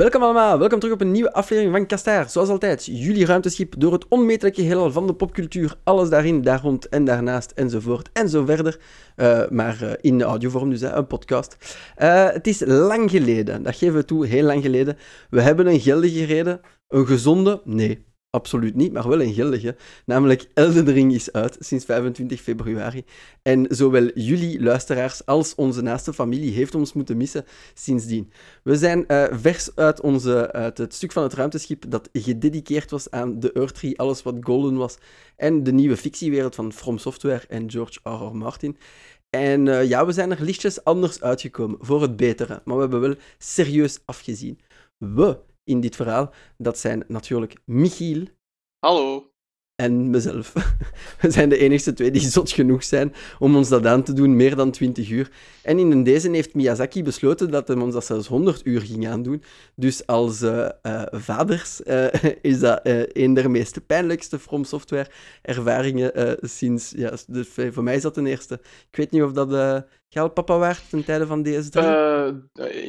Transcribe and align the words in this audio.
Welkom 0.00 0.22
allemaal, 0.22 0.58
welkom 0.58 0.78
terug 0.78 0.94
op 0.94 1.00
een 1.00 1.10
nieuwe 1.10 1.32
aflevering 1.32 1.74
van 1.74 1.86
Kastaar. 1.86 2.30
Zoals 2.30 2.48
altijd, 2.48 2.84
jullie 2.84 3.26
ruimteschip 3.26 3.74
door 3.78 3.92
het 3.92 4.08
onmetelijke 4.08 4.62
heelal 4.62 4.92
van 4.92 5.06
de 5.06 5.14
popcultuur. 5.14 5.76
Alles 5.84 6.08
daarin, 6.08 6.42
daar 6.42 6.60
rond 6.60 6.88
en 6.88 7.04
daarnaast 7.04 7.50
enzovoort 7.50 8.10
en 8.12 8.28
zo 8.28 8.44
verder. 8.44 8.80
Uh, 9.16 9.48
maar 9.48 9.78
uh, 9.82 9.92
in 10.00 10.22
audiovorm 10.22 10.70
dus, 10.70 10.80
een 10.80 11.06
podcast. 11.06 11.56
Uh, 11.98 12.30
het 12.30 12.46
is 12.46 12.62
lang 12.66 13.10
geleden, 13.10 13.62
dat 13.62 13.76
geven 13.76 13.94
we 13.94 14.04
toe, 14.04 14.26
heel 14.26 14.44
lang 14.44 14.62
geleden. 14.62 14.96
We 15.30 15.40
hebben 15.40 15.66
een 15.66 15.80
geldige 15.80 16.24
reden, 16.24 16.60
een 16.88 17.06
gezonde, 17.06 17.60
nee, 17.64 18.04
Absoluut 18.32 18.74
niet, 18.74 18.92
maar 18.92 19.08
wel 19.08 19.22
een 19.22 19.34
geldige. 19.34 19.76
Namelijk 20.06 20.46
Elden 20.54 20.92
Ring 20.92 21.14
is 21.14 21.32
uit 21.32 21.56
sinds 21.58 21.84
25 21.84 22.40
februari. 22.40 23.04
En 23.42 23.66
zowel 23.68 24.10
jullie 24.14 24.62
luisteraars 24.62 25.26
als 25.26 25.54
onze 25.54 25.82
naaste 25.82 26.12
familie 26.12 26.52
heeft 26.52 26.74
ons 26.74 26.92
moeten 26.92 27.16
missen 27.16 27.44
sindsdien. 27.74 28.32
We 28.62 28.76
zijn 28.76 29.04
uh, 29.08 29.24
vers 29.30 29.76
uit, 29.76 30.00
onze, 30.00 30.52
uit 30.52 30.78
het 30.78 30.94
stuk 30.94 31.12
van 31.12 31.22
het 31.22 31.34
ruimteschip 31.34 31.84
dat 31.88 32.08
gedediceerd 32.12 32.90
was 32.90 33.10
aan 33.10 33.40
de 33.40 33.52
Earth 33.52 33.96
alles 33.96 34.22
wat 34.22 34.36
golden 34.40 34.76
was, 34.76 34.98
en 35.36 35.62
de 35.62 35.72
nieuwe 35.72 35.96
fictiewereld 35.96 36.54
van 36.54 36.72
From 36.72 36.98
Software 36.98 37.46
en 37.48 37.70
George 37.70 37.98
R. 38.02 38.36
Martin. 38.36 38.76
En 39.30 39.66
uh, 39.66 39.88
ja, 39.88 40.06
we 40.06 40.12
zijn 40.12 40.30
er 40.30 40.42
lichtjes 40.42 40.84
anders 40.84 41.20
uitgekomen, 41.22 41.78
voor 41.80 42.02
het 42.02 42.16
betere. 42.16 42.62
Maar 42.64 42.74
we 42.74 42.80
hebben 42.80 43.00
wel 43.00 43.14
serieus 43.38 43.98
afgezien. 44.04 44.58
We 44.98 45.38
in 45.70 45.80
dit 45.80 45.96
verhaal, 45.96 46.32
dat 46.58 46.78
zijn 46.78 47.04
natuurlijk 47.08 47.54
Michiel. 47.64 48.24
Hallo. 48.78 49.24
En 49.74 50.10
mezelf. 50.10 50.52
We 51.20 51.30
zijn 51.30 51.48
de 51.48 51.58
enigste 51.58 51.92
twee 51.92 52.10
die 52.10 52.20
zot 52.20 52.50
genoeg 52.50 52.84
zijn 52.84 53.14
om 53.38 53.56
ons 53.56 53.68
dat 53.68 53.86
aan 53.86 54.02
te 54.02 54.12
doen, 54.12 54.36
meer 54.36 54.56
dan 54.56 54.70
20 54.70 55.10
uur. 55.10 55.30
En 55.62 55.78
in 55.78 56.02
deze 56.02 56.30
heeft 56.30 56.54
Miyazaki 56.54 57.02
besloten 57.02 57.50
dat 57.50 57.68
hij 57.68 57.76
ons 57.76 57.94
dat 57.94 58.04
zelfs 58.04 58.26
100 58.26 58.66
uur 58.66 58.80
ging 58.80 59.08
aandoen. 59.08 59.42
Dus 59.74 60.06
als 60.06 60.42
uh, 60.42 60.68
uh, 60.82 61.02
vaders 61.10 61.80
uh, 61.80 62.06
is 62.52 62.60
dat 62.60 62.80
een 63.12 63.34
der 63.34 63.50
meest 63.50 63.86
pijnlijkste 63.86 64.38
From 64.38 64.64
Software 64.64 65.10
ervaringen 65.42 66.38
sinds... 66.40 66.92
Ja, 66.96 67.16
dus 67.26 67.48
voor 67.70 67.82
mij 67.82 67.96
is 67.96 68.02
dat 68.02 68.14
de 68.14 68.28
eerste. 68.28 68.54
Ik 68.90 68.96
weet 68.96 69.10
niet 69.10 69.22
of 69.22 69.32
dat 69.32 69.84
Jij 70.12 70.28
papa 70.28 70.58
waard 70.58 70.88
ten 70.88 71.04
tijde 71.04 71.26
van 71.26 71.46
DS3? 71.46 71.78
Uh, 71.78 72.30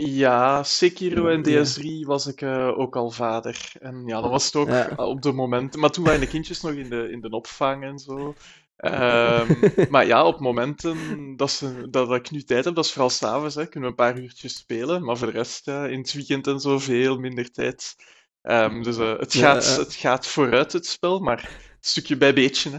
ja, 0.05 0.63
Sekiro 0.63 1.27
en 1.27 1.43
DS3 1.43 2.07
was 2.07 2.27
ik 2.27 2.41
uh, 2.41 2.77
ook 2.79 2.95
al 2.95 3.11
vader. 3.11 3.71
En 3.79 4.03
ja, 4.05 4.21
dat 4.21 4.29
was 4.29 4.45
het 4.45 4.55
ook 4.55 4.69
ja. 4.69 4.93
op 4.95 5.21
de 5.21 5.31
moment. 5.31 5.75
Maar 5.75 5.89
toen 5.89 6.03
waren 6.03 6.19
de 6.19 6.27
kindjes 6.27 6.61
nog 6.61 6.71
in 6.71 6.89
de, 6.89 7.11
in 7.11 7.21
de 7.21 7.29
opvang 7.29 7.83
en 7.83 7.99
zo. 7.99 8.35
Um, 8.77 9.59
maar 9.93 10.05
ja, 10.05 10.25
op 10.25 10.39
momenten 10.39 10.97
dat, 11.35 11.51
ze, 11.51 11.87
dat 11.89 12.11
ik 12.11 12.31
nu 12.31 12.43
tijd 12.43 12.65
heb, 12.65 12.75
dat 12.75 12.85
is 12.85 12.91
vooral 12.91 13.09
s'avonds, 13.09 13.55
kunnen 13.55 13.81
we 13.81 13.87
een 13.87 13.95
paar 13.95 14.19
uurtjes 14.19 14.55
spelen. 14.55 15.03
Maar 15.03 15.17
voor 15.17 15.27
de 15.27 15.33
rest, 15.33 15.67
in 15.67 15.99
het 15.99 16.13
weekend 16.13 16.47
en 16.47 16.59
zo, 16.59 16.79
veel 16.79 17.17
minder 17.17 17.51
tijd. 17.51 17.95
Um, 18.41 18.83
dus 18.83 18.97
het, 18.97 19.33
gaat, 19.33 19.65
ja, 19.65 19.79
het 19.79 19.93
gaat 19.93 20.27
vooruit, 20.27 20.73
het 20.73 20.85
spel, 20.85 21.19
maar 21.19 21.49
stukje 21.79 22.17
bij 22.17 22.33
beetje. 22.33 22.69
Hè. 22.69 22.77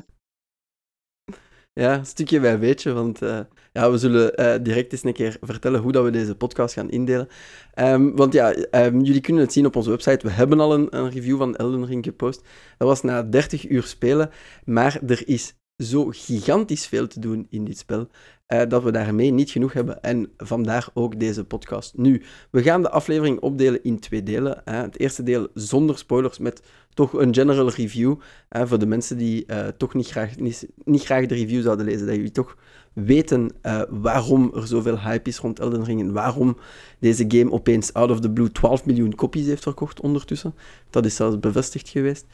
Ja, 1.75 2.05
stukje 2.05 2.41
bij 2.41 2.59
beetje, 2.59 2.93
want 2.93 3.23
uh, 3.23 3.41
ja, 3.73 3.91
we 3.91 3.99
zullen 3.99 4.41
uh, 4.41 4.55
direct 4.63 4.93
eens 4.93 5.05
een 5.05 5.13
keer 5.13 5.37
vertellen 5.41 5.81
hoe 5.81 5.93
dat 5.93 6.05
we 6.05 6.11
deze 6.11 6.35
podcast 6.35 6.75
gaan 6.75 6.91
indelen. 6.91 7.29
Um, 7.75 8.17
want 8.17 8.33
ja, 8.33 8.55
um, 8.71 9.01
jullie 9.01 9.21
kunnen 9.21 9.43
het 9.43 9.53
zien 9.53 9.67
op 9.67 9.77
onze 9.77 9.91
website. 9.91 10.27
We 10.27 10.33
hebben 10.33 10.61
al 10.61 10.75
een, 10.75 10.97
een, 10.97 11.11
review 11.11 11.39
van 11.39 11.57
Elden 11.57 11.87
Ring 11.87 12.05
gepost. 12.05 12.43
Dat 12.79 12.89
was 12.89 13.03
na 13.03 13.23
30 13.23 13.69
uur 13.69 13.83
spelen, 13.83 14.31
maar 14.65 15.01
er 15.07 15.29
is 15.29 15.55
zo 15.77 16.07
gigantisch 16.11 16.87
veel 16.87 17.07
te 17.07 17.21
doen 17.21 17.47
in 17.51 17.65
dit 17.65 17.79
spel, 17.79 18.09
uh, 18.53 18.61
dat 18.69 18.83
we 18.83 18.91
daarmee 18.91 19.31
niet 19.31 19.51
genoeg 19.51 19.73
hebben. 19.73 20.03
En 20.03 20.31
vandaar 20.37 20.89
ook 20.95 21.21
deze 21.21 21.45
podcast. 21.45 21.93
Nu, 21.97 22.23
we 22.51 22.63
gaan 22.63 22.83
de 22.83 22.91
aflevering 22.91 23.41
opdelen 23.41 23.85
in 23.85 23.99
twee 23.99 24.23
delen. 24.23 24.61
Hè. 24.65 24.77
Het 24.77 24.99
eerste 24.99 25.23
deel 25.23 25.49
zonder 25.55 25.99
spoilers, 25.99 26.39
met 26.39 26.63
toch 26.95 27.13
een 27.13 27.35
general 27.35 27.71
review. 27.71 28.15
Hè, 28.49 28.67
voor 28.67 28.79
de 28.79 28.87
mensen 28.87 29.19
die 29.19 29.45
uh, 29.47 29.67
toch 29.77 29.95
niet 29.95 30.09
graag, 30.09 30.37
niet, 30.85 31.05
graag 31.05 31.27
de 31.27 31.35
review 31.35 31.63
zouden 31.63 31.87
lezen, 31.87 32.07
dat 32.07 32.15
jullie 32.15 32.31
toch 32.31 32.57
weten 32.93 33.51
uh, 33.63 33.83
waarom 33.89 34.53
er 34.55 34.67
zoveel 34.67 35.01
hype 35.01 35.29
is 35.29 35.39
rond 35.39 35.61
Elden 35.61 35.85
Ring 35.85 36.01
en 36.01 36.13
waarom 36.13 36.57
deze 36.99 37.25
game 37.29 37.53
opeens 37.53 37.93
out 37.93 38.11
of 38.11 38.21
the 38.21 38.31
blue 38.31 38.53
12 38.53 38.87
miljoen 38.87 39.15
copies 39.15 39.47
heeft 39.47 39.63
verkocht 39.63 40.01
ondertussen. 40.01 40.55
Dat 40.91 41.05
is 41.05 41.17
zelfs 41.17 41.39
bevestigd 41.39 41.89
geweest. 41.89 42.27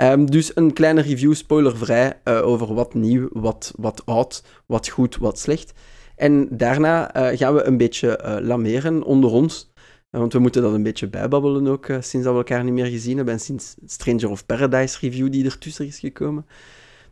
Um, 0.00 0.30
dus 0.30 0.56
een 0.56 0.72
kleine 0.72 1.00
review, 1.00 1.34
spoilervrij, 1.34 2.20
over 2.24 2.74
wat 2.74 2.94
nieuw, 2.94 3.28
wat, 3.32 3.72
wat 3.76 4.06
oud, 4.06 4.44
wat 4.72 4.88
goed, 4.88 5.16
wat 5.16 5.38
slecht. 5.38 5.72
En 6.16 6.48
daarna 6.50 7.16
uh, 7.16 7.38
gaan 7.38 7.54
we 7.54 7.62
een 7.62 7.76
beetje 7.76 8.40
lameren 8.42 9.02
onder 9.02 9.30
ons. 9.30 9.72
Want 10.10 10.32
we 10.32 10.38
moeten 10.38 10.62
dat 10.62 10.74
een 10.74 10.82
beetje 10.82 11.08
bijbabbelen 11.08 11.66
ook, 11.66 11.86
sinds 11.86 12.10
dat 12.10 12.24
we 12.24 12.38
elkaar 12.38 12.64
niet 12.64 12.72
meer 12.72 12.86
gezien 12.86 13.16
hebben. 13.16 13.34
En 13.34 13.40
sinds 13.40 13.74
Stranger 13.86 14.30
of 14.30 14.46
Paradise 14.46 14.98
review 15.00 15.32
die 15.32 15.44
ertussen 15.44 15.86
is 15.86 15.98
gekomen 15.98 16.46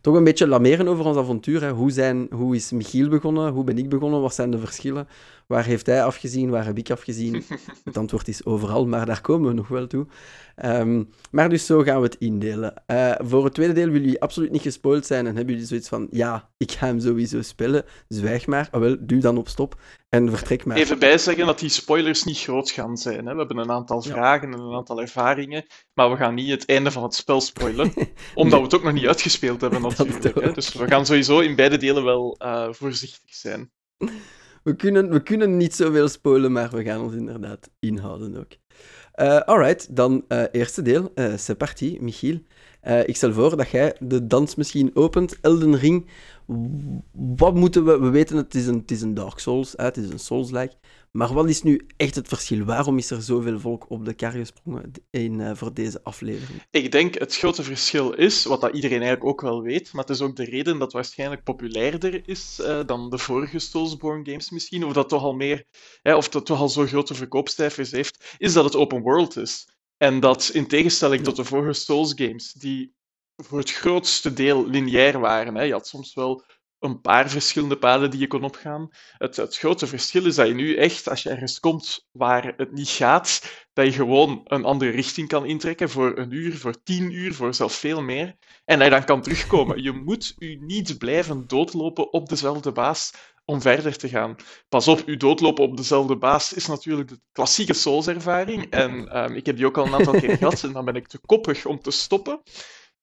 toch 0.01 0.15
een 0.15 0.23
beetje 0.23 0.47
lameren 0.47 0.87
over 0.87 1.05
ons 1.05 1.17
avontuur. 1.17 1.61
Hè. 1.61 1.71
Hoe, 1.71 1.91
zijn, 1.91 2.27
hoe 2.31 2.55
is 2.55 2.71
Michiel 2.71 3.09
begonnen? 3.09 3.51
Hoe 3.51 3.63
ben 3.63 3.77
ik 3.77 3.89
begonnen? 3.89 4.21
Wat 4.21 4.33
zijn 4.33 4.51
de 4.51 4.57
verschillen? 4.57 5.07
Waar 5.47 5.65
heeft 5.65 5.85
hij 5.85 6.03
afgezien? 6.03 6.49
Waar 6.49 6.65
heb 6.65 6.77
ik 6.77 6.91
afgezien? 6.91 7.43
Het 7.83 7.97
antwoord 7.97 8.27
is 8.27 8.45
overal, 8.45 8.85
maar 8.87 9.05
daar 9.05 9.21
komen 9.21 9.49
we 9.49 9.55
nog 9.55 9.67
wel 9.67 9.87
toe. 9.87 10.05
Um, 10.65 11.09
maar 11.31 11.49
dus 11.49 11.65
zo 11.65 11.81
gaan 11.81 11.97
we 11.97 12.03
het 12.03 12.15
indelen. 12.19 12.73
Uh, 12.87 13.13
voor 13.19 13.43
het 13.43 13.53
tweede 13.53 13.73
deel 13.73 13.85
willen 13.85 14.01
jullie 14.01 14.21
absoluut 14.21 14.51
niet 14.51 14.61
gespoild 14.61 15.05
zijn 15.05 15.27
en 15.27 15.35
hebben 15.35 15.53
jullie 15.53 15.67
zoiets 15.67 15.87
van, 15.87 16.07
ja, 16.11 16.49
ik 16.57 16.71
ga 16.71 16.85
hem 16.85 16.99
sowieso 16.99 17.41
spelen, 17.41 17.83
zwijg 18.07 18.47
maar. 18.47 18.67
Ah, 18.71 18.81
wel, 18.81 18.97
duw 18.99 19.19
dan 19.19 19.37
op 19.37 19.47
stop 19.47 19.75
en 20.11 20.29
vertrek 20.29 20.65
maar. 20.65 20.77
Even 20.77 20.99
bijzeggen 20.99 21.45
dat 21.45 21.59
die 21.59 21.69
spoilers 21.69 22.23
niet 22.23 22.39
groot 22.39 22.71
gaan 22.71 22.97
zijn. 22.97 23.25
Hè? 23.25 23.31
We 23.31 23.37
hebben 23.37 23.57
een 23.57 23.71
aantal 23.71 24.01
vragen 24.01 24.53
en 24.53 24.59
een 24.59 24.75
aantal 24.75 25.01
ervaringen, 25.01 25.65
maar 25.93 26.09
we 26.11 26.17
gaan 26.17 26.33
niet 26.33 26.49
het 26.49 26.65
einde 26.65 26.91
van 26.91 27.03
het 27.03 27.15
spel 27.15 27.41
spoilen, 27.41 27.93
omdat 28.33 28.59
we 28.59 28.65
het 28.65 28.75
ook 28.75 28.83
nog 28.83 28.93
niet 28.93 29.07
uitgespeeld 29.07 29.61
hebben 29.61 29.81
natuurlijk. 29.81 30.41
Hè? 30.41 30.51
Dus 30.51 30.73
we 30.73 30.87
gaan 30.87 31.05
sowieso 31.05 31.39
in 31.39 31.55
beide 31.55 31.77
delen 31.77 32.03
wel 32.03 32.35
uh, 32.39 32.67
voorzichtig 32.71 33.33
zijn. 33.33 33.71
We 34.63 34.75
kunnen, 34.75 35.09
we 35.09 35.23
kunnen 35.23 35.57
niet 35.57 35.75
zoveel 35.75 36.07
spoilen, 36.07 36.51
maar 36.51 36.69
we 36.69 36.83
gaan 36.83 37.01
ons 37.01 37.13
inderdaad 37.13 37.69
inhouden 37.79 38.37
ook. 38.37 38.51
Uh, 39.15 39.39
alright, 39.39 39.95
dan 39.95 40.25
uh, 40.27 40.43
eerste 40.51 40.81
deel. 40.81 41.11
Uh, 41.15 41.37
c'est 41.37 41.57
parti, 41.57 41.97
Michiel. 42.01 42.39
Ik 43.05 43.15
stel 43.15 43.33
voor 43.33 43.57
dat 43.57 43.69
jij 43.69 43.95
de 43.99 44.27
dans 44.27 44.55
misschien 44.55 44.91
opent. 44.93 45.39
Elden 45.41 45.77
Ring. 45.77 46.09
Wat 47.11 47.55
moeten 47.55 47.85
we... 47.85 47.99
We 47.99 48.09
weten 48.09 48.37
het 48.37 48.55
is 48.55 48.67
een, 48.67 48.77
het 48.77 48.91
is 48.91 49.01
een 49.01 49.13
Dark 49.13 49.39
Souls, 49.39 49.73
hè, 49.75 49.83
het 49.83 49.97
is 49.97 50.09
een 50.09 50.19
Souls-like. 50.19 50.75
Maar 51.11 51.33
wat 51.33 51.49
is 51.49 51.61
nu 51.61 51.87
echt 51.97 52.15
het 52.15 52.27
verschil? 52.27 52.65
Waarom 52.65 52.97
is 52.97 53.11
er 53.11 53.21
zoveel 53.21 53.59
volk 53.59 53.85
op 53.89 54.05
de 54.05 54.13
kar 54.13 54.31
gesprongen 54.31 54.91
in, 55.09 55.39
uh, 55.39 55.51
voor 55.53 55.73
deze 55.73 55.99
aflevering? 56.03 56.63
Ik 56.71 56.91
denk 56.91 57.19
het 57.19 57.35
grote 57.35 57.63
verschil 57.63 58.13
is, 58.13 58.45
wat 58.45 58.61
dat 58.61 58.73
iedereen 58.73 59.01
eigenlijk 59.01 59.29
ook 59.29 59.41
wel 59.41 59.61
weet, 59.61 59.93
maar 59.93 60.01
het 60.01 60.15
is 60.15 60.21
ook 60.21 60.35
de 60.35 60.43
reden 60.43 60.79
dat 60.79 60.93
waarschijnlijk 60.93 61.43
populairder 61.43 62.21
is 62.25 62.59
uh, 62.61 62.79
dan 62.85 63.09
de 63.09 63.17
vorige 63.17 63.59
Soulsborne 63.59 64.25
games 64.25 64.49
misschien, 64.49 64.85
of 64.85 64.93
dat 64.93 65.09
toch 65.09 65.23
al 65.23 65.33
meer, 65.33 65.65
hè, 66.01 66.15
of 66.15 66.29
dat 66.29 66.45
toch 66.45 66.59
al 66.59 66.69
zo 66.69 66.85
grote 66.85 67.13
verkoopcijfers 67.13 67.91
heeft, 67.91 68.35
is 68.37 68.53
dat 68.53 68.63
het 68.63 68.75
open 68.75 69.01
world 69.01 69.37
is. 69.37 69.67
En 70.01 70.19
dat 70.19 70.49
in 70.53 70.67
tegenstelling 70.67 71.23
tot 71.23 71.35
de 71.35 71.43
vorige 71.43 71.73
Souls 71.73 72.13
games, 72.15 72.51
die 72.53 72.95
voor 73.35 73.59
het 73.59 73.71
grootste 73.71 74.33
deel 74.33 74.67
lineair 74.67 75.19
waren, 75.19 75.55
hè, 75.55 75.63
je 75.63 75.71
had 75.71 75.87
soms 75.87 76.13
wel 76.13 76.43
een 76.79 77.01
paar 77.01 77.29
verschillende 77.29 77.77
paden 77.77 78.11
die 78.11 78.19
je 78.19 78.27
kon 78.27 78.43
opgaan. 78.43 78.89
Het, 79.17 79.57
grote 79.57 79.87
verschil 79.87 80.25
is 80.25 80.35
dat 80.35 80.47
je 80.47 80.53
nu 80.53 80.75
echt, 80.75 81.09
als 81.09 81.23
je 81.23 81.29
ergens 81.29 81.59
komt 81.59 82.07
waar 82.11 82.53
het 82.57 82.71
niet 82.71 82.89
gaat, 82.89 83.41
dat 83.73 83.85
je 83.85 83.91
gewoon 83.91 84.41
een 84.43 84.65
andere 84.65 84.91
richting 84.91 85.27
kan 85.27 85.45
intrekken 85.45 85.89
voor 85.89 86.17
een 86.17 86.31
uur, 86.31 86.57
voor 86.57 86.83
tien 86.83 87.11
uur, 87.11 87.33
voor 87.33 87.53
zelfs 87.53 87.77
veel 87.77 88.01
meer. 88.01 88.35
En 88.65 88.79
dat 88.79 88.91
dan 88.91 89.03
kan 89.03 89.21
terugkomen. 89.21 89.83
Je 89.83 89.91
moet 89.91 90.33
je 90.37 90.57
niet 90.61 90.97
blijven 90.97 91.47
doodlopen 91.47 92.13
op 92.13 92.29
dezelfde 92.29 92.71
baas 92.71 93.11
om 93.51 93.61
verder 93.61 93.97
te 93.97 94.09
gaan. 94.09 94.35
Pas 94.69 94.87
op, 94.87 95.03
u 95.05 95.17
doodlopen 95.17 95.63
op 95.63 95.77
dezelfde 95.77 96.17
baas 96.17 96.53
is 96.53 96.67
natuurlijk 96.67 97.09
de 97.09 97.19
klassieke 97.31 97.73
Souls-ervaring. 97.73 98.69
En 98.69 99.17
um, 99.17 99.35
ik 99.35 99.45
heb 99.45 99.55
die 99.55 99.65
ook 99.65 99.77
al 99.77 99.85
een 99.85 99.93
aantal 99.93 100.19
keer 100.19 100.37
gehad 100.37 100.63
en 100.63 100.71
dan 100.71 100.85
ben 100.85 100.95
ik 100.95 101.07
te 101.07 101.19
koppig 101.25 101.65
om 101.65 101.81
te 101.81 101.91
stoppen. 101.91 102.41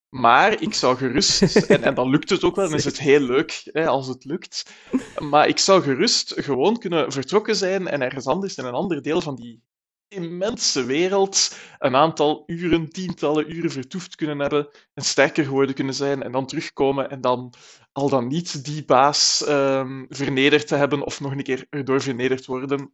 Maar 0.09 0.63
ik 0.63 0.75
zou 0.75 0.97
gerust, 0.97 1.43
en, 1.57 1.83
en 1.83 1.95
dan 1.95 2.11
lukt 2.11 2.31
het 2.31 2.45
ook 2.45 2.57
wel, 2.57 2.69
dan 2.69 2.79
is 2.79 2.85
het 2.85 2.99
heel 2.99 3.21
leuk 3.21 3.69
hè, 3.73 3.87
als 3.87 4.07
het 4.07 4.25
lukt. 4.25 4.71
Maar 5.19 5.49
ik 5.49 5.59
zou 5.59 5.83
gerust 5.83 6.33
gewoon 6.37 6.79
kunnen 6.79 7.13
vertrokken 7.13 7.57
zijn 7.57 7.89
en 7.89 8.03
ergens 8.03 8.27
anders 8.27 8.57
in 8.57 8.65
een 8.65 8.73
ander 8.73 9.03
deel 9.03 9.21
van 9.21 9.37
die 9.37 9.63
immense 10.09 10.85
wereld 10.85 11.57
een 11.79 11.97
aantal 11.97 12.43
uren, 12.47 12.89
tientallen 12.89 13.57
uren 13.57 13.71
vertoefd 13.71 14.15
kunnen 14.15 14.39
hebben 14.39 14.69
en 14.95 15.05
sterker 15.05 15.45
geworden 15.45 15.75
kunnen 15.75 15.95
zijn 15.95 16.23
en 16.23 16.33
dan 16.33 16.47
terugkomen 16.47 17.11
en 17.11 17.21
dan 17.21 17.53
al 17.93 18.09
dan 18.09 18.27
niet 18.27 18.65
die 18.65 18.85
baas 18.85 19.45
um, 19.49 20.07
vernederd 20.09 20.67
te 20.67 20.75
hebben 20.75 21.03
of 21.03 21.21
nog 21.21 21.33
een 21.33 21.43
keer 21.43 21.67
erdoor 21.71 22.01
vernederd 22.01 22.47
worden. 22.47 22.93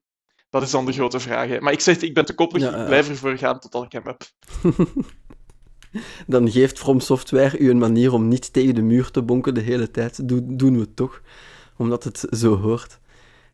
Dat 0.50 0.62
is 0.62 0.70
dan 0.70 0.86
de 0.86 0.92
grote 0.92 1.20
vraag. 1.20 1.60
Maar 1.60 1.72
ik 1.72 1.80
zeg, 1.80 1.96
ik 1.96 2.14
ben 2.14 2.24
te 2.24 2.34
koppig, 2.34 2.62
ja, 2.62 2.76
ik 2.76 2.86
blijf 2.86 3.08
ervoor 3.08 3.38
gaan 3.38 3.58
tot 3.58 3.84
ik 3.84 3.92
hem 3.92 4.04
heb. 4.04 4.22
dan 6.26 6.50
geeft 6.50 6.78
From 6.78 7.00
Software 7.00 7.58
u 7.58 7.70
een 7.70 7.78
manier 7.78 8.12
om 8.12 8.28
niet 8.28 8.52
tegen 8.52 8.74
de 8.74 8.82
muur 8.82 9.10
te 9.10 9.22
bonken 9.22 9.54
de 9.54 9.60
hele 9.60 9.90
tijd. 9.90 10.28
Do 10.28 10.40
doen 10.42 10.74
we 10.74 10.80
het 10.80 10.96
toch, 10.96 11.22
omdat 11.76 12.04
het 12.04 12.26
zo 12.30 12.56
hoort. 12.56 12.98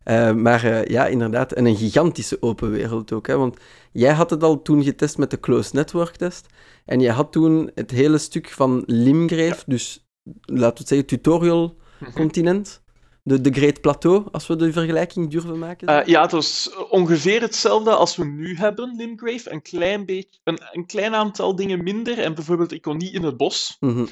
Uh, 0.04 0.32
maar 0.32 0.64
uh, 0.64 0.84
ja, 0.84 1.06
inderdaad, 1.06 1.52
en 1.52 1.66
een 1.66 1.76
gigantische 1.76 2.42
open 2.42 2.70
wereld 2.70 3.12
ook. 3.12 3.26
Hè? 3.26 3.36
Want 3.36 3.56
jij 3.92 4.12
had 4.12 4.30
het 4.30 4.42
al 4.42 4.62
toen 4.62 4.82
getest 4.82 5.18
met 5.18 5.30
de 5.30 5.40
closed 5.40 5.72
network 5.72 6.16
test. 6.16 6.46
En 6.84 7.00
je 7.00 7.10
had 7.10 7.32
toen 7.32 7.70
het 7.74 7.90
hele 7.90 8.18
stuk 8.18 8.48
van 8.48 8.82
Limgrave, 8.86 9.56
ja. 9.56 9.62
dus 9.66 10.06
laten 10.40 10.72
we 10.72 10.78
het 10.78 10.88
zeggen, 10.88 11.06
tutorial 11.06 11.76
mhm. 11.98 12.12
continent. 12.12 12.82
De, 13.22 13.40
de 13.40 13.52
Great 13.52 13.80
Plateau, 13.80 14.26
als 14.32 14.46
we 14.46 14.56
de 14.56 14.72
vergelijking 14.72 15.30
durven 15.30 15.58
maken? 15.58 15.90
Uh, 15.90 16.06
ja, 16.06 16.22
het 16.22 16.30
was 16.30 16.70
ongeveer 16.88 17.40
hetzelfde 17.40 17.90
als 17.90 18.16
we 18.16 18.24
nu 18.24 18.56
hebben, 18.56 18.96
Limgrave. 18.96 19.52
Een 19.52 19.62
klein, 19.62 20.06
beetje, 20.06 20.40
een, 20.44 20.58
een 20.72 20.86
klein 20.86 21.14
aantal 21.14 21.56
dingen 21.56 21.82
minder. 21.82 22.18
En 22.18 22.34
bijvoorbeeld, 22.34 22.72
ik 22.72 22.82
kon 22.82 22.96
niet 22.96 23.12
in 23.12 23.22
het 23.22 23.36
bos. 23.36 23.76
Mm 23.80 23.90
-hmm. 23.90 24.08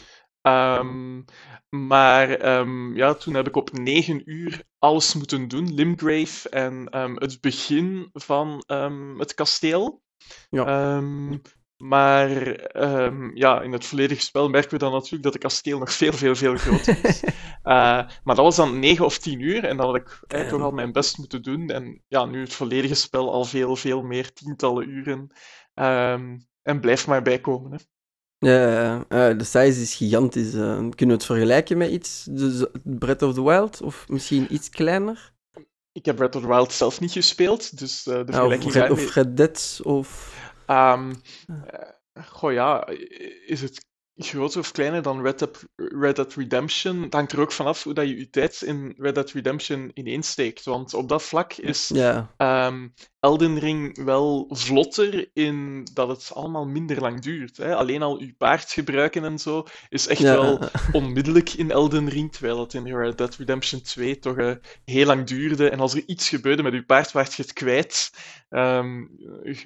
um, 0.52 1.25
maar 1.70 2.58
um, 2.58 2.96
ja, 2.96 3.14
toen 3.14 3.34
heb 3.34 3.46
ik 3.46 3.56
op 3.56 3.72
negen 3.72 4.22
uur 4.24 4.62
alles 4.78 5.14
moeten 5.14 5.48
doen. 5.48 5.74
Limgrave 5.74 6.48
en 6.48 6.98
um, 6.98 7.16
het 7.16 7.40
begin 7.40 8.10
van 8.12 8.64
het 9.18 9.34
kasteel. 9.34 10.02
Ja. 10.50 11.02
Maar 11.78 12.30
ja, 13.34 13.62
in 13.62 13.72
het 13.72 13.84
volledige 13.84 14.20
spel 14.20 14.48
merken 14.48 14.70
we 14.70 14.78
dan 14.78 14.92
natuurlijk 14.92 15.22
dat 15.22 15.32
het 15.32 15.42
kasteel 15.42 15.78
nog 15.78 15.92
veel, 15.92 16.12
veel, 16.12 16.36
veel 16.36 16.56
groter 16.56 17.04
is. 17.04 17.22
uh, 17.24 17.32
maar 18.24 18.34
dat 18.34 18.36
was 18.36 18.56
dan 18.56 18.78
9 18.78 19.04
of 19.04 19.18
10 19.18 19.40
uur 19.40 19.64
en 19.64 19.76
dan 19.76 19.86
had 19.86 19.96
ik 19.96 20.20
eh, 20.26 20.48
toch 20.48 20.62
al 20.62 20.70
mijn 20.70 20.92
best 20.92 21.18
moeten 21.18 21.42
doen. 21.42 21.68
En 21.68 22.02
ja, 22.08 22.24
nu 22.24 22.40
het 22.40 22.52
volledige 22.52 22.94
spel 22.94 23.32
al 23.32 23.44
veel, 23.44 23.76
veel 23.76 24.02
meer, 24.02 24.32
tientallen 24.32 24.88
uren. 24.88 25.30
En 26.62 26.80
blijf 26.80 27.06
maar 27.06 27.22
bijkomen. 27.22 27.72
Hè. 27.72 27.78
Ja, 28.38 28.96
uh, 28.96 29.38
de 29.38 29.44
size 29.44 29.81
is 29.81 29.94
gigantisch. 29.94 30.55
Uh, 30.55 30.76
kunnen 30.76 30.93
we 30.96 31.12
het 31.12 31.25
vergelijken 31.25 31.79
met 31.79 31.90
iets? 31.90 32.26
De 32.31 32.70
Breath 32.85 33.23
of 33.23 33.35
the 33.35 33.44
Wild? 33.44 33.82
Of 33.82 34.08
misschien 34.08 34.55
iets 34.55 34.70
kleiner? 34.70 35.32
Ik 35.93 36.05
heb 36.05 36.17
Breath 36.17 36.37
of 36.37 36.43
the 36.43 36.49
Wild 36.49 36.73
zelf 36.73 37.00
niet 37.00 37.12
gespeeld, 37.12 37.79
dus 37.79 38.06
uh, 38.06 38.14
de 38.14 38.25
vergelijking... 38.32 38.73
Ja, 38.73 38.82
of, 38.82 38.88
Red, 38.88 39.06
of 39.06 39.14
Red 39.14 39.37
Dead, 39.37 39.81
of... 39.82 40.37
Um, 40.67 41.12
goh 42.25 42.52
ja, 42.52 42.88
is 43.46 43.61
het 43.61 43.87
groter 44.14 44.61
of 44.61 44.73
kleiner 44.73 45.02
dan 45.02 45.23
Red 45.23 45.38
Dead, 45.38 45.64
Red 45.76 46.17
Dead 46.17 46.35
Redemption? 46.35 47.02
Het 47.02 47.12
hangt 47.12 47.32
er 47.32 47.40
ook 47.40 47.52
vanaf 47.52 47.82
hoe 47.82 47.94
dat 47.94 48.08
je 48.08 48.19
je 48.19 48.31
tijd 48.31 48.62
in 48.62 48.94
Red 48.96 49.14
Dead 49.14 49.31
Redemption 49.31 49.90
ineensteekt. 49.94 50.64
Want 50.64 50.94
op 50.94 51.08
dat 51.08 51.23
vlak 51.23 51.52
is 51.52 51.88
yeah. 51.88 52.67
um, 52.67 52.94
Elden 53.20 53.58
Ring 53.58 54.04
wel 54.04 54.46
vlotter 54.48 55.30
in 55.32 55.88
dat 55.94 56.08
het 56.08 56.30
allemaal 56.34 56.66
minder 56.66 57.00
lang 57.00 57.20
duurt. 57.20 57.56
Hè? 57.56 57.74
Alleen 57.74 58.02
al 58.02 58.20
je 58.20 58.34
paard 58.38 58.72
gebruiken 58.72 59.24
en 59.24 59.38
zo 59.38 59.66
is 59.88 60.06
echt 60.06 60.20
wel 60.20 60.58
onmiddellijk 60.92 61.52
in 61.52 61.70
Elden 61.70 62.08
Ring, 62.08 62.32
terwijl 62.32 62.60
het 62.60 62.74
in 62.74 62.96
Red 62.96 63.18
Dead 63.18 63.36
Redemption 63.36 63.80
2 63.80 64.18
toch 64.18 64.38
uh, 64.38 64.52
heel 64.84 65.06
lang 65.06 65.26
duurde. 65.26 65.70
En 65.70 65.80
als 65.80 65.94
er 65.94 66.02
iets 66.06 66.28
gebeurde 66.28 66.62
met 66.62 66.72
je 66.72 66.84
paard, 66.84 67.12
werd 67.12 67.34
je 67.34 67.42
het 67.42 67.52
kwijt. 67.52 68.10
Um, 68.50 69.10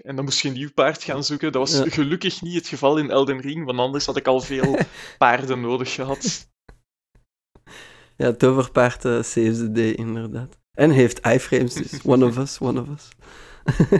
en 0.03 0.17
dan 0.17 0.25
moest 0.25 0.41
je 0.41 0.49
een 0.49 0.55
nieuw 0.55 0.73
paard 0.75 1.03
gaan 1.03 1.25
zoeken. 1.25 1.53
Dat 1.53 1.71
was 1.71 1.93
gelukkig 1.95 2.43
niet 2.43 2.55
het 2.55 2.69
geval 2.69 2.99
in 2.99 3.11
Elden 3.11 3.41
Ring, 3.41 3.65
want 3.65 3.79
anders 3.79 4.07
had 4.07 4.17
ik 4.17 4.27
al 4.27 4.41
veel 4.41 4.79
paarden 5.19 5.61
nodig 5.61 5.95
gehad. 5.95 6.51
Ja, 8.17 8.33
toverpaard 8.33 9.05
uh, 9.05 9.23
saves 9.23 9.59
the 9.59 9.73
day, 9.73 9.91
inderdaad. 9.91 10.62
En 10.73 10.91
heeft 10.91 11.27
iframes, 11.27 11.75
dus 11.75 12.01
one 12.05 12.27
of 12.27 12.39
us, 12.39 12.59
one 12.61 12.81
of 12.81 12.89
us. 12.89 13.09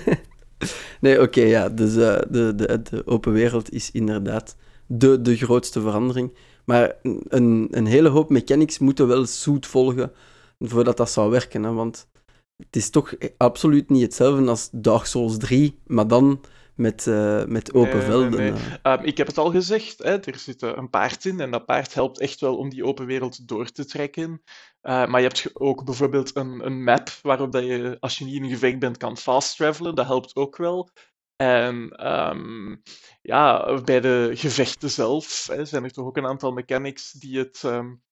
nee, 1.01 1.21
oké, 1.21 1.41
ja. 1.41 1.69
Dus 1.69 1.95
uh, 1.95 2.19
de, 2.31 2.55
de, 2.55 2.83
de 2.83 3.07
open 3.07 3.33
wereld 3.33 3.73
is 3.73 3.91
inderdaad 3.91 4.57
de, 4.87 5.23
de 5.23 5.37
grootste 5.37 5.81
verandering. 5.81 6.37
Maar 6.65 6.95
een, 7.29 7.69
een 7.71 7.87
hele 7.87 8.09
hoop 8.09 8.31
mechanics 8.31 8.79
moeten 8.79 9.07
wel 9.07 9.27
zoet 9.27 9.67
volgen 9.67 10.13
voordat 10.59 10.97
dat 10.97 11.11
zou 11.11 11.31
werken. 11.31 11.63
Hè? 11.63 11.73
Want 11.73 12.09
het 12.57 12.77
is 12.77 12.91
toch 12.91 13.15
absoluut 13.37 13.91
niet 13.91 14.03
hetzelfde 14.03 14.49
als 14.49 14.69
Dark 14.73 15.05
Souls 15.05 15.39
3, 15.39 15.79
maar 15.87 16.09
dan 16.09 16.41
met, 16.75 17.07
uh, 17.07 17.45
met 17.45 17.75
open 17.75 17.97
nee, 17.97 18.07
velden. 18.07 18.31
Nee, 18.31 18.53
nee. 18.53 18.99
Um, 18.99 19.05
ik 19.05 19.17
heb 19.17 19.27
het 19.27 19.39
al 19.39 19.51
gezegd, 19.51 19.99
hè, 19.99 20.19
er 20.19 20.39
zit 20.39 20.63
een 20.63 20.91
paard 20.91 21.25
in 21.25 21.41
en 21.41 21.51
dat 21.51 21.67
paard 21.67 21.95
helpt 21.95 22.21
echt 22.21 22.41
wel 22.41 22.57
om 22.57 22.71
die 22.71 22.85
open 22.85 23.07
wereld 23.07 23.49
door 23.49 23.71
te 23.71 23.85
trekken. 23.85 24.43
Uh, 24.83 25.07
maar 25.07 25.21
je 25.21 25.27
hebt 25.27 25.51
ook 25.53 25.85
bijvoorbeeld 25.85 26.37
een, 26.37 26.67
een 26.67 26.85
map 26.85 27.09
waarop 27.23 27.53
dat 27.53 27.65
je, 27.65 27.97
als 28.01 28.19
je 28.19 28.25
niet 28.25 28.35
in 28.35 28.43
een 28.43 28.51
gevecht 28.51 28.79
bent, 28.79 28.97
kan 28.97 29.17
fast 29.17 29.57
travelen. 29.57 29.95
Dat 29.95 30.07
helpt 30.07 30.37
ook 30.37 30.57
wel. 30.57 30.91
En 31.37 32.07
um, 32.13 32.83
ja, 33.23 33.75
bij 33.83 34.01
de 34.01 34.31
gevechten 34.35 34.91
zelf 34.91 35.47
hè, 35.47 35.65
zijn 35.65 35.85
er 35.85 35.93
toch 35.93 36.07
ook 36.07 36.17
een 36.17 36.27
aantal 36.27 36.53
mechanics 36.53 37.13
die 37.13 37.39
het 37.39 37.63
um, 37.63 38.03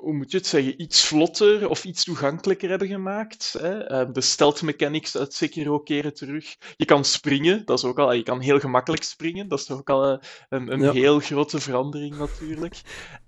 hoe 0.00 0.12
moet 0.12 0.30
je 0.30 0.36
het 0.36 0.46
zeggen, 0.46 0.82
iets 0.82 1.04
vlotter 1.04 1.68
of 1.68 1.84
iets 1.84 2.04
toegankelijker 2.04 2.68
hebben 2.68 2.88
gemaakt. 2.88 3.56
Hè? 3.58 3.84
Ehm, 3.84 4.12
de 4.12 4.20
stealth 4.20 4.62
mechanics 4.62 5.16
uit 5.16 5.34
Sekiro 5.34 5.78
keren 5.78 6.14
terug. 6.14 6.56
Je 6.76 6.84
kan 6.84 7.04
springen, 7.04 7.64
dat 7.64 7.78
is 7.78 7.84
ook 7.84 7.98
al, 7.98 8.12
je 8.12 8.22
kan 8.22 8.40
heel 8.40 8.60
gemakkelijk 8.60 9.02
springen, 9.02 9.48
dat 9.48 9.58
is 9.58 9.64
toch 9.64 9.78
ook 9.78 9.90
al 9.90 10.12
eh, 10.12 10.18
een, 10.48 10.72
een 10.72 10.92
heel 10.92 11.20
grote 11.20 11.60
verandering 11.60 12.16
natuurlijk. 12.16 12.80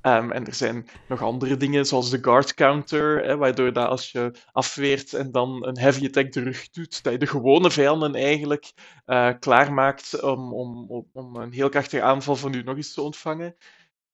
Um, 0.03 0.33
en 0.33 0.47
er 0.47 0.55
zijn 0.55 0.89
nog 1.09 1.23
andere 1.23 1.57
dingen, 1.57 1.87
zoals 1.87 2.11
de 2.11 2.19
guard 2.21 2.55
counter, 2.55 3.25
hè, 3.25 3.37
waardoor 3.37 3.73
dat 3.73 3.89
als 3.89 4.13
je 4.13 4.35
afweert 4.53 5.13
en 5.13 5.33
dan 5.33 5.67
een 5.67 5.79
heavy 5.79 6.07
attack 6.07 6.31
terug 6.31 6.71
doet, 6.71 7.03
dat 7.03 7.13
je 7.13 7.19
de 7.19 7.27
gewone 7.27 7.71
vijanden 7.71 8.15
eigenlijk 8.15 8.73
uh, 9.07 9.31
klaarmaakt 9.39 10.23
om, 10.23 10.53
om, 10.53 11.07
om 11.13 11.37
een 11.37 11.53
heel 11.53 11.69
krachtige 11.69 12.03
aanval 12.03 12.37
van 12.37 12.55
u 12.55 12.63
nog 12.63 12.77
eens 12.77 12.95
te 12.95 13.03
ontvangen. 13.03 13.57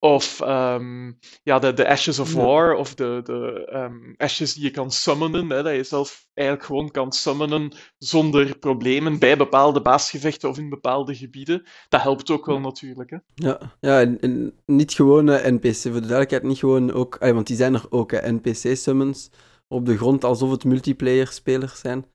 Of 0.03 0.41
um, 0.41 1.19
ja, 1.43 1.59
de, 1.59 1.73
de 1.73 1.87
Ashes 1.87 2.19
of 2.19 2.33
War, 2.33 2.75
of 2.75 2.95
de, 2.95 3.21
de 3.23 3.71
um, 3.73 4.13
Ashes 4.17 4.53
die 4.53 4.63
je 4.63 4.71
kan 4.71 4.91
summonen. 4.91 5.49
Hè, 5.49 5.63
dat 5.63 5.75
je 5.75 5.83
zelf 5.83 6.27
eigenlijk 6.33 6.67
gewoon 6.67 6.91
kan 6.91 7.11
summonen 7.11 7.71
zonder 7.97 8.57
problemen 8.57 9.19
bij 9.19 9.37
bepaalde 9.37 9.81
baasgevechten 9.81 10.49
of 10.49 10.57
in 10.57 10.69
bepaalde 10.69 11.15
gebieden. 11.15 11.63
Dat 11.89 12.01
helpt 12.01 12.29
ook 12.29 12.45
wel 12.45 12.59
natuurlijk. 12.59 13.09
Hè. 13.09 13.17
Ja, 13.35 13.59
ja 13.79 14.01
en, 14.01 14.19
en 14.19 14.53
niet 14.65 14.93
gewoon 14.93 15.25
NPC, 15.25 15.75
voor 15.75 15.91
de 15.91 15.99
duidelijkheid, 15.99 16.43
niet 16.43 16.59
gewoon 16.59 16.91
ook, 16.91 17.17
want 17.19 17.47
die 17.47 17.55
zijn 17.55 17.73
er 17.73 17.85
ook, 17.89 18.11
NPC-summons 18.11 19.29
op 19.67 19.85
de 19.85 19.97
grond 19.97 20.23
alsof 20.23 20.51
het 20.51 20.63
multiplayer-spelers 20.63 21.79
zijn. 21.79 22.05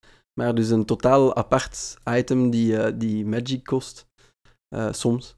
Maar 0.41 0.55
dus 0.55 0.69
een 0.69 0.85
totaal 0.85 1.37
apart 1.37 1.97
item 2.11 2.51
die, 2.51 2.73
uh, 2.73 2.87
die 2.95 3.27
magic 3.27 3.65
kost, 3.65 4.07
uh, 4.75 4.93
soms. 4.93 5.37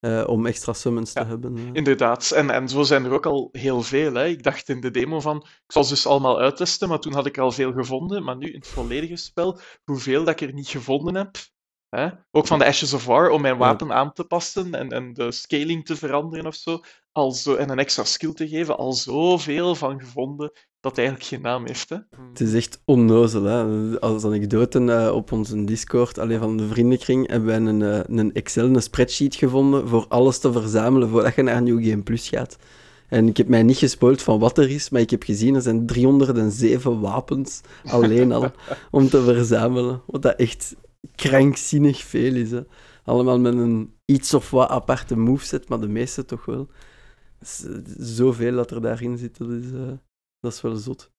Uh, 0.00 0.24
om 0.26 0.46
extra 0.46 0.72
summons 0.72 1.12
ja, 1.12 1.22
te 1.22 1.28
hebben. 1.28 1.56
Uh. 1.56 1.70
Inderdaad, 1.72 2.30
en, 2.30 2.50
en 2.50 2.68
zo 2.68 2.82
zijn 2.82 3.04
er 3.04 3.12
ook 3.12 3.26
al 3.26 3.48
heel 3.52 3.82
veel. 3.82 4.14
Hè. 4.14 4.26
Ik 4.26 4.42
dacht 4.42 4.68
in 4.68 4.80
de 4.80 4.90
demo 4.90 5.20
van, 5.20 5.36
ik 5.36 5.72
zal 5.72 5.84
ze 5.84 5.94
dus 5.94 6.06
allemaal 6.06 6.40
uittesten, 6.40 6.88
maar 6.88 6.98
toen 6.98 7.12
had 7.12 7.26
ik 7.26 7.38
al 7.38 7.52
veel 7.52 7.72
gevonden. 7.72 8.24
Maar 8.24 8.36
nu 8.36 8.46
in 8.46 8.58
het 8.58 8.68
volledige 8.68 9.16
spel, 9.16 9.60
hoeveel 9.84 10.24
dat 10.24 10.40
ik 10.40 10.48
er 10.48 10.54
niet 10.54 10.68
gevonden 10.68 11.14
heb. 11.14 11.36
Hè. 11.88 12.08
Ook 12.30 12.46
van 12.46 12.58
de 12.58 12.64
Ashes 12.64 12.92
of 12.92 13.04
War, 13.04 13.30
om 13.30 13.40
mijn 13.40 13.56
wapen 13.56 13.86
ja. 13.86 13.94
aan 13.94 14.12
te 14.12 14.24
passen 14.24 14.74
en, 14.74 14.88
en 14.88 15.12
de 15.12 15.32
scaling 15.32 15.84
te 15.84 15.96
veranderen 15.96 16.46
of 16.46 16.54
zo. 16.54 16.80
Al 17.12 17.32
zo. 17.32 17.54
En 17.54 17.70
een 17.70 17.78
extra 17.78 18.04
skill 18.04 18.32
te 18.32 18.48
geven, 18.48 18.76
al 18.76 18.92
zoveel 18.92 19.74
van 19.74 20.00
gevonden 20.00 20.52
dat 20.88 20.98
eigenlijk 20.98 21.28
geen 21.28 21.40
naam 21.40 21.66
heeft. 21.66 21.88
Hè? 21.88 21.96
Het 22.30 22.40
is 22.40 22.54
echt 22.54 22.82
onnozel. 22.84 23.44
Hè? 23.44 24.00
Als 24.00 24.24
anekdote 24.24 24.80
uh, 24.80 25.10
op 25.14 25.32
onze 25.32 25.64
Discord, 25.64 26.18
alleen 26.18 26.38
van 26.38 26.56
de 26.56 26.66
vriendenkring, 26.66 27.28
hebben 27.28 27.48
wij 27.48 27.56
een, 27.56 27.80
uh, 27.80 28.18
een 28.18 28.34
Excel, 28.34 28.64
een 28.64 28.82
spreadsheet 28.82 29.34
gevonden 29.34 29.88
voor 29.88 30.06
alles 30.08 30.38
te 30.38 30.52
verzamelen 30.52 31.08
voordat 31.08 31.34
je 31.34 31.42
naar 31.42 31.62
New 31.62 31.88
Game 31.88 32.02
Plus 32.02 32.28
gaat. 32.28 32.56
En 33.08 33.28
ik 33.28 33.36
heb 33.36 33.48
mij 33.48 33.62
niet 33.62 33.76
gespoild 33.76 34.22
van 34.22 34.38
wat 34.38 34.58
er 34.58 34.70
is, 34.70 34.90
maar 34.90 35.00
ik 35.00 35.10
heb 35.10 35.22
gezien, 35.22 35.54
er 35.54 35.62
zijn 35.62 35.86
307 35.86 37.00
wapens 37.00 37.60
alleen 37.84 38.32
al 38.32 38.50
om 38.90 39.08
te 39.08 39.22
verzamelen. 39.22 40.02
Wat 40.06 40.22
dat 40.22 40.36
echt 40.36 40.76
krankzinnig 41.14 42.02
veel 42.02 42.34
is. 42.34 42.50
Hè? 42.50 42.60
Allemaal 43.04 43.38
met 43.38 43.54
een 43.54 43.92
iets 44.04 44.34
of 44.34 44.50
wat 44.50 44.68
aparte 44.68 45.16
moveset, 45.16 45.68
maar 45.68 45.80
de 45.80 45.88
meeste 45.88 46.24
toch 46.24 46.44
wel. 46.44 46.68
Zoveel 47.98 48.54
dat 48.54 48.70
er 48.70 48.80
daarin 48.80 49.18
zit, 49.18 49.38
dat 49.38 49.48
is... 49.50 49.70
Uh 49.72 49.92
dat 50.40 50.52
is 50.52 50.60
wel 50.60 50.76
zot. 50.76 51.10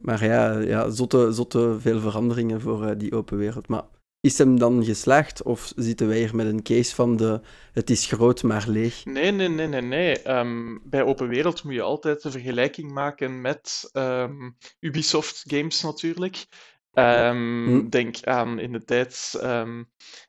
Maar 0.00 0.24
ja, 0.24 0.58
ja 0.58 0.90
zotte, 0.90 1.32
zotte 1.32 1.76
veel 1.80 2.00
veranderingen 2.00 2.60
voor 2.60 2.84
uh, 2.84 2.90
die 2.96 3.14
open 3.14 3.38
wereld. 3.38 3.68
Maar 3.68 3.84
is 4.20 4.38
hem 4.38 4.58
dan 4.58 4.84
geslaagd 4.84 5.42
of 5.42 5.72
zitten 5.76 6.08
wij 6.08 6.18
hier 6.18 6.36
met 6.36 6.46
een 6.46 6.62
case 6.62 6.94
van 6.94 7.16
de 7.16 7.40
het 7.72 7.90
is 7.90 8.06
groot 8.06 8.42
maar 8.42 8.64
leeg? 8.68 9.04
Nee, 9.04 9.30
nee, 9.30 9.48
nee, 9.48 9.66
nee. 9.66 9.80
nee. 9.80 10.30
Um, 10.30 10.80
bij 10.84 11.02
open 11.02 11.28
wereld 11.28 11.64
moet 11.64 11.74
je 11.74 11.82
altijd 11.82 12.22
de 12.22 12.30
vergelijking 12.30 12.92
maken 12.92 13.40
met 13.40 13.90
um, 13.92 14.56
Ubisoft 14.80 15.42
games 15.46 15.82
natuurlijk. 15.82 16.46
Um, 16.92 17.66
hm. 17.66 17.88
Denk 17.88 18.24
aan 18.24 18.58
in 18.58 18.72
de 18.72 18.84
tijd 18.84 19.38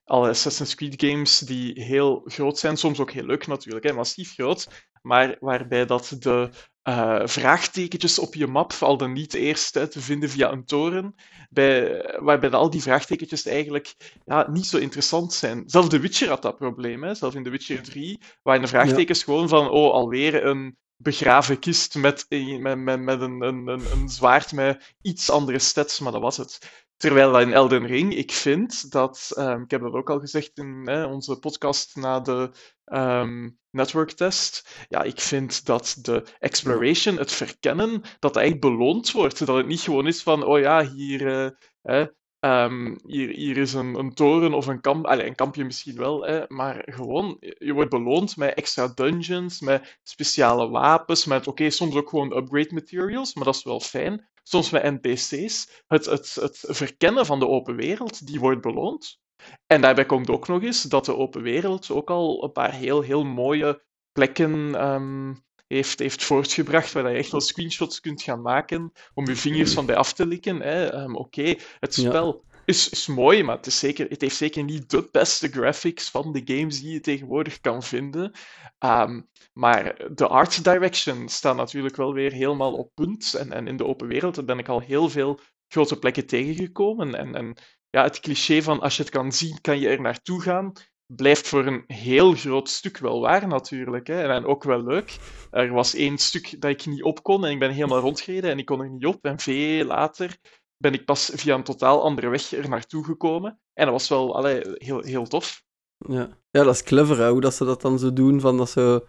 alle 0.04 0.30
Assassin's 0.30 0.76
Creed 0.76 1.04
games 1.04 1.40
die 1.40 1.84
heel 1.84 2.22
groot 2.26 2.58
zijn, 2.58 2.78
soms 2.78 3.00
ook 3.00 3.12
heel 3.12 3.26
leuk 3.26 3.48
natuurlijk, 3.48 3.86
hè, 3.86 3.94
massief 3.94 4.34
groot, 4.34 4.68
maar 5.02 5.38
waarbij 5.40 5.86
dat 5.86 6.16
de 6.20 6.50
uh, 6.84 7.22
vraagtekentjes 7.26 8.20
op 8.20 8.36
je 8.36 8.48
map 8.48 8.74
al 8.80 8.98
dan 8.98 9.14
niet 9.14 9.34
eerst 9.34 9.74
hè, 9.74 9.88
te 9.88 10.02
vinden 10.02 10.30
via 10.30 10.52
een 10.52 10.66
toren, 10.66 11.16
bij, 11.50 12.04
waarbij 12.20 12.52
al 12.52 12.70
die 12.70 12.82
vraagtekentjes 12.82 13.46
eigenlijk 13.46 13.96
ja, 14.26 14.50
niet 14.50 14.66
zo 14.66 14.78
interessant 14.78 15.34
zijn. 15.34 15.64
Zelfs 15.66 15.90
The 15.90 16.00
Witcher 16.00 16.30
had 16.30 16.42
dat 16.42 16.58
probleem. 16.58 17.04
Hè. 17.04 17.16
Zelfs 17.16 17.36
in 17.36 17.44
The 17.44 17.50
Witcher 17.50 17.84
3 17.84 18.20
waren 18.44 18.62
de 18.62 18.68
vraagtekens 18.68 19.24
gewoon 19.24 19.50
van, 19.50 19.70
oh, 19.70 19.92
alweer 19.92 20.46
een 20.46 20.78
begraven 20.96 21.60
kist 21.60 21.96
met, 21.96 22.26
met, 22.30 22.78
met, 22.78 23.02
met 23.02 23.22
een, 23.22 23.42
een, 23.42 23.68
een, 23.68 24.10
zwaard 24.10 24.52
met 24.52 24.96
iets 25.02 25.30
andere 25.30 25.60
stats, 25.60 26.00
maar 26.00 26.12
dat 26.12 26.22
was 26.22 26.38
het. 26.38 26.83
Terwijl 27.04 27.40
in 27.40 27.54
Elden 27.54 27.86
Ring, 27.86 28.16
ik 28.16 28.32
vind 28.32 28.92
dat, 28.92 29.32
um, 29.38 29.64
ik 29.64 29.72
heb 29.72 29.82
dat 29.82 29.94
ook 29.94 30.10
al 30.10 30.20
gezegd 30.20 30.58
in 30.58 30.82
hè, 30.86 31.06
onze 31.06 31.40
podcast 31.40 31.96
na 31.96 32.20
de 32.20 32.52
um, 32.86 33.58
network 33.70 34.12
test, 34.12 34.86
ja, 34.90 35.02
ik 35.02 35.20
vind 35.20 35.66
dat 35.66 35.98
de 36.02 36.24
exploration, 36.40 37.18
het 37.18 37.32
verkennen, 37.32 38.02
dat 38.20 38.38
echt 38.38 38.60
beloond 38.60 39.12
wordt. 39.12 39.46
Dat 39.46 39.56
het 39.56 39.68
niet 39.68 39.80
gewoon 39.80 40.08
is 40.08 40.24
van, 40.24 40.44
oh 40.44 40.60
ja, 40.60 40.86
hier, 40.86 41.56
uh, 41.84 42.06
Um, 42.40 43.00
hier, 43.06 43.30
hier 43.30 43.58
is 43.58 43.74
een, 43.74 43.96
een 43.96 44.14
toren 44.14 44.54
of 44.54 44.68
een 44.68 44.82
kamp, 44.82 45.06
allez, 45.06 45.28
een 45.28 45.36
kampje 45.36 45.64
misschien 45.64 45.98
wel, 45.98 46.26
hè, 46.26 46.44
maar 46.48 46.82
gewoon, 46.86 47.38
je 47.40 47.74
wordt 47.74 47.90
beloond 47.90 48.38
met 48.38 48.54
extra 48.54 48.88
dungeons, 48.88 49.60
met 49.60 50.00
speciale 50.04 50.70
wapens, 50.70 51.26
met 51.26 51.48
oké, 51.48 51.70
soms 51.70 51.96
ook 51.96 52.10
gewoon 52.10 52.38
upgrade 52.38 52.74
materials, 52.74 53.34
maar 53.34 53.46
dat 53.46 53.56
is 53.56 53.64
wel 53.64 53.80
fijn. 53.80 54.28
Soms 54.44 54.70
met 54.70 54.84
NPC's. 54.84 55.84
Het, 55.88 56.06
het, 56.06 56.36
het 56.36 56.64
verkennen 56.68 57.26
van 57.26 57.40
de 57.40 57.48
open 57.48 57.76
wereld, 57.76 58.28
die 58.28 58.40
wordt 58.40 58.62
beloond. 58.62 59.22
En 59.68 59.82
daarbij 59.82 60.06
komt 60.06 60.30
ook 60.30 60.48
nog 60.48 60.64
eens 60.64 60.82
dat 60.82 61.06
de 61.06 61.16
open 61.16 61.42
wereld 61.42 61.92
ook 61.92 62.10
al 62.10 62.44
een 62.44 62.52
paar 62.52 62.74
heel, 62.74 63.02
heel 63.02 63.24
mooie 63.24 63.84
plekken 64.12 64.86
um, 64.92 65.44
heeft, 65.68 66.00
heeft 66.00 66.24
voortgebracht, 66.24 66.92
waar 66.92 67.12
je 67.12 67.18
echt 67.18 67.32
wel 67.32 67.42
screenshots 67.42 68.00
kunt 68.00 68.22
gaan 68.22 68.42
maken 68.42 68.92
om 69.14 69.28
je 69.28 69.36
vingers 69.36 69.74
van 69.74 69.86
bij 69.86 69.96
af 69.96 70.14
te 70.14 70.28
likken. 70.28 70.68
Um, 71.02 71.16
Oké, 71.16 71.56
het 71.80 71.94
spel 71.94 72.44
is, 72.66 72.90
is 72.90 73.08
mooi, 73.08 73.44
maar 73.44 73.56
het, 73.56 73.66
is 73.66 73.80
zeker, 73.80 74.10
het 74.10 74.22
heeft 74.22 74.36
zeker 74.36 74.64
niet 74.64 74.90
de 74.90 75.08
beste 75.12 75.48
graphics 75.48 76.10
van 76.10 76.32
de 76.32 76.42
games 76.46 76.82
die 76.82 76.94
je 76.94 77.00
tegenwoordig 77.00 77.60
kan 77.60 77.84
vinden. 77.84 78.32
Um, 78.80 79.30
maar 79.54 79.96
de 80.14 80.28
art 80.28 80.64
direction 80.64 81.30
staat 81.30 81.56
natuurlijk 81.56 81.96
wel 81.96 82.14
weer 82.14 82.32
helemaal 82.32 82.74
op 82.74 82.92
punt. 82.94 83.34
En, 83.34 83.52
en 83.52 83.68
in 83.68 83.78
de 83.78 83.86
open 83.86 84.08
wereld 84.08 84.46
ben 84.46 84.60
ik 84.60 84.68
al 84.68 84.80
heel 84.80 85.10
veel 85.10 85.40
grote 85.68 86.00
plekken 86.00 86.26
tegengekomen. 86.26 87.16
En, 87.16 87.36
en 87.36 87.58
ja, 87.90 88.04
het 88.04 88.20
cliché 88.20 88.62
van 88.62 88.80
als 88.80 88.96
je 88.96 89.04
het 89.04 89.12
kan 89.12 89.32
zien, 89.32 89.62
kan 89.62 89.80
je 89.80 89.90
er 89.90 90.02
naartoe 90.02 90.42
gaan 90.42 90.74
blijft 91.16 91.48
voor 91.48 91.66
een 91.66 91.84
heel 91.88 92.34
groot 92.34 92.70
stuk 92.70 92.98
wel 92.98 93.22
waar 93.22 93.48
natuurlijk. 93.48 94.08
Hè. 94.08 94.34
En 94.34 94.46
ook 94.46 94.64
wel 94.64 94.84
leuk. 94.84 95.18
Er 95.52 95.72
was 95.72 95.94
één 95.94 96.18
stuk 96.18 96.62
dat 96.62 96.72
ik 96.72 96.86
niet 96.86 97.04
op 97.04 97.24
kon 97.24 97.46
en 97.46 97.52
ik 97.52 97.60
ben 97.60 97.72
helemaal 97.72 98.00
rondgereden 98.00 98.52
en 98.52 98.58
ik 98.58 98.66
kon 98.66 98.82
er 98.82 98.90
niet 98.90 99.06
op. 99.06 99.26
En 99.26 99.40
veel 99.40 99.86
later 99.86 100.38
ben 100.84 100.94
ik 100.94 101.06
pas 101.06 101.32
via 101.34 101.56
een 101.56 101.64
totaal 101.64 102.04
andere 102.04 102.30
weg 102.30 102.52
er 102.52 102.70
naartoe 102.70 103.04
gekomen. 103.04 103.60
En 103.74 103.86
dat 103.86 103.94
was 103.94 104.10
wel 104.10 104.36
allee, 104.36 104.62
heel, 104.74 105.02
heel 105.02 105.28
tof. 105.28 105.64
Ja. 106.08 106.38
ja, 106.50 106.64
dat 106.64 106.74
is 106.74 106.84
clever 106.84 107.30
hoe 107.30 107.42
dat 107.42 107.54
ze 107.54 107.66
dat 107.66 107.82
dan 107.82 108.00
zo 108.00 108.14
doen. 108.14 108.40
Van 108.40 108.58
dat 108.58 108.70
zo, 108.70 109.06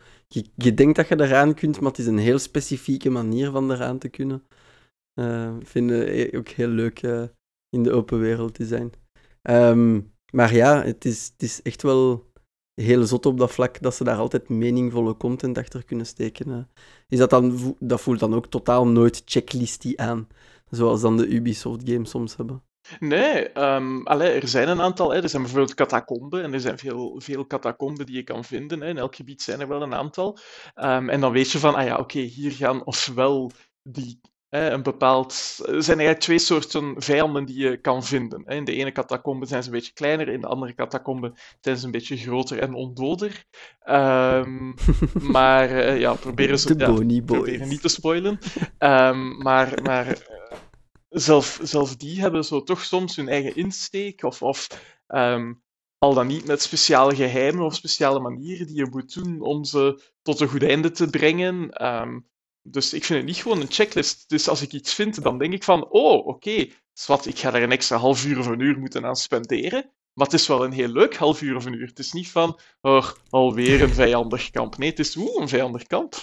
je, 0.56 0.74
denkt 0.74 0.96
dat 0.96 1.08
je 1.08 1.20
eraan 1.20 1.54
kunt, 1.54 1.80
maar 1.80 1.90
het 1.90 1.98
is 1.98 2.06
een 2.06 2.18
heel 2.18 2.38
specifieke 2.38 3.10
manier 3.10 3.50
van 3.50 3.72
eraan 3.72 3.98
te 3.98 4.08
kunnen. 4.08 4.46
Uh, 5.20 5.54
vind 5.62 5.90
ook 6.34 6.48
heel 6.48 6.68
leuk 6.68 7.02
uh, 7.02 7.22
in 7.68 7.82
de 7.82 7.92
open 7.92 8.18
wereld 8.18 8.54
te 8.54 8.66
zijn. 8.66 8.92
Um, 9.42 10.14
maar 10.32 10.54
ja, 10.54 10.82
het 10.82 11.04
is, 11.04 11.30
het 11.32 11.42
is 11.42 11.62
echt 11.62 11.82
wel 11.82 12.32
heel 12.74 13.06
zot 13.06 13.26
op 13.26 13.38
dat 13.38 13.52
vlak 13.52 13.80
dat 13.80 13.94
ze 13.94 14.04
daar 14.04 14.18
altijd 14.18 14.48
meningvolle 14.48 15.16
content 15.16 15.58
achter 15.58 15.84
kunnen 15.84 16.06
steken. 16.06 16.68
Is 17.08 17.18
dat, 17.18 17.30
dan, 17.30 17.76
dat 17.78 18.00
voelt 18.00 18.20
dan 18.20 18.34
ook 18.34 18.46
totaal 18.46 18.86
nooit 18.86 19.22
checklisty 19.24 19.92
aan, 19.96 20.28
zoals 20.74 21.00
dan 21.00 21.16
de 21.16 21.26
Ubisoft 21.26 21.80
games 21.84 22.10
soms 22.10 22.36
hebben. 22.36 22.62
Nee, 22.98 23.58
um, 23.58 24.06
er 24.06 24.48
zijn 24.48 24.68
een 24.68 24.80
aantal. 24.80 25.10
Hè. 25.10 25.22
Er 25.22 25.28
zijn 25.28 25.42
bijvoorbeeld 25.42 25.74
catacomben 25.74 26.42
en 26.42 26.52
er 26.52 26.60
zijn 26.60 26.78
veel, 26.78 27.20
veel 27.20 27.46
catacomben 27.46 28.06
die 28.06 28.14
je 28.14 28.22
kan 28.22 28.44
vinden. 28.44 28.80
Hè. 28.80 28.88
In 28.88 28.98
elk 28.98 29.16
gebied 29.16 29.42
zijn 29.42 29.60
er 29.60 29.68
wel 29.68 29.82
een 29.82 29.94
aantal. 29.94 30.38
Um, 30.74 31.08
en 31.08 31.20
dan 31.20 31.32
weet 31.32 31.50
je 31.50 31.58
van, 31.58 31.74
ah 31.74 31.84
ja, 31.84 31.96
oké, 31.96 32.18
hier 32.18 32.52
gaan 32.52 32.84
ofwel 32.84 33.50
die 33.82 34.20
een 34.48 34.82
bepaald... 34.82 35.58
Er 35.58 35.82
zijn 35.82 35.98
eigenlijk 35.98 36.20
twee 36.20 36.38
soorten 36.38 36.94
vijanden 36.96 37.44
die 37.44 37.58
je 37.58 37.76
kan 37.76 38.04
vinden. 38.04 38.44
In 38.44 38.64
de 38.64 38.72
ene 38.72 38.92
catacombe 38.92 39.46
zijn 39.46 39.62
ze 39.62 39.68
een 39.68 39.74
beetje 39.74 39.92
kleiner, 39.92 40.28
in 40.28 40.40
de 40.40 40.46
andere 40.46 40.74
catacombe 40.74 41.32
zijn 41.60 41.76
ze 41.76 41.84
een 41.84 41.90
beetje 41.90 42.16
groter 42.16 42.58
en 42.58 42.74
ondoder. 42.74 43.44
Um, 43.88 44.74
maar 45.36 45.70
uh, 45.70 46.00
ja, 46.00 46.14
proberen 46.14 46.58
ze 46.58 46.74
ja, 46.78 46.92
proberen 47.24 47.68
niet 47.68 47.80
te 47.80 47.88
spoilen. 47.88 48.38
Um, 48.78 49.42
maar 49.42 49.82
maar 49.82 50.06
uh, 50.06 50.58
zelf, 51.14 51.58
zelf 51.62 51.96
die 51.96 52.20
hebben 52.20 52.44
zo 52.44 52.62
toch 52.62 52.84
soms 52.84 53.16
hun 53.16 53.28
eigen 53.28 53.56
insteek, 53.56 54.22
of, 54.22 54.42
of 54.42 54.68
um, 55.08 55.62
al 55.98 56.14
dan 56.14 56.26
niet 56.26 56.46
met 56.46 56.62
speciale 56.62 57.14
geheimen 57.14 57.64
of 57.64 57.74
speciale 57.74 58.20
manieren 58.20 58.66
die 58.66 58.76
je 58.76 58.86
moet 58.90 59.14
doen 59.14 59.40
om 59.40 59.64
ze 59.64 60.02
tot 60.22 60.40
een 60.40 60.48
goed 60.48 60.62
einde 60.62 60.90
te 60.90 61.10
brengen. 61.10 61.84
Um, 61.86 62.28
dus 62.62 62.92
ik 62.92 63.04
vind 63.04 63.18
het 63.18 63.28
niet 63.28 63.42
gewoon 63.42 63.60
een 63.60 63.70
checklist. 63.70 64.28
Dus 64.28 64.48
als 64.48 64.62
ik 64.62 64.72
iets 64.72 64.94
vind, 64.94 65.22
dan 65.22 65.38
denk 65.38 65.52
ik 65.52 65.62
van, 65.62 65.88
oh, 65.88 66.26
oké, 66.26 66.28
okay, 66.28 66.72
ik 67.24 67.38
ga 67.38 67.54
er 67.54 67.62
een 67.62 67.72
extra 67.72 67.96
half 67.96 68.24
uur 68.24 68.38
of 68.38 68.46
een 68.46 68.60
uur 68.60 68.78
moeten 68.78 69.04
aan 69.04 69.16
spenderen. 69.16 69.90
Maar 70.14 70.26
het 70.26 70.34
is 70.34 70.46
wel 70.46 70.64
een 70.64 70.72
heel 70.72 70.88
leuk 70.88 71.16
half 71.16 71.42
uur 71.42 71.56
of 71.56 71.64
een 71.64 71.74
uur. 71.74 71.86
Het 71.86 71.98
is 71.98 72.12
niet 72.12 72.30
van, 72.30 72.58
oh, 72.80 73.10
alweer 73.28 73.82
een 73.82 73.94
vijandig 73.94 74.50
kamp. 74.50 74.76
Nee, 74.78 74.90
het 74.90 74.98
is 74.98 75.16
oeh, 75.16 75.40
een 75.40 75.48
vijandig 75.48 75.82
kamp. 75.82 76.14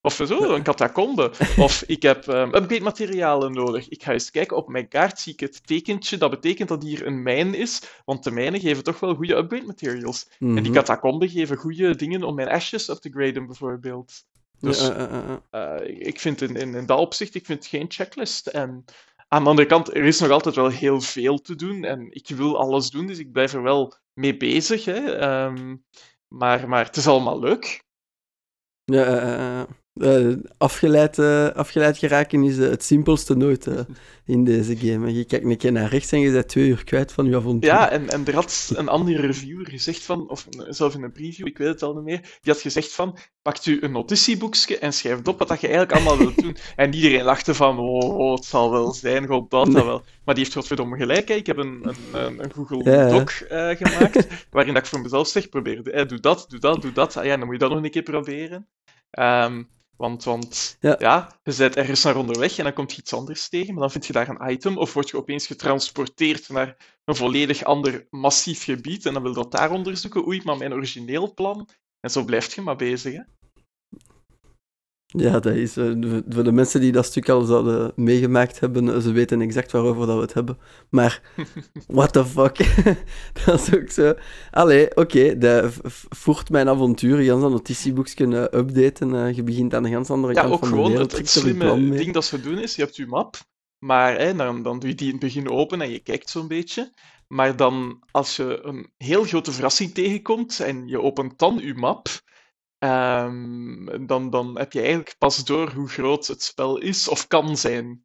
Of 0.00 0.22
zo, 0.26 0.54
een 0.54 0.62
catacombe. 0.62 1.30
Of 1.56 1.82
ik 1.86 2.02
heb 2.02 2.26
um, 2.26 2.54
upgrade 2.54 2.80
materialen 2.80 3.52
nodig. 3.52 3.88
Ik 3.88 4.02
ga 4.02 4.12
eens 4.12 4.30
kijken, 4.30 4.56
op 4.56 4.68
mijn 4.68 4.88
kaart 4.88 5.20
zie 5.20 5.32
ik 5.32 5.40
het 5.40 5.66
tekentje. 5.66 6.16
Dat 6.16 6.30
betekent 6.30 6.68
dat 6.68 6.82
hier 6.82 7.06
een 7.06 7.22
mijn 7.22 7.54
is, 7.54 7.82
want 8.04 8.24
de 8.24 8.30
mijnen 8.30 8.60
geven 8.60 8.84
toch 8.84 9.00
wel 9.00 9.14
goede 9.14 9.36
upgrade 9.36 9.66
materials. 9.66 10.28
En 10.38 10.54
die 10.54 10.62
mhm. 10.62 10.72
catacomben 10.72 11.28
geven 11.28 11.56
goede 11.56 11.96
dingen 11.96 12.22
om 12.22 12.34
mijn 12.34 12.48
ashes 12.48 12.88
up 12.88 12.96
te 12.96 13.10
graden, 13.10 13.46
bijvoorbeeld. 13.46 14.24
Dus 14.60 14.90
uh, 14.90 15.76
ik 15.84 16.20
vind 16.20 16.40
in, 16.42 16.56
in, 16.56 16.74
in 16.74 16.86
dat 16.86 16.98
opzicht 16.98 17.34
ik 17.34 17.46
vind 17.46 17.66
geen 17.66 17.86
checklist. 17.88 18.46
En 18.46 18.84
aan 19.28 19.42
de 19.42 19.48
andere 19.48 19.68
kant, 19.68 19.94
er 19.94 20.04
is 20.04 20.20
nog 20.20 20.30
altijd 20.30 20.54
wel 20.54 20.68
heel 20.68 21.00
veel 21.00 21.38
te 21.38 21.54
doen. 21.54 21.84
En 21.84 22.06
ik 22.10 22.28
wil 22.28 22.58
alles 22.58 22.90
doen, 22.90 23.06
dus 23.06 23.18
ik 23.18 23.32
blijf 23.32 23.52
er 23.52 23.62
wel 23.62 23.94
mee 24.12 24.36
bezig. 24.36 24.84
Hè. 24.84 25.22
Um, 25.44 25.84
maar, 26.28 26.68
maar 26.68 26.84
het 26.84 26.96
is 26.96 27.06
allemaal 27.06 27.38
leuk. 27.38 27.84
Ja, 28.84 29.22
uh, 29.22 29.62
afgeleid, 30.58 31.18
uh, 31.18 31.48
afgeleid 31.48 31.98
geraken 31.98 32.44
is 32.44 32.58
het 32.58 32.84
simpelste 32.84 33.36
nooit 33.36 33.66
in 34.28 34.44
deze 34.44 34.76
game. 34.76 35.12
Je 35.12 35.24
kijkt 35.24 35.44
een 35.44 35.56
keer 35.56 35.72
naar 35.72 35.90
rechts 35.90 36.12
en 36.12 36.20
je 36.20 36.32
bent 36.32 36.48
twee 36.48 36.68
uur 36.68 36.84
kwijt 36.84 37.12
van 37.12 37.26
je 37.26 37.36
avontuur. 37.36 37.70
Ja, 37.70 37.90
en, 37.90 38.08
en 38.08 38.26
er 38.26 38.34
had 38.34 38.72
een 38.74 38.88
andere 38.88 39.20
reviewer 39.20 39.68
gezegd 39.68 40.02
van, 40.02 40.28
of 40.28 40.46
zelf 40.68 40.94
in 40.94 41.02
een 41.02 41.12
preview, 41.12 41.46
ik 41.46 41.58
weet 41.58 41.68
het 41.68 41.82
al 41.82 41.94
niet 41.94 42.04
meer, 42.04 42.20
die 42.20 42.52
had 42.52 42.60
gezegd 42.60 42.92
van, 42.92 43.18
pakt 43.42 43.66
u 43.66 43.78
een 43.80 43.92
notitieboekje 43.92 44.78
en 44.78 44.92
schrijft 44.92 45.28
op 45.28 45.38
wat 45.38 45.48
dat 45.48 45.60
je 45.60 45.68
eigenlijk 45.68 45.96
allemaal 45.96 46.18
wilt 46.18 46.42
doen. 46.42 46.56
En 46.76 46.94
iedereen 46.94 47.24
lachte 47.24 47.54
van, 47.54 47.78
oh, 47.78 48.18
oh 48.18 48.34
het 48.34 48.44
zal 48.44 48.70
wel 48.70 48.92
zijn, 48.92 49.26
god 49.26 49.50
dat 49.50 49.68
nee. 49.68 49.84
wel. 49.84 50.02
Maar 50.24 50.34
die 50.34 50.44
heeft 50.44 50.56
godverdomme 50.56 50.96
gelijk. 50.96 51.28
Hè. 51.28 51.34
Ik 51.34 51.46
heb 51.46 51.56
een, 51.56 51.94
een, 52.12 52.42
een 52.42 52.52
Google 52.52 53.08
Doc 53.08 53.42
gemaakt, 53.78 54.26
waarin 54.50 54.74
dat 54.74 54.82
ik 54.82 54.88
voor 54.88 55.00
mezelf 55.00 55.28
zeg, 55.28 55.48
probeer, 55.48 56.06
doe 56.08 56.20
dat, 56.20 56.46
doe 56.48 56.60
dat, 56.60 56.82
doe 56.82 56.92
dat. 56.92 57.16
Ah, 57.16 57.24
ja, 57.24 57.36
dan 57.36 57.44
moet 57.44 57.54
je 57.54 57.58
dat 57.58 57.70
nog 57.70 57.82
een 57.82 57.90
keer 57.90 58.02
proberen. 58.02 58.66
Um, 59.18 59.68
want, 59.98 60.24
want 60.24 60.76
ja. 60.80 60.96
ja. 60.98 61.38
je 61.42 61.54
bent 61.56 61.76
ergens 61.76 62.02
naar 62.02 62.16
onderweg 62.16 62.58
en 62.58 62.64
dan 62.64 62.72
komt 62.72 62.92
je 62.92 63.00
iets 63.00 63.12
anders 63.12 63.48
tegen, 63.48 63.72
maar 63.72 63.82
dan 63.82 63.90
vind 63.90 64.06
je 64.06 64.12
daar 64.12 64.28
een 64.28 64.50
item 64.50 64.78
of 64.78 64.94
word 64.94 65.08
je 65.08 65.16
opeens 65.16 65.46
getransporteerd 65.46 66.48
naar 66.48 67.00
een 67.04 67.16
volledig 67.16 67.64
ander 67.64 68.06
massief 68.10 68.64
gebied 68.64 69.06
en 69.06 69.12
dan 69.12 69.22
wil 69.22 69.30
je 69.30 69.36
dat 69.36 69.52
daar 69.52 69.70
onderzoeken. 69.70 70.26
Oei, 70.26 70.40
maar 70.44 70.56
mijn 70.56 70.72
origineel 70.72 71.34
plan. 71.34 71.68
En 72.00 72.10
zo 72.10 72.24
blijf 72.24 72.54
je 72.54 72.60
maar 72.60 72.76
bezig. 72.76 73.12
Hè? 73.12 73.22
Ja, 75.16 75.40
dat 75.40 75.54
is 75.54 75.76
uh, 75.76 76.20
voor 76.28 76.44
de 76.44 76.52
mensen 76.52 76.80
die 76.80 76.92
dat 76.92 77.04
stuk 77.04 77.28
al 77.28 77.42
zouden 77.42 77.92
meegemaakt 77.96 78.60
hebben, 78.60 78.94
eh, 78.94 79.00
ze 79.00 79.12
weten 79.12 79.40
exact 79.40 79.72
waarover 79.72 80.06
dat 80.06 80.16
we 80.16 80.22
het 80.22 80.34
hebben. 80.34 80.58
Maar, 80.90 81.22
what 81.86 82.12
the 82.12 82.26
fuck? 82.26 82.56
dat 83.44 83.60
is 83.60 83.74
ook 83.74 83.90
zo. 83.90 84.14
Allee, 84.50 84.96
oké, 84.96 85.00
okay, 85.00 85.70
voert 86.08 86.50
mijn 86.50 86.68
avontuur. 86.68 87.20
Je 87.20 87.28
kan 87.28 87.40
dat 87.40 87.50
notitieboek 87.50 88.14
kunnen 88.14 88.58
updaten. 88.58 89.14
Uh, 89.14 89.32
je 89.32 89.42
begint 89.42 89.74
aan 89.74 89.82
de 89.82 89.90
ganz 89.90 90.10
andere 90.10 90.34
ja, 90.34 90.40
kant 90.40 90.58
van 90.58 90.70
de 90.70 90.76
wereld. 90.76 90.92
Ja, 90.96 91.02
ook 91.02 91.10
gewoon 91.10 91.18
het 91.18 91.30
slimme 91.30 91.96
ding 91.96 92.12
dat 92.12 92.24
ze 92.24 92.40
doen 92.40 92.58
is, 92.58 92.76
je 92.76 92.82
hebt 92.82 92.96
je 92.96 93.06
map, 93.06 93.36
maar 93.78 94.18
hè, 94.18 94.34
dan, 94.34 94.62
dan 94.62 94.78
doe 94.78 94.88
je 94.88 94.94
die 94.94 95.06
in 95.06 95.12
het 95.12 95.22
begin 95.22 95.50
open 95.50 95.80
en 95.80 95.90
je 95.90 95.98
kijkt 95.98 96.30
zo'n 96.30 96.48
beetje. 96.48 96.92
Maar 97.28 97.56
dan, 97.56 98.02
als 98.10 98.36
je 98.36 98.60
een 98.62 98.90
heel 98.96 99.24
grote 99.24 99.52
verrassing 99.52 99.94
tegenkomt 99.94 100.60
en 100.60 100.86
je 100.86 101.00
opent 101.00 101.38
dan 101.38 101.58
je 101.62 101.74
map 101.74 102.08
Um, 102.78 104.06
dan, 104.06 104.30
dan 104.30 104.58
heb 104.58 104.72
je 104.72 104.80
eigenlijk 104.80 105.14
pas 105.18 105.44
door 105.44 105.70
hoe 105.72 105.88
groot 105.88 106.26
het 106.26 106.42
spel 106.42 106.78
is 106.78 107.08
of 107.08 107.26
kan 107.26 107.56
zijn. 107.56 108.04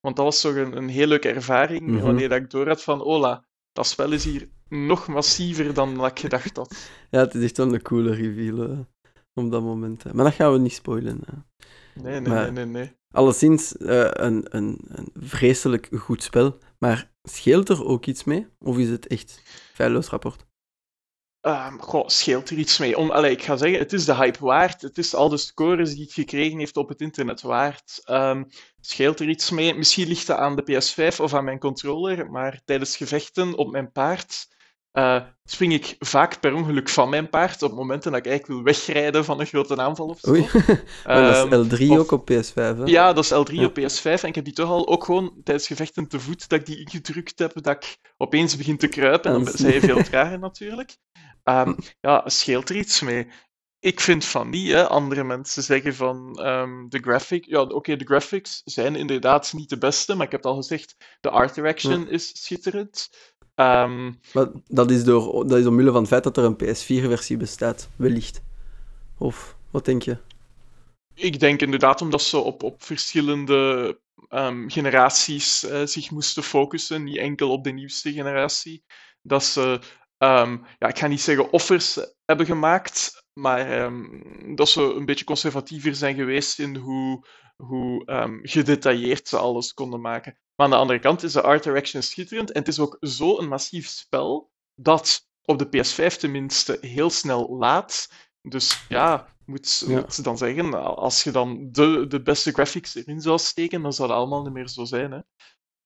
Want 0.00 0.16
dat 0.16 0.24
was 0.24 0.40
toch 0.40 0.54
een, 0.54 0.76
een 0.76 0.88
heel 0.88 1.06
leuke 1.06 1.28
ervaring, 1.28 1.80
mm 1.80 1.94
-hmm. 1.94 2.00
wanneer 2.00 2.28
dat 2.28 2.40
ik 2.40 2.50
door 2.50 2.68
had 2.68 2.82
van, 2.82 3.02
ola, 3.02 3.44
dat 3.72 3.86
spel 3.86 4.12
is 4.12 4.24
hier 4.24 4.48
nog 4.68 5.08
massiever 5.08 5.74
dan 5.74 5.94
dat 5.94 6.10
ik 6.10 6.18
gedacht 6.18 6.56
had. 6.56 6.76
Ja, 7.10 7.18
het 7.18 7.34
is 7.34 7.42
echt 7.42 7.56
wel 7.56 7.74
een 7.74 7.82
coole 7.82 8.14
reveal 8.14 8.70
uh, 8.70 8.78
op 9.34 9.50
dat 9.50 9.62
moment. 9.62 10.02
Hè. 10.02 10.14
Maar 10.14 10.24
dat 10.24 10.34
gaan 10.34 10.52
we 10.52 10.58
niet 10.58 10.72
spoilen. 10.72 11.20
Hè. 11.26 11.36
Nee, 12.02 12.20
nee, 12.20 12.32
nee, 12.32 12.50
nee, 12.50 12.64
nee. 12.64 12.96
Alleszins 13.10 13.74
uh, 13.78 14.08
een, 14.10 14.56
een, 14.56 14.78
een 14.88 15.10
vreselijk 15.14 15.88
goed 15.98 16.22
spel, 16.22 16.58
maar 16.78 17.12
scheelt 17.22 17.68
er 17.68 17.84
ook 17.84 18.06
iets 18.06 18.24
mee? 18.24 18.46
Of 18.58 18.78
is 18.78 18.88
het 18.88 19.06
echt 19.06 19.42
feilloos 19.72 20.08
rapport? 20.08 20.46
Um, 21.42 21.80
goh, 21.80 22.08
scheelt 22.08 22.50
er 22.50 22.56
iets 22.56 22.78
mee? 22.78 22.96
Om, 22.96 23.12
ik 23.24 23.42
ga 23.42 23.56
zeggen, 23.56 23.78
het 23.78 23.92
is 23.92 24.04
de 24.04 24.14
hype 24.14 24.44
waard. 24.44 24.82
Het 24.82 24.98
is 24.98 25.14
al 25.14 25.28
de 25.28 25.36
scores 25.36 25.94
die 25.94 26.02
het 26.02 26.12
gekregen 26.12 26.58
heeft 26.58 26.76
op 26.76 26.88
het 26.88 27.00
internet 27.00 27.40
waard. 27.40 28.02
Um, 28.10 28.46
scheelt 28.80 29.20
er 29.20 29.28
iets 29.28 29.50
mee? 29.50 29.74
Misschien 29.74 30.08
ligt 30.08 30.28
het 30.28 30.36
aan 30.36 30.56
de 30.56 30.62
PS5 30.62 31.20
of 31.20 31.34
aan 31.34 31.44
mijn 31.44 31.58
controller, 31.58 32.30
maar 32.30 32.60
tijdens 32.64 32.96
gevechten 32.96 33.54
op 33.54 33.70
mijn 33.70 33.92
paard 33.92 34.48
uh, 34.92 35.22
spring 35.44 35.72
ik 35.72 35.96
vaak 35.98 36.40
per 36.40 36.54
ongeluk 36.54 36.88
van 36.88 37.08
mijn 37.08 37.28
paard 37.28 37.62
op 37.62 37.72
momenten 37.72 38.10
dat 38.10 38.20
ik 38.20 38.26
eigenlijk 38.26 38.60
wil 38.60 38.72
wegrijden 38.74 39.24
van 39.24 39.40
een 39.40 39.46
grote 39.46 39.76
aanval 39.76 40.06
of 40.06 40.18
zo. 40.18 40.30
Oei, 40.30 40.48
um, 40.52 41.50
dat 41.50 41.72
is 41.72 41.80
L3 41.80 41.88
of, 41.88 41.98
ook 41.98 42.10
op 42.10 42.30
PS5, 42.30 42.54
hè? 42.54 42.84
Ja, 42.84 43.12
dat 43.12 43.24
is 43.24 43.32
L3 43.32 43.54
ja. 43.54 43.64
op 43.64 43.78
PS5. 43.78 44.02
En 44.02 44.28
ik 44.28 44.34
heb 44.34 44.44
die 44.44 44.52
toch 44.52 44.68
al 44.68 44.88
ook 44.88 45.04
gewoon 45.04 45.40
tijdens 45.44 45.66
gevechten 45.66 46.08
te 46.08 46.20
voet 46.20 46.48
dat 46.48 46.60
ik 46.60 46.66
die 46.66 46.78
ingedrukt 46.78 47.38
heb, 47.38 47.62
dat 47.62 47.76
ik 47.76 47.98
opeens 48.16 48.56
begin 48.56 48.76
te 48.76 48.88
kruipen. 48.88 49.32
En 49.32 49.44
dan 49.44 49.54
zijn 49.56 49.72
je 49.72 49.80
veel 49.80 50.02
trager 50.02 50.38
natuurlijk. 50.38 50.96
Um, 51.44 51.76
ja, 52.00 52.22
scheelt 52.28 52.68
er 52.68 52.76
iets 52.76 53.00
mee? 53.00 53.26
Ik 53.80 54.00
vind 54.00 54.24
van 54.24 54.50
niet. 54.50 54.70
Hè. 54.70 54.88
Andere 54.88 55.24
mensen 55.24 55.62
zeggen 55.62 55.94
van 55.94 56.46
um, 56.46 56.88
de 56.88 56.98
graphic. 56.98 57.44
Ja, 57.44 57.60
oké, 57.60 57.74
okay, 57.74 57.96
de 57.96 58.04
graphics 58.04 58.62
zijn 58.64 58.96
inderdaad 58.96 59.52
niet 59.52 59.68
de 59.68 59.78
beste, 59.78 60.14
maar 60.14 60.26
ik 60.26 60.32
heb 60.32 60.42
het 60.42 60.52
al 60.52 60.56
gezegd, 60.56 60.96
de 61.20 61.30
art 61.30 61.54
direction 61.54 62.00
ja. 62.00 62.08
is 62.08 62.44
schitterend. 62.44 63.08
Um, 63.60 64.20
maar 64.32 64.46
dat 64.66 64.90
is, 64.90 65.04
door, 65.04 65.48
dat 65.48 65.58
is 65.58 65.66
omwille 65.66 65.90
van 65.90 66.00
het 66.00 66.08
feit 66.08 66.24
dat 66.24 66.36
er 66.36 66.44
een 66.44 66.56
PS4-versie 66.56 67.36
bestaat, 67.36 67.88
wellicht. 67.96 68.42
Of 69.18 69.56
wat 69.70 69.84
denk 69.84 70.02
je? 70.02 70.16
Ik 71.14 71.40
denk 71.40 71.60
inderdaad 71.60 72.00
omdat 72.00 72.22
ze 72.22 72.38
op, 72.38 72.62
op 72.62 72.82
verschillende 72.82 74.00
um, 74.28 74.70
generaties 74.70 75.64
uh, 75.64 75.86
zich 75.86 76.10
moesten 76.10 76.42
focussen, 76.42 77.04
niet 77.04 77.16
enkel 77.16 77.50
op 77.50 77.64
de 77.64 77.70
nieuwste 77.70 78.12
generatie. 78.12 78.84
Dat 79.22 79.44
ze, 79.44 79.80
um, 80.18 80.64
ja, 80.78 80.88
ik 80.88 80.98
ga 80.98 81.06
niet 81.06 81.20
zeggen 81.20 81.52
offers 81.52 81.98
hebben 82.24 82.46
gemaakt, 82.46 83.24
maar 83.32 83.92
dat 84.54 84.68
ze 84.68 84.82
een 84.82 85.04
beetje 85.04 85.24
conservatiever 85.24 85.94
zijn 85.94 86.14
geweest 86.14 86.58
in 86.58 86.76
hoe, 86.76 87.26
hoe 87.56 88.02
gedetailleerd 88.42 89.28
ze 89.28 89.36
alles 89.36 89.74
konden 89.74 90.00
maken. 90.00 90.38
Maar 90.58 90.66
aan 90.66 90.72
de 90.72 90.78
andere 90.78 90.98
kant 90.98 91.22
is 91.22 91.32
de 91.32 91.42
art 91.42 91.62
direction 91.62 92.02
schitterend 92.02 92.52
en 92.52 92.58
het 92.58 92.68
is 92.68 92.78
ook 92.78 92.96
zo 93.00 93.38
een 93.38 93.48
massief 93.48 93.88
spel 93.88 94.50
dat 94.74 95.26
op 95.44 95.58
de 95.58 95.66
PS5 95.66 96.16
tenminste 96.18 96.78
heel 96.80 97.10
snel 97.10 97.56
laat. 97.56 98.08
Dus 98.42 98.86
ja, 98.88 99.26
moet, 99.44 99.84
ja. 99.86 99.94
moet 99.94 100.24
dan 100.24 100.38
zeggen, 100.38 100.96
als 100.96 101.24
je 101.24 101.30
dan 101.30 101.68
de, 101.72 102.04
de 102.08 102.22
beste 102.22 102.52
graphics 102.52 102.94
erin 102.94 103.20
zou 103.20 103.38
steken, 103.38 103.82
dan 103.82 103.92
zou 103.92 104.08
dat 104.08 104.16
allemaal 104.16 104.42
niet 104.42 104.52
meer 104.52 104.68
zo 104.68 104.84
zijn. 104.84 105.12
Hè? 105.12 105.18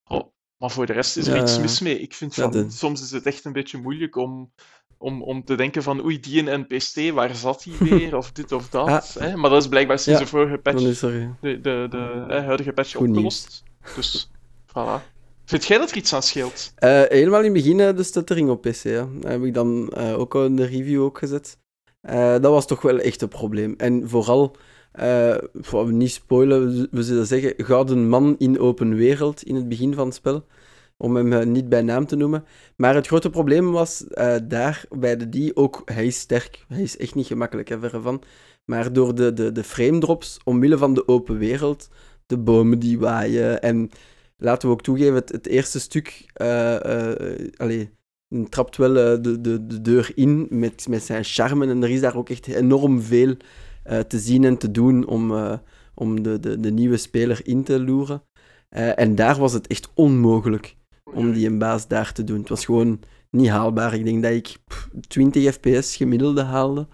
Oh, 0.03 0.27
maar 0.57 0.71
voor 0.71 0.85
de 0.85 0.93
rest 0.93 1.17
is 1.17 1.27
er 1.27 1.35
ja, 1.35 1.41
iets 1.41 1.59
mis 1.59 1.79
mee. 1.79 1.99
Ik 1.99 2.13
vind 2.13 2.33
van, 2.33 2.71
soms 2.71 3.01
is 3.01 3.11
het 3.11 3.25
echt 3.25 3.45
een 3.45 3.53
beetje 3.53 3.77
moeilijk 3.77 4.15
om, 4.15 4.53
om, 4.97 5.23
om 5.23 5.43
te 5.43 5.55
denken 5.55 5.83
van 5.83 6.03
oei, 6.03 6.19
die 6.19 6.41
NPC, 6.41 7.13
waar 7.13 7.35
zat 7.35 7.63
hij 7.63 7.73
weer? 7.89 8.17
Of 8.17 8.31
dit 8.31 8.51
of 8.51 8.69
dat. 8.69 8.87
Ah. 8.87 9.03
Hè? 9.03 9.35
Maar 9.35 9.49
dat 9.49 9.61
is 9.61 9.69
blijkbaar 9.69 9.99
sinds 9.99 10.19
de 10.19 10.27
vorige 10.27 10.57
patch, 10.57 10.99
de, 10.99 11.35
de, 11.39 11.59
de, 11.61 11.87
de 12.27 12.41
huidige 12.45 12.73
patch 12.73 12.93
Goed 12.93 13.07
opgelost. 13.07 13.63
Nieuws. 13.81 13.95
Dus 13.95 14.31
Voilà. 14.73 15.11
Vind 15.45 15.65
jij 15.65 15.77
dat 15.77 15.91
er 15.91 15.97
iets 15.97 16.13
aan 16.13 16.23
scheelt? 16.23 16.73
Uh, 16.79 17.01
helemaal 17.07 17.39
in 17.39 17.53
het 17.53 17.63
begin 17.63 17.79
uh, 17.79 17.95
de 17.95 18.03
stuttering 18.03 18.49
op 18.49 18.61
PC. 18.61 18.83
Heb 19.21 19.43
ik 19.43 19.53
dan 19.53 19.93
uh, 19.97 20.19
ook 20.19 20.35
in 20.35 20.55
de 20.55 20.65
review 20.65 21.01
ook 21.01 21.17
gezet. 21.17 21.57
dat 22.01 22.41
was 22.41 22.67
toch 22.67 22.81
wel 22.81 22.99
echt 22.99 23.21
een 23.21 23.27
probleem. 23.27 23.73
En 23.77 24.09
vooral, 24.09 24.55
voor 25.53 25.93
niet 25.93 26.11
spoilen, 26.11 26.87
we 26.91 27.03
zullen 27.03 27.27
zeggen, 27.27 27.53
gouden 27.57 28.09
man 28.09 28.35
in 28.37 28.59
open 28.59 28.95
wereld 28.95 29.43
in 29.43 29.55
het 29.55 29.69
begin 29.69 29.93
van 29.93 30.05
het 30.05 30.15
spel. 30.15 30.45
Om 30.97 31.15
hem 31.15 31.51
niet 31.51 31.69
bij 31.69 31.81
naam 31.81 32.05
te 32.05 32.15
noemen. 32.15 32.45
Maar 32.75 32.95
het 32.95 33.07
grote 33.07 33.29
probleem 33.29 33.71
was 33.71 34.05
daar 34.43 34.85
bij 34.89 35.17
de 35.17 35.29
die 35.29 35.55
ook, 35.55 35.81
hij 35.85 36.05
is 36.05 36.19
sterk. 36.19 36.65
Hij 36.67 36.81
is 36.81 36.97
echt 36.97 37.15
niet 37.15 37.27
gemakkelijk, 37.27 37.69
hè, 37.69 37.79
verre 37.79 38.01
van. 38.01 38.23
Maar 38.65 38.93
door 38.93 39.15
de, 39.15 39.33
de, 39.33 39.51
de 39.51 39.63
frame 39.63 39.99
drops, 39.99 40.39
omwille 40.43 40.77
van 40.77 40.93
de 40.93 41.07
open 41.07 41.37
wereld, 41.37 41.89
de 42.25 42.37
bomen 42.37 42.79
die 42.79 42.99
waaien 42.99 43.61
en 43.61 43.91
laten 44.43 44.67
we 44.67 44.73
ook 44.73 44.81
toegeven, 44.81 45.13
het, 45.13 45.47
eerste 45.47 45.79
stuk 45.79 46.25
uh, 46.41 46.75
uh, 46.85 47.49
allee, 47.55 47.89
trapt 48.49 48.77
wel 48.77 48.89
uh, 48.89 49.21
de, 49.21 49.41
de, 49.41 49.65
de 49.67 49.81
deur 49.81 50.11
in 50.15 50.47
met, 50.49 50.87
met 50.87 51.03
zijn 51.03 51.23
charme. 51.23 51.67
En 51.67 51.83
er 51.83 51.89
is 51.89 52.01
daar 52.01 52.15
ook 52.15 52.29
echt 52.29 52.47
enorm 52.47 53.01
veel 53.01 53.35
te 54.07 54.19
zien 54.19 54.43
en 54.43 54.57
te 54.57 54.71
doen 54.71 55.05
om, 55.05 55.33
om 55.93 56.23
de, 56.23 56.39
de, 56.39 56.59
de 56.59 56.71
nieuwe 56.71 56.97
speler 56.97 57.39
in 57.43 57.63
te 57.63 57.79
loeren. 57.83 58.23
en 58.69 59.15
daar 59.15 59.37
was 59.37 59.53
het 59.53 59.67
echt 59.67 59.89
onmogelijk 59.93 60.75
om 61.13 61.33
die 61.33 61.47
een 61.47 61.57
baas 61.57 61.87
daar 61.87 62.11
te 62.11 62.23
doen. 62.23 62.39
Het 62.39 62.49
was 62.49 62.65
gewoon 62.65 62.99
niet 63.29 63.49
haalbaar. 63.49 63.93
Ik 63.93 64.03
denk 64.03 64.23
dat 64.23 64.31
ik 64.31 64.57
pff, 64.67 64.89
20 65.07 65.53
fps 65.53 65.95
gemiddelde 65.95 66.41
haalde. 66.41 66.87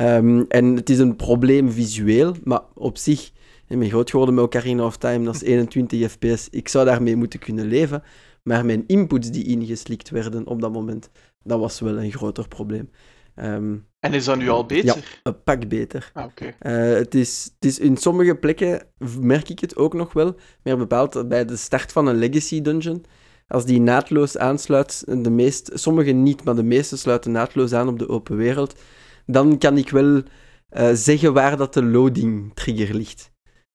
Um, 0.00 0.44
en 0.48 0.76
het 0.76 0.90
is 0.90 0.98
een 0.98 1.16
probleem 1.16 1.70
visueel, 1.70 2.34
maar 2.44 2.60
op 2.74 2.98
zich 2.98 3.32
ik 3.72 3.78
ben 3.78 3.88
groot 3.88 4.10
geworden 4.10 4.34
met 4.34 4.44
Ocarina 4.44 4.84
of 4.84 4.96
Time, 4.96 5.24
dat 5.24 5.34
is 5.34 5.42
21 5.52 6.10
fps. 6.10 6.48
Ik 6.50 6.68
zou 6.68 6.84
daarmee 6.84 7.16
moeten 7.16 7.38
kunnen 7.38 7.66
leven. 7.66 8.02
Maar 8.42 8.64
mijn 8.64 8.84
inputs 8.86 9.30
die 9.30 9.44
ingeslikt 9.44 10.10
werden 10.10 10.46
op 10.46 10.60
dat 10.60 10.72
moment, 10.72 11.10
dat 11.42 11.60
was 11.60 11.80
wel 11.80 11.98
een 11.98 12.12
groter 12.12 12.48
probleem. 12.48 12.90
Um, 13.36 13.86
en 14.00 14.12
is 14.12 14.24
dat 14.24 14.38
nu 14.38 14.48
al 14.48 14.66
beter? 14.66 14.96
Ja, 14.96 15.02
een 15.22 15.42
pak 15.42 15.68
beter. 15.68 16.10
Ah, 16.12 16.24
okay. 16.24 16.54
uh, 16.60 16.98
het, 16.98 17.14
is, 17.14 17.50
het 17.54 17.64
is 17.64 17.78
in 17.78 17.96
sommige 17.96 18.34
plekken 18.34 18.82
merk 19.20 19.48
ik 19.48 19.60
het 19.60 19.76
ook 19.76 19.94
nog 19.94 20.12
wel, 20.12 20.34
meer 20.62 20.76
bepaald 20.76 21.28
bij 21.28 21.44
de 21.44 21.56
start 21.56 21.92
van 21.92 22.06
een 22.06 22.16
Legacy 22.16 22.62
Dungeon. 22.62 23.04
Als 23.48 23.64
die 23.64 23.80
naadloos 23.80 24.38
aansluit, 24.38 25.04
de 25.06 25.30
meest, 25.30 25.70
sommige 25.74 26.10
niet, 26.10 26.44
maar 26.44 26.54
de 26.54 26.62
meeste 26.62 26.96
sluiten 26.96 27.32
naadloos 27.32 27.72
aan 27.72 27.88
op 27.88 27.98
de 27.98 28.08
open 28.08 28.36
wereld, 28.36 28.80
dan 29.26 29.58
kan 29.58 29.78
ik 29.78 29.90
wel 29.90 30.16
uh, 30.16 30.90
zeggen 30.92 31.32
waar 31.32 31.56
dat 31.56 31.74
de 31.74 31.84
loading 31.84 32.54
trigger 32.54 32.94
ligt. 32.94 33.31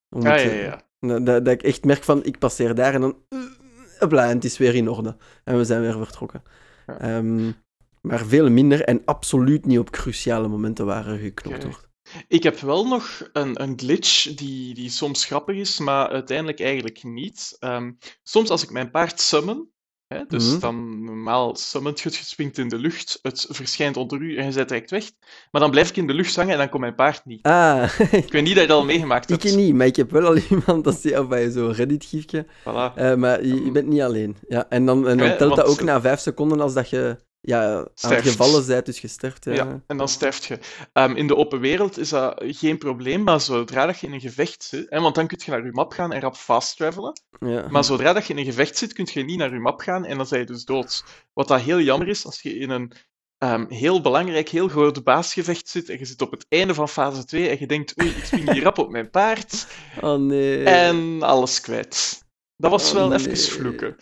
Ja, 0.10 0.36
ja, 0.36 0.52
ja. 0.52 0.82
Dat, 1.00 1.46
dat, 1.46 1.48
ik 1.48 1.63
echt 1.63 1.84
merk 1.84 2.04
van, 2.04 2.24
ik 2.24 2.39
passeer 2.39 2.76
daar 2.76 2.93
en 2.93 3.02
dan... 3.02 3.17
Uh, 3.30 4.12
en 4.12 4.36
het 4.36 4.43
is 4.43 4.58
weer 4.58 4.76
in 4.76 4.89
orde. 4.89 5.17
En 5.43 5.58
we 5.58 5.65
zijn 5.65 5.82
weer 5.82 5.98
vertrokken. 5.98 6.43
Ja. 6.88 7.17
Um, 7.17 7.56
maar 8.02 8.26
veel 8.26 8.50
minder 8.50 8.84
en 8.84 9.02
absoluut 9.06 9.65
niet 9.65 9.80
op 9.80 9.89
cruciale 9.89 10.48
momenten 10.48 10.86
waar 10.86 11.08
er 11.08 11.17
geknopt 11.17 11.63
wordt. 11.63 11.89
Ik 12.28 12.43
heb 12.43 12.60
wel 12.60 12.88
nog 12.88 13.30
een, 13.34 13.62
een 13.62 13.80
glitch 13.80 14.36
die, 14.36 14.74
die 14.74 14.89
soms 14.89 15.26
grappig 15.26 15.56
is, 15.56 15.80
maar 15.80 16.10
uiteindelijk 16.10 16.60
eigenlijk 16.60 17.04
niet. 17.04 17.58
Um, 17.60 17.98
soms 18.24 18.50
als 18.50 18.63
ik 18.63 18.72
mijn 18.72 18.91
paard 18.91 19.20
summon, 19.22 19.72
Hè? 20.08 20.24
Dus 20.28 20.43
mm 20.43 20.52
-hmm. 20.52 20.60
dan 20.60 21.04
normaal 21.04 21.56
summit 21.56 22.00
je, 22.00 22.10
het 22.10 22.17
springt 22.17 22.58
in 22.58 22.67
de 22.67 22.78
lucht, 22.78 23.20
het 23.22 23.46
verschijnt 23.50 23.98
onder 23.98 24.22
u 24.22 24.38
en 24.38 24.46
je 24.46 24.52
zet 24.52 24.67
direct 24.67 24.91
weg. 24.91 25.12
Maar 25.52 25.62
dan 25.62 25.72
blijf 25.72 25.89
ik 25.89 25.96
in 25.98 26.08
de 26.08 26.13
lucht 26.13 26.36
hangen 26.36 26.52
en 26.52 26.58
dan 26.58 26.70
komt 26.70 26.82
mijn 26.82 26.96
paard 26.96 27.26
niet. 27.26 27.43
Ah. 27.46 28.00
ik 28.12 28.32
weet 28.32 28.43
niet 28.43 28.54
dat 28.54 28.62
je 28.62 28.67
dat 28.67 28.78
al 28.78 28.86
meegemaakt 28.86 29.30
hebt. 29.30 29.43
Ik 29.43 29.56
niet, 29.56 29.74
maar 29.74 29.88
ik 29.88 29.96
heb 29.96 30.12
wel 30.12 30.26
al 30.26 30.38
iemand 30.50 30.84
dat 30.84 31.02
zie 31.02 31.26
bij 31.26 31.50
zo'n 31.50 31.72
Reddit-gifje. 31.72 32.46
Voilà. 32.46 32.98
Uh, 32.98 33.15
maar 33.15 33.46
je, 33.46 33.65
je, 33.65 33.72
bent 33.72 33.88
niet 33.88 34.02
alleen. 34.02 34.38
Ja, 34.48 34.70
en 34.70 34.86
dan, 34.86 35.08
en 35.08 35.17
dan 35.17 35.38
telt 35.38 35.56
dat 35.56 35.65
ook 35.65 35.82
na 35.82 36.02
vijf 36.02 36.20
seconden 36.20 36.62
als 36.62 36.74
dat 36.74 36.89
je 36.89 37.17
ja, 37.41 37.88
gevallen 37.95 38.67
bent, 38.67 38.86
dus 38.86 39.00
gesterft. 39.00 39.45
Ja. 39.45 39.54
ja, 39.54 39.82
en 39.88 39.97
dan 39.97 40.08
sterft 40.08 40.45
je. 40.45 40.60
Um, 40.93 41.15
in 41.15 41.28
de 41.28 41.36
open 41.36 41.60
wereld 41.60 41.97
is 41.97 42.10
dat 42.10 42.43
geen 42.45 42.78
probleem, 42.78 43.23
maar 43.23 43.41
zodra 43.41 43.86
dat 43.86 44.00
je 44.00 44.08
in 44.08 44.13
een 44.13 44.21
gevecht 44.21 44.63
zit, 44.63 44.89
hè, 44.89 45.02
want 45.02 45.15
dan 45.15 45.28
kun 45.28 45.39
je 45.45 45.52
naar 45.52 45.65
je 45.65 45.71
map 45.71 45.91
gaan 45.91 46.13
en 46.13 46.21
rap 46.21 46.36
fast 46.36 46.78
travelen. 46.78 47.21
Ja. 47.39 47.67
Maar 47.69 47.84
zodra 47.84 48.13
dat 48.13 48.28
je 48.28 48.34
in 48.34 48.39
een 48.39 48.45
gevecht 48.45 48.78
zit, 48.78 48.93
kun 48.93 49.08
je 49.12 49.23
niet 49.23 49.38
naar 49.38 49.54
je 49.54 49.60
map 49.60 49.80
gaan 49.80 50.06
en 50.06 50.17
dan 50.17 50.28
zijn 50.28 50.41
je 50.41 50.47
dus 50.47 50.65
dood. 50.65 51.04
Wat 51.34 51.47
dat 51.47 51.62
heel 51.62 51.80
jammer 51.80 52.08
is, 52.08 52.26
als 52.26 52.41
je 52.41 52.58
in 52.58 52.69
een 52.69 52.91
um, 53.39 53.65
heel 53.69 54.02
belangrijk, 54.02 54.50
heel 54.50 54.67
groot 54.67 55.04
baasgevecht 55.04 55.69
zit 55.69 55.89
en 55.89 56.00
je 56.00 56.06
zit 56.06 56.21
op 56.21 56.32
het 56.32 56.45
einde 56.50 56.73
van 56.73 56.89
fase 56.89 57.26
2 57.26 57.50
en 57.50 57.58
je 57.60 57.67
denkt, 57.67 58.02
oei, 58.02 58.10
ik 58.10 58.23
spring 58.23 58.52
hier 58.52 58.63
rap 58.63 58.78
op 58.78 58.89
mijn 58.89 59.10
paard. 59.10 59.67
Oh 60.02 60.19
nee. 60.19 60.63
En 60.63 61.21
alles 61.21 61.62
kwijt. 61.62 62.26
Dat 62.56 62.71
was 62.71 62.88
oh, 62.89 62.93
wel 62.93 63.08
nee. 63.08 63.19
even 63.19 63.38
vloeken. 63.38 63.95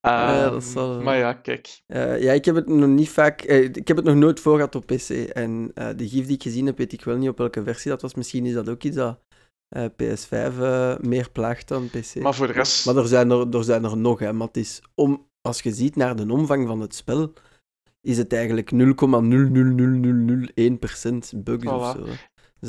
Dat 0.00 0.64
zal... 0.64 1.00
Maar 1.00 1.16
ja, 1.16 1.32
kijk. 1.32 1.82
Uh, 1.86 2.22
ja, 2.22 2.32
ik 2.32 2.44
heb 2.44 2.54
het 2.54 2.66
nog 2.68 2.88
niet 2.88 3.08
vaak... 3.08 3.48
Uh, 3.48 3.64
ik 3.64 3.88
heb 3.88 3.96
het 3.96 4.06
nog 4.06 4.14
nooit 4.14 4.40
voor 4.40 4.54
gehad 4.54 4.74
op 4.74 4.86
PC. 4.86 5.08
En 5.10 5.70
uh, 5.74 5.88
de 5.96 6.08
gif 6.08 6.26
die 6.26 6.34
ik 6.34 6.42
gezien 6.42 6.66
heb, 6.66 6.78
weet 6.78 6.92
ik 6.92 7.04
wel 7.04 7.16
niet 7.16 7.28
op 7.28 7.38
welke 7.38 7.62
versie 7.62 7.90
dat 7.90 8.02
was. 8.02 8.14
Misschien 8.14 8.46
is 8.46 8.52
dat 8.52 8.68
ook 8.68 8.82
iets 8.82 8.96
dat 8.96 9.20
PS5 10.02 10.54
meer 11.00 11.30
plaagt 11.32 11.68
dan 11.68 11.88
PC. 11.88 12.14
Maar 12.14 12.34
voor 12.34 12.46
de 12.46 12.52
rest... 12.52 12.86
Maar 12.86 12.96
er 12.96 13.06
zijn 13.06 13.30
er, 13.30 13.54
er, 13.54 13.64
zijn 13.64 13.84
er 13.84 13.96
nog, 13.96 14.18
hè. 14.18 14.32
Maar 14.32 14.46
het 14.46 14.56
is 14.56 14.82
om... 14.94 15.28
Als 15.42 15.62
je 15.62 15.72
ziet 15.72 15.96
naar 15.96 16.16
de 16.16 16.32
omvang 16.32 16.66
van 16.66 16.80
het 16.80 16.94
spel, 16.94 17.32
is 18.00 18.18
het 18.18 18.32
eigenlijk 18.32 18.70
0,00001% 18.72 18.76
bugs 21.36 21.64
voilà. 21.64 21.68
of 21.68 21.96
zo. 21.96 22.06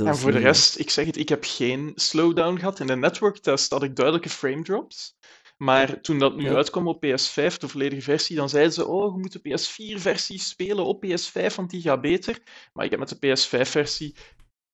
En 0.06 0.18
voor 0.18 0.32
de 0.32 0.38
rest, 0.38 0.80
ik 0.80 0.90
zeg 0.90 1.06
het, 1.06 1.18
ik 1.18 1.30
heb 1.30 1.44
geen 1.46 1.92
slowdown 1.96 2.58
gehad. 2.58 2.80
In 2.80 2.88
de 2.88 2.96
network 2.96 3.38
test 3.38 3.72
had 3.72 3.84
ik 3.84 3.96
duidelijke 3.96 4.30
frame 4.30 4.64
drops. 4.64 5.16
Maar 5.62 6.02
toen 6.02 6.20
dat 6.20 6.36
nu 6.36 6.44
ja. 6.44 6.56
uitkwam 6.56 6.88
op 6.88 7.06
PS5, 7.06 7.58
de 7.58 7.68
volledige 7.68 8.02
versie, 8.02 8.36
dan 8.36 8.50
zeiden 8.50 8.74
ze: 8.74 8.88
Oh, 8.88 9.16
je 9.16 9.20
moet 9.20 9.32
de 9.32 9.40
PS4-versie 9.40 10.40
spelen 10.40 10.86
op 10.86 11.06
PS5, 11.06 11.56
want 11.56 11.70
die 11.70 11.82
gaat 11.82 12.02
beter. 12.02 12.40
Maar 12.74 12.86
ik 12.86 12.92
heb 12.92 13.00
met 13.00 13.20
de 13.20 13.28
PS5-versie 13.28 14.16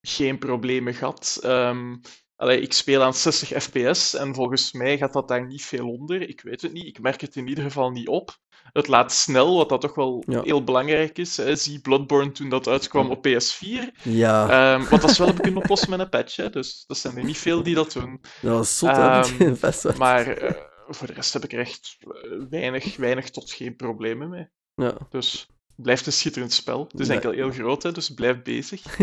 geen 0.02 0.38
problemen 0.38 0.94
gehad. 0.94 1.40
Um, 1.46 2.02
allee, 2.36 2.62
ik 2.62 2.74
speel 2.74 3.04
aan 3.04 3.14
60 3.14 3.64
fps 3.64 4.14
en 4.14 4.34
volgens 4.36 4.72
mij 4.72 4.98
gaat 4.98 5.14
dat 5.14 5.28
daar 5.28 5.46
niet 5.46 5.66
veel 5.66 5.90
onder. 5.90 6.30
Ik 6.30 6.42
weet 6.42 6.62
het 6.62 6.74
niet. 6.74 6.86
Ik 6.86 7.00
merk 7.00 7.22
het 7.22 7.36
in 7.36 7.48
ieder 7.48 7.64
geval 7.64 7.92
niet 7.92 8.08
op. 8.08 8.38
Het 8.74 8.88
laat 8.88 9.12
snel, 9.14 9.56
wat 9.58 9.70
dat 9.70 9.82
toch 9.82 9.96
wel 9.96 10.24
Ja. 10.28 10.42
heel 10.42 10.64
belangrijk 10.64 11.18
is. 11.18 11.38
Hè. 11.38 11.56
Zie 11.56 11.80
Bloodborne 11.82 12.32
toen 12.32 12.50
dat 12.50 12.68
uitkwam 12.68 13.10
op 13.10 13.28
PS4. 13.28 14.02
Ja, 14.04 14.50
Ehm 14.50 14.90
want 14.90 15.02
dat 15.02 15.10
is 15.10 15.18
wel 15.18 15.28
hebben 15.28 15.44
kunnen 15.44 15.62
oplossen 15.64 15.90
met 15.90 16.00
een 16.00 16.10
patch. 16.10 16.36
Hè. 16.36 16.50
Dus 16.50 16.84
dat 16.88 16.98
zijn 16.98 17.18
er 17.18 17.24
niet 17.24 17.38
veel 17.38 17.64
die 17.64 17.76
dat 17.76 17.92
doen. 17.92 18.22
dat 18.42 18.52
was 18.52 18.78
zot, 18.78 18.96
hè? 18.96 19.20
ehm, 19.20 19.56
Best 19.62 19.84
wel. 19.84 19.94
Maar 19.98 20.28
eh, 20.28 20.76
voor 20.88 21.08
de 21.08 21.14
rest 21.14 21.34
heb 21.34 21.44
ik 21.44 21.54
er 21.54 21.60
echt 21.60 21.98
eh, 22.00 22.32
weinig, 22.50 22.98
weinig 22.98 23.30
tot 23.30 23.52
geen 23.52 23.76
problemen 23.76 24.30
mee. 24.30 24.48
Ja. 24.76 24.98
Dus 25.10 25.48
het 25.76 25.86
blijft 25.86 26.06
een 26.06 26.12
schitterend 26.14 26.54
spel. 26.54 26.88
Het 26.92 27.00
is 27.00 27.08
Nee. 27.08 27.16
enkel 27.16 27.32
heel 27.32 27.52
groot, 27.52 27.84
hè, 27.84 27.92
dus 27.92 28.14
blijf 28.14 28.42
bezig. 28.42 28.98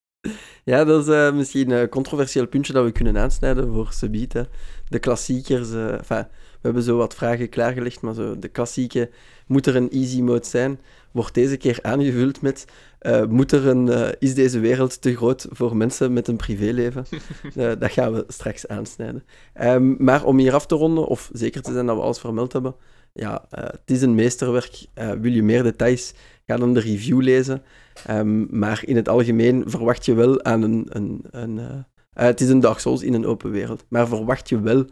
ja, 0.64 0.84
dat 0.84 1.08
is 1.08 1.14
eh, 1.14 1.32
misschien 1.34 1.70
een 1.70 1.88
controversieel 1.88 2.46
puntje 2.46 2.72
dat 2.72 2.84
we 2.84 2.92
kunnen 2.92 3.18
aansnijden 3.18 3.72
voor 3.72 3.92
Subiet. 3.92 4.44
De 4.88 4.98
klassiekers, 4.98 5.70
eh, 5.72 5.98
we 6.08 6.26
hebben 6.62 6.82
zo 6.82 6.96
wat 6.96 7.14
vragen 7.14 7.48
klaargelegd, 7.48 8.00
maar 8.00 8.14
zo 8.14 8.38
de 8.38 8.48
klassieke, 8.48 9.10
moet 9.46 9.66
er 9.66 9.76
een 9.76 9.90
easy 9.90 10.20
mode 10.20 10.46
zijn? 10.46 10.80
Wordt 11.12 11.34
deze 11.34 11.56
keer 11.56 11.78
aangevuld 11.82 12.42
met, 12.42 12.64
eh, 12.98 13.24
moet 13.24 13.52
er 13.52 13.66
een, 13.66 13.88
eh, 13.88 14.08
is 14.18 14.34
deze 14.34 14.58
wereld 14.58 15.02
te 15.02 15.16
groot 15.16 15.46
voor 15.50 15.76
mensen 15.76 16.12
met 16.12 16.28
een 16.28 16.36
privéleven? 16.36 17.04
Eh, 17.54 17.70
dat 17.78 17.90
gaan 17.92 18.12
we 18.12 18.24
straks 18.28 18.68
aansnijden. 18.68 19.24
Ehm, 19.52 20.04
maar 20.04 20.24
om 20.24 20.38
hier 20.38 20.54
af 20.54 20.66
te 20.66 20.74
ronden, 20.74 21.06
of 21.06 21.30
zeker 21.32 21.62
te 21.62 21.72
zijn 21.72 21.86
dat 21.86 21.96
we 21.96 22.02
alles 22.02 22.18
vermeld 22.18 22.52
hebben, 22.52 22.74
ja, 23.12 23.44
het 23.50 23.80
is 23.84 24.02
een 24.02 24.14
meesterwerk. 24.14 24.86
Wil 24.94 25.32
je 25.32 25.42
meer 25.42 25.62
details, 25.62 26.14
ga 26.46 26.56
dan 26.56 26.74
de 26.74 26.80
review 26.80 27.20
lezen. 27.20 27.62
Ehm, 28.06 28.58
maar 28.58 28.82
in 28.84 28.96
het 28.96 29.08
algemeen 29.08 29.62
verwacht 29.66 30.04
je 30.04 30.14
wel 30.14 30.44
aan 30.44 30.62
een... 30.62 30.86
een, 30.88 31.24
een 31.30 31.84
het 32.12 32.40
is 32.40 32.48
een 32.48 32.60
Dark 32.60 32.78
Souls 32.78 33.02
in 33.02 33.14
een 33.14 33.26
open 33.26 33.50
wereld, 33.50 33.84
maar 33.88 34.08
verwacht 34.08 34.48
je 34.48 34.60
wel 34.60 34.84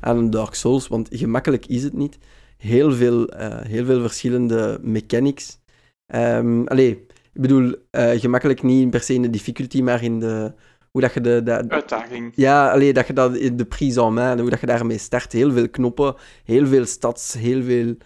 aan 0.00 0.16
een 0.18 0.30
Dark 0.30 0.54
Souls, 0.54 0.88
want 0.88 1.08
gemakkelijk 1.12 1.66
is 1.66 1.82
het 1.82 1.92
niet. 1.92 2.18
Heel 2.56 2.92
veel, 2.92 3.26
heel 3.66 3.84
veel 3.84 4.00
verschillende 4.00 4.78
mechanics. 4.82 5.58
Allee, 6.06 7.06
ik 7.34 7.40
bedoel, 7.40 7.74
eh, 7.90 8.20
gemakkelijk 8.20 8.62
niet 8.62 8.90
per 8.90 9.00
se 9.00 9.14
in 9.14 9.22
de 9.22 9.30
difficulty, 9.30 9.82
maar 9.82 10.02
in 10.02 10.20
de... 10.20 10.52
Hoe 10.90 11.02
dat 11.02 11.14
je 11.14 11.20
de, 11.20 11.42
de, 11.42 11.68
Uitdaging. 11.68 12.32
ja, 12.34 12.70
allee, 12.70 12.92
dat 12.92 13.06
je 13.06 13.12
dat 13.12 13.36
in 13.36 13.56
de 13.56 13.64
prise 13.64 14.02
en 14.02 14.14
main, 14.14 14.38
hoe 14.38 14.50
dat 14.50 14.60
je 14.60 14.66
daarmee 14.66 14.98
start. 14.98 15.32
Heel 15.32 15.52
veel 15.52 15.68
knoppen, 15.68 16.14
heel 16.44 16.66
veel 16.66 16.86
stads, 16.86 17.32
heel 17.32 17.62
veel 17.62 17.96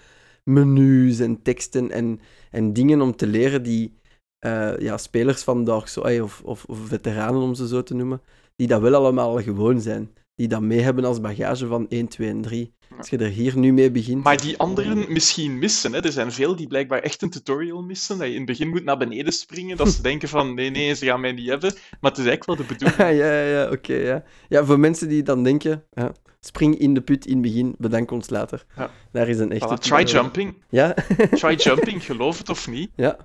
menus 0.44 1.18
en 1.18 1.42
teksten 1.42 1.90
en, 1.90 2.20
en 2.50 2.72
dingen 2.72 3.00
om 3.00 3.16
te 3.16 3.26
leren 3.26 3.62
die 3.62 3.98
eh, 4.38 4.78
ja, 4.78 4.96
spelers 4.98 5.42
van 5.42 5.64
Dark 5.64 5.86
Souls, 5.86 6.20
of, 6.20 6.42
of, 6.44 6.64
of 6.64 6.78
veteranen 6.78 7.40
om 7.40 7.54
ze 7.54 7.68
zo 7.68 7.82
te 7.82 7.94
noemen, 7.94 8.22
die 8.56 8.66
dat 8.66 8.80
wel 8.80 8.94
allemaal 8.94 9.30
al 9.30 9.42
gewoon 9.42 9.80
zijn. 9.80 10.10
Die 10.34 10.48
dat 10.48 10.60
mee 10.60 10.80
hebben 10.80 11.04
als 11.04 11.20
bagage 11.20 11.66
van 11.66 11.88
1, 11.88 12.08
2 12.08 12.28
en 12.28 12.40
3. 12.40 12.74
Als 12.98 13.08
je 13.08 13.18
er 13.18 13.28
hier 13.28 13.58
nu 13.58 13.72
mee 13.72 13.90
begint... 13.90 14.24
Maar 14.24 14.40
die 14.40 14.58
anderen 14.58 15.12
misschien 15.12 15.58
missen. 15.58 15.92
Hè. 15.92 16.00
Er 16.00 16.12
zijn 16.12 16.32
veel 16.32 16.56
die 16.56 16.66
blijkbaar 16.66 17.00
echt 17.00 17.22
een 17.22 17.30
tutorial 17.30 17.82
missen. 17.82 18.18
Dat 18.18 18.26
je 18.26 18.32
in 18.32 18.38
het 18.38 18.46
begin 18.46 18.68
moet 18.68 18.84
naar 18.84 18.98
beneden 18.98 19.32
springen. 19.32 19.76
Dat 19.76 19.88
ze 19.88 20.02
denken 20.10 20.28
van 20.28 20.54
nee, 20.54 20.70
nee, 20.70 20.94
ze 20.94 21.06
gaan 21.06 21.20
mij 21.20 21.32
niet 21.32 21.48
hebben. 21.48 21.72
Maar 22.00 22.10
het 22.10 22.20
is 22.20 22.26
eigenlijk 22.26 22.44
wel 22.46 22.56
de 22.56 22.74
bedoeling. 22.74 22.98
Ja, 22.98 23.08
ja, 23.26 23.42
ja, 23.42 23.70
oké, 23.70 23.94
ja. 23.94 24.24
Ja, 24.48 24.64
voor 24.64 24.78
mensen 24.78 25.08
die 25.08 25.22
dan 25.22 25.42
denken, 25.42 25.84
ja, 25.92 26.12
spring 26.40 26.78
in 26.78 26.94
de 26.94 27.00
put 27.00 27.26
in 27.26 27.32
het 27.32 27.42
begin, 27.42 27.74
bedank 27.78 28.10
ons 28.10 28.30
later. 28.30 28.64
Ja. 28.76 28.90
Daar 29.12 29.28
is 29.28 29.38
een 29.38 29.52
echte... 29.52 29.76
Voilà, 29.76 29.80
try 29.80 30.02
jumping. 30.02 30.62
Ja, 30.68 30.94
Try 31.40 31.54
jumping, 31.54 32.04
geloof 32.04 32.38
het 32.38 32.48
of 32.48 32.68
niet. 32.68 32.90
ja. 32.96 33.16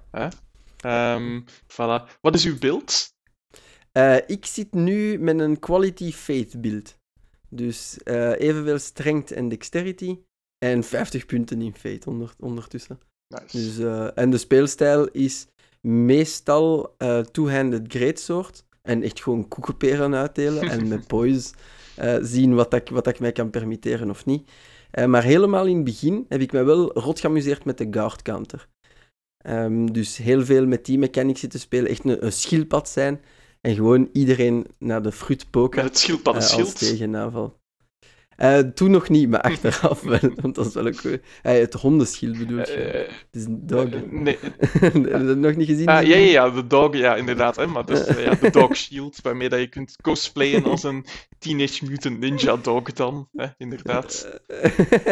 Ehm 0.80 1.42
voilà. 1.68 2.20
Wat 2.22 2.36
is 2.36 2.46
uw 2.46 2.58
beeld? 2.60 3.14
Eh, 3.92 4.16
ik 4.28 4.46
zit 4.46 4.74
nu 4.74 5.20
met 5.20 5.40
een 5.40 5.60
quality 5.60 6.12
faith 6.12 6.62
build. 6.62 7.02
Dus 7.56 7.98
eh, 8.04 8.40
evenveel 8.40 8.80
strength 8.80 9.32
en 9.32 9.50
dexterity. 9.50 10.18
En 10.66 10.84
50 10.84 11.26
punten 11.26 11.62
in 11.62 11.76
onder, 12.06 12.34
ondertussen. 12.40 13.00
Nice. 13.28 13.58
Dus, 13.58 13.78
eh, 13.78 14.18
en 14.18 14.30
de 14.30 14.38
speelstijl 14.38 15.08
is 15.08 15.48
meestal 15.82 16.96
eh 16.98 17.20
two-handed 17.20 17.86
greatsword. 17.88 18.66
En 18.82 19.04
echt 19.04 19.22
gewoon 19.22 19.48
koekenperen 19.48 20.16
uitdelen. 20.16 20.70
en 20.70 20.88
met 20.88 21.08
eh, 21.96 22.18
zien 22.22 22.56
wat, 22.56 22.74
ik, 22.74 22.90
wat 22.90 23.08
ik 23.08 23.20
mij 23.20 23.32
kan 23.32 23.50
permitteren 23.50 24.10
of 24.10 24.26
niet. 24.26 24.52
Maar 25.08 25.24
helemaal 25.24 25.66
in 25.66 25.76
het 25.76 25.86
begin 25.86 26.26
heb 26.30 26.42
ik 26.42 26.52
me 26.52 26.64
wel 26.64 27.00
rot 27.00 27.20
geamuseerd 27.20 27.66
met 27.66 27.78
de 27.78 27.88
guard 27.92 28.22
counter. 28.22 28.68
Ehm, 29.38 29.86
dus 29.86 30.18
heel 30.18 30.46
veel 30.46 30.66
met 30.66 30.86
die 30.86 30.98
mechanics 30.98 31.40
zitten 31.40 31.60
spelen. 31.60 31.90
Echt 31.90 32.04
een, 32.04 32.26
een 32.26 32.32
schildpad 32.32 32.90
zijn. 32.90 33.22
En 33.64 33.76
gewoon 33.76 34.10
iedereen 34.14 34.68
naar 34.78 35.02
de 35.02 35.12
fruit 35.12 35.50
poken 35.50 35.84
het 35.84 36.20
eh, 36.24 36.34
als 36.34 36.74
tegenaanval. 36.74 37.62
Eh, 38.36 38.60
toen 38.60 38.92
nog 38.92 39.10
niet, 39.10 39.30
maar 39.30 39.42
achteraf 39.52 40.02
wel. 40.02 40.20
Want 40.36 40.56
dat 40.56 40.66
is 40.66 40.74
wel 40.74 40.88
een 40.88 40.98
goeie. 40.98 41.22
Eh, 41.42 41.54
het 41.54 41.74
hondenschild 41.74 42.38
bedoel 42.38 42.58
je? 42.58 43.08
Het 43.32 43.42
is 43.42 43.46
een 43.46 43.68
dog. 43.68 43.90
nee. 44.12 44.38
Heb 44.80 44.94
je 44.94 45.26
dat 45.26 45.38
nog 45.38 45.56
niet 45.56 45.68
gezien? 45.68 45.88
Ah, 45.88 46.08
ja, 46.08 46.16
ja, 46.16 46.32
ja, 46.32 46.50
de 46.50 46.68
dog, 46.68 46.96
ja, 46.96 47.16
inderdaad. 47.16 47.56
Hè, 47.56 47.68
maar 47.68 47.86
dus, 47.86 48.08
ja, 48.18 48.36
de 48.36 48.50
dog 48.50 48.76
shield, 48.76 49.22
waarmee 49.22 49.50
dat 49.50 49.60
je 49.60 49.68
kunt 49.68 49.96
cosplayen 50.02 50.64
als 50.64 50.84
een 50.84 51.06
Teenage 51.40 51.86
Mutant 51.86 52.20
Ninja 52.20 52.58
dog 52.58 52.94
dan. 52.94 53.30
Hè, 53.34 53.48
inderdaad. 53.58 54.40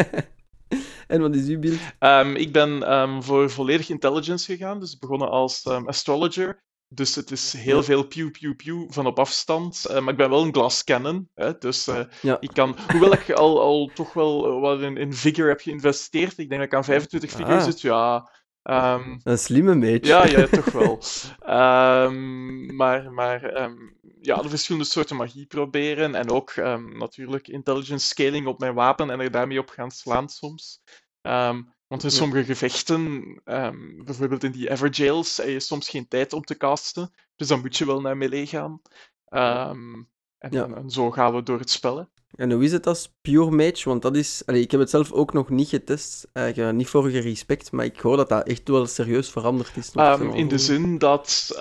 en 1.12 1.20
wat 1.20 1.34
is 1.34 1.46
uw 1.46 1.58
beeld? 1.58 1.80
Ehm, 1.98 2.34
ik 2.34 2.52
ben 2.52 2.82
ehm, 2.82 3.20
voor 3.20 3.50
volledig 3.50 3.88
intelligence 3.88 4.52
gegaan, 4.52 4.80
dus 4.80 4.98
begonnen 4.98 5.30
als 5.30 5.62
ehm, 5.62 5.86
astrologer. 5.86 6.62
Dus 6.94 7.14
het 7.14 7.30
is 7.30 7.52
heel 7.52 7.82
veel 7.82 8.02
pew 8.06 8.30
pew 8.30 8.56
pew 8.56 8.92
van 8.92 9.06
op 9.06 9.18
afstand. 9.18 9.84
Eh, 9.84 10.00
maar 10.00 10.10
ik 10.12 10.16
ben 10.18 10.30
wel 10.30 10.42
een 10.42 10.54
glass 10.54 10.84
cannon. 10.84 11.28
Hè, 11.34 11.58
dus 11.58 11.86
eh, 11.86 12.00
Ja. 12.22 12.36
ik 12.40 12.50
kan, 12.52 12.76
hoewel 12.90 13.12
ik 13.12 13.30
al, 13.30 13.60
al 13.60 13.90
toch 13.94 14.12
wel 14.12 14.46
eh, 14.46 14.60
wat 14.60 14.80
in, 14.80 14.96
in 14.96 15.12
vigor 15.14 15.48
heb 15.48 15.60
geïnvesteerd, 15.60 16.38
ik 16.38 16.48
denk 16.48 16.60
dat 16.60 16.70
ik 16.70 16.74
aan 16.74 16.84
25 16.84 17.30
vigor 17.30 17.54
Ah. 17.54 17.62
zit, 17.64 17.80
ja. 17.80 18.30
ehm, 18.62 19.18
Een 19.22 19.38
slimme 19.38 19.74
mage. 19.74 20.00
ja, 20.02 20.24
ja, 20.26 20.46
toch 20.46 20.70
wel. 20.80 21.00
Ehm, 21.40 22.76
maar 22.76 23.12
maar 23.12 23.42
ehm, 23.44 23.74
ja, 24.20 24.42
de 24.42 24.48
verschillende 24.48 24.86
soorten 24.86 25.16
magie 25.16 25.46
proberen. 25.46 26.14
En 26.14 26.30
ook 26.30 26.52
natuurlijk 26.98 27.48
intelligence 27.48 28.06
scaling 28.06 28.46
op 28.46 28.58
mijn 28.58 28.74
wapen 28.74 29.10
en 29.10 29.20
er 29.20 29.30
daarmee 29.30 29.58
op 29.58 29.68
gaan 29.68 29.90
slaan 29.90 30.28
soms. 30.28 30.80
Ehm, 31.22 31.62
want 31.92 32.04
in 32.04 32.10
Ja. 32.10 32.16
sommige 32.16 32.44
gevechten, 32.44 33.40
ehm, 33.44 34.04
bijvoorbeeld 34.04 34.44
in 34.44 34.52
die 34.52 34.70
Everjails, 34.70 35.36
heb 35.36 35.48
je 35.48 35.60
soms 35.60 35.88
geen 35.88 36.08
tijd 36.08 36.32
om 36.32 36.44
te 36.44 36.56
casten. 36.56 37.10
Dus 37.36 37.48
dan 37.48 37.60
moet 37.60 37.76
je 37.76 37.86
wel 37.86 38.00
naar 38.00 38.16
melee 38.16 38.46
gaan. 38.46 38.80
Ehm, 39.24 39.94
en, 40.38 40.50
Ja. 40.52 40.64
en, 40.64 40.74
en 40.76 40.90
zo 40.90 41.10
gaan 41.10 41.34
we 41.34 41.42
door 41.42 41.58
het 41.58 41.70
spel. 41.70 41.96
hè. 41.96 42.04
En 42.32 42.50
hoe 42.52 42.64
is 42.64 42.72
het 42.72 42.86
als 42.86 43.14
pure 43.20 43.50
mage? 43.50 43.88
Want 43.88 44.02
dat 44.02 44.16
is... 44.16 44.42
Allee, 44.46 44.60
ik 44.62 44.70
heb 44.70 44.80
het 44.80 44.90
zelf 44.90 45.12
ook 45.12 45.32
nog 45.32 45.48
niet 45.48 45.68
getest. 45.68 46.28
Eh, 46.32 46.42
heb 46.44 46.56
er 46.56 46.74
niet 46.74 46.88
voor 46.88 47.10
gerespect, 47.10 47.72
maar 47.72 47.84
ik 47.84 48.00
hoor 48.00 48.16
dat 48.16 48.28
dat 48.28 48.46
echt 48.46 48.68
wel 48.68 48.86
serieus 48.86 49.30
veranderd 49.30 49.76
is. 49.76 49.90
Ehm, 49.90 50.30
in 50.30 50.48
de 50.48 50.58
zin 50.58 50.98
dat 50.98 51.52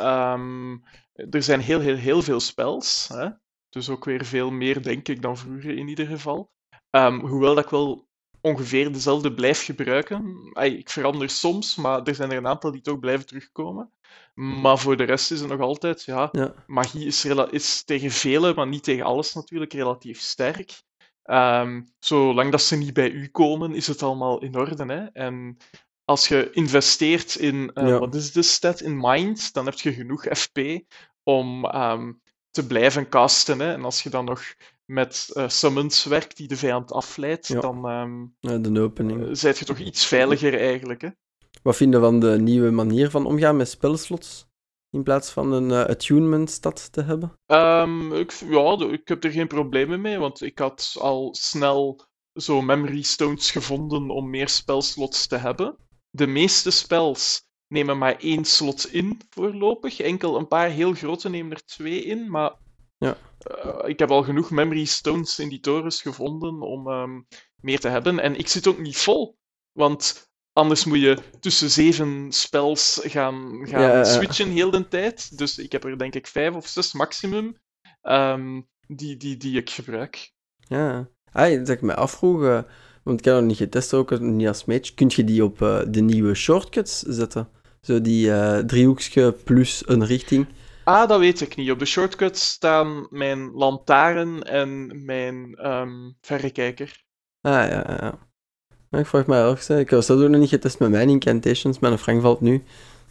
er 1.30 1.44
zijn 1.44 1.60
heel, 1.60 1.80
heel, 1.80 1.96
heel 1.96 2.22
veel 2.22 2.40
spels. 2.40 3.10
Hè? 3.14 3.30
Dus 3.70 3.90
ook 3.90 4.06
weer 4.06 4.26
veel 4.26 4.52
meer, 4.52 4.82
denk 4.84 5.08
ik, 5.08 5.22
dan 5.22 5.38
vroeger 5.38 5.78
in 5.78 5.88
ieder 5.88 6.08
geval. 6.08 6.52
Hoewel 7.22 7.56
dat 7.56 7.64
ik 7.64 7.70
wel 7.70 8.10
ongeveer 8.42 8.92
dezelfde 8.92 9.34
blijf 9.34 9.66
gebruiken. 9.66 10.52
Ik 10.54 10.90
verander 10.90 11.30
soms, 11.30 11.76
maar 11.76 12.04
er 12.04 12.16
zijn 12.16 12.32
er 12.32 12.38
een 12.38 12.48
aantal 12.48 12.72
die 12.72 12.82
toch 12.82 13.00
blijven 13.00 13.26
terugkomen. 13.26 13.92
Maar 14.34 14.78
voor 14.78 14.98
de 14.98 15.04
rest 15.04 15.32
is 15.32 15.40
het 15.40 15.50
nog 15.50 15.60
altijd, 15.60 16.04
ja, 16.04 16.30
Ja. 16.32 16.54
magie 16.68 17.06
is, 17.06 17.26
is 17.50 17.84
tegen 17.84 18.12
velen, 18.12 18.56
maar 18.56 18.68
niet 18.68 18.84
tegen 18.84 19.06
alles 19.06 19.34
natuurlijk, 19.34 19.74
relatief 19.74 20.20
sterk. 20.20 20.82
Ehm, 21.24 21.82
zolang 22.00 22.52
dat 22.52 22.62
ze 22.62 22.76
niet 22.76 22.94
bij 22.94 23.12
u 23.12 23.28
komen, 23.28 23.74
is 23.76 23.88
het 23.88 24.04
allemaal 24.04 24.42
in 24.42 24.56
orde. 24.56 24.86
Hè? 24.86 25.06
En 25.06 25.58
als 26.06 26.28
je 26.28 26.50
investeert 26.52 27.36
in, 27.36 27.72
eh, 27.74 27.88
Ja. 27.88 28.00
wat 28.00 28.16
is 28.16 28.32
de 28.32 28.42
stat, 28.42 28.82
in 28.82 28.98
mind, 28.98 29.54
dan 29.54 29.66
heb 29.66 29.80
je 29.80 29.94
genoeg 29.94 30.24
FP 30.24 30.60
om 31.24 31.66
ehm, 31.66 32.12
te 32.52 32.68
blijven 32.68 33.10
casten. 33.10 33.60
Hè? 33.60 33.74
En 33.74 33.84
als 33.84 34.04
je 34.04 34.10
dan 34.10 34.26
nog 34.26 34.42
met 34.86 35.30
eh, 35.34 35.48
summons 35.50 36.04
werkt 36.04 36.38
die 36.38 36.48
de 36.48 36.58
vijand 36.58 36.92
afleidt, 36.92 37.48
Ja. 37.48 37.60
dan 37.60 37.88
ehm 37.88 38.22
Ja, 38.40 38.58
de 38.58 38.82
opening. 38.82 39.22
eh, 39.24 39.30
zijt 39.32 39.58
je 39.58 39.66
toch 39.66 39.80
iets 39.80 40.06
veiliger 40.06 40.60
eigenlijk. 40.60 41.02
Hè? 41.02 41.10
Wat 41.64 41.76
vinden 41.76 42.00
we 42.02 42.06
van 42.06 42.20
de 42.20 42.38
nieuwe 42.40 42.70
manier 42.72 43.10
van 43.10 43.26
omgaan 43.26 43.56
met 43.58 43.70
spelslots? 43.70 44.50
In 44.90 45.04
plaats 45.04 45.30
van 45.32 45.52
een 45.52 45.72
eh, 45.72 45.86
attunement 45.90 46.50
stad 46.50 46.92
te 46.92 47.02
hebben? 47.02 47.34
Ehm, 47.46 48.14
ik, 48.14 48.32
ja, 48.32 48.78
ik 48.92 49.08
heb 49.08 49.24
er 49.24 49.32
geen 49.32 49.48
problemen 49.48 50.02
mee, 50.02 50.18
want 50.18 50.42
ik 50.42 50.60
had 50.60 50.96
al 51.00 51.36
snel 51.40 52.06
zo 52.34 52.62
memory 52.62 53.02
stones 53.02 53.52
gevonden 53.52 54.10
om 54.10 54.30
meer 54.30 54.48
spelslots 54.50 55.28
te 55.28 55.36
hebben. 55.38 55.76
De 56.10 56.28
meeste 56.28 56.72
spels 56.72 57.44
nemen 57.72 57.98
maar 57.98 58.16
één 58.20 58.46
slot 58.46 58.88
in 58.94 59.22
voorlopig. 59.30 60.00
Enkel 60.00 60.38
een 60.38 60.48
paar 60.48 60.70
heel 60.70 60.94
grote 60.94 61.30
nemen 61.30 61.52
er 61.52 61.66
twee 61.66 62.04
in, 62.04 62.30
maar 62.30 62.54
Ja. 62.98 63.18
eh, 63.38 63.90
ik 63.90 64.00
heb 64.00 64.12
al 64.12 64.24
genoeg 64.24 64.52
memory 64.52 64.86
stones 64.86 65.40
in 65.40 65.50
die 65.50 65.60
torens 65.60 66.02
gevonden 66.02 66.62
om 66.62 66.88
ehm, 66.88 67.22
meer 67.62 67.80
te 67.80 67.88
hebben. 67.88 68.20
En 68.20 68.36
ik 68.36 68.48
zit 68.48 68.68
ook 68.68 68.80
niet 68.80 68.98
vol, 68.98 69.38
want 69.72 70.30
anders 70.54 70.86
moet 70.86 71.00
je 71.00 71.18
tussen 71.40 71.70
zeven 71.70 72.32
spels 72.32 73.00
gaan, 73.04 73.68
gaan 73.68 73.82
Ja, 73.82 73.88
ja, 73.88 73.98
ja. 73.98 74.04
switchen 74.04 74.50
heel 74.50 74.72
de 74.72 74.88
tijd. 74.88 75.38
Dus 75.38 75.58
ik 75.58 75.72
heb 75.72 75.84
er 75.84 75.98
denk 75.98 76.16
ik 76.16 76.28
vijf 76.28 76.56
of 76.56 76.68
zes 76.68 76.94
maximum. 76.94 77.58
Ehm, 78.02 78.62
die, 78.88 79.18
die, 79.18 79.38
die 79.38 79.58
ik 79.58 79.70
gebruik. 79.70 80.32
Ja. 80.58 81.10
Ah, 81.32 81.58
dat 81.58 81.70
ik 81.70 81.82
me 81.82 81.96
afvroeg, 81.96 82.44
eh, 82.44 82.62
want 83.04 83.20
ik 83.20 83.26
heb 83.26 83.36
nog 83.36 83.44
niet 83.44 83.58
getest, 83.58 83.94
ook 83.94 84.20
niet 84.20 84.48
als 84.48 84.66
match. 84.66 84.94
Kun 84.94 85.12
je 85.16 85.24
die 85.24 85.44
op 85.44 85.62
eh, 85.62 85.82
de 85.88 86.02
nieuwe 86.02 86.34
shortcuts 86.34 87.00
zetten? 87.00 87.50
Zo 87.86 88.02
die 88.02 88.32
eh 88.32 88.58
driehoekje 88.60 89.32
plus 89.32 89.84
een 89.86 90.06
richting. 90.06 90.46
Ah, 90.84 91.10
dat 91.10 91.20
weet 91.20 91.42
ik 91.42 91.56
niet. 91.56 91.72
Op 91.72 91.80
de 91.80 91.86
shortcuts 91.86 92.50
staan 92.50 93.08
mijn 93.10 93.52
lantaarn 93.52 94.44
en 94.44 94.92
mijn 95.06 95.56
ehm, 95.56 96.10
verrekijker. 96.22 97.04
Ah, 97.42 97.52
ja, 97.52 97.86
ja. 98.00 98.20
Maar 98.90 99.00
ik 99.00 99.06
vraag 99.06 99.26
me 99.28 99.36
erg, 99.36 99.70
ik 99.70 99.90
was 99.90 100.06
dat 100.08 100.22
ook 100.22 100.30
nog 100.30 100.40
niet 100.40 100.50
getest 100.50 100.80
met 100.80 100.90
mijn 100.90 101.10
incantations, 101.10 101.80
mijn 101.80 101.98
Frank 101.98 102.22
valt 102.22 102.42
nu. 102.42 102.64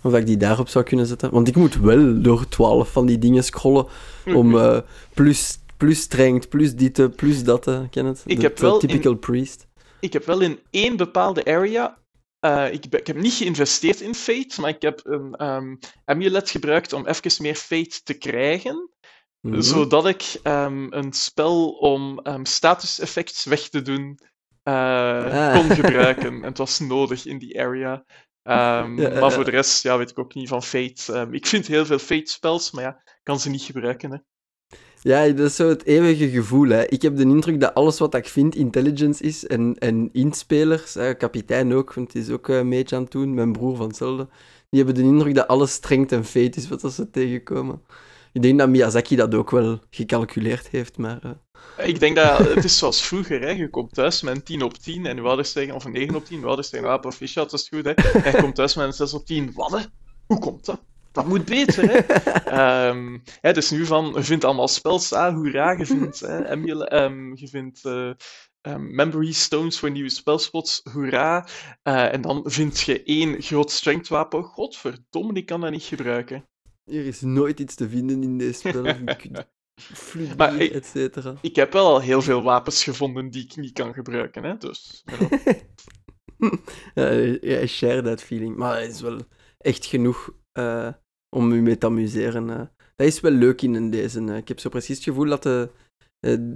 Of 0.03 0.15
ik 0.15 0.27
die 0.27 0.37
daarop 0.37 0.69
zou 0.69 0.85
kunnen 0.85 1.07
zetten. 1.07 1.31
Want 1.31 1.49
ik 1.49 1.57
moet 1.57 1.75
wel 1.77 2.23
door 2.23 2.49
12 2.49 2.93
van 2.93 3.07
die 3.07 3.19
dingen 3.19 3.45
scrollen 3.45 3.87
om 4.27 4.47
Mhm. 4.49 4.57
eh, 4.59 4.79
plus, 5.15 5.59
plus 5.77 6.01
strength, 6.01 6.49
plus 6.49 6.75
dit, 6.75 7.17
plus 7.17 7.45
dat, 7.45 7.71
ken 7.91 8.05
het? 8.07 8.23
Ik 8.27 8.37
De- 8.37 8.43
heb 8.43 8.59
wel 8.59 8.79
typical 8.79 9.15
priest. 9.15 9.67
Ik 10.01 10.13
heb 10.13 10.25
wel 10.25 10.41
in 10.41 10.59
één 10.71 10.97
bepaalde 10.97 11.45
area. 11.45 11.99
Eh, 12.41 12.73
ik, 12.73 12.85
ik 12.85 13.07
heb 13.07 13.17
niet 13.17 13.33
geïnvesteerd 13.33 14.01
in 14.01 14.15
Fate, 14.15 14.61
maar 14.61 14.71
ik 14.71 14.83
heb 14.83 15.01
een 15.03 15.35
ehm, 15.35 15.77
amulet 16.05 16.51
gebruikt 16.51 16.93
om 16.93 17.07
even 17.07 17.43
meer 17.43 17.55
Fate 17.55 18.03
te 18.03 18.15
krijgen. 18.15 18.91
Mhm. 19.41 19.61
Zodat 19.61 20.07
ik 20.07 20.37
ehm, 20.43 20.87
een 20.91 21.13
spel 21.13 21.69
om 21.71 22.19
ehm 22.19 22.45
status 22.45 22.99
effects 22.99 23.45
weg 23.45 23.69
te 23.69 23.83
doen 23.83 24.19
eh, 24.63 24.75
Ah. 24.75 25.55
kon 25.55 25.71
gebruiken. 25.81 26.33
En 26.33 26.43
het 26.43 26.59
was 26.59 26.79
nodig 26.79 27.27
in 27.27 27.39
die 27.39 27.61
area. 27.61 28.05
Ja, 28.43 28.87
maar 28.87 29.33
voor 29.33 29.45
de 29.45 29.51
rest 29.51 29.83
ja, 29.83 29.99
weet 29.99 30.11
ik 30.11 30.19
ook 30.19 30.35
niet 30.35 30.49
van 30.49 30.63
Fate. 30.63 31.29
Ik 31.31 31.47
vind 31.47 31.67
heel 31.67 31.87
veel 31.87 31.99
Fate-spels, 31.99 32.71
maar 32.71 32.85
ja, 32.85 33.01
ik 33.05 33.21
kan 33.23 33.41
ze 33.41 33.51
niet 33.51 33.63
gebruiken. 33.63 34.11
Hè. 34.11 34.19
Ja, 35.03 35.29
dat 35.29 35.47
is 35.47 35.57
zo 35.57 35.69
het 35.69 35.85
eeuwige 35.85 36.31
gevoel. 36.31 36.69
Hè. 36.69 36.87
Ik 36.89 37.03
heb 37.03 37.17
de 37.17 37.23
indruk 37.23 37.61
dat 37.61 37.75
alles 37.75 37.99
wat 37.99 38.15
ik 38.15 38.29
vind 38.29 38.55
intelligence 38.55 39.23
is. 39.23 39.47
En, 39.47 39.77
en 39.79 40.09
inspelers, 40.13 40.95
hè, 40.95 41.15
kapitein 41.15 41.73
ook, 41.75 41.95
want 41.95 42.13
die 42.13 42.23
is 42.23 42.31
ook 42.31 42.49
eh, 42.49 42.57
een 42.57 42.69
beetje 42.69 42.97
aan 42.97 43.03
het 43.03 43.11
doen, 43.13 43.35
mijn 43.35 43.53
broer 43.53 43.77
van 43.77 43.87
hetzelfde. 43.87 44.29
Die 44.71 44.85
hebben 44.85 45.03
de 45.03 45.09
indruk 45.09 45.35
dat 45.35 45.49
alles 45.49 45.73
strength 45.73 46.13
en 46.13 46.25
fate 46.25 46.59
is 46.59 46.69
wat 46.69 46.93
ze 46.95 47.11
tegenkomen. 47.11 47.83
Ik 48.33 48.43
denk 48.43 48.59
dat 48.59 48.69
Miyazaki 48.69 49.17
dat 49.17 49.35
ook 49.35 49.51
wel 49.51 49.79
gecalculeerd 49.91 50.69
heeft, 50.69 50.97
maar... 50.99 51.21
eh, 51.77 51.89
Ik 51.89 52.01
denk 52.01 52.17
dat 52.17 52.39
het 52.39 52.65
is 52.65 52.79
zoals 52.79 53.03
vroeger. 53.03 53.41
Hè. 53.41 53.51
Je 53.51 53.71
komt 53.71 53.95
thuis 53.95 54.23
met 54.23 54.35
een 54.37 54.43
10 54.43 54.63
op 54.63 54.75
10 54.75 55.07
en 55.07 55.17
je 55.17 55.23
ouders 55.23 55.53
zeggen, 55.53 55.75
of 55.75 55.85
een 55.85 55.93
9 55.93 56.15
op 56.15 56.25
10. 56.25 56.41
Je 56.41 56.47
ouders 56.47 56.69
zeggen, 56.69 56.91
ah, 56.91 57.01
proficiat, 57.01 57.51
dat 57.51 57.61
is 57.61 57.69
goed. 57.69 57.85
Hè. 57.85 57.91
En 57.93 58.33
je 58.33 58.43
komt 58.43 58.55
thuis 58.55 58.75
met 58.75 58.87
een 58.87 58.93
6 58.93 59.15
op 59.15 59.27
10. 59.27 59.51
Wat? 59.55 59.91
Hoe 60.27 60.39
komt 60.39 60.65
dat? 60.65 60.81
Dat 61.13 61.27
moet 61.27 61.45
beter, 61.45 61.91
hè? 61.91 62.01
Hè, 63.41 63.53
dus 63.53 63.71
nu 63.71 63.87
van, 63.87 64.13
je 64.15 64.23
vindt 64.23 64.45
allemaal 64.45 64.69
spels, 64.69 65.13
ah, 65.13 65.35
hoera, 65.35 65.71
je 65.71 65.87
vindt, 65.87 66.21
hè, 66.21 66.39
ehm, 66.45 67.35
je 67.35 67.49
vindt 67.49 67.85
eh, 67.85 68.11
ehm, 68.61 68.95
memory 68.95 69.33
stones 69.33 69.79
voor 69.79 69.91
nieuwe 69.91 70.09
spelspots, 70.11 70.81
hoera. 70.93 71.47
Eh, 71.83 72.13
en 72.13 72.21
dan 72.21 72.43
vind 72.45 72.81
je 72.81 73.03
één 73.03 73.43
groot 73.43 73.71
strengthwapen. 73.71 74.43
Godverdomme, 74.45 75.33
ik 75.33 75.47
kan 75.47 75.61
dat 75.61 75.71
niet 75.71 75.83
gebruiken. 75.83 76.49
Hier 76.85 77.07
is 77.07 77.21
nooit 77.21 77.61
iets 77.61 77.75
te 77.75 77.89
vinden 77.89 78.23
in 78.23 78.39
deze 78.39 78.59
spellen. 78.69 79.05
Je 79.07 79.17
kunt 79.17 79.47
fluit 79.75 80.37
Maar 80.37 80.51
bier, 80.51 80.61
ik- 80.63 80.73
et 80.73 80.87
cetera. 80.87 81.35
Ik 81.41 81.57
heb 81.57 81.73
wel 81.73 81.87
al 81.87 82.01
heel 82.01 82.23
veel 82.23 82.43
wapens 82.43 82.85
gevonden 82.85 83.31
die 83.31 83.45
ik 83.45 83.57
niet 83.57 83.73
kan 83.73 83.95
gebruiken, 83.95 84.45
hè? 84.45 84.57
Dus, 84.57 85.05
ja. 86.95 87.11
Ja, 87.41 87.61
I 87.61 87.67
share 87.67 88.03
that 88.03 88.23
feeling. 88.23 88.57
Maar 88.57 88.81
het 88.81 88.91
is 88.91 89.01
wel 89.01 89.21
echt 89.59 89.87
genoeg 89.87 90.31
eh, 90.53 90.89
om 91.37 91.53
u 91.53 91.61
mee 91.63 91.79
te 91.79 91.87
amuseren. 91.87 92.51
eh. 92.51 92.61
Dat 92.97 93.07
is 93.07 93.21
wel 93.21 93.33
leuk 93.33 93.63
in 93.63 93.75
een 93.75 93.91
deze. 93.91 94.21
eh. 94.25 94.37
Ik 94.37 94.49
heb 94.49 94.59
zo 94.61 94.69
precies 94.69 94.95
het 94.97 95.05
gevoel 95.05 95.29
dat 95.29 95.43
de 95.43 95.71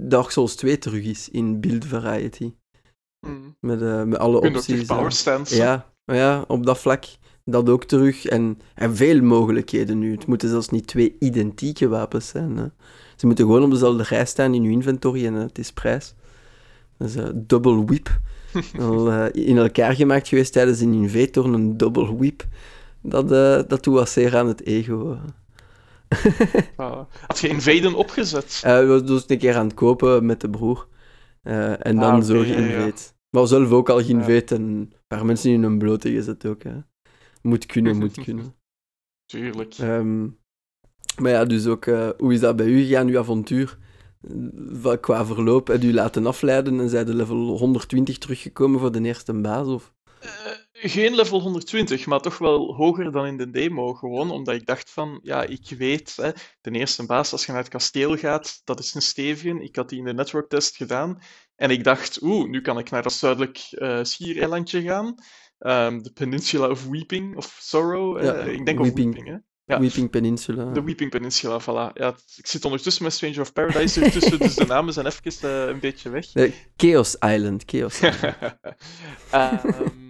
Dark 0.07 0.29
Souls 0.29 0.55
2 0.55 0.77
terug 0.77 1.03
is 1.05 1.29
in 1.29 1.59
build 1.59 1.85
variety. 1.85 2.53
Mm. 3.27 3.55
Met, 3.59 3.81
eh, 3.81 4.03
met 4.03 4.19
alle 4.19 4.39
kunt 4.39 4.55
opties. 4.57 4.85
power 4.85 5.11
stance. 5.11 5.55
Ja, 5.55 5.91
ja, 6.05 6.43
op 6.47 6.65
dat 6.65 6.77
vlak. 6.79 7.05
Dat 7.43 7.69
ook 7.69 7.83
terug. 7.83 8.25
En, 8.25 8.59
en 8.75 8.95
veel 8.95 9.21
mogelijkheden 9.21 9.99
nu. 9.99 10.11
Het 10.11 10.25
moeten 10.27 10.49
zelfs 10.49 10.69
niet 10.69 10.87
twee 10.87 11.15
identieke 11.19 11.87
wapens 11.87 12.27
zijn. 12.27 12.57
hè. 12.57 12.65
Ze 13.15 13.25
moeten 13.25 13.45
gewoon 13.45 13.63
op 13.63 13.71
dezelfde 13.71 14.03
rij 14.03 14.25
staan 14.25 14.53
in 14.53 14.63
uw 14.63 14.71
inventory 14.71 15.25
en 15.25 15.33
het 15.33 15.57
is 15.57 15.71
prijs. 15.73 16.15
Dat 16.97 17.07
is 17.09 17.15
een 17.15 17.43
double 17.47 17.85
whip. 17.85 18.19
Al 18.79 19.11
eh, 19.11 19.47
in 19.47 19.57
elkaar 19.57 19.95
gemaakt 19.95 20.27
geweest 20.27 20.53
tijdens 20.53 20.79
een 20.79 20.93
invator, 20.93 21.45
een 21.53 21.77
double 21.77 22.15
whip. 22.15 22.45
Dat, 23.05 23.31
eh 23.31 23.61
dat 23.67 23.83
doet 23.83 23.93
wat 23.93 24.09
zeer 24.09 24.37
aan 24.37 24.47
het 24.47 24.65
ego. 24.65 25.17
Ah, 26.75 27.05
had 27.27 27.39
je 27.39 27.47
Invaden 27.47 27.93
opgezet? 27.95 28.61
Eh, 28.63 28.79
we 28.79 28.85
waren 28.85 29.05
dus 29.05 29.23
een 29.27 29.37
keer 29.37 29.55
aan 29.55 29.65
het 29.65 29.73
kopen 29.75 30.25
met 30.25 30.41
de 30.41 30.49
broer. 30.49 30.87
Eh, 31.41 31.85
en 31.85 31.95
dan 31.95 32.03
Ah, 32.11 32.15
oké, 32.15 32.25
zo 32.25 32.35
ja, 32.35 32.43
ja. 32.45 32.53
geïnvade. 32.53 32.93
Maar 33.29 33.47
zelf 33.47 33.71
ook 33.71 33.89
al 33.89 34.03
geïnvade 34.03 34.55
en 34.55 34.61
een 34.61 34.93
paar 35.07 35.25
mensen 35.25 35.51
in 35.51 35.63
een 35.63 35.77
blote 35.77 36.11
gezet 36.11 36.45
ook. 36.45 36.63
Hè. 36.63 36.73
Moet 37.41 37.65
kunnen, 37.65 37.97
moet 37.97 38.21
kunnen. 38.25 38.55
Tuurlijk. 39.25 39.73
Ehm, 39.73 40.23
maar 41.21 41.31
ja, 41.31 41.45
dus 41.45 41.65
ook, 41.67 41.85
hoe 42.17 42.33
is 42.33 42.39
dat 42.39 42.55
bij 42.55 42.65
u 42.65 42.83
gegaan, 42.83 43.07
uw 43.07 43.19
avontuur? 43.19 43.77
Wa- 44.81 44.95
Qua 44.95 45.25
verloop, 45.25 45.67
heb 45.67 45.81
je 45.81 45.87
u 45.87 45.93
laten 45.93 46.25
afleiden 46.25 46.79
en 46.79 46.89
zijn 46.89 47.05
de 47.05 47.13
level 47.13 47.57
120 47.57 48.17
teruggekomen 48.17 48.79
voor 48.79 48.91
de 48.91 49.01
eerste 49.01 49.33
baas? 49.33 49.67
Of? 49.67 49.93
Geen 50.87 51.15
level 51.15 51.41
120, 51.41 52.05
maar 52.05 52.19
toch 52.19 52.37
wel 52.37 52.75
hoger 52.75 53.11
dan 53.11 53.25
in 53.25 53.37
de 53.37 53.49
demo. 53.49 53.93
Gewoon 53.93 54.31
omdat 54.31 54.55
ik 54.55 54.65
dacht 54.65 54.89
van, 54.89 55.19
ja, 55.23 55.43
ik 55.43 55.73
weet, 55.77 56.15
hè, 56.15 56.31
de 56.61 56.71
eerste 56.71 57.05
baas, 57.05 57.31
als 57.31 57.45
je 57.45 57.51
naar 57.51 57.61
het 57.61 57.69
kasteel 57.69 58.17
gaat, 58.17 58.61
dat 58.63 58.79
is 58.79 58.93
een 58.93 59.01
Stevian. 59.01 59.61
Ik 59.61 59.75
had 59.75 59.89
die 59.89 59.99
in 59.99 60.05
de 60.05 60.13
networktest 60.13 60.75
gedaan. 60.75 61.21
En 61.55 61.69
ik 61.69 61.83
dacht, 61.83 62.21
oeh, 62.21 62.49
nu 62.49 62.61
kan 62.61 62.77
ik 62.79 62.89
naar 62.89 63.01
dat 63.01 63.13
zuidelijk 63.13 63.57
eh 63.71 63.99
schiereilandje 64.03 64.81
gaan. 64.81 65.15
Ehm, 65.59 66.01
de 66.01 66.11
Peninsula 66.11 66.69
of 66.69 66.87
Weeping, 66.87 67.35
of 67.35 67.57
Sorrow. 67.59 68.23
Ja, 68.23 68.33
eh, 68.33 68.53
ik 68.53 68.65
denk 68.65 68.79
Weeping. 68.79 69.07
of 69.09 69.13
Weeping, 69.15 69.27
hè. 69.27 69.37
Ja. 69.73 69.79
Weeping 69.79 70.09
Peninsula. 70.09 70.71
De 70.71 70.83
Weeping 70.83 71.09
Peninsula, 71.09 71.61
voilà. 71.61 71.93
Ja, 71.93 72.15
ik 72.35 72.47
zit 72.47 72.65
ondertussen 72.65 73.03
met 73.03 73.13
Stranger 73.13 73.41
of 73.41 73.53
Paradise 73.53 74.03
ertussen, 74.03 74.39
dus 74.39 74.55
de 74.55 74.65
namen 74.65 74.93
zijn 74.93 75.05
even 75.05 75.49
eh, 75.49 75.67
een 75.67 75.79
beetje 75.79 76.09
weg. 76.09 76.33
Nee, 76.33 76.53
Chaos 76.77 77.15
Island. 77.15 77.63
Chaos 77.65 78.01
Island. 78.01 78.35
Ehm, 79.31 80.04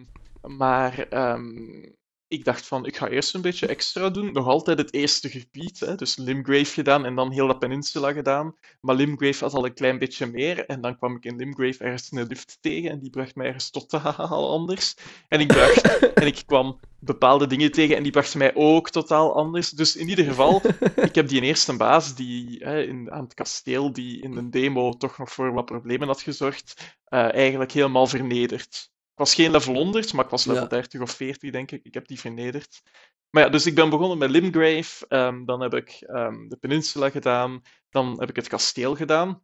maar 0.47 0.99
ehm, 0.99 1.83
ik 2.27 2.43
dacht 2.45 2.67
van, 2.67 2.85
ik 2.85 2.97
ga 2.97 3.07
eerst 3.07 3.33
een 3.33 3.41
beetje 3.41 3.67
extra 3.67 4.09
doen. 4.09 4.33
Nog 4.33 4.47
altijd 4.47 4.77
het 4.77 4.93
eerste 4.93 5.29
gebied, 5.29 5.79
hè, 5.79 5.95
dus 5.95 6.17
Limgrave 6.17 6.65
gedaan 6.65 7.05
en 7.05 7.15
dan 7.15 7.31
heel 7.31 7.47
dat 7.47 7.59
peninsula 7.59 8.11
gedaan. 8.11 8.55
Maar 8.81 8.95
Limgrave 8.95 9.43
had 9.43 9.53
al 9.53 9.65
een 9.65 9.73
klein 9.73 9.99
beetje 9.99 10.25
meer. 10.25 10.65
En 10.65 10.81
dan 10.81 10.97
kwam 10.97 11.15
ik 11.15 11.25
in 11.25 11.35
Limgrave 11.35 11.83
ergens 11.83 12.11
een 12.11 12.27
lift 12.27 12.57
tegen 12.61 12.89
en 12.89 12.99
die 12.99 13.09
bracht 13.09 13.35
mij 13.35 13.45
ergens 13.45 13.69
totaal 13.69 14.49
anders. 14.57 14.95
En 15.27 15.39
ik, 15.39 15.47
bracht, 15.47 15.99
en 16.13 16.27
ik 16.27 16.43
kwam 16.45 16.79
bepaalde 16.99 17.47
dingen 17.47 17.71
tegen 17.71 17.95
en 17.95 18.03
die 18.03 18.11
brachten 18.11 18.37
mij 18.37 18.55
ook 18.55 18.89
totaal 18.89 19.35
anders. 19.35 19.69
Dus 19.69 19.95
in 19.95 20.09
ieder 20.09 20.25
geval, 20.25 20.61
ik 21.09 21.15
heb 21.15 21.27
die 21.27 21.41
eerste 21.41 21.77
baas 21.77 22.15
die 22.15 22.63
hè, 22.63 22.83
in, 22.83 23.11
aan 23.11 23.23
het 23.23 23.33
kasteel, 23.33 23.93
die 23.93 24.21
in 24.21 24.31
de 24.31 24.49
demo 24.49 24.93
toch 24.93 25.17
nog 25.17 25.31
voor 25.31 25.53
wat 25.53 25.65
problemen 25.65 26.07
had 26.07 26.21
gezorgd, 26.21 26.97
eh, 27.03 27.33
eigenlijk 27.33 27.71
helemaal 27.71 28.07
vernederd. 28.07 28.93
Ik 29.15 29.21
was 29.21 29.35
geen 29.35 29.51
level 29.51 29.73
100, 29.73 30.13
maar 30.13 30.25
ik 30.25 30.31
was 30.31 30.45
level 30.45 30.61
Ja. 30.61 30.67
30 30.67 31.01
of 31.01 31.11
40, 31.11 31.51
denk 31.51 31.71
ik. 31.71 31.83
Ik 31.83 31.93
heb 31.93 32.07
die 32.07 32.19
vernederd. 32.19 32.81
Maar 33.29 33.43
ja, 33.43 33.49
dus 33.49 33.65
ik 33.65 33.75
ben 33.75 33.89
begonnen 33.89 34.17
met 34.17 34.29
Limgrave. 34.29 35.05
ehm, 35.07 35.45
dan 35.45 35.61
heb 35.61 35.73
ik 35.73 35.89
ehm, 36.01 36.47
de 36.47 36.57
peninsula 36.57 37.09
gedaan. 37.09 37.61
Dan 37.89 38.19
heb 38.19 38.29
ik 38.29 38.35
het 38.35 38.47
kasteel 38.47 38.95
gedaan. 38.95 39.43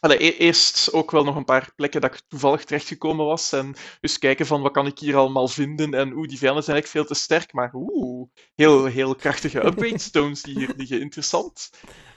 Allee, 0.00 0.24
e- 0.24 0.36
eerst 0.36 0.92
ook 0.92 1.10
wel 1.10 1.24
nog 1.24 1.36
een 1.36 1.44
paar 1.44 1.72
plekken 1.76 2.00
dat 2.00 2.14
ik 2.14 2.22
toevallig 2.28 2.64
terechtgekomen 2.64 3.26
was. 3.26 3.52
En 3.52 3.74
dus 4.00 4.18
kijken 4.18 4.46
van 4.46 4.62
wat 4.62 4.72
kan 4.72 4.86
ik 4.86 4.98
hier 4.98 5.16
allemaal 5.16 5.48
vinden. 5.48 5.94
En 5.94 6.12
oeh, 6.12 6.28
die 6.28 6.38
vijanden 6.38 6.64
zijn 6.64 6.76
eigenlijk 6.76 6.86
veel 7.06 7.16
te 7.16 7.22
sterk. 7.22 7.52
Maar 7.52 7.70
oeh, 7.74 8.28
heel, 8.54 8.84
heel 8.84 9.14
krachtige 9.14 9.64
upgrade 9.66 9.98
stones. 9.98 10.42
Die 10.42 10.58
hier 10.58 10.72
liggen 10.76 11.00
interessant. 11.00 11.70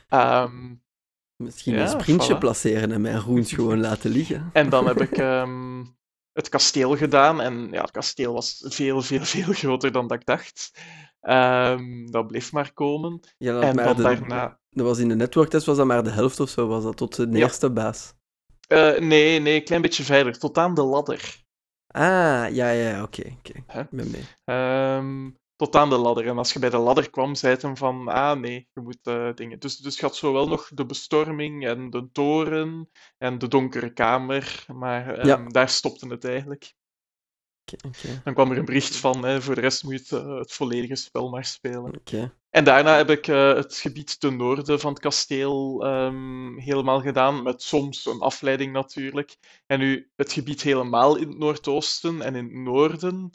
Ehm, 0.09 0.73
Misschien 1.35 1.73
Ja, 1.73 1.81
een 1.81 2.01
sprintje 2.01 2.35
voilà. 2.35 2.39
placeren 2.39 2.91
en 2.91 3.01
mijn 3.01 3.19
roens 3.19 3.51
gewoon 3.53 3.79
laten 3.79 4.11
liggen. 4.11 4.49
En 4.53 4.69
dan 4.69 4.87
heb 4.87 5.01
ik 5.01 5.17
het 6.39 6.49
kasteel 6.49 6.97
gedaan. 6.97 7.41
En 7.41 7.67
ja, 7.71 7.81
het 7.81 7.91
kasteel 7.91 8.33
was 8.33 8.65
veel, 8.67 9.01
veel, 9.01 9.23
veel 9.35 9.53
groter 9.53 9.91
dan 9.91 10.07
dat 10.07 10.19
ik 10.19 10.25
dacht. 10.25 10.71
Ehm, 11.21 12.05
dat 12.05 12.27
bleef 12.27 12.51
maar 12.51 12.73
komen. 12.73 13.19
Ja, 13.37 13.53
dat, 13.53 13.63
En 13.63 13.75
maar 13.75 13.95
de, 13.95 14.01
daarna... 14.01 14.59
dat 14.69 14.85
was 14.85 14.97
in 14.97 15.07
de 15.09 15.15
networktest 15.15 15.65
was 15.65 15.77
dat 15.77 15.85
maar 15.85 16.03
de 16.03 16.09
helft 16.09 16.39
of 16.39 16.49
zo, 16.49 16.67
was 16.67 16.83
dat 16.83 16.97
tot 16.97 17.15
de 17.15 17.27
Ja. 17.31 17.37
eerste 17.37 17.69
baas. 17.69 18.13
Eh, 18.67 18.99
nee, 18.99 19.39
nee, 19.39 19.55
een 19.55 19.63
klein 19.63 19.81
beetje 19.81 20.03
verder. 20.03 20.39
Tot 20.39 20.57
aan 20.57 20.73
de 20.73 20.83
ladder. 20.83 21.37
Ah, 21.87 22.47
ja, 22.51 22.69
ja, 22.69 23.03
oké, 23.03 23.21
oké. 23.37 23.63
Hè? 23.67 23.81
Ik 23.81 23.89
ben 23.89 24.11
mee. 24.11 24.23
Ehm, 24.45 25.29
tot 25.59 25.75
aan 25.75 25.89
de 25.89 25.97
ladder. 25.97 26.27
En 26.27 26.37
als 26.37 26.53
je 26.53 26.59
bij 26.59 26.69
de 26.69 26.77
ladder 26.77 27.09
kwam, 27.09 27.35
zei 27.35 27.53
het 27.53 27.61
hem 27.61 27.77
van, 27.77 28.07
ah 28.07 28.39
nee, 28.39 28.67
je 28.73 28.81
moet 28.81 28.99
eh, 29.03 29.33
dingen. 29.33 29.59
Dus, 29.59 29.77
dus 29.77 29.95
je 29.95 30.01
had 30.01 30.15
zowel 30.15 30.47
nog 30.47 30.69
de 30.73 30.85
bestorming 30.85 31.67
en 31.67 31.89
de 31.89 32.09
toren 32.11 32.89
en 33.17 33.37
de 33.37 33.47
donkere 33.47 33.93
kamer. 33.93 34.65
Maar 34.73 35.13
ehm, 35.15 35.27
Ja. 35.27 35.45
daar 35.47 35.69
stopte 35.69 36.07
het 36.07 36.25
eigenlijk. 36.25 36.73
Dan 38.23 38.33
kwam 38.33 38.51
er 38.51 38.57
een 38.57 38.65
bericht 38.65 38.95
van, 38.95 39.25
hè, 39.25 39.41
voor 39.41 39.55
de 39.55 39.61
rest 39.61 39.83
moet 39.83 39.93
je 39.93 40.15
het, 40.15 40.25
uh, 40.25 40.37
het 40.37 40.53
volledige 40.53 40.95
spel 40.95 41.29
maar 41.29 41.45
spelen. 41.45 41.95
Okay. 41.95 42.31
En 42.49 42.63
daarna 42.63 42.97
heb 42.97 43.09
ik 43.09 43.27
uh, 43.27 43.53
het 43.53 43.75
gebied 43.75 44.19
ten 44.19 44.37
noorden 44.37 44.79
van 44.79 44.89
het 44.89 44.99
kasteel 45.01 45.85
um, 45.85 46.59
helemaal 46.59 47.01
gedaan, 47.01 47.43
met 47.43 47.61
soms 47.61 48.05
een 48.05 48.19
afleiding 48.19 48.73
natuurlijk. 48.73 49.37
En 49.65 49.79
nu 49.79 50.11
het 50.15 50.31
gebied 50.31 50.61
helemaal 50.61 51.15
in 51.15 51.27
het 51.27 51.37
noordoosten 51.37 52.21
en 52.21 52.35
in 52.35 52.43
het 52.43 52.53
noorden. 52.53 53.31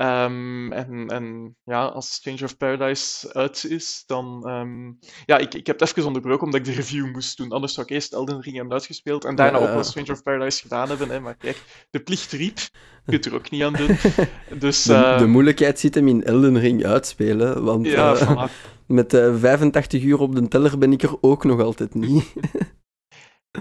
Um, 0.00 0.72
en, 0.72 1.08
en 1.08 1.56
ja, 1.64 1.84
als 1.84 2.12
Stranger 2.12 2.44
of 2.44 2.56
Paradise 2.56 3.34
uit 3.34 3.64
is, 3.64 4.02
dan... 4.06 4.48
Um, 4.50 4.98
ja, 5.26 5.38
ik, 5.38 5.54
ik 5.54 5.66
heb 5.66 5.80
het 5.80 5.88
even 5.88 6.06
onderbroken 6.06 6.44
omdat 6.44 6.60
ik 6.60 6.66
de 6.66 6.72
review 6.72 7.12
moest 7.12 7.36
doen. 7.36 7.50
Anders 7.50 7.74
zou 7.74 7.86
ik 7.86 7.92
eerst 7.92 8.12
Elden 8.12 8.40
Ring 8.40 8.56
hebben 8.56 8.72
uitgespeeld 8.72 9.24
en 9.24 9.34
daarna 9.34 9.58
Ja, 9.58 9.64
ook 9.64 9.70
wel 9.70 9.78
ja. 9.78 9.82
Stranger 9.82 10.12
of 10.12 10.22
Paradise 10.22 10.60
gedaan 10.60 10.88
hebben. 10.88 11.08
Hè. 11.10 11.20
Maar 11.20 11.36
kijk, 11.36 11.86
de 11.90 12.00
plicht 12.00 12.32
riep. 12.32 12.58
Je 12.58 13.10
kunt 13.10 13.26
er 13.26 13.34
ook 13.34 13.50
niet 13.50 13.62
aan 13.62 13.72
doen. 13.72 13.96
Dus, 14.58 14.82
De, 14.82 14.92
de 14.92 14.98
ehm, 14.98 15.30
moeilijkheid 15.30 15.78
zit 15.78 15.94
hem 15.94 16.08
in 16.08 16.24
Elden 16.24 16.58
Ring 16.58 16.84
uitspelen, 16.84 17.64
want 17.64 17.86
ja, 17.86 18.14
eh, 18.14 18.44
met 18.86 19.14
eh, 19.14 19.34
85 19.36 20.02
uur 20.02 20.18
op 20.18 20.34
de 20.34 20.48
teller 20.48 20.78
ben 20.78 20.92
ik 20.92 21.02
er 21.02 21.16
ook 21.20 21.44
nog 21.44 21.60
altijd 21.60 21.94
niet. 21.94 22.24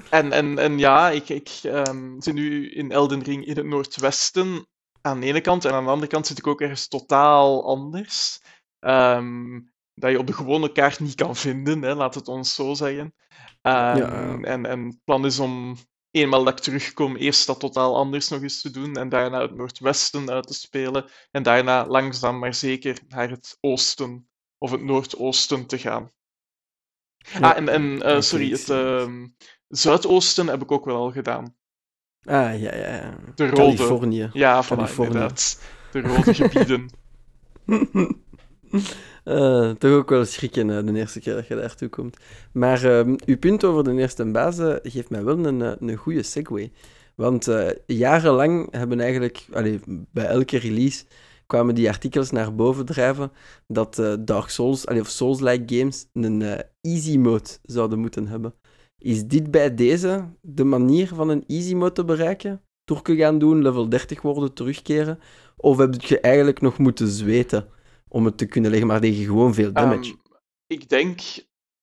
En, 0.09 0.31
en, 0.31 0.57
en 0.57 0.77
ja, 0.77 1.09
ik, 1.09 1.29
ik 1.29 1.49
ehm, 1.63 2.19
zit 2.19 2.33
nu 2.33 2.71
in 2.71 2.91
Elden 2.91 3.23
Ring 3.23 3.45
in 3.45 3.55
het 3.55 3.65
noordwesten 3.65 4.67
aan 5.07 5.19
de 5.19 5.25
ene 5.25 5.41
kant. 5.41 5.65
En 5.65 5.73
aan 5.73 5.83
de 5.83 5.89
andere 5.89 6.11
kant 6.11 6.27
zit 6.27 6.37
ik 6.37 6.47
ook 6.47 6.61
ergens 6.61 6.87
totaal 6.87 7.65
anders. 7.67 8.41
Ehm, 8.79 9.59
dat 9.93 10.11
je 10.11 10.19
op 10.19 10.27
de 10.27 10.33
gewone 10.33 10.71
kaart 10.71 10.99
niet 10.99 11.15
kan 11.15 11.35
vinden, 11.35 11.81
hè, 11.81 11.93
laat 11.95 12.15
het 12.15 12.27
ons 12.27 12.55
zo 12.55 12.73
zeggen. 12.73 13.13
Ehm, 13.61 13.97
Ja. 13.97 14.37
en, 14.43 14.65
en 14.65 14.85
het 14.85 15.03
plan 15.03 15.25
is 15.25 15.39
om, 15.39 15.77
eenmaal 16.11 16.43
dat 16.43 16.57
ik 16.57 16.63
terugkom, 16.63 17.15
eerst 17.15 17.47
dat 17.47 17.59
totaal 17.59 17.95
anders 17.95 18.27
nog 18.29 18.41
eens 18.41 18.61
te 18.61 18.69
doen. 18.71 18.95
En 18.95 19.09
daarna 19.09 19.41
het 19.41 19.55
noordwesten 19.55 20.29
uit 20.31 20.47
te 20.47 20.53
spelen. 20.53 21.09
En 21.31 21.43
daarna 21.43 21.87
langzaam 21.87 22.39
maar 22.39 22.53
zeker 22.53 22.99
naar 23.07 23.29
het 23.29 23.57
oosten 23.61 24.29
of 24.57 24.71
het 24.71 24.81
noordoosten 24.83 25.65
te 25.67 25.77
gaan. 25.77 26.11
Ja. 27.17 27.39
Ah, 27.39 27.57
en, 27.57 27.69
en 27.69 28.01
eh, 28.01 28.21
sorry, 28.21 28.49
het. 28.51 28.69
ehm, 28.69 29.27
zuidoosten 29.67 30.47
heb 30.47 30.61
ik 30.61 30.71
ook 30.71 30.85
wel 30.85 30.95
al 30.95 31.11
gedaan. 31.11 31.56
Ah, 32.27 32.61
ja, 32.61 32.75
ja. 32.75 32.95
ja. 32.95 33.15
De 33.35 33.49
rode. 33.49 33.55
Californië. 33.55 34.29
Ja, 34.33 34.63
voilà, 34.63 34.67
Californië. 34.67 35.07
inderdaad. 35.13 35.61
De 35.91 36.01
rode 36.01 36.33
gebieden. 36.33 36.89
Eh, 39.23 39.69
toch 39.71 39.91
ook 39.91 40.09
wel 40.09 40.25
schrikken 40.25 40.77
eh, 40.77 40.85
de 40.85 40.99
eerste 40.99 41.19
keer 41.19 41.33
dat 41.33 41.47
je 41.47 41.55
daartoe 41.55 41.89
komt. 41.89 42.17
Maar 42.51 42.83
ehm, 42.83 43.15
uw 43.25 43.37
punt 43.37 43.63
over 43.63 43.83
de 43.83 43.93
eerste 43.93 44.25
baas 44.25 44.59
eh, 44.59 44.75
geeft 44.83 45.09
mij 45.09 45.23
wel 45.23 45.45
een, 45.45 45.61
eh, 45.61 45.71
een 45.79 45.95
goede 45.95 46.23
segue. 46.23 46.71
Want 47.15 47.47
jarenlang 47.85 48.67
hebben 48.71 48.99
eigenlijk, 48.99 49.45
allee, 49.53 49.79
bij 50.11 50.25
elke 50.25 50.57
release, 50.57 51.05
kwamen 51.45 51.75
die 51.75 51.87
artikels 51.87 52.31
naar 52.31 52.55
boven 52.55 52.85
drijven 52.85 53.31
dat 53.67 53.95
Dark 54.19 54.49
Souls, 54.49 54.85
allee, 54.85 55.01
of 55.01 55.07
Souls-like 55.07 55.75
games, 55.77 56.05
een 56.13 56.63
easy 56.81 57.17
mode 57.17 57.49
zouden 57.63 57.99
moeten 57.99 58.27
hebben. 58.27 58.53
Is 59.01 59.25
dit 59.25 59.51
bij 59.51 59.75
deze 59.75 60.33
de 60.41 60.63
manier 60.63 61.07
van 61.07 61.29
een 61.29 61.43
easy 61.47 61.73
mode 61.73 61.91
te 61.91 62.05
bereiken? 62.05 62.61
Torken 62.83 63.17
gaan 63.17 63.39
doen, 63.39 63.61
level 63.61 63.89
30 63.89 64.21
worden, 64.21 64.53
terugkeren? 64.53 65.19
Of 65.57 65.77
heb 65.77 66.01
je 66.01 66.19
eigenlijk 66.19 66.61
nog 66.61 66.77
moeten 66.77 67.07
zweten 67.07 67.69
om 68.07 68.25
het 68.25 68.37
te 68.37 68.45
kunnen 68.45 68.69
leggen, 68.71 68.87
maar 68.87 69.01
tegen 69.01 69.25
gewoon 69.25 69.53
veel 69.53 69.71
damage? 69.71 70.09
Ehm, 70.09 70.35
ik 70.67 70.89
denk, 70.89 71.21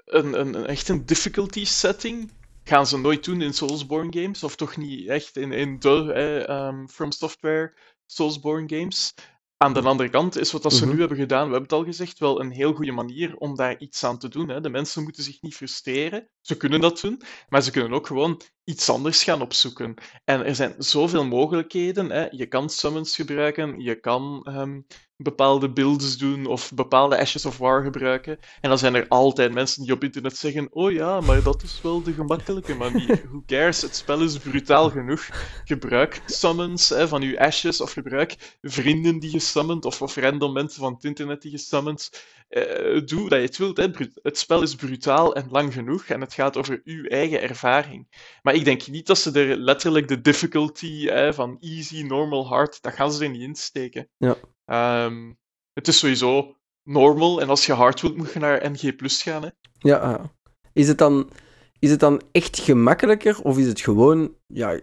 een, 0.04 0.40
een, 0.40 0.54
een, 0.54 0.66
echt 0.66 0.88
een 0.88 1.06
difficulty 1.06 1.64
setting 1.64 2.30
gaan 2.64 2.86
ze 2.86 2.98
nooit 2.98 3.24
doen 3.24 3.42
in 3.42 3.52
Soulsborne 3.52 4.20
games. 4.20 4.42
Of 4.42 4.56
toch 4.56 4.76
niet 4.76 5.08
echt 5.08 5.36
in, 5.36 5.52
in 5.52 5.78
de 5.78 6.12
eh, 6.12 6.84
From 6.86 7.12
Software 7.12 7.72
Soulsborne 8.06 8.78
games. 8.78 9.14
Aan 9.56 9.72
de 9.72 9.82
andere 9.82 10.08
kant 10.08 10.36
is 10.36 10.52
wat 10.52 10.62
dat 10.62 10.72
ze 10.72 10.84
Mhm. 10.84 10.94
nu 10.94 11.00
hebben 11.00 11.18
gedaan, 11.18 11.44
we 11.46 11.52
hebben 11.52 11.62
het 11.62 11.72
al 11.72 11.84
gezegd, 11.84 12.18
wel 12.18 12.40
een 12.40 12.50
heel 12.50 12.72
goede 12.72 12.92
manier 12.92 13.36
om 13.36 13.56
daar 13.56 13.78
iets 13.78 14.04
aan 14.04 14.18
te 14.18 14.28
doen. 14.28 14.48
Hè. 14.48 14.60
De 14.60 14.68
mensen 14.68 15.02
moeten 15.02 15.22
zich 15.22 15.42
niet 15.42 15.54
frustreren. 15.54 16.28
Ze 16.40 16.56
kunnen 16.56 16.80
dat 16.80 17.00
doen, 17.00 17.22
maar 17.48 17.62
ze 17.62 17.70
kunnen 17.70 17.92
ook 17.92 18.06
gewoon 18.06 18.40
iets 18.64 18.90
anders 18.90 19.24
gaan 19.24 19.42
opzoeken. 19.42 19.94
En 20.24 20.44
er 20.44 20.54
zijn 20.54 20.74
zoveel 20.78 21.24
mogelijkheden. 21.24 22.10
Hè. 22.10 22.26
Je 22.30 22.46
kan 22.46 22.70
summons 22.70 23.16
gebruiken, 23.16 23.80
je 23.80 24.00
kan 24.00 24.40
ehm, 24.44 24.80
bepaalde 25.16 25.70
builds 25.70 26.16
doen 26.16 26.46
of 26.46 26.72
bepaalde 26.74 27.18
Ashes 27.18 27.46
of 27.46 27.58
War 27.58 27.82
gebruiken. 27.82 28.38
En 28.60 28.68
dan 28.68 28.78
zijn 28.78 28.94
er 28.94 29.08
altijd 29.08 29.52
mensen 29.52 29.82
die 29.82 29.92
op 29.92 30.04
internet 30.04 30.36
zeggen: 30.36 30.68
Oh 30.72 30.92
ja, 30.92 31.20
maar 31.20 31.42
dat 31.42 31.62
is 31.62 31.80
wel 31.82 32.02
de 32.02 32.12
gemakkelijke 32.12 32.74
manier. 32.74 33.22
Who 33.30 33.42
cares? 33.46 33.82
Het 33.82 33.96
spel 33.96 34.20
is 34.20 34.38
brutaal 34.38 34.90
genoeg. 34.90 35.28
Gebruik 35.64 36.22
summons 36.26 36.88
hè, 36.88 37.08
van 37.08 37.22
uw 37.22 37.38
Ashes 37.38 37.80
of 37.80 37.92
gebruik 37.92 38.56
vrienden 38.62 39.18
die 39.18 39.32
je 39.32 39.38
summont 39.38 39.84
of, 39.84 40.02
of 40.02 40.16
random 40.16 40.52
mensen 40.52 40.80
van 40.80 40.94
het 40.94 41.04
internet 41.04 41.42
die 41.42 41.50
je 41.50 41.58
summont. 41.58 42.10
Eh, 42.48 43.00
doe 43.04 43.28
dat 43.28 43.38
je 43.38 43.46
het 43.46 43.56
wilt. 43.56 43.76
Hè. 43.76 43.86
Het 44.22 44.38
spel 44.38 44.62
is 44.62 44.74
brutaal 44.74 45.34
en 45.34 45.46
lang 45.50 45.72
genoeg 45.72 46.04
en 46.04 46.20
het 46.20 46.34
gaat 46.34 46.56
over 46.56 46.80
uw 46.84 47.04
eigen 47.04 47.42
ervaring. 47.42 48.06
Maar 48.42 48.53
ik 48.54 48.64
denk 48.64 48.86
niet 48.86 49.06
dat 49.06 49.18
ze 49.18 49.32
er 49.32 49.56
letterlijk 49.56 50.08
de 50.08 50.20
difficulty 50.20 51.06
hè, 51.06 51.34
van 51.34 51.56
easy, 51.60 52.02
normal, 52.02 52.46
hard, 52.46 52.82
dat 52.82 52.92
gaan 52.92 53.12
ze 53.12 53.24
er 53.24 53.30
niet 53.30 53.42
in 53.42 53.54
steken. 53.54 54.08
Ja. 54.16 54.36
Ehm, 54.64 55.32
het 55.72 55.88
is 55.88 55.98
sowieso 55.98 56.56
normal 56.82 57.40
en 57.40 57.48
als 57.48 57.66
je 57.66 57.72
hard 57.72 58.00
wilt, 58.00 58.16
moet 58.16 58.32
je 58.32 58.38
naar 58.38 58.70
NG 58.70 58.96
Plus 58.96 59.22
gaan. 59.22 59.42
Hè. 59.42 59.48
Ja, 59.78 59.96
ah. 59.96 60.24
is 60.72 60.88
het, 60.88 60.98
dan, 60.98 61.30
is 61.78 61.90
het 61.90 62.00
dan 62.00 62.22
echt 62.32 62.58
gemakkelijker 62.58 63.42
of 63.42 63.58
is 63.58 63.66
het 63.66 63.80
gewoon, 63.80 64.34
ja, 64.46 64.80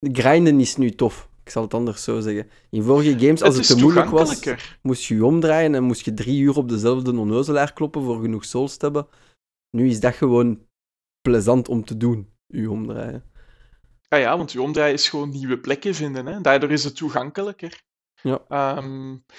grinden 0.00 0.60
is 0.60 0.76
nu 0.76 0.90
tof. 0.90 1.28
Ik 1.44 1.50
zal 1.50 1.62
het 1.62 1.74
anders 1.74 2.04
zo 2.04 2.20
zeggen. 2.20 2.50
In 2.70 2.82
vorige 2.82 3.18
games, 3.18 3.42
als 3.42 3.56
het, 3.56 3.66
te 3.66 3.76
moeilijk 3.76 4.08
was, 4.08 4.40
moest 4.82 5.04
je 5.04 5.14
je 5.14 5.24
omdraaien 5.24 5.74
en 5.74 5.82
moest 5.82 6.04
je 6.04 6.14
drie 6.14 6.40
uur 6.40 6.56
op 6.56 6.68
dezelfde 6.68 7.18
onnozelaar 7.18 7.72
kloppen 7.72 8.02
voor 8.02 8.20
genoeg 8.20 8.44
souls 8.44 8.76
te 8.76 8.84
hebben. 8.84 9.06
Nu 9.76 9.88
is 9.88 10.00
dat 10.00 10.14
gewoon 10.14 10.66
plezant 11.20 11.68
om 11.68 11.84
te 11.84 11.96
doen, 11.96 12.28
je 12.50 12.70
omdraaien. 12.70 13.24
Ah 14.08 14.20
ja, 14.20 14.36
want 14.36 14.52
je 14.52 14.62
omdraai 14.62 14.92
is 14.92 15.08
gewoon 15.08 15.30
nieuwe 15.30 15.58
plekken 15.58 15.94
vinden. 15.94 16.26
Hè. 16.26 16.40
Daardoor 16.40 16.70
is 16.70 16.84
het 16.84 16.96
toegankelijker. 16.96 17.80
Ja. 18.22 18.40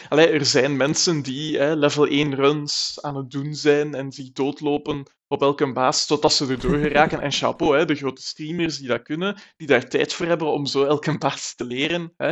Allee, 0.09 0.27
er 0.27 0.45
zijn 0.45 0.77
mensen 0.77 1.21
die 1.21 1.57
hè, 1.57 1.75
level 1.75 2.07
1 2.07 2.35
runs 2.35 2.97
aan 3.01 3.15
het 3.15 3.31
doen 3.31 3.53
zijn 3.55 3.93
en 3.95 4.11
zich 4.11 4.31
doodlopen 4.31 5.03
op 5.27 5.41
elke 5.41 5.71
baas 5.71 6.05
totdat 6.05 6.33
ze 6.33 6.47
erdoor 6.47 6.77
geraken. 6.87 7.21
En 7.21 7.31
chapeau, 7.31 7.77
hè, 7.77 7.85
de 7.85 7.95
grote 7.95 8.21
streamers 8.21 8.77
die 8.77 8.87
dat 8.87 9.01
kunnen, 9.01 9.37
die 9.57 9.67
daar 9.67 9.89
tijd 9.89 10.13
voor 10.13 10.25
hebben 10.25 10.47
om 10.47 10.65
zo 10.65 10.83
elke 10.83 11.17
baas 11.17 11.55
te 11.55 11.65
leren. 11.65 12.13
Hè. 12.17 12.31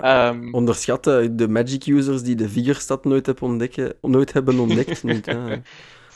Ehm, 0.00 0.54
Onderschatten 0.54 1.36
de 1.36 1.48
magic 1.48 1.86
users 1.86 2.22
die 2.22 2.34
de 2.34 2.48
Viggerstad 2.48 3.04
nooit, 3.04 3.26
heb 3.26 3.42
ontdekken, 3.42 3.94
nooit 4.00 4.32
hebben 4.32 4.58
ontdekt. 4.58 5.02
niet. 5.12 5.26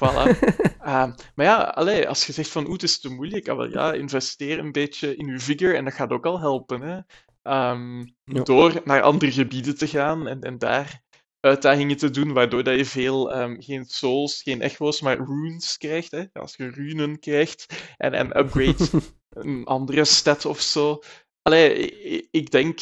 Voilà. 0.03 0.27
Ehm, 0.83 1.12
maar 1.35 1.47
ja, 1.47 1.62
allee, 1.62 2.09
als 2.09 2.27
je 2.27 2.33
zegt 2.33 2.51
van 2.51 2.62
oeh, 2.65 2.73
het 2.73 2.83
is 2.83 3.01
te 3.01 3.09
moeilijk, 3.09 3.49
ah, 3.49 3.57
wel, 3.57 3.71
ja, 3.71 3.93
investeer 3.93 4.59
een 4.59 4.73
beetje 4.73 5.17
in 5.17 5.27
je 5.27 5.38
vigor 5.38 5.75
en 5.75 5.85
dat 5.85 5.95
gaat 5.95 6.11
ook 6.11 6.27
al 6.27 6.41
helpen. 6.41 6.81
Hè? 6.81 7.01
Ehm, 7.43 7.99
Ja. 8.25 8.43
Door 8.43 8.81
naar 8.85 9.03
andere 9.03 9.33
gebieden 9.33 9.77
te 9.77 9.87
gaan 9.87 10.29
en, 10.29 10.41
en 10.41 10.59
daar 10.59 11.03
uitdagingen 11.41 11.97
te 11.97 12.11
doen, 12.11 12.33
waardoor 12.33 12.62
dat 12.62 12.77
je 12.77 12.85
veel, 12.85 13.33
ehm, 13.33 13.61
geen 13.61 13.85
souls, 13.85 14.43
geen 14.43 14.61
echo's, 14.61 15.01
maar 15.01 15.17
runes 15.17 15.77
krijgt. 15.77 16.11
Hè? 16.11 16.25
Als 16.33 16.57
je 16.57 16.71
runen 16.71 17.19
krijgt 17.19 17.67
en, 17.97 18.12
en 18.12 18.38
upgrade 18.38 18.88
een 19.31 19.65
andere 19.65 20.05
stat 20.05 20.45
of 20.45 20.61
zo. 20.61 20.99
Allee, 21.43 21.91
ik 22.31 22.51
denk, 22.51 22.81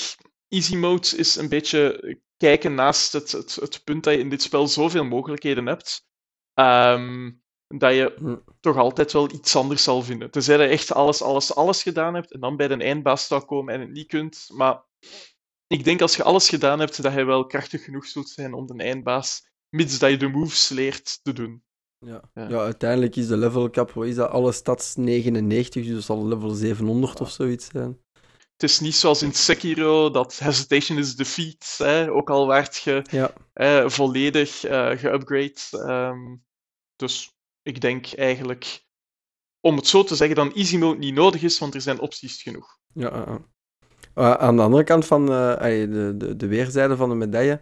easy 0.48 0.76
mode 0.76 1.16
is 1.16 1.36
een 1.36 1.48
beetje 1.48 2.18
kijken 2.36 2.74
naast 2.74 3.12
het, 3.12 3.32
het, 3.32 3.54
het 3.54 3.84
punt 3.84 4.04
dat 4.04 4.14
je 4.14 4.20
in 4.20 4.28
dit 4.28 4.42
spel 4.42 4.66
zoveel 4.68 5.04
mogelijkheden 5.04 5.66
hebt, 5.66 6.08
ehm, 6.54 7.30
dat 7.66 7.94
je 7.94 8.14
Hm. 8.18 8.36
toch 8.60 8.76
altijd 8.76 9.12
wel 9.12 9.32
iets 9.32 9.56
anders 9.56 9.82
zal 9.82 10.02
vinden. 10.02 10.30
Tenzij 10.30 10.58
je 10.58 10.64
echt 10.64 10.92
alles, 10.92 11.22
alles, 11.22 11.54
alles 11.54 11.82
gedaan 11.82 12.14
hebt 12.14 12.32
en 12.32 12.40
dan 12.40 12.56
bij 12.56 12.68
de 12.68 12.76
eindbaas 12.76 13.26
zou 13.26 13.44
komen 13.44 13.74
en 13.74 13.80
het 13.80 13.90
niet 13.90 14.06
kunt. 14.06 14.48
Maar 14.52 14.84
ik 15.66 15.84
denk 15.84 16.00
als 16.00 16.16
je 16.16 16.22
alles 16.22 16.48
gedaan 16.48 16.80
hebt, 16.80 17.02
dat 17.02 17.12
je 17.12 17.24
wel 17.24 17.46
krachtig 17.46 17.84
genoeg 17.84 18.06
zult 18.06 18.28
zijn 18.28 18.54
om 18.54 18.66
de 18.66 18.82
eindbaas, 18.84 19.48
mits 19.68 19.98
dat 19.98 20.10
je 20.10 20.16
de 20.16 20.28
moves 20.28 20.68
leert, 20.68 21.20
te 21.22 21.32
doen. 21.32 21.62
Ja. 21.98 22.30
Ja. 22.34 22.48
ja, 22.48 22.58
uiteindelijk 22.58 23.16
is 23.16 23.26
de 23.26 23.36
level 23.36 23.70
cap, 23.70 23.90
wat 23.90 24.06
is 24.06 24.14
dat, 24.14 24.30
alle 24.30 24.52
stats 24.52 24.96
99, 24.96 25.84
dus 25.84 25.94
dat 25.94 26.02
zal 26.02 26.26
level 26.26 26.50
700 26.50 27.20
of 27.20 27.30
zoiets 27.30 27.66
zijn. 27.66 27.98
Het 28.60 28.70
is 28.70 28.80
niet 28.80 28.94
zoals 28.94 29.22
in 29.22 29.32
Sekiro, 29.32 30.10
dat 30.10 30.38
hesitation 30.38 30.98
is 30.98 31.16
defeat, 31.16 31.74
hè, 31.78 32.10
ook 32.12 32.30
al 32.30 32.46
werd 32.46 32.76
je 32.76 33.04
Ja, 33.10 33.32
eh, 33.52 33.88
volledig 33.88 34.64
eh 34.64 34.90
geupgrade. 34.90 35.60
ehm, 35.70 36.36
dus 36.96 37.34
ik 37.62 37.80
denk 37.80 38.12
eigenlijk, 38.12 38.84
om 39.60 39.76
het 39.76 39.86
zo 39.86 40.02
te 40.02 40.14
zeggen, 40.14 40.36
dan 40.36 40.52
easy 40.52 40.76
mode 40.76 40.98
niet 40.98 41.14
nodig 41.14 41.42
is, 41.42 41.58
want 41.58 41.74
er 41.74 41.80
zijn 41.80 42.00
opties 42.00 42.42
genoeg. 42.42 42.78
ja. 42.94 43.08
ah. 43.08 43.34
Uh, 44.14 44.32
aan 44.32 44.56
de 44.56 44.62
andere 44.62 44.84
kant 44.84 45.06
van 45.06 45.22
uh, 45.22 45.56
de, 45.58 46.14
de, 46.16 46.36
de 46.36 46.46
weerzijde 46.46 46.96
van 46.96 47.08
de 47.08 47.14
medaille, 47.14 47.60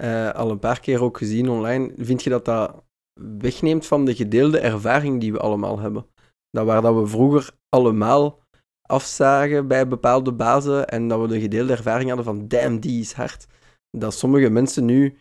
uh, 0.00 0.30
al 0.30 0.50
een 0.50 0.58
paar 0.58 0.80
keer 0.80 1.02
ook 1.02 1.18
gezien 1.18 1.48
online, 1.48 1.92
vind 1.96 2.22
je 2.22 2.30
dat 2.30 2.44
dat 2.44 2.84
wegneemt 3.20 3.86
van 3.86 4.04
de 4.04 4.14
gedeelde 4.14 4.58
ervaring 4.58 5.20
die 5.20 5.32
we 5.32 5.38
allemaal 5.38 5.78
hebben. 5.78 6.06
Dat 6.50 6.66
waar 6.66 6.82
dat 6.82 6.94
we 6.94 7.06
vroeger 7.06 7.50
allemaal 7.68 8.43
afzagen 8.86 9.68
bij 9.68 9.88
bepaalde 9.88 10.32
bazen 10.32 10.88
en 10.88 11.08
dat 11.08 11.20
we 11.20 11.28
de 11.28 11.40
gedeelde 11.40 11.72
ervaring 11.72 12.08
hadden 12.08 12.24
van 12.26 12.48
damn, 12.48 12.80
die 12.80 13.00
is 13.00 13.12
hard. 13.12 13.46
Dat 13.90 14.14
sommige 14.14 14.48
mensen 14.48 14.84
nu 14.84 15.18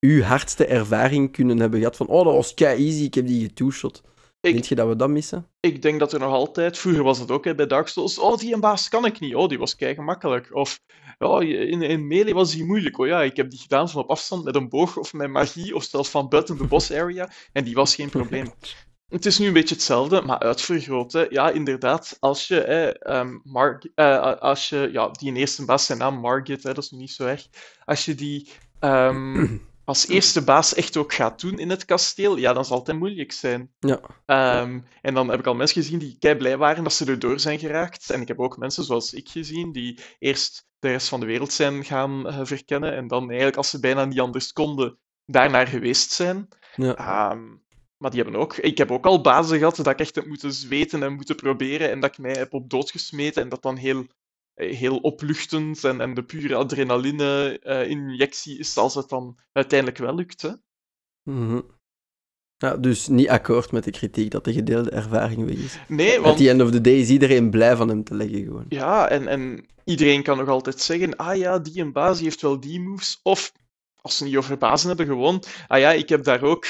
uw 0.00 0.22
hardste 0.22 0.66
ervaring 0.66 1.32
kunnen 1.32 1.58
hebben 1.60 1.78
gehad 1.78 1.96
van 1.96 2.06
oh, 2.06 2.24
dat 2.24 2.34
was 2.34 2.54
kei 2.54 2.86
easy, 2.86 3.04
ik 3.04 3.14
heb 3.14 3.26
die 3.26 3.46
getoeshot. 3.46 4.02
Denk 4.40 4.64
je 4.64 4.74
dat 4.74 4.88
we 4.88 4.96
dat 4.96 5.08
missen? 5.08 5.48
Ik 5.60 5.82
denk 5.82 5.98
dat 5.98 6.12
er 6.12 6.18
nog 6.18 6.32
altijd, 6.32 6.78
vroeger 6.78 7.02
was 7.02 7.18
het 7.18 7.30
ook 7.30 7.44
hè, 7.44 7.54
bij 7.54 7.66
Dark 7.66 7.88
Souls, 7.88 8.18
oh, 8.18 8.36
die 8.36 8.54
een 8.54 8.60
baas 8.60 8.88
kan 8.88 9.04
ik 9.04 9.20
niet, 9.20 9.34
oh, 9.34 9.48
die 9.48 9.58
was 9.58 9.76
kei 9.76 9.94
gemakkelijk. 9.94 10.54
Of, 10.54 10.80
oh, 11.18 11.42
in, 11.42 11.82
in 11.82 12.06
Melee 12.06 12.34
was 12.34 12.52
die 12.52 12.64
moeilijk, 12.64 12.98
oh 12.98 13.06
ja, 13.06 13.22
ik 13.22 13.36
heb 13.36 13.50
die 13.50 13.58
gedaan 13.58 13.88
van 13.88 14.02
op 14.02 14.10
afstand 14.10 14.44
met 14.44 14.54
een 14.54 14.68
boog 14.68 14.96
of 14.96 15.12
met 15.12 15.30
magie, 15.30 15.74
of 15.74 15.84
zelfs 15.84 16.10
van 16.10 16.28
buiten 16.28 16.58
de 16.58 16.66
boss 16.66 16.92
area, 16.92 17.30
en 17.52 17.64
die 17.64 17.74
was 17.74 17.94
geen 17.94 18.08
probleem. 18.08 18.52
Het 19.08 19.26
is 19.26 19.38
nu 19.38 19.46
een 19.46 19.52
beetje 19.52 19.74
hetzelfde, 19.74 20.22
maar 20.22 20.38
uitvergroten. 20.38 21.26
Ja, 21.30 21.50
inderdaad, 21.50 22.16
als 22.20 22.48
je, 22.48 22.54
hè, 22.54 22.88
eh, 23.94 24.40
als 24.40 24.68
je 24.68 24.88
ja, 24.92 25.08
die 25.08 25.34
eerste 25.34 25.64
baas, 25.64 25.86
zijn 25.86 25.98
naam 25.98 26.20
Margit, 26.20 26.62
hè, 26.62 26.74
dat 26.74 26.84
is 26.84 26.90
nu 26.90 26.98
niet 26.98 27.10
zo 27.10 27.26
erg. 27.26 27.46
Als 27.84 28.04
je 28.04 28.14
die 28.14 28.50
ehm, 28.80 29.46
als 29.84 30.08
eerste 30.08 30.44
baas 30.44 30.74
echt 30.74 30.96
ook 30.96 31.14
gaat 31.14 31.40
doen 31.40 31.58
in 31.58 31.70
het 31.70 31.84
kasteel, 31.84 32.36
ja, 32.36 32.52
dan 32.52 32.64
zal 32.64 32.82
het 32.84 32.98
moeilijk 32.98 33.32
zijn. 33.32 33.72
Ja. 33.78 34.00
Ehm, 34.26 34.80
en 35.02 35.14
dan 35.14 35.28
heb 35.28 35.38
ik 35.38 35.46
al 35.46 35.54
mensen 35.54 35.82
gezien 35.82 35.98
die 35.98 36.16
kei 36.18 36.36
blij 36.36 36.56
waren 36.56 36.84
dat 36.84 36.92
ze 36.92 37.04
erdoor 37.04 37.40
zijn 37.40 37.58
geraakt. 37.58 38.10
En 38.10 38.20
ik 38.20 38.28
heb 38.28 38.40
ook 38.40 38.56
mensen 38.56 38.84
zoals 38.84 39.12
ik 39.12 39.28
gezien, 39.28 39.72
die 39.72 40.00
eerst 40.18 40.66
de 40.78 40.88
rest 40.88 41.08
van 41.08 41.20
de 41.20 41.26
wereld 41.26 41.52
zijn 41.52 41.84
gaan 41.84 42.28
eh, 42.28 42.40
verkennen 42.42 42.94
en 42.94 43.08
dan 43.08 43.26
eigenlijk, 43.26 43.56
als 43.56 43.70
ze 43.70 43.80
bijna 43.80 44.04
niet 44.04 44.20
anders 44.20 44.52
konden, 44.52 44.98
daarnaar 45.24 45.66
geweest 45.66 46.10
zijn. 46.10 46.48
Ja. 46.76 47.38
Maar 47.96 48.10
die 48.10 48.22
hebben 48.22 48.40
ook... 48.40 48.56
Ik 48.56 48.78
heb 48.78 48.90
ook 48.90 49.06
al 49.06 49.20
bazen 49.20 49.58
gehad 49.58 49.76
dat 49.76 49.86
ik 49.86 49.98
echt 49.98 50.14
heb 50.14 50.26
moeten 50.26 50.52
zweten 50.52 51.02
en 51.02 51.12
moeten 51.12 51.36
proberen 51.36 51.90
en 51.90 52.00
dat 52.00 52.10
ik 52.10 52.18
mij 52.18 52.32
heb 52.32 52.54
op 52.54 52.70
dood 52.70 52.90
gesmeten 52.90 53.42
en 53.42 53.48
dat 53.48 53.62
dan 53.62 53.76
heel, 53.76 54.06
eh, 54.54 54.76
heel 54.76 54.96
opluchtend 54.96 55.84
en, 55.84 56.00
en 56.00 56.14
de 56.14 56.22
pure 56.22 56.54
adrenaline-injectie 56.54 58.58
is 58.58 58.76
als 58.76 58.94
het 58.94 59.08
dan 59.08 59.38
uiteindelijk 59.52 59.98
wel 59.98 60.14
lukt. 60.14 60.42
Hè? 60.42 60.50
Mhm. 61.22 61.60
ja. 62.56 62.76
Dus 62.76 63.08
niet 63.08 63.28
akkoord 63.28 63.72
met 63.72 63.84
de 63.84 63.90
kritiek 63.90 64.30
dat 64.30 64.44
de 64.44 64.52
gedeelde 64.52 64.90
ervaring 64.90 65.44
weg 65.44 65.56
is. 65.56 65.78
Nee, 65.88 66.16
At 66.16 66.24
want 66.24 66.36
the 66.36 66.50
end 66.50 66.62
of 66.62 66.70
the 66.70 66.80
day 66.80 66.98
is 66.98 67.08
iedereen 67.08 67.50
blij 67.50 67.76
van 67.76 67.88
hem 67.88 68.04
te 68.04 68.14
leggen 68.14 68.44
gewoon. 68.44 68.66
Ja, 68.68 69.08
en, 69.08 69.28
en 69.28 69.66
iedereen 69.84 70.22
kan 70.22 70.38
nog 70.38 70.48
altijd 70.48 70.80
zeggen, 70.80 71.16
ah 71.16 71.36
ja, 71.36 71.58
die 71.58 71.80
en 71.80 71.92
baas 71.92 72.20
heeft 72.20 72.42
wel 72.42 72.60
die 72.60 72.80
moves. 72.80 73.20
Of, 73.22 73.52
als 74.00 74.16
ze 74.16 74.24
niet 74.24 74.36
over 74.36 74.58
bazen 74.58 74.88
hebben, 74.88 75.06
gewoon, 75.06 75.42
ah 75.66 75.78
ja, 75.78 75.92
ik 75.92 76.08
heb 76.08 76.24
daar 76.24 76.42
ook 76.42 76.66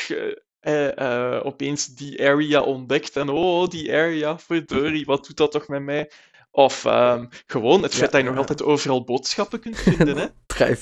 eh, 0.67 1.41
opeens 1.47 1.87
die 1.87 2.27
area 2.27 2.61
ontdekt. 2.61 3.17
En 3.17 3.29
oh, 3.29 3.69
die 3.69 3.93
area, 3.93 4.39
verdorie, 4.39 5.05
wat 5.05 5.27
doet 5.27 5.37
dat 5.37 5.53
toch 5.53 5.69
met 5.69 5.83
mij? 5.83 6.11
Of 6.51 6.85
ehm, 6.85 7.25
gewoon 7.47 7.83
het 7.83 7.93
Ja, 7.93 7.99
feit 7.99 8.13
dat 8.13 8.21
je 8.21 8.27
nog 8.27 8.37
altijd 8.37 8.63
overal 8.63 9.05
boodschappen 9.05 9.61
kunt 9.61 9.79
vinden, 9.79 10.17
hè. 10.17 10.27
Try 10.57 10.75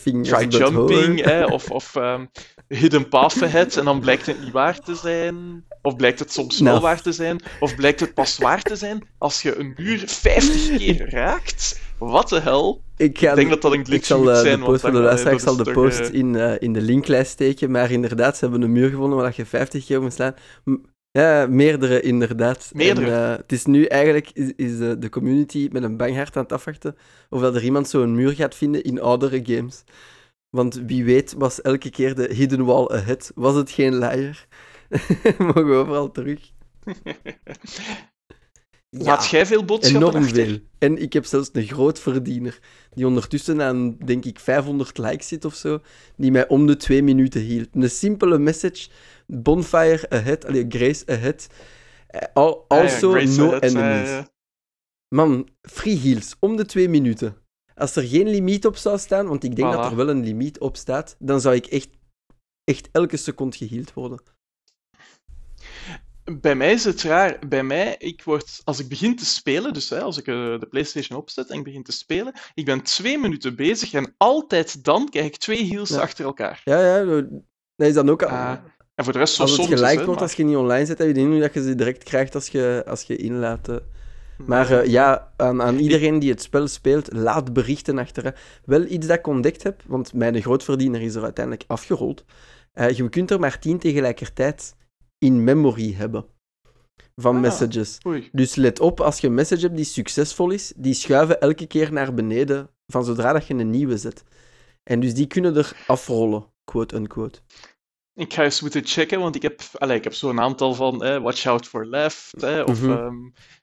jumping, 0.48 1.24
hè, 1.24 1.44
of, 1.56 1.70
of 1.70 1.96
ehm, 1.96 2.26
hidden 2.68 3.08
path 3.08 3.42
ahead, 3.42 3.76
en 3.76 3.84
dan 3.84 4.00
blijkt 4.00 4.26
het 4.26 4.40
niet 4.40 4.52
waar 4.52 4.80
te 4.80 4.94
zijn. 4.94 5.64
Of 5.82 5.96
blijkt 5.96 6.18
het 6.18 6.32
soms 6.32 6.60
wel 6.60 6.70
Nou. 6.72 6.82
waar 6.84 7.02
te 7.02 7.12
zijn. 7.12 7.40
Of 7.60 7.74
blijkt 7.74 8.00
het 8.00 8.14
pas 8.14 8.38
waar 8.38 8.62
te 8.62 8.76
zijn 8.76 9.08
als 9.18 9.42
je 9.42 9.56
een 9.56 9.74
muur 9.76 10.02
50 10.06 10.76
keer 10.78 11.10
raakt. 11.10 11.80
Wat 11.98 12.28
de 12.28 12.40
hel? 12.40 12.82
Ik, 12.96 13.18
ga 13.18 13.30
Ik 13.30 13.36
denk 13.36 13.50
dat 13.50 13.62
dat 13.62 13.72
een 13.72 13.84
glitch 13.84 14.06
zal 14.06 14.18
moet 14.18 14.28
eh, 14.28 14.40
zijn. 14.40 14.58
de 14.58 14.64
post 14.64 14.80
voor 14.80 14.90
de 14.90 14.96
eh, 14.96 15.02
luisteraar, 15.02 15.34
ik 15.34 15.40
zal 15.40 15.56
de 15.56 15.72
post 15.72 16.00
eh, 16.00 16.12
in, 16.12 16.34
in 16.60 16.72
de 16.72 16.80
linklijst 16.80 17.30
steken, 17.30 17.70
maar 17.70 17.90
inderdaad, 17.90 18.36
ze 18.36 18.44
hebben 18.44 18.62
een 18.62 18.72
muur 18.72 18.90
gevonden 18.90 19.18
waar 19.18 19.32
je 19.36 19.46
50 19.46 19.84
keer 19.84 20.02
moet 20.02 20.12
slaan. 20.12 20.34
Ja, 21.18 21.46
meerdere 21.46 22.00
inderdaad. 22.00 22.70
Meerdere? 22.72 23.10
En, 23.10 23.36
het 23.36 23.52
is 23.52 23.64
nu 23.64 23.84
eigenlijk 23.84 24.30
is, 24.32 24.52
is 24.56 24.80
eh, 24.80 24.92
de 24.98 25.08
community 25.08 25.68
met 25.72 25.82
een 25.82 25.96
bang 25.96 26.16
hart 26.16 26.36
aan 26.36 26.42
het 26.42 26.52
afwachten 26.52 26.96
of 27.30 27.40
dat 27.40 27.54
er 27.54 27.64
iemand 27.64 27.88
zo'n 27.88 28.14
muur 28.14 28.32
gaat 28.32 28.54
vinden 28.54 28.82
in 28.82 29.00
oudere 29.00 29.40
games. 29.44 29.84
Want 30.50 30.82
wie 30.86 31.04
weet 31.04 31.34
was 31.38 31.62
elke 31.62 31.90
keer 31.90 32.14
de 32.14 32.34
hidden 32.34 32.64
wall 32.64 32.88
ahead. 32.88 33.32
Was 33.34 33.54
het 33.54 33.70
geen 33.70 33.98
liar? 33.98 34.46
Mogen 35.38 35.68
we 35.68 35.74
overal 35.74 36.10
terug. 36.10 36.40
Laat 38.98 39.26
jij 39.28 39.46
veel 39.46 39.64
boodschappen 39.64 40.08
Enorm 40.08 40.24
achter? 40.24 40.44
veel. 40.46 40.58
En 40.78 41.02
ik 41.02 41.12
heb 41.12 41.24
zelfs 41.24 41.50
een 41.52 41.66
groot 41.66 41.98
verdiener, 41.98 42.58
die 42.94 43.06
ondertussen 43.06 43.62
aan, 43.62 43.96
denk 43.98 44.24
ik, 44.24 44.38
500 44.38 44.98
likes 44.98 45.28
zit 45.28 45.44
of 45.44 45.54
zo, 45.54 45.80
die 46.16 46.30
mij 46.30 46.48
om 46.48 46.66
de 46.66 46.76
twee 46.76 47.02
minuten 47.02 47.40
hield. 47.40 47.68
Een 47.72 47.90
simpele 47.90 48.38
message, 48.38 48.88
bonfire 49.26 50.10
ahead, 50.10 50.44
allee, 50.46 50.64
grace 50.68 51.06
ahead, 51.06 51.46
al- 52.32 52.64
Ah 52.68 52.78
ja, 52.78 52.84
also 52.84 53.10
Grace 53.10 53.38
no 53.40 53.46
Ahead, 53.46 53.62
enemies. 53.62 54.22
Man, 55.14 55.48
free 55.62 55.98
heals, 55.98 56.34
om 56.40 56.56
de 56.56 56.64
twee 56.64 56.88
minuten. 56.88 57.36
Als 57.74 57.96
er 57.96 58.02
geen 58.02 58.28
limiet 58.28 58.66
op 58.66 58.76
zou 58.76 58.98
staan, 58.98 59.26
want 59.26 59.44
ik 59.44 59.56
denk 59.56 59.72
dat 59.72 59.90
er 59.90 59.96
wel 59.96 60.08
een 60.08 60.24
limiet 60.24 60.58
op 60.58 60.76
staat, 60.76 61.16
dan 61.18 61.40
zou 61.40 61.54
ik 61.54 61.66
echt, 61.66 61.88
echt 62.64 62.88
elke 62.92 63.16
seconde 63.16 63.56
geheeld 63.56 63.92
worden. 63.92 64.20
Bij 66.32 66.54
mij 66.54 66.72
is 66.72 66.84
het 66.84 67.02
raar. 67.02 67.38
Bij 67.48 67.62
mij, 67.62 67.94
ik 67.98 68.22
word, 68.22 68.60
als 68.64 68.78
ik 68.78 68.88
begin 68.88 69.16
te 69.16 69.24
spelen, 69.26 69.72
dus 69.72 69.90
hè, 69.90 70.00
als 70.00 70.18
ik 70.18 70.26
eh, 70.26 70.34
de 70.34 70.66
PlayStation 70.70 71.18
opzet 71.18 71.50
en 71.50 71.58
ik 71.58 71.64
begin 71.64 71.82
te 71.82 71.92
spelen, 71.92 72.32
ik 72.54 72.64
ben 72.64 72.82
twee 72.82 73.18
minuten 73.18 73.56
bezig 73.56 73.92
en 73.92 74.14
altijd 74.16 74.84
dan 74.84 75.08
krijg 75.10 75.26
ik 75.26 75.36
twee 75.36 75.66
heals 75.68 75.88
Ja. 75.88 76.00
achter 76.00 76.24
elkaar. 76.24 76.60
Ja, 76.64 76.80
ja, 76.96 77.04
dat 77.76 77.88
is 77.88 77.94
dan 77.94 78.10
ook... 78.10 78.22
al- 78.22 78.28
Ah, 78.28 78.56
en 78.94 79.04
voor 79.04 79.12
de 79.12 79.18
rest 79.18 79.34
zo 79.34 79.42
als 79.42 79.50
het 79.50 79.60
soms. 79.60 79.72
is, 79.72 79.78
geliked 79.78 79.98
hè, 80.00 80.04
wordt, 80.04 80.20
maar- 80.20 80.28
als 80.28 80.36
je 80.38 80.44
niet 80.44 80.56
online 80.56 80.86
zit, 80.86 80.98
heb 80.98 81.06
je 81.06 81.14
de 81.14 81.20
indruk 81.20 81.40
dat 81.40 81.54
je 81.54 81.62
ze 81.62 81.74
direct 81.74 82.04
krijgt 82.04 82.34
als 82.34 82.48
je, 82.48 82.82
als 82.86 83.02
je 83.02 83.16
inlaat. 83.16 83.68
eh. 83.68 83.76
Maar 84.46 84.70
eh, 84.80 84.86
ja, 84.90 85.32
aan, 85.36 85.62
aan 85.62 85.78
iedereen 85.78 86.18
die 86.18 86.30
het 86.30 86.42
spel 86.42 86.66
speelt, 86.68 87.12
laat 87.12 87.52
berichten 87.52 87.98
achter. 87.98 88.34
Wel 88.64 88.82
iets 88.84 89.06
dat 89.06 89.18
ik 89.18 89.26
ontdekt 89.26 89.62
heb, 89.62 89.82
want 89.86 90.12
mijn 90.12 90.42
grootverdiener 90.42 91.00
is 91.02 91.14
er 91.14 91.22
uiteindelijk 91.22 91.64
afgerold. 91.66 92.24
Je 92.94 93.08
kunt 93.08 93.30
er 93.30 93.40
maar 93.40 93.58
tien 93.58 93.78
tegelijkertijd 93.78 94.74
in 95.18 95.44
memory 95.44 95.92
hebben 95.94 96.24
van 97.16 97.34
Ah. 97.34 97.40
messages. 97.40 97.98
Oei. 98.06 98.28
Dus 98.32 98.54
let 98.54 98.80
op, 98.80 99.00
als 99.00 99.18
je 99.20 99.26
een 99.26 99.34
message 99.34 99.62
hebt 99.62 99.76
die 99.76 99.84
succesvol 99.84 100.50
is, 100.50 100.72
die 100.76 100.94
schuiven 100.94 101.40
elke 101.40 101.66
keer 101.66 101.92
naar 101.92 102.14
beneden 102.14 102.68
van 102.86 103.04
zodra 103.04 103.32
dat 103.32 103.46
je 103.46 103.54
een 103.54 103.70
nieuwe 103.70 103.98
zet. 103.98 104.24
En 104.82 105.00
dus 105.00 105.14
die 105.14 105.26
kunnen 105.26 105.56
er 105.56 105.76
afrollen, 105.86 106.44
quote-unquote. 106.64 107.40
Ik 108.14 108.32
ga 108.34 108.42
eens 108.44 108.60
moeten 108.60 108.84
checken, 108.84 109.20
want 109.20 109.34
ik 109.34 109.42
heb, 109.42 109.60
allee, 109.72 109.96
ik 109.96 110.04
heb 110.04 110.14
zo'n 110.14 110.40
aantal 110.40 110.74
van 110.74 111.04
eh, 111.04 111.18
watch 111.22 111.46
out 111.46 111.66
for 111.66 111.86
left, 111.86 112.42
eh, 112.42 112.62
of 112.66 112.82
Mhm. 112.82 112.90
ehm, 112.90 113.16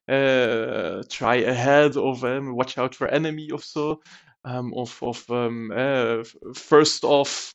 eh, 0.04 1.00
try 1.00 1.46
ahead, 1.48 1.96
of 1.96 2.24
ehm, 2.24 2.46
watch 2.50 2.78
out 2.78 2.96
for 2.96 3.08
enemy 3.10 3.52
of 3.52 3.64
zo. 3.64 4.02
Ehm, 4.42 4.72
of 4.72 5.02
of 5.02 5.30
ehm, 5.30 5.72
eh, 5.72 6.20
first 6.54 7.04
off, 7.04 7.54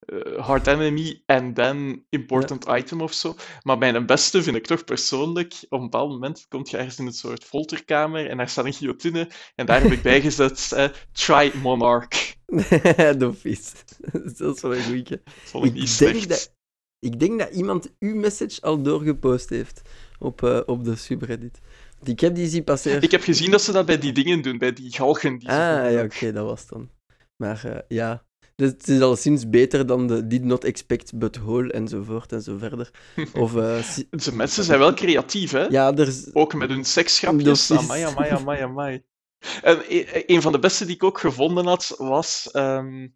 eh, 0.00 0.46
hard 0.46 0.66
enemy 0.66 1.22
and 1.26 1.54
then 1.54 2.04
important 2.08 2.64
item 2.68 3.00
of 3.00 3.12
zo. 3.12 3.36
Maar 3.62 3.78
mijn 3.78 4.06
beste 4.06 4.42
vind 4.42 4.56
ik 4.56 4.66
toch 4.66 4.84
persoonlijk, 4.84 5.54
op 5.68 5.78
een 5.78 5.90
bepaald 5.90 6.10
moment 6.10 6.46
komt 6.48 6.70
je 6.70 6.76
ergens 6.76 6.98
in 6.98 7.06
een 7.06 7.12
soort 7.12 7.44
folterkamer 7.44 8.28
en 8.28 8.36
daar 8.36 8.48
staat 8.48 8.64
een 8.64 8.72
guillotine 8.72 9.30
en 9.54 9.66
daar 9.66 9.82
heb 9.82 9.92
ik 9.92 10.02
bijgezet 10.12 10.90
try 11.12 11.52
monarch. 11.62 12.34
Dof 13.18 13.44
is. 13.44 13.72
Dat 14.38 14.56
is 14.56 14.62
wel 14.62 14.74
een 14.74 14.84
goeie. 14.84 15.04
Dat 15.52 15.64
ik 15.64 15.72
niet 15.72 15.98
denk, 15.98 16.28
dat, 16.28 16.54
ik 16.98 17.20
denk 17.20 17.38
dat 17.38 17.50
iemand 17.50 17.94
uw 17.98 18.14
message 18.14 18.60
al 18.60 18.82
doorgepost 18.82 19.48
heeft 19.48 19.82
op, 20.18 20.42
eh, 20.42 20.60
op 20.66 20.84
de 20.84 20.96
subreddit. 20.96 21.60
Ik 22.02 22.20
heb 22.20 22.34
die 22.34 22.48
zien 22.48 22.64
passeren. 22.64 23.02
Ik 23.02 23.10
heb 23.10 23.22
gezien 23.22 23.50
dat 23.50 23.62
ze 23.62 23.72
dat 23.72 23.86
bij 23.86 23.98
die 23.98 24.12
dingen 24.12 24.42
doen, 24.42 24.58
bij 24.58 24.72
die 24.72 24.92
galgen 24.92 25.38
die 25.38 25.48
Ah, 25.48 25.92
ja, 25.92 26.02
oké, 26.02 26.32
dat 26.32 26.44
was 26.44 26.66
dan. 26.66 26.90
Maar 27.36 27.64
eh, 27.64 27.80
ja, 27.88 28.24
dus 28.60 28.70
het 28.70 28.88
is 28.88 29.00
al 29.00 29.16
sinds 29.16 29.48
beter 29.48 29.86
dan 29.86 30.06
de 30.06 30.26
did 30.26 30.44
not 30.44 30.64
expect 30.64 31.18
but 31.18 31.36
whole 31.36 31.72
enzovoort 31.72 32.32
en 32.32 32.42
zo 32.42 32.58
verder. 32.58 32.90
Of, 33.42 33.56
eh, 33.56 33.82
si- 33.82 34.08
Ze 34.10 34.34
mensen 34.36 34.64
zijn 34.64 34.78
wel 34.78 34.94
creatief, 34.94 35.50
hè? 35.50 35.64
ja, 35.64 35.92
er 35.96 36.06
is... 36.08 36.30
Ook 36.34 36.54
met 36.54 36.68
hun 36.68 36.84
seksgrapjes. 36.84 37.70
Is- 37.70 37.78
Amai, 37.78 38.02
amai, 38.02 38.30
amai, 38.30 38.60
amai. 38.62 39.02
En 39.62 39.78
e- 39.88 40.22
een 40.26 40.42
van 40.42 40.52
de 40.52 40.58
beste 40.58 40.84
die 40.84 40.94
ik 40.94 41.02
ook 41.04 41.18
gevonden 41.20 41.66
had, 41.66 41.94
was... 41.98 42.48
ehm, 42.50 43.08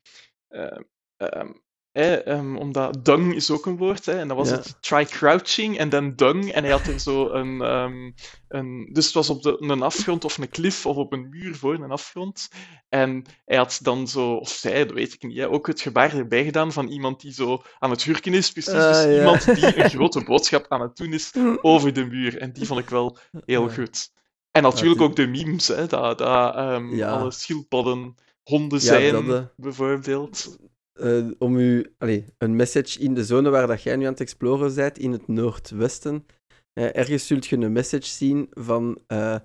ehm, 0.49 0.83
ehm, 1.17 1.51
eh, 1.95 2.27
ehm, 2.27 2.57
omdat 2.57 3.05
dung 3.05 3.35
is 3.35 3.51
ook 3.51 3.67
een 3.67 3.77
woord, 3.77 4.07
hè, 4.07 4.19
en 4.19 4.29
dan 4.29 4.37
was 4.37 4.49
Ja. 4.49 4.55
het 4.57 4.77
try 4.83 5.05
crouching 5.05 5.79
en 5.79 5.89
dan 5.89 6.13
dung. 6.17 6.53
En 6.53 6.63
hij 6.63 6.73
had 6.73 6.87
er 6.87 6.99
zo 7.01 7.29
een, 7.31 7.61
ehm, 7.63 8.11
een... 8.49 8.89
Dus 8.93 9.05
het 9.05 9.15
was 9.15 9.31
op 9.31 9.43
de, 9.43 9.57
een 9.59 9.83
afgrond 9.83 10.25
of 10.25 10.39
een 10.39 10.49
klif 10.49 10.87
of 10.87 10.97
op 10.97 11.13
een 11.13 11.29
muur 11.29 11.55
voor 11.57 11.75
een 11.75 11.91
afgrond. 11.91 12.49
En 12.89 13.25
hij 13.45 13.57
had 13.57 13.79
dan 13.83 14.09
zo, 14.09 14.35
of 14.35 14.49
zij, 14.49 14.85
dat 14.87 14.95
weet 14.95 15.13
ik 15.13 15.23
niet, 15.23 15.37
hè, 15.39 15.49
ook 15.49 15.67
het 15.67 15.81
gebaar 15.81 16.15
erbij 16.17 16.45
gedaan 16.45 16.73
van 16.73 16.89
iemand 16.89 17.21
die 17.21 17.33
zo 17.33 17.63
aan 17.79 17.91
het 17.91 18.03
hurken 18.05 18.35
is. 18.35 18.53
Precies, 18.53 18.73
Ah, 18.73 18.93
dus 18.93 19.03
ja. 19.05 19.17
iemand 19.19 19.55
die 19.55 19.79
een 19.85 19.91
grote 19.91 20.25
boodschap 20.25 20.67
aan 20.69 20.81
het 20.81 20.97
doen 20.97 21.13
is 21.13 21.33
over 21.63 21.93
de 21.93 22.05
muur. 22.05 22.39
En 22.39 22.53
die 22.53 22.67
vond 22.67 22.81
ik 22.81 22.89
wel 22.91 23.19
heel 23.45 23.69
goed. 23.71 24.11
En 24.51 24.63
natuurlijk 24.63 24.99
die- 24.99 25.07
ook 25.09 25.17
de 25.17 25.27
memes, 25.27 25.69
hè, 25.69 25.87
dat, 25.87 26.19
dat 26.19 26.55
ehm, 26.55 27.03
alle 27.03 27.31
schildpadden 27.31 28.15
honden 28.43 28.81
zijn, 28.81 29.13
dat, 29.27 29.41
eh. 29.41 29.47
bijvoorbeeld. 29.57 30.57
Eh, 30.95 31.27
om 31.39 31.57
u 31.57 31.93
allee, 31.99 32.25
een 32.39 32.57
message 32.57 32.99
in 32.99 33.15
de 33.15 33.25
zone 33.25 33.51
waar 33.51 33.67
dat 33.67 33.83
jij 33.83 33.97
nu 33.97 34.05
aan 34.05 34.11
het 34.11 34.21
exploren 34.21 34.75
bent, 34.75 34.99
in 34.99 35.13
het 35.13 35.29
noordwesten, 35.29 36.27
Eh, 36.75 36.97
ergens 36.97 37.27
zult 37.27 37.47
je 37.47 37.57
een 37.57 37.73
message 37.73 38.07
zien 38.07 38.47
van 38.51 38.99
eh, 39.07 39.37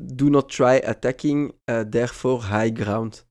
do 0.00 0.28
not 0.28 0.54
try 0.54 0.82
attacking, 0.84 1.54
therefore 1.90 2.42
high 2.46 2.82
ground. 2.82 3.26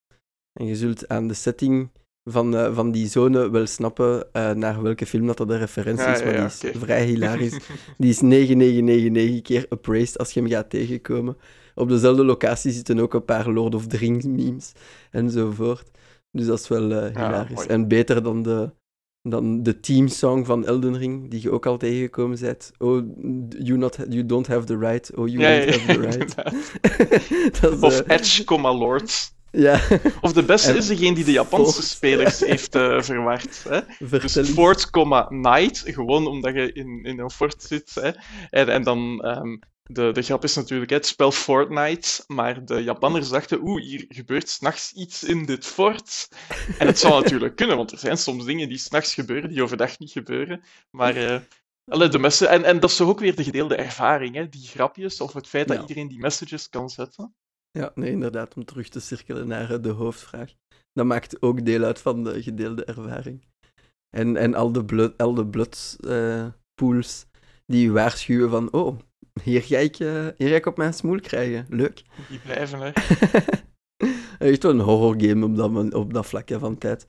En 0.53 0.65
je 0.65 0.75
zult 0.75 1.07
aan 1.07 1.27
de 1.27 1.33
setting 1.33 1.91
van, 2.23 2.73
van 2.73 2.91
die 2.91 3.07
zone 3.07 3.49
wel 3.49 3.65
snappen 3.65 4.27
naar 4.33 4.81
welke 4.81 5.05
film 5.05 5.27
dat, 5.27 5.37
dat 5.37 5.47
de 5.47 5.57
referentie 5.57 6.05
Ja, 6.05 6.13
is, 6.13 6.23
maar 6.23 6.33
ja, 6.33 6.49
die 6.59 6.71
is 6.71 6.77
vrij 6.77 7.05
hilarisch. 7.05 7.57
Die 7.97 8.09
is 8.09 8.21
9999 8.21 9.41
keer 9.41 9.65
appraised 9.69 10.17
als 10.17 10.31
je 10.31 10.39
hem 10.39 10.49
gaat 10.49 10.69
tegenkomen. 10.69 11.37
Op 11.75 11.89
dezelfde 11.89 12.25
locatie 12.25 12.71
zitten 12.71 12.99
ook 12.99 13.13
een 13.13 13.25
paar 13.25 13.49
Lord 13.49 13.75
of 13.75 13.87
the 13.87 13.97
Rings 13.97 14.25
memes 14.25 14.71
enzovoort. 15.11 15.91
Dus 16.31 16.45
dat 16.45 16.59
is 16.59 16.67
wel 16.67 16.91
eh, 16.91 17.15
hilarisch. 17.15 17.65
en 17.67 17.87
beter 17.87 18.23
dan 18.23 18.41
de, 18.43 18.71
dan 19.21 19.63
de 19.63 19.79
teamsong 19.79 20.45
van 20.45 20.65
Elden 20.65 20.97
Ring, 20.97 21.29
die 21.29 21.41
je 21.41 21.51
ook 21.51 21.65
al 21.65 21.77
tegengekomen 21.77 22.39
bent. 22.39 22.71
Oh, 22.77 23.05
you, 23.59 23.77
not, 23.77 23.97
you 24.09 24.25
don't 24.25 24.47
have 24.47 24.65
the 24.65 24.77
right. 24.77 25.11
Oh, 25.15 25.27
you 25.27 25.39
Ja, 25.39 25.65
don't 25.65 25.81
have 25.81 25.99
the 25.99 25.99
right. 25.99 26.35
dat 27.61 27.73
is, 27.73 27.79
Of 27.79 27.99
eh, 27.99 28.15
Edge, 28.17 28.43
comma 28.43 28.73
Lord. 28.73 29.33
ja, 29.51 29.79
Of 30.21 30.33
de 30.33 30.43
beste 30.43 30.71
En 30.71 30.77
is 30.77 30.87
degene 30.87 31.15
die 31.15 31.23
de 31.25 31.31
Japanse 31.31 31.81
spelers 31.83 32.39
heeft 32.39 32.75
eh, 32.75 33.01
verward. 33.01 33.65
Hè? 33.69 33.79
Dus 33.99 34.09
vertel. 34.09 34.43
Fort, 34.43 34.89
comma, 34.89 35.27
Night, 35.29 35.81
gewoon 35.85 36.27
omdat 36.27 36.53
je 36.53 36.73
in, 36.73 37.03
in 37.03 37.19
een 37.19 37.31
fort 37.31 37.63
zit. 37.63 37.91
Hè? 37.93 38.09
En, 38.49 38.67
en 38.69 38.83
dan, 38.83 39.19
ehm, 39.21 39.57
de, 39.93 40.11
de 40.11 40.21
grap 40.21 40.43
is 40.43 40.55
natuurlijk 40.55 40.91
het 40.91 41.05
spel 41.05 41.31
Fortnite, 41.31 42.23
maar 42.27 42.65
de 42.65 42.83
Japanners 42.83 43.29
dachten, 43.29 43.61
oeh, 43.61 43.81
hier 43.81 44.05
gebeurt 44.07 44.49
s'nachts 44.49 44.93
iets 44.93 45.23
in 45.23 45.45
dit 45.45 45.65
fort. 45.65 46.29
En 46.79 46.87
het 46.87 46.99
zou 46.99 47.13
natuurlijk 47.21 47.55
kunnen, 47.55 47.77
want 47.77 47.91
er 47.91 47.97
zijn 47.97 48.17
soms 48.17 48.45
dingen 48.45 48.69
die 48.69 48.77
s'nachts 48.77 49.13
gebeuren, 49.13 49.49
die 49.49 49.63
overdag 49.63 49.99
niet 49.99 50.11
gebeuren. 50.11 50.63
Maar 50.91 51.15
eh, 51.15 51.39
allee, 51.85 52.09
de 52.09 52.19
messen, 52.19 52.49
en, 52.49 52.63
en 52.63 52.79
dat 52.79 52.89
is 52.89 52.95
toch 52.95 53.09
ook 53.09 53.19
weer 53.19 53.35
de 53.35 53.43
gedeelde 53.43 53.75
ervaring, 53.75 54.35
hè? 54.35 54.49
die 54.49 54.67
grapjes, 54.67 55.21
of 55.21 55.33
het 55.33 55.47
feit 55.47 55.67
dat 55.67 55.75
Ja. 55.75 55.81
iedereen 55.81 56.07
die 56.07 56.19
messages 56.19 56.69
kan 56.69 56.89
zetten. 56.89 57.35
Ja, 57.71 57.91
nee, 57.95 58.11
inderdaad, 58.11 58.55
om 58.55 58.65
terug 58.65 58.89
te 58.89 58.99
cirkelen 58.99 59.47
naar 59.47 59.71
eh, 59.71 59.81
de 59.81 59.89
hoofdvraag. 59.89 60.53
Dat 60.93 61.05
maakt 61.05 61.41
ook 61.41 61.65
deel 61.65 61.83
uit 61.83 61.99
van 61.99 62.23
de 62.23 62.43
gedeelde 62.43 62.85
ervaring. 62.85 63.45
En, 64.09 64.37
en 64.37 64.53
al 64.55 64.71
de 64.71 64.85
blood, 64.85 65.17
al 65.17 65.33
de 65.33 65.47
blood 65.47 65.97
eh, 66.07 66.47
pools 66.73 67.25
die 67.65 67.91
waarschuwen 67.91 68.49
van, 68.49 68.71
oh, 68.71 68.99
hier 69.43 69.61
ga, 69.61 69.77
ik, 69.77 69.99
eh, 69.99 70.27
hier 70.37 70.49
ga 70.49 70.55
ik 70.55 70.65
op 70.65 70.77
mijn 70.77 70.93
smoel 70.93 71.19
krijgen. 71.19 71.65
Leuk. 71.69 72.01
Die 72.29 72.39
blijven, 72.39 72.79
hè. 72.79 72.91
Echt 74.49 74.63
wel 74.63 74.71
een 74.71 74.79
horrorgame 74.79 75.45
op 75.45 75.55
dat, 75.55 75.93
op 75.93 76.13
dat 76.13 76.25
vlak 76.25 76.49
hè, 76.49 76.59
van 76.59 76.77
tijd. 76.77 77.07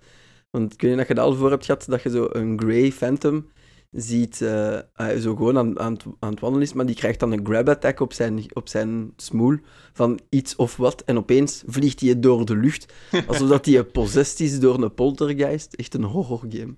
Want 0.50 0.76
kun 0.76 0.90
je 0.90 0.96
dat 0.96 1.08
je 1.08 1.14
er 1.14 1.20
al 1.20 1.34
voor 1.34 1.50
hebt 1.50 1.64
gehad, 1.64 1.84
dat 1.88 2.02
je 2.02 2.10
zo 2.10 2.28
een 2.32 2.60
Grey 2.60 2.90
Phantom 2.90 3.50
ziet, 3.90 4.40
eh, 4.40 4.78
hij 4.92 5.20
zo 5.20 5.36
gewoon 5.36 5.58
aan, 5.58 5.78
aan, 5.78 5.92
het, 5.92 6.04
aan 6.18 6.30
het 6.30 6.40
wandelen 6.40 6.66
is, 6.66 6.72
maar 6.72 6.86
die 6.86 6.94
krijgt 6.94 7.20
dan 7.20 7.32
een 7.32 7.46
grab 7.46 7.68
attack 7.68 8.00
op 8.00 8.12
zijn, 8.12 8.44
op 8.52 8.68
zijn 8.68 9.12
smoel 9.16 9.56
van 9.92 10.20
iets 10.28 10.56
of 10.56 10.76
wat, 10.76 11.02
en 11.04 11.16
opeens 11.16 11.62
vliegt 11.66 12.00
hij 12.00 12.20
door 12.20 12.44
de 12.44 12.56
lucht, 12.56 12.92
alsof 13.28 13.48
dat 13.48 13.66
hij 13.66 13.84
possessed 13.84 14.40
is 14.40 14.60
door 14.60 14.82
een 14.82 14.94
poltergeist. 14.94 15.74
Echt 15.74 15.94
een 15.94 16.04
horrorgame. 16.04 16.74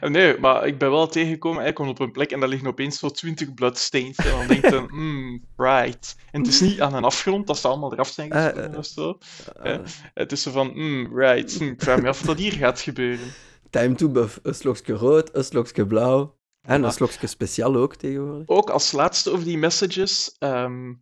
Eh, 0.00 0.10
Nee, 0.10 0.38
maar 0.38 0.66
ik 0.66 0.78
ben 0.78 0.90
wel 0.90 1.06
tegengekomen, 1.08 1.62
hij 1.62 1.72
komt 1.72 1.88
op 1.88 1.98
een 2.00 2.12
plek 2.12 2.30
en 2.30 2.40
daar 2.40 2.48
liggen 2.48 2.68
opeens 2.68 2.98
zo 2.98 3.08
20 3.08 3.54
bloodstains. 3.54 4.16
En 4.16 4.30
dan 4.30 4.46
denk 4.46 4.62
je, 4.68 4.84
hmm, 4.90 5.44
right. 5.56 6.16
En 6.30 6.40
het 6.40 6.50
is 6.50 6.60
niet 6.60 6.80
aan 6.80 6.94
een 6.94 7.04
afgrond, 7.04 7.46
dat 7.46 7.58
ze 7.58 7.68
allemaal 7.68 7.92
eraf 7.92 8.08
zijn 8.08 8.32
Ah, 8.32 8.42
gesprongen 8.44 8.72
eh, 8.72 8.78
of 8.78 8.86
zo. 8.86 9.18
Eh, 9.62 9.78
Het 10.14 10.32
is 10.32 10.42
zo 10.42 10.50
van, 10.50 10.68
hmm, 10.70 11.18
right. 11.18 11.52
Hm, 11.58 11.64
ik 11.64 11.82
vraag 11.82 12.00
me 12.02 12.08
af 12.08 12.22
wat 12.22 12.38
hier 12.38 12.52
gaat 12.52 12.80
gebeuren. 12.80 13.26
time 13.70 13.94
to 13.94 14.08
buff, 14.08 14.38
een 14.42 14.54
slokje 14.54 14.92
rood, 14.92 15.30
een 15.32 15.44
slokje 15.44 15.86
blauw, 15.86 16.36
en 16.62 16.82
een 16.82 16.90
Voilà. 16.90 16.94
slokje 16.94 17.26
speciaal 17.26 17.76
ook 17.76 17.94
tegenwoordig. 17.96 18.48
Ook 18.48 18.70
als 18.70 18.92
laatste 18.92 19.30
over 19.30 19.44
die 19.44 19.58
messages. 19.58 20.36
ehm, 20.38 20.92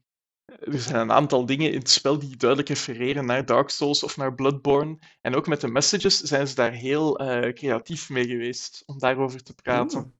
er 0.59 0.78
zijn 0.78 1.01
een 1.01 1.12
aantal 1.12 1.46
dingen 1.46 1.72
in 1.72 1.78
het 1.78 1.90
spel 1.90 2.18
die 2.18 2.36
duidelijk 2.36 2.68
refereren 2.68 3.26
naar 3.26 3.46
Dark 3.46 3.68
Souls 3.68 4.03
of 4.03 4.16
naar 4.16 4.34
Bloodborne. 4.34 4.98
En 5.20 5.34
ook 5.34 5.46
met 5.46 5.61
de 5.61 5.68
messages 5.68 6.20
zijn 6.20 6.48
ze 6.48 6.55
daar 6.55 6.72
heel 6.72 7.18
eh, 7.18 7.53
creatief 7.53 8.11
mee 8.11 8.26
geweest 8.26 8.82
om 8.86 8.98
daarover 8.98 9.42
te 9.42 9.55
praten. 9.55 10.01
Oh. 10.01 10.18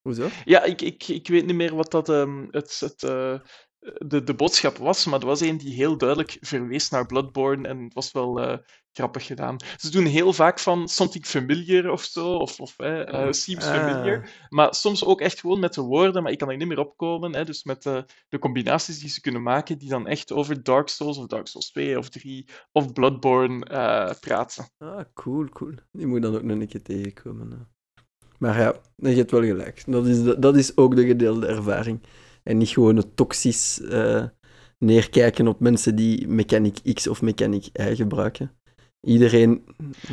Hoezo? 0.00 0.28
Ja, 0.44 0.62
ik, 0.62 0.82
ik, 0.82 1.08
ik 1.08 1.28
weet 1.28 1.46
niet 1.46 1.56
meer 1.56 1.74
wat 1.74 1.90
dat, 1.90 2.08
ehm, 2.08 2.46
het, 2.50 2.80
het, 2.80 3.02
eh, 3.02 3.40
de, 4.06 4.24
de 4.24 4.34
boodschap 4.34 4.76
was, 4.76 5.04
maar 5.04 5.20
er 5.20 5.26
was 5.26 5.40
een 5.40 5.58
die 5.58 5.74
heel 5.74 5.96
duidelijk 5.96 6.36
verwees 6.40 6.88
naar 6.90 7.06
Bloodborne 7.06 7.68
en 7.68 7.84
het 7.84 7.94
was 7.94 8.12
wel 8.12 8.40
eh, 8.40 8.58
grappig 8.92 9.26
gedaan. 9.26 9.56
Ze 9.76 9.90
doen 9.90 10.04
heel 10.04 10.32
vaak 10.32 10.58
van 10.58 10.88
something 10.88 11.26
familiar 11.26 11.90
of 11.90 12.02
zo, 12.02 12.34
of, 12.34 12.60
of 12.60 12.78
eh, 12.78 13.26
eh, 13.26 13.32
seems 13.32 13.64
familiar, 13.64 14.30
maar 14.48 14.74
soms 14.74 15.04
ook 15.04 15.20
echt 15.20 15.40
gewoon 15.40 15.60
met 15.60 15.74
de 15.74 15.80
woorden, 15.80 16.22
maar 16.22 16.32
ik 16.32 16.38
kan 16.38 16.50
er 16.50 16.56
niet 16.56 16.68
meer 16.68 16.78
opkomen, 16.78 17.34
hè, 17.34 17.44
dus 17.44 17.64
met 17.64 17.82
de, 17.82 18.04
de 18.28 18.38
combinaties 18.38 18.98
die 18.98 19.08
ze 19.08 19.20
kunnen 19.20 19.42
maken, 19.42 19.78
die 19.78 19.88
dan 19.88 20.06
echt 20.06 20.32
over 20.32 20.62
Dark 20.62 20.88
Souls 20.88 21.18
of 21.18 21.26
Dark 21.26 21.46
Souls 21.46 21.70
2 21.70 21.98
of 21.98 22.08
3 22.08 22.46
of 22.72 22.92
Bloodborne 22.92 23.64
eh, 23.64 24.10
praten. 24.20 24.68
Ah, 24.78 25.04
cool, 25.14 25.48
cool. 25.48 25.74
Die 25.92 26.06
moet 26.06 26.22
dan 26.22 26.34
ook 26.34 26.42
nog 26.42 26.60
een 26.60 26.68
keer 26.68 26.82
tegenkomen. 26.82 27.50
hè. 27.50 27.56
Maar 28.38 28.60
ja, 28.60 28.74
je 28.96 29.16
hebt 29.16 29.30
wel 29.30 29.42
gelijk. 29.42 29.82
Dat 29.86 30.06
is, 30.06 30.22
dat 30.38 30.56
is 30.56 30.76
ook 30.76 30.96
de 30.96 31.06
gedeelde 31.06 31.46
ervaring. 31.46 32.00
En 32.48 32.56
niet 32.56 32.68
gewoon 32.68 32.96
het 32.96 33.16
toxisch 33.16 33.80
eh, 33.80 34.24
neerkijken 34.78 35.48
op 35.48 35.60
mensen 35.60 35.96
die 35.96 36.28
Mechanic 36.28 36.94
X 36.94 37.06
of 37.06 37.22
Mechanic 37.22 37.64
Y 37.72 37.94
gebruiken. 37.94 38.52
Iedereen... 39.00 39.64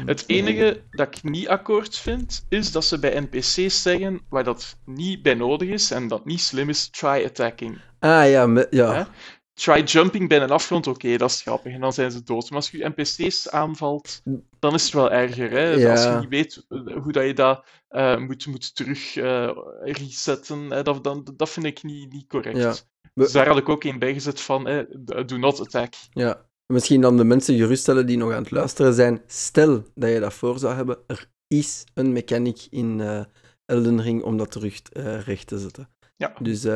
Het 0.05 0.23
enige 0.27 0.83
dat 0.89 1.07
ik 1.15 1.23
niet 1.23 1.47
akkoord 1.47 1.97
vind, 1.97 2.45
is 2.49 2.71
dat 2.71 2.85
ze 2.85 2.99
bij 2.99 3.19
NPC's 3.19 3.81
zeggen 3.81 4.21
waar 4.29 4.43
dat 4.43 4.77
niet 4.85 5.21
bij 5.21 5.33
nodig 5.33 5.69
is 5.69 5.91
en 5.91 6.07
dat 6.07 6.25
niet 6.25 6.39
slim 6.41 6.69
is, 6.69 6.89
try 6.89 7.23
attacking. 7.25 7.77
Ah 7.99 8.29
ja, 8.29 8.45
me- 8.45 8.67
ja. 8.69 9.07
Try 9.55 9.83
jumping 9.83 10.29
bij 10.29 10.41
een 10.41 10.51
afgrond, 10.51 10.87
oké, 10.87 11.17
dat 11.17 11.29
is 11.29 11.41
grappig, 11.41 11.73
en 11.73 11.79
dan 11.79 11.93
zijn 11.93 12.11
ze 12.11 12.23
dood. 12.23 12.49
Maar 12.49 12.59
als 12.59 12.71
je 12.71 12.91
NPC's 12.95 13.49
aanvalt, 13.49 14.21
dan 14.59 14.73
is 14.73 14.83
het 14.83 14.93
wel 14.93 15.11
erger. 15.11 15.51
Hè? 15.51 15.69
Ja. 15.69 15.91
Als 15.91 16.03
je 16.03 16.17
niet 16.19 16.29
weet 16.29 16.65
eh, 16.69 16.97
hoe 17.03 17.11
dat 17.11 17.25
je 17.25 17.33
dat 17.33 17.65
eh, 17.87 18.17
moet, 18.17 18.45
moet 18.45 18.75
terug 18.75 19.15
eh, 19.15 19.51
resetten, 19.81 20.71
hè? 20.71 20.83
Dat, 20.83 21.03
dan, 21.03 21.27
dat 21.35 21.49
vind 21.49 21.65
ik 21.65 21.83
niet, 21.83 22.11
niet 22.11 22.27
correct. 22.27 22.57
Ja. 22.57 22.73
Dus 23.13 23.31
daar 23.31 23.47
had 23.47 23.57
ik 23.57 23.69
ook 23.69 23.83
een 23.83 23.99
bijgezet 23.99 24.41
van, 24.41 24.67
hè, 24.67 24.83
do 25.25 25.37
not 25.37 25.59
attack. 25.59 25.93
ja. 26.11 26.45
Misschien 26.73 27.01
dan 27.01 27.17
de 27.17 27.23
mensen 27.23 27.57
geruststellen 27.57 28.05
die 28.05 28.17
nog 28.17 28.31
aan 28.31 28.43
het 28.43 28.51
luisteren 28.51 28.93
zijn. 28.93 29.21
Stel 29.27 29.83
dat 29.93 30.09
je 30.09 30.19
dat 30.19 30.33
voor 30.33 30.59
zou 30.59 30.75
hebben, 30.75 30.97
er 31.07 31.29
is 31.47 31.83
een 31.93 32.11
mechanic 32.11 32.67
in 32.69 33.01
eh, 33.01 33.23
Elden 33.65 34.01
Ring 34.01 34.23
om 34.23 34.37
dat 34.37 34.51
terug 34.51 34.81
recht 35.25 35.47
te 35.47 35.59
zetten. 35.59 35.89
Ja. 36.15 36.33
Dus 36.39 36.67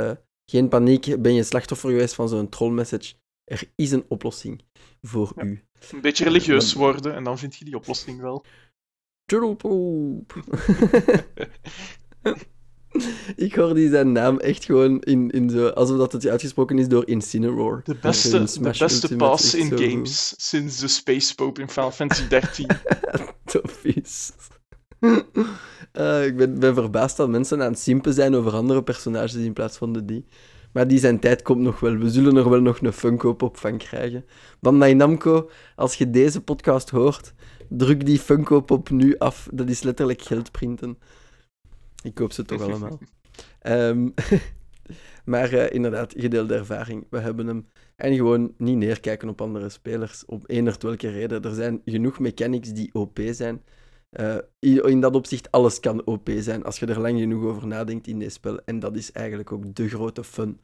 geen 0.50 0.68
paniek, 0.70 1.22
ben 1.22 1.34
je 1.34 1.44
slachtoffer 1.44 1.90
geweest 1.90 2.16
van 2.16 2.30
zo'n 2.30 2.50
trollmessage. 2.50 3.14
Er 3.44 3.64
is 3.76 3.92
een 3.92 4.06
oplossing 4.08 4.62
voor 5.02 5.32
Ja. 5.36 5.44
u. 5.44 5.64
Een 5.92 6.02
beetje 6.02 6.24
religieus 6.24 6.74
Dan- 6.74 6.82
worden 6.82 7.14
en 7.16 7.24
dan 7.24 7.38
vind 7.38 7.56
je 7.56 7.66
die 7.66 7.76
oplossing 7.76 8.22
wel. 8.22 8.46
Turtlepoop. 9.26 10.34
Ik 13.36 13.56
hoor 13.56 13.74
die 13.74 13.90
zijn 13.90 14.12
naam 14.12 14.40
echt 14.40 14.66
gewoon 14.66 15.02
in, 15.02 15.30
in 15.30 15.50
zo, 15.50 15.68
alsof 15.68 15.98
dat 15.98 16.12
het 16.12 16.28
uitgesproken 16.28 16.80
is 16.80 16.88
door 16.88 17.08
Incineroar. 17.08 17.82
De 17.84 17.96
beste, 17.96 18.44
de 18.62 18.70
beste 18.80 19.16
pass 19.16 19.54
in 19.54 19.78
games 19.78 20.34
sinds 20.50 20.80
de 20.80 20.88
Space 20.88 21.36
Pope 21.36 21.62
in 21.62 21.70
Final 21.70 21.92
Fantasy 21.92 22.28
XIII. 22.40 22.68
Tof 23.46 23.84
is. 23.84 24.32
Eh, 26.00 26.26
ik 26.26 26.38
ben, 26.38 26.60
ben 26.60 26.74
verbaasd 26.74 27.18
dat 27.18 27.30
mensen 27.30 27.62
aan 27.62 27.72
het 27.72 27.80
simpen 27.80 28.14
zijn 28.14 28.36
over 28.36 28.54
andere 28.54 28.84
personages 28.84 29.34
in 29.34 29.54
plaats 29.54 29.78
van 29.78 29.94
de 29.94 30.06
die. 30.06 30.26
Maar 30.72 30.88
die 30.88 31.00
zijn 31.00 31.20
tijd 31.20 31.42
komt 31.42 31.62
nog 31.62 31.80
wel. 31.80 31.98
We 31.98 32.10
zullen 32.10 32.36
er 32.36 32.50
wel 32.50 32.62
nog 32.62 32.82
een 32.82 32.94
Funko-pop 32.94 33.58
van 33.58 33.78
krijgen. 33.78 34.26
Bandai 34.60 34.94
Namco, 34.94 35.50
als 35.76 35.96
je 35.96 36.10
deze 36.10 36.42
podcast 36.42 36.90
hoort, 36.90 37.34
druk 37.70 38.06
die 38.06 38.20
Funko-pop 38.20 38.90
nu 38.90 39.18
af. 39.18 39.48
Dat 39.54 39.70
is 39.70 39.84
letterlijk 39.84 40.22
geld 40.22 40.52
printen. 40.52 40.98
Ik 42.04 42.14
koop 42.14 42.32
ze 42.32 42.46
toch 42.46 42.62
allemaal. 42.62 43.00
Ehm, 43.60 44.10
maar 45.32 45.54
eh, 45.54 45.74
inderdaad, 45.76 46.14
gedeelde 46.18 46.56
ervaring. 46.56 47.08
We 47.10 47.20
hebben 47.20 47.48
hem. 47.48 47.68
En 47.96 48.16
gewoon 48.16 48.54
niet 48.58 48.78
neerkijken 48.78 49.30
op 49.30 49.42
andere 49.42 49.70
spelers. 49.70 50.26
Op 50.26 50.44
eender 50.48 50.76
welke 50.80 51.10
reden. 51.10 51.44
Er 51.44 51.54
zijn 51.54 51.82
genoeg 51.86 52.20
mechanics 52.20 52.74
die 52.74 52.94
OP 52.94 53.20
zijn. 53.32 53.62
Eh, 54.10 54.38
in 54.60 55.02
dat 55.02 55.16
opzicht, 55.16 55.52
alles 55.52 55.80
kan 55.80 56.06
OP 56.06 56.30
zijn 56.38 56.64
als 56.64 56.80
je 56.80 56.86
er 56.86 57.00
lang 57.00 57.20
genoeg 57.20 57.44
over 57.44 57.68
nadenkt 57.68 58.08
in 58.08 58.20
dit 58.20 58.34
spel. 58.34 58.60
En 58.66 58.80
dat 58.80 58.96
is 58.96 59.12
eigenlijk 59.12 59.52
ook 59.52 59.76
de 59.76 59.90
grote 59.90 60.24
fun. 60.24 60.60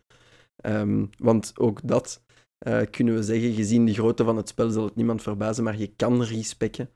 Ehm, 0.55 1.05
want 1.17 1.51
ook 1.55 1.79
dat 1.83 2.23
eh, 2.57 2.81
kunnen 2.91 3.15
we 3.15 3.23
zeggen, 3.23 3.53
gezien 3.53 3.85
de 3.85 3.93
grootte 3.93 4.23
van 4.23 4.37
het 4.37 4.49
spel 4.49 4.69
zal 4.69 4.83
het 4.83 4.95
niemand 4.95 5.21
verbazen, 5.21 5.63
maar 5.63 5.77
je 5.77 5.93
kan 5.95 6.23
respecken. 6.23 6.89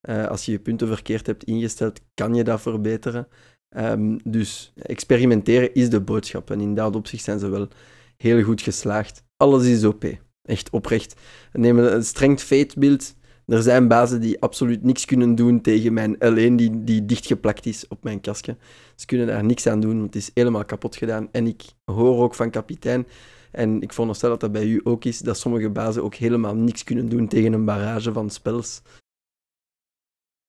Eh, 0.00 0.26
als 0.26 0.44
je 0.44 0.52
je 0.52 0.60
punten 0.60 0.86
verkeerd 0.86 1.26
hebt 1.26 1.44
ingesteld, 1.44 2.00
kan 2.14 2.34
je 2.34 2.44
dat 2.44 2.60
verbeteren. 2.60 3.28
Ehm, 3.68 4.18
dus 4.24 4.72
experimenteren 4.76 5.74
is 5.74 5.90
de 5.90 6.00
boodschap. 6.00 6.50
En 6.50 6.60
in 6.60 6.74
dat 6.74 6.96
opzicht 6.96 7.24
zijn 7.24 7.38
ze 7.38 7.48
wel 7.48 7.68
heel 8.16 8.42
goed 8.42 8.62
geslaagd. 8.62 9.24
Alles 9.36 9.66
is 9.66 9.84
OP. 9.84 10.04
Echt 10.42 10.70
oprecht. 10.70 11.20
Neem 11.52 11.78
een 11.78 12.04
strength 12.04 12.42
fate 12.42 12.78
beeld. 12.78 13.14
Er 13.50 13.62
zijn 13.62 13.88
bazen 13.88 14.20
die 14.20 14.40
absoluut 14.40 14.82
niks 14.82 15.04
kunnen 15.04 15.34
doen 15.34 15.60
tegen 15.60 15.92
mijn 15.92 16.14
L1 16.14 16.54
die, 16.54 16.84
die 16.84 17.06
dichtgeplakt 17.06 17.66
is 17.66 17.88
op 17.88 18.02
mijn 18.02 18.20
kastje. 18.20 18.56
Ze 18.94 19.06
kunnen 19.06 19.26
daar 19.26 19.44
niks 19.44 19.66
aan 19.66 19.80
doen, 19.80 19.98
want 19.98 20.14
het 20.14 20.22
is 20.22 20.30
helemaal 20.34 20.64
kapot 20.64 20.96
gedaan. 20.96 21.28
En 21.32 21.46
ik 21.46 21.62
hoor 21.84 22.22
ook 22.22 22.34
van 22.34 22.50
kapitein, 22.50 23.06
en 23.50 23.82
ik 23.82 23.92
veronderstel 23.92 24.28
dat 24.28 24.40
dat 24.40 24.52
bij 24.52 24.64
u 24.64 24.80
ook 24.84 25.04
is, 25.04 25.18
dat 25.18 25.38
sommige 25.38 25.70
bazen 25.70 26.02
ook 26.02 26.14
helemaal 26.14 26.54
niks 26.54 26.84
kunnen 26.84 27.08
doen 27.08 27.28
tegen 27.28 27.52
een 27.52 27.64
barrage 27.64 28.12
van 28.12 28.30
spells. 28.30 28.82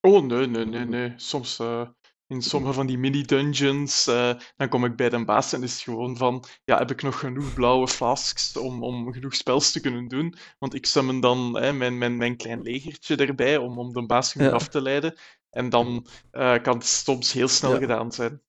Oh, 0.07 0.25
nee, 0.25 0.47
nee, 0.47 0.65
nee, 0.65 0.85
nee. 0.85 1.13
Soms 1.15 1.59
uh, 1.59 1.87
in 2.31 2.41
sommige 2.41 2.73
van 2.73 2.87
die 2.87 2.97
mini-dungeons, 2.97 4.07
uh, 4.07 4.33
dan 4.57 4.69
kom 4.69 4.85
ik 4.85 4.95
bij 4.95 5.09
de 5.09 5.25
baas 5.25 5.53
en 5.53 5.63
is 5.63 5.73
het 5.73 5.81
gewoon 5.81 6.17
van, 6.17 6.43
ja, 6.65 6.77
heb 6.77 6.91
ik 6.91 7.01
nog 7.01 7.19
genoeg 7.19 7.53
blauwe 7.53 7.87
flasks 7.87 8.57
om, 8.57 8.83
om 8.83 9.13
genoeg 9.13 9.35
spels 9.35 9.71
te 9.71 9.79
kunnen 9.79 10.07
doen? 10.07 10.35
Want 10.59 10.73
ik 10.73 10.85
summon 10.85 11.19
dan 11.19 11.57
hè, 11.59 11.73
mijn, 11.73 11.97
mijn, 11.97 12.17
mijn 12.17 12.37
klein 12.37 12.61
legertje 12.61 13.15
erbij 13.15 13.57
om, 13.57 13.79
om 13.79 13.93
de 13.93 14.05
baas 14.05 14.31
genoeg 14.31 14.51
af 14.51 14.67
te 14.67 14.81
leiden. 14.81 15.13
En 15.49 15.69
dan 15.69 16.05
uh, 16.31 16.55
kan 16.61 16.77
het 16.77 16.85
soms 16.85 17.33
heel 17.33 17.47
snel 17.47 17.73
ja. 17.73 17.79
gedaan 17.79 18.11
zijn. 18.11 18.41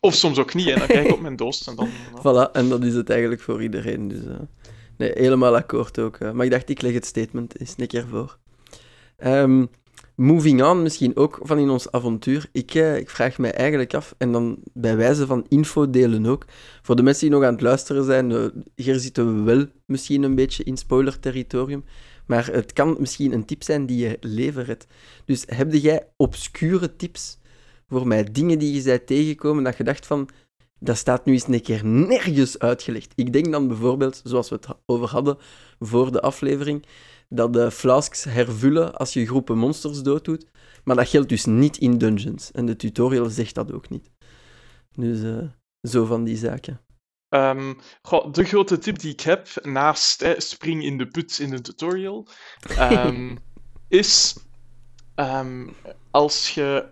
Of 0.00 0.14
soms 0.14 0.38
ook 0.38 0.54
niet, 0.54 0.68
en 0.68 0.78
dan 0.78 0.88
krijg 0.88 1.06
ik 1.06 1.12
op 1.12 1.20
mijn 1.20 1.36
doos. 1.36 1.66
En 1.66 1.76
dan, 1.76 1.88
Voilà, 2.20 2.52
en 2.52 2.68
dat 2.68 2.84
is 2.84 2.94
het 2.94 3.10
eigenlijk 3.10 3.40
voor 3.40 3.62
iedereen. 3.62 4.08
Dus, 4.08 4.20
nee, 4.96 5.10
helemaal 5.14 5.56
akkoord 5.56 5.98
ook. 5.98 6.18
Maar 6.32 6.44
ik 6.44 6.50
dacht, 6.50 6.68
ik 6.68 6.82
leg 6.82 6.92
het 6.92 7.06
statement 7.06 7.60
eens 7.60 7.74
een 7.76 7.86
keer 7.86 8.06
voor. 8.08 8.38
Um, 9.24 9.70
moving 10.16 10.62
on, 10.62 10.82
misschien 10.82 11.16
ook 11.16 11.38
van 11.42 11.58
in 11.58 11.70
ons 11.70 11.90
avontuur. 11.90 12.48
Ik, 12.52 12.74
uh, 12.74 12.96
ik 12.96 13.10
vraag 13.10 13.38
mij 13.38 13.52
eigenlijk 13.52 13.94
af, 13.94 14.14
en 14.18 14.32
dan 14.32 14.58
bij 14.72 14.96
wijze 14.96 15.26
van 15.26 15.46
info 15.48 15.90
delen 15.90 16.26
ook, 16.26 16.44
voor 16.82 16.96
de 16.96 17.02
mensen 17.02 17.28
die 17.28 17.36
nog 17.36 17.46
aan 17.46 17.52
het 17.52 17.62
luisteren 17.62 18.04
zijn, 18.04 18.52
hier 18.74 18.98
zitten 18.98 19.36
we 19.36 19.42
wel 19.42 19.66
misschien 19.86 20.22
een 20.22 20.34
beetje 20.34 20.64
in 20.64 20.76
spoiler-territorium, 20.76 21.84
maar 22.26 22.46
het 22.46 22.72
kan 22.72 22.96
misschien 22.98 23.32
een 23.32 23.44
tip 23.44 23.62
zijn 23.62 23.86
die 23.86 23.98
je 23.98 24.16
leven 24.20 24.64
redt. 24.64 24.86
Dus 25.24 25.44
heb 25.46 25.72
jij 25.72 26.06
obscure 26.16 26.96
tips 26.96 27.38
voor 27.88 28.06
mij, 28.06 28.24
dingen 28.32 28.58
die 28.58 28.74
je 28.74 28.80
zei 28.80 29.04
tegenkomen, 29.04 29.64
dat 29.64 29.76
je 29.76 29.84
dacht 29.84 30.06
van, 30.06 30.28
dat 30.78 30.96
staat 30.96 31.24
nu 31.24 31.32
eens 31.32 31.48
een 31.48 31.62
keer 31.62 31.84
nergens 31.84 32.58
uitgelegd. 32.58 33.12
Ik 33.14 33.32
denk 33.32 33.52
dan 33.52 33.68
bijvoorbeeld, 33.68 34.20
zoals 34.24 34.48
we 34.48 34.54
het 34.54 34.66
over 34.86 35.08
hadden 35.08 35.36
voor 35.78 36.12
de 36.12 36.20
aflevering, 36.20 36.84
dat 37.34 37.52
de 37.52 37.70
flasks 37.70 38.24
hervullen 38.24 38.94
als 38.94 39.12
je 39.12 39.26
groepen 39.26 39.58
monsters 39.58 40.02
dooddoet. 40.02 40.46
Maar 40.84 40.96
dat 40.96 41.08
geldt 41.08 41.28
dus 41.28 41.44
niet 41.44 41.76
in 41.76 41.98
dungeons. 41.98 42.50
En 42.50 42.66
de 42.66 42.76
tutorial 42.76 43.28
zegt 43.28 43.54
dat 43.54 43.72
ook 43.72 43.88
niet. 43.88 44.10
Dus 44.94 45.20
uh, 45.20 45.42
zo 45.88 46.04
van 46.04 46.24
die 46.24 46.36
zaken. 46.36 46.80
Um, 47.28 47.78
goh, 48.02 48.32
de 48.32 48.44
grote 48.44 48.78
tip 48.78 48.98
die 48.98 49.12
ik 49.12 49.20
heb, 49.20 49.48
naast 49.62 50.20
hè, 50.20 50.40
spring 50.40 50.84
in 50.84 50.98
de 50.98 51.06
put 51.06 51.38
in 51.38 51.50
de 51.50 51.60
tutorial, 51.60 52.28
um, 52.78 53.38
is 53.88 54.36
um, 55.16 55.74
als 56.10 56.54
je 56.54 56.88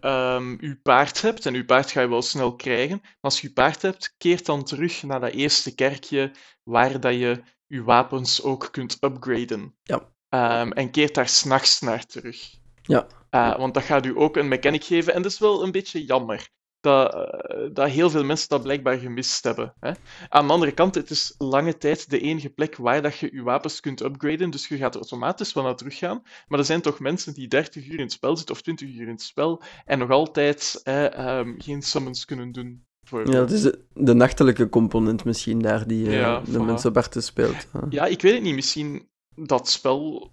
je 0.60 0.78
paard 0.82 1.22
hebt, 1.22 1.46
en 1.46 1.54
je 1.54 1.64
paard 1.64 1.90
ga 1.90 2.00
je 2.00 2.08
wel 2.08 2.22
snel 2.22 2.56
krijgen, 2.56 2.98
maar 3.02 3.16
als 3.20 3.40
je 3.40 3.46
je 3.46 3.52
paard 3.52 3.82
hebt, 3.82 4.14
keert 4.18 4.46
dan 4.46 4.64
terug 4.64 5.02
naar 5.02 5.20
dat 5.20 5.32
eerste 5.32 5.74
kerkje 5.74 6.32
waar 6.62 7.00
dat 7.00 7.14
je 7.14 7.42
je 7.66 7.82
wapens 7.82 8.42
ook 8.42 8.68
kunt 8.70 8.96
upgraden. 9.00 9.74
Ja. 9.82 10.08
Um, 10.34 10.72
en 10.72 10.90
keert 10.90 11.14
daar 11.14 11.28
s'nachts 11.28 11.80
naar 11.80 12.06
terug. 12.06 12.58
Ja. 12.82 13.06
Uh, 13.30 13.56
want 13.56 13.74
dat 13.74 13.82
gaat 13.82 14.06
u 14.06 14.18
ook 14.18 14.36
een 14.36 14.48
mechanic 14.48 14.84
geven. 14.84 15.14
En 15.14 15.22
dat 15.22 15.32
is 15.32 15.38
wel 15.38 15.64
een 15.64 15.72
beetje 15.72 16.04
jammer. 16.04 16.48
Dat, 16.80 17.14
uh, 17.14 17.68
dat 17.72 17.88
heel 17.88 18.10
veel 18.10 18.24
mensen 18.24 18.48
dat 18.48 18.62
blijkbaar 18.62 18.98
gemist 18.98 19.44
hebben. 19.44 19.74
Hè? 19.80 19.92
Aan 20.28 20.46
de 20.46 20.52
andere 20.52 20.72
kant, 20.72 20.94
het 20.94 21.10
is 21.10 21.34
lange 21.38 21.78
tijd 21.78 22.10
de 22.10 22.20
enige 22.20 22.50
plek 22.50 22.76
waar 22.76 23.02
dat 23.02 23.18
je 23.18 23.28
je 23.32 23.42
wapens 23.42 23.80
kunt 23.80 24.00
upgraden. 24.00 24.50
Dus 24.50 24.68
je 24.68 24.76
gaat 24.76 24.94
er 24.94 25.00
automatisch 25.00 25.52
wel 25.52 25.64
naar 25.64 25.76
terug 25.76 25.98
gaan. 25.98 26.22
Maar 26.48 26.58
er 26.58 26.64
zijn 26.64 26.80
toch 26.80 27.00
mensen 27.00 27.34
die 27.34 27.48
30 27.48 27.86
uur 27.86 27.94
in 27.94 28.00
het 28.00 28.12
spel 28.12 28.36
zitten 28.36 28.54
of 28.54 28.62
20 28.62 28.88
uur 28.88 29.02
in 29.02 29.08
het 29.08 29.22
spel. 29.22 29.62
En 29.84 29.98
nog 29.98 30.10
altijd 30.10 30.80
uh, 30.84 31.38
um, 31.38 31.54
geen 31.58 31.82
summons 31.82 32.24
kunnen 32.24 32.52
doen. 32.52 32.84
Ja, 33.10 33.22
dat 33.24 33.50
is 33.50 33.62
de, 33.62 33.84
de, 33.94 34.14
nachtelijke 34.14 34.68
component 34.68 35.24
misschien 35.24 35.58
daar 35.58 35.86
die 35.86 36.10
ja, 36.10 36.40
de 36.40 36.52
voilà. 36.52 36.64
mensen 36.64 36.92
parten 36.92 37.22
speelt. 37.22 37.66
Ja, 37.88 38.06
ik 38.06 38.22
weet 38.22 38.34
het 38.34 38.42
niet. 38.42 38.54
Misschien 38.54 39.08
dat 39.46 39.68
spel 39.68 40.30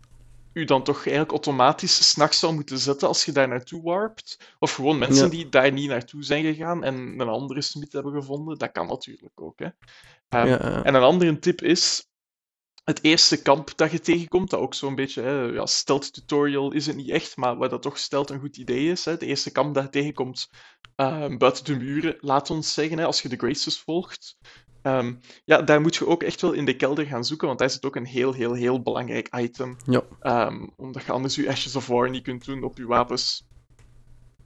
u 0.54 0.66
dan 0.66 0.84
toch 0.84 0.98
eigenlijk 0.98 1.32
automatisch 1.32 2.10
s'nachts 2.10 2.40
zou 2.40 2.54
moeten 2.54 2.78
zetten 2.78 3.08
als 3.08 3.26
je 3.26 3.32
daar 3.32 3.48
naartoe 3.48 3.82
warpt. 3.82 4.54
Of 4.60 4.74
gewoon 4.74 4.98
mensen 4.98 5.24
ja. 5.24 5.32
die 5.32 5.50
daar 5.50 5.72
niet 5.72 5.90
naartoe 5.90 6.24
zijn 6.24 6.44
gegaan 6.44 6.84
en 6.84 6.96
een 6.96 7.28
andere 7.28 7.62
smid 7.62 7.94
hebben 7.94 8.14
gevonden. 8.14 8.58
Dat 8.58 8.72
kan 8.72 8.88
natuurlijk 8.88 9.42
ook. 9.42 9.60
Hè. 9.60 9.66
Um, 9.66 9.72
ja, 10.30 10.46
ja. 10.46 10.84
En 10.84 10.96
een 10.96 11.02
andere 11.02 11.40
tip 11.40 11.62
is. 11.62 12.06
Het 12.84 13.04
eerste 13.04 13.42
kamp 13.42 13.72
dat 13.76 13.92
je 13.92 14.00
tegenkomt, 14.00 14.50
dat 14.50 14.60
ook 14.60 14.74
zo'n 14.74 14.96
beetje, 14.96 15.22
hè, 15.22 15.42
ja, 15.42 15.66
stealth 15.66 16.14
tutorial 16.14 16.72
is 16.72 16.86
het 16.86 16.96
niet 16.96 17.10
echt, 17.10 17.38
maar 17.38 17.58
waar 17.58 17.70
dat 17.70 17.82
toch 17.82 17.98
stelt 17.98 18.30
een 18.30 18.40
goed 18.40 18.58
idee 18.58 18.92
is. 18.92 19.06
Hè. 19.06 19.12
Het 19.12 19.22
eerste 19.22 19.52
kamp 19.52 19.74
dat 19.74 19.84
je 19.84 19.90
tegenkomt 19.90 20.50
uh, 20.96 21.38
buiten 21.38 21.64
de 21.64 21.76
muren, 21.76 22.18
laat 22.20 22.50
ons 22.50 22.74
zeggen, 22.74 22.98
hè, 22.98 23.06
als 23.06 23.22
je 23.22 23.30
de 23.30 23.38
Graces 23.38 23.80
volgt. 23.80 24.38
Um, 24.88 25.20
ja, 25.46 25.62
daar 25.62 25.82
moet 25.82 25.96
je 25.96 26.08
ook 26.08 26.24
echt 26.24 26.42
wel 26.42 26.52
in 26.52 26.66
de 26.66 26.76
kelder 26.76 27.06
gaan 27.06 27.26
zoeken, 27.26 27.48
want 27.48 27.60
daar 27.60 27.70
zit 27.70 27.86
ook 27.86 27.96
een 27.96 28.06
heel, 28.06 28.34
heel, 28.34 28.54
heel 28.54 28.82
belangrijk 28.82 29.36
item. 29.36 29.76
Ja. 29.86 30.04
Um, 30.48 30.74
omdat 30.76 31.04
je 31.04 31.12
anders 31.12 31.36
je 31.36 31.50
Ashes 31.50 31.76
of 31.76 31.88
War 31.88 32.10
niet 32.10 32.24
kunt 32.24 32.46
doen 32.46 32.64
op 32.64 32.78
je 32.78 32.86
wapens. 32.86 33.48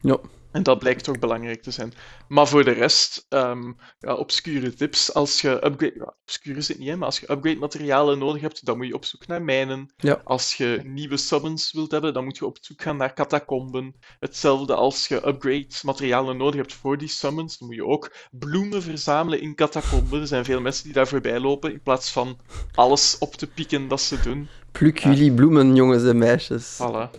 Ja. 0.01 0.17
En 0.51 0.63
dat 0.63 0.79
blijkt 0.79 1.03
toch 1.03 1.19
belangrijk 1.19 1.61
te 1.61 1.71
zijn. 1.71 1.93
Maar 2.27 2.47
voor 2.47 2.63
de 2.63 2.71
rest, 2.71 3.25
um, 3.29 3.77
ja, 3.99 4.13
obscure 4.13 4.73
tips. 4.73 5.13
Als 5.13 5.41
je 5.41 5.49
upgrade... 5.49 5.93
Ja, 5.95 6.13
obscure 6.21 6.57
is 6.57 6.67
het 6.67 6.79
niet, 6.79 6.87
hè, 6.87 6.95
maar 6.95 7.05
als 7.05 7.19
je 7.19 7.31
upgrade 7.31 7.59
materialen 7.59 8.19
nodig 8.19 8.41
hebt, 8.41 8.65
dan 8.65 8.77
moet 8.77 8.87
je 8.87 8.93
op 8.93 9.05
zoek 9.05 9.27
naar 9.27 9.41
mijnen. 9.41 9.93
Ja. 9.97 10.21
Als 10.23 10.53
je 10.53 10.81
nieuwe 10.83 11.17
summons 11.17 11.71
wilt 11.71 11.91
hebben, 11.91 12.13
dan 12.13 12.23
moet 12.23 12.37
je 12.37 12.45
op 12.45 12.57
zoek 12.61 12.81
gaan 12.81 12.97
naar 12.97 13.13
catacomben. 13.13 13.95
Hetzelfde 14.19 14.75
als 14.75 15.07
je 15.07 15.27
upgrade 15.27 15.67
materialen 15.83 16.37
nodig 16.37 16.55
hebt 16.55 16.73
voor 16.73 16.97
die 16.97 17.07
summons, 17.07 17.57
dan 17.57 17.67
moet 17.67 17.77
je 17.77 17.85
ook 17.85 18.15
bloemen 18.31 18.81
verzamelen 18.81 19.41
in 19.41 19.55
catacomben. 19.55 20.21
Er 20.21 20.27
zijn 20.27 20.45
veel 20.45 20.61
mensen 20.61 20.83
die 20.83 20.93
daar 20.93 21.07
voorbij 21.07 21.39
lopen, 21.39 21.71
in 21.71 21.81
plaats 21.81 22.11
van 22.11 22.37
alles 22.73 23.17
op 23.17 23.35
te 23.35 23.47
pieken 23.47 23.87
dat 23.87 24.01
ze 24.01 24.21
doen. 24.21 24.47
Pluk 24.71 24.97
jullie 24.97 25.33
bloemen, 25.33 25.75
jongens 25.75 26.03
en 26.03 26.17
meisjes. 26.17 26.79
Voilà. 26.81 27.09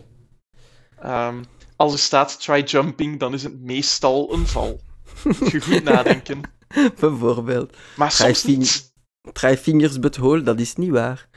Um, 1.05 1.45
als 1.77 1.93
er 1.93 1.99
staat 1.99 2.41
try 2.41 2.62
jumping, 2.62 3.18
dan 3.18 3.35
is 3.35 3.43
het 3.43 3.61
meestal 3.61 4.33
een 4.33 4.47
val. 4.47 4.81
Moet 5.25 5.51
je 5.51 5.61
goed 5.61 5.85
nadenken. 5.85 6.41
Bijvoorbeeld. 7.01 7.77
Maar 7.97 8.12
soms 8.12 8.45
niet. 8.45 8.91
Try 9.33 9.57
fingers 9.57 9.99
but 9.99 10.16
hole, 10.16 10.43
dat 10.43 10.61
is 10.61 10.75
niet 10.75 10.91
waar. 10.91 11.29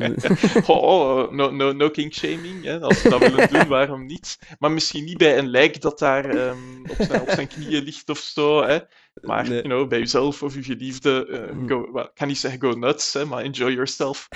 oh, 0.66 0.82
oh, 0.82 1.32
no, 1.32 1.50
no, 1.50 1.72
no 1.72 1.90
king 1.90 2.14
shaming. 2.14 2.64
Hè. 2.64 2.80
Als 2.80 3.02
we 3.02 3.08
dat 3.08 3.20
willen 3.20 3.48
doen, 3.48 3.68
waarom 3.68 4.06
niet? 4.06 4.38
Maar 4.58 4.70
misschien 4.70 5.04
niet 5.04 5.18
bij 5.18 5.38
een 5.38 5.48
lijk 5.48 5.80
dat 5.80 5.98
daar 5.98 6.30
um, 6.30 6.82
op, 6.88 6.96
zijn, 7.06 7.20
op 7.20 7.30
zijn 7.30 7.48
knieën 7.48 7.82
ligt 7.82 8.08
of 8.08 8.18
zo. 8.18 8.62
Hè. 8.62 8.78
Maar 9.22 9.48
nee. 9.48 9.62
you 9.62 9.62
know, 9.62 9.88
bij 9.88 9.98
jezelf 9.98 10.42
of 10.42 10.54
je 10.54 10.62
geliefde, 10.62 11.26
uh, 11.28 11.68
go, 11.68 11.92
well, 11.92 12.04
ik 12.04 12.14
kan 12.14 12.28
niet 12.28 12.38
zeggen 12.38 12.60
go 12.60 12.70
nuts, 12.70 13.12
hè, 13.12 13.24
maar 13.24 13.42
enjoy 13.42 13.72
yourself. 13.72 14.28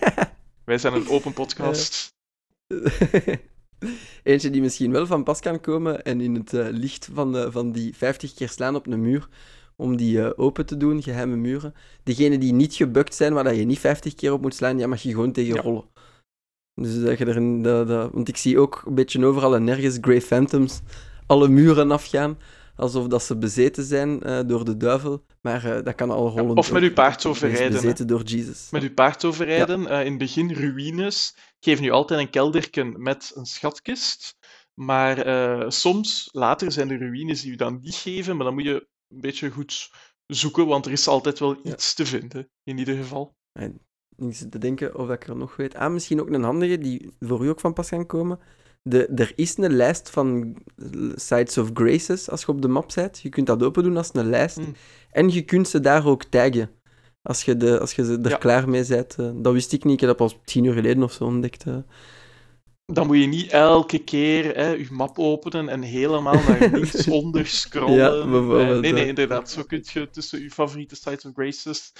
Wij 0.64 0.78
zijn 0.78 0.94
een 0.94 1.08
open 1.08 1.32
podcast. 1.32 2.16
Eentje 4.22 4.50
die 4.50 4.60
misschien 4.60 4.92
wel 4.92 5.06
van 5.06 5.24
pas 5.24 5.40
kan 5.40 5.60
komen 5.60 6.04
en 6.04 6.20
in 6.20 6.34
het 6.34 6.52
uh, 6.52 6.66
licht 6.70 7.08
van, 7.12 7.32
de, 7.32 7.52
van 7.52 7.72
die 7.72 7.96
50 7.96 8.34
keer 8.34 8.48
slaan 8.48 8.74
op 8.74 8.86
een 8.86 9.00
muur, 9.00 9.28
om 9.76 9.96
die 9.96 10.18
uh, 10.18 10.30
open 10.36 10.66
te 10.66 10.76
doen, 10.76 11.02
geheime 11.02 11.36
muren. 11.36 11.74
Degene 12.02 12.38
die 12.38 12.52
niet 12.52 12.74
gebukt 12.74 13.14
zijn, 13.14 13.32
waar 13.32 13.44
dat 13.44 13.56
je 13.56 13.64
niet 13.64 13.78
50 13.78 14.14
keer 14.14 14.32
op 14.32 14.40
moet 14.40 14.54
slaan, 14.54 14.78
ja, 14.78 14.86
mag 14.86 15.02
je 15.02 15.10
gewoon 15.10 15.32
tegen 15.32 15.54
ja. 15.54 15.60
rollen. 15.60 15.84
Dus 16.74 17.02
dat 17.02 17.18
je 17.18 17.24
dat, 17.62 17.88
dat, 17.88 18.12
want 18.12 18.28
ik 18.28 18.36
zie 18.36 18.58
ook 18.58 18.82
een 18.86 18.94
beetje 18.94 19.26
overal 19.26 19.54
en 19.54 19.64
nergens 19.64 19.98
Grey 20.00 20.20
Phantoms 20.20 20.80
alle 21.26 21.48
muren 21.48 21.90
afgaan, 21.90 22.38
alsof 22.78 23.06
dat 23.06 23.22
ze 23.22 23.38
bezeten 23.38 23.84
zijn 23.84 24.20
uh, 24.26 24.40
door 24.46 24.64
de 24.64 24.76
duivel, 24.76 25.24
maar 25.40 25.82
dat 25.84 25.94
kan 25.94 26.10
al 26.10 26.28
rollen. 26.28 26.46
Ja, 26.46 26.52
of 26.52 26.72
met 26.72 26.82
uw 26.82 26.92
paard 26.92 27.26
overrijden. 27.26 27.72
Bezeten 27.72 28.06
door 28.06 28.22
Jesus. 28.22 28.70
Met 28.70 28.82
uw 28.82 28.94
paard 28.94 29.24
overrijden, 29.24 29.82
ja. 29.82 30.00
in 30.00 30.10
het 30.10 30.18
begin 30.18 30.52
ruïnes, 30.52 31.36
geven 31.60 31.82
nu 31.82 31.90
altijd 31.90 32.20
een 32.20 32.30
kelderken 32.30 33.02
met 33.02 33.32
een 33.34 33.46
schatkist. 33.46 34.36
Maar 34.74 35.26
uh, 35.26 35.70
soms, 35.70 36.28
later, 36.32 36.72
zijn 36.72 36.90
er 36.90 36.98
ruïnes 36.98 37.42
die 37.42 37.52
u 37.52 37.56
dan 37.56 37.78
niet 37.82 37.94
geven, 37.94 38.36
maar 38.36 38.44
dan 38.44 38.54
moet 38.54 38.64
je 38.64 38.88
een 39.08 39.20
beetje 39.20 39.50
goed 39.50 39.90
zoeken, 40.26 40.66
want 40.66 40.86
er 40.86 40.92
is 40.92 41.08
altijd 41.08 41.38
wel 41.38 41.56
iets 41.62 41.88
ja. 41.88 41.94
te 41.94 42.06
vinden, 42.06 42.50
in 42.62 42.78
ieder 42.78 42.96
geval. 42.96 43.36
En 43.52 43.80
ik 44.16 44.34
zit 44.34 44.50
te 44.50 44.58
denken 44.58 44.98
of 44.98 45.10
ik 45.10 45.26
er 45.26 45.36
nog 45.36 45.56
weet. 45.56 45.74
Ah, 45.74 45.92
misschien 45.92 46.20
ook 46.20 46.28
een 46.28 46.42
handige 46.42 46.78
die 46.78 47.16
voor 47.20 47.44
u 47.44 47.48
ook 47.48 47.60
van 47.60 47.72
pas 47.72 47.88
kan 47.88 48.06
komen. 48.06 48.38
De, 48.88 49.06
er 49.06 49.32
is 49.34 49.56
een 49.56 49.72
lijst 49.72 50.10
van 50.10 50.56
Sites 51.14 51.58
of 51.58 51.70
Graces 51.74 52.30
als 52.30 52.40
je 52.40 52.48
op 52.48 52.62
de 52.62 52.68
map 52.68 52.90
bent. 52.94 53.18
Je 53.18 53.28
kunt 53.28 53.46
dat 53.46 53.62
open 53.62 53.82
doen 53.82 53.96
als 53.96 54.10
een 54.12 54.28
lijst. 54.30 54.56
Mm. 54.56 54.74
En 55.10 55.30
je 55.30 55.42
kunt 55.42 55.68
ze 55.68 55.80
daar 55.80 56.06
ook 56.06 56.24
taggen. 56.24 56.70
Als 57.22 57.42
je, 57.42 57.56
de, 57.56 57.80
als 57.80 57.92
je 57.92 58.18
er 58.22 58.30
ja. 58.30 58.36
klaar 58.36 58.68
mee 58.68 58.86
bent. 58.86 59.16
Uh, 59.20 59.30
dat 59.34 59.52
wist 59.52 59.72
ik 59.72 59.84
niet. 59.84 59.92
Ik 59.92 60.00
heb 60.00 60.08
dat 60.08 60.28
pas 60.28 60.38
tien 60.44 60.64
uur 60.64 60.72
geleden 60.72 61.02
of 61.02 61.12
zo 61.12 61.24
ontdekt. 61.24 61.66
Uh. 61.66 61.76
Dan 62.92 63.06
moet 63.06 63.18
je 63.18 63.26
niet 63.26 63.50
elke 63.50 63.98
keer 63.98 64.56
hè, 64.56 64.70
je 64.70 64.86
map 64.90 65.18
openen 65.18 65.68
en 65.68 65.82
helemaal 65.82 66.34
naar 66.34 66.68
links 66.72 67.08
onder 67.08 67.46
scrollen. 67.46 67.96
Ja, 67.96 68.80
nee, 68.80 68.92
nee, 68.92 69.06
inderdaad. 69.06 69.50
Zo 69.50 69.62
kun 69.62 69.84
je 69.92 70.10
tussen 70.10 70.42
je 70.42 70.50
favoriete 70.50 70.96
sites 70.96 71.24
of 71.24 71.32
graces 71.34 71.92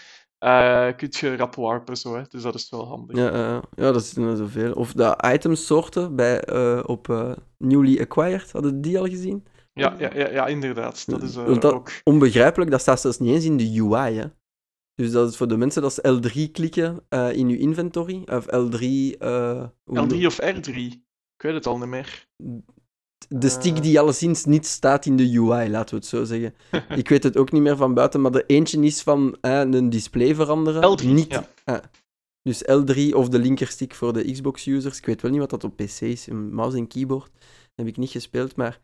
uh, 0.44 0.88
kun 0.96 1.08
je 1.10 1.36
rap 1.36 1.54
warpen, 1.54 1.96
zo, 1.96 2.16
hè. 2.16 2.22
dus 2.28 2.42
dat 2.42 2.54
is 2.54 2.70
wel 2.70 2.86
handig. 2.86 3.16
Ja, 3.16 3.32
uh, 3.32 3.62
ja 3.74 3.92
dat 3.92 4.04
zijn 4.04 4.26
er 4.26 4.36
zoveel. 4.36 4.72
Of 4.72 4.92
de 4.92 5.18
itemsoorten 5.34 6.16
bij, 6.16 6.48
uh, 6.48 6.82
op 6.86 7.08
uh, 7.08 7.32
Newly 7.58 8.00
Acquired, 8.00 8.52
hadden 8.52 8.80
die 8.80 8.98
al 8.98 9.06
gezien? 9.06 9.46
Ja, 9.72 9.94
ja, 9.98 10.14
ja, 10.14 10.28
ja 10.28 10.46
inderdaad. 10.46 11.10
Dat 11.10 11.22
is 11.22 11.32
dat, 11.32 11.64
ook... 11.64 11.90
Onbegrijpelijk, 12.04 12.70
dat 12.70 12.80
staat 12.80 13.00
zelfs 13.00 13.18
niet 13.18 13.34
eens 13.34 13.44
in 13.44 13.56
de 13.56 13.80
UI, 13.80 14.14
hè. 14.14 14.24
Dus 14.94 15.10
dat 15.10 15.30
is 15.30 15.36
voor 15.36 15.48
de 15.48 15.56
mensen 15.56 15.82
dat 15.82 15.94
ze 15.94 16.20
L3 16.20 16.50
klikken 16.52 17.06
in 17.32 17.48
je 17.48 17.58
inventory, 17.58 18.22
of 18.26 18.46
L3... 18.46 18.84
L3 19.84 20.26
of 20.26 20.40
R3? 20.42 20.74
Ik 21.34 21.44
weet 21.44 21.54
het 21.54 21.66
al 21.66 21.78
niet 21.78 21.88
meer. 21.88 22.26
De 23.28 23.48
stick 23.48 23.82
die 23.82 24.00
alleszins 24.00 24.44
niet 24.44 24.66
staat 24.66 25.06
in 25.06 25.16
de 25.16 25.38
UI, 25.38 25.70
laten 25.70 25.94
we 25.94 26.00
het 26.00 26.06
zo 26.06 26.24
zeggen. 26.24 26.54
ik 27.00 27.08
weet 27.08 27.22
het 27.22 27.36
ook 27.36 27.52
niet 27.52 27.62
meer 27.62 27.76
van 27.76 27.94
buiten, 27.94 28.20
maar 28.20 28.34
er 28.34 28.46
eentje 28.46 28.80
is 28.80 29.02
van 29.02 29.36
een 29.40 29.90
display 29.90 30.34
veranderen. 30.34 30.98
L3, 30.98 31.04
niet, 31.04 31.42
ja. 31.64 31.82
dus 32.42 32.62
L3 32.62 33.14
of 33.14 33.28
de 33.28 33.38
linkerstick 33.38 33.94
voor 33.94 34.12
de 34.12 34.32
Xbox-users. 34.32 34.98
Ik 34.98 35.06
weet 35.06 35.22
wel 35.22 35.30
niet 35.30 35.40
wat 35.40 35.50
dat 35.50 35.64
op 35.64 35.76
PC 35.76 36.00
is. 36.00 36.26
Een 36.26 36.54
mouse 36.54 36.76
en 36.76 36.86
keyboard. 36.86 37.30
heb 37.74 37.86
ik 37.86 37.96
niet 37.96 38.10
gespeeld, 38.10 38.56
maar... 38.56 38.80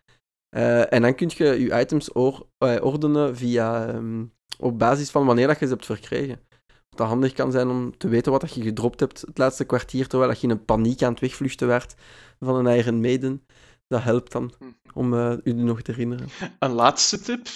Uh, 0.57 0.93
en 0.93 1.03
dan 1.03 1.14
kun 1.14 1.30
je 1.35 1.45
je 1.45 1.80
items 1.80 2.12
or 2.12 2.47
ordenen 2.59 3.37
via, 3.37 3.95
um, 3.95 4.32
op 4.59 4.78
basis 4.78 5.11
van 5.11 5.26
wanneer 5.26 5.47
dat 5.47 5.59
je 5.59 5.66
ze 5.66 5.72
hebt 5.72 5.87
verkregen. 5.87 6.41
Wat 6.89 6.99
dat 6.99 7.07
handig 7.07 7.32
kan 7.32 7.53
zijn 7.53 7.68
om 7.68 7.97
te 7.97 8.09
weten 8.09 8.32
wat 8.32 8.41
dat 8.41 8.55
je 8.55 8.62
gedropt 8.62 9.01
hebt 9.01 9.20
het 9.20 9.39
laatste 9.39 9.64
kwartier, 9.64 10.07
terwijl 10.07 10.30
dat 10.30 10.41
je 10.41 10.47
in 10.47 10.53
een 10.53 10.64
paniek 10.64 11.03
aan 11.03 11.11
het 11.11 11.20
wegvluchten 11.20 11.66
werd 11.66 11.95
van 12.41 12.66
een 12.66 12.76
Iron 12.78 13.01
Maiden. 13.01 13.43
Dat 13.87 14.03
helpt 14.03 14.32
dan 14.32 14.55
hm. 14.59 14.64
om 14.93 15.12
uh, 15.12 15.37
u 15.43 15.53
nog 15.53 15.82
te 15.82 15.91
herinneren. 15.91 16.28
Een 16.59 16.72
laatste 16.72 17.20
tip. 17.20 17.49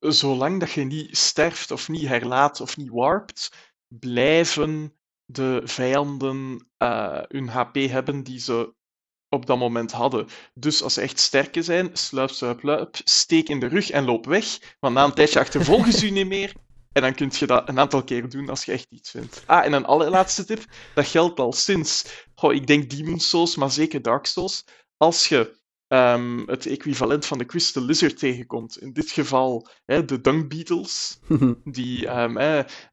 Zolang 0.00 0.60
dat 0.60 0.72
je 0.72 0.84
niet 0.84 1.16
sterft 1.16 1.70
of 1.70 1.88
niet 1.88 2.06
herlaat 2.06 2.60
of 2.60 2.76
niet 2.76 2.90
warpt, 2.90 3.52
blijven 3.88 4.94
de 5.24 5.60
vijanden 5.64 6.68
uh, 6.78 7.22
hun 7.28 7.48
HP 7.48 7.74
hebben 7.74 8.22
die 8.22 8.40
ze 8.40 8.74
op 9.28 9.46
dat 9.46 9.58
moment 9.58 9.92
hadden. 9.92 10.26
Dus 10.54 10.82
als 10.82 10.94
ze 10.94 11.00
echt 11.00 11.18
sterke 11.18 11.62
zijn, 11.62 11.90
sluip, 11.92 12.30
sluip, 12.30 12.62
luip, 12.62 12.96
steek 13.04 13.48
in 13.48 13.60
de 13.60 13.66
rug 13.66 13.90
en 13.90 14.04
loop 14.04 14.26
weg. 14.26 14.76
Want 14.80 14.94
na 14.94 15.04
een 15.04 15.12
tijdje 15.12 15.40
achtervolgen 15.40 15.92
ze 15.92 16.06
u 16.06 16.10
niet 16.10 16.26
meer. 16.26 16.52
En 16.92 17.02
dan 17.02 17.14
kun 17.14 17.30
je 17.38 17.46
dat 17.46 17.68
een 17.68 17.78
aantal 17.78 18.04
keer 18.04 18.28
doen 18.28 18.48
als 18.48 18.64
je 18.64 18.72
echt 18.72 18.86
iets 18.90 19.10
vindt. 19.10 19.42
Ah, 19.46 19.64
en 19.64 19.72
een 19.72 19.84
allerlaatste 19.84 20.44
tip. 20.44 20.64
Dat 20.94 21.06
geldt 21.06 21.40
al 21.40 21.52
sinds, 21.52 22.04
goh, 22.34 22.54
ik 22.54 22.66
denk 22.66 22.90
Demon 22.90 23.20
Souls, 23.20 23.56
maar 23.56 23.70
zeker 23.70 24.02
Dark 24.02 24.26
Souls. 24.26 24.64
Als 24.96 25.28
je 25.28 25.60
um, 25.92 26.42
het 26.46 26.66
equivalent 26.66 27.26
van 27.26 27.38
de 27.38 27.46
Crystal 27.46 27.82
Lizard 27.82 28.18
tegenkomt. 28.18 28.78
In 28.78 28.92
dit 28.92 29.10
geval 29.10 29.68
hè, 29.84 30.04
de 30.04 30.20
Dung 30.20 30.48
Beetles, 30.48 31.18
die 31.64 32.08
um, 32.08 32.38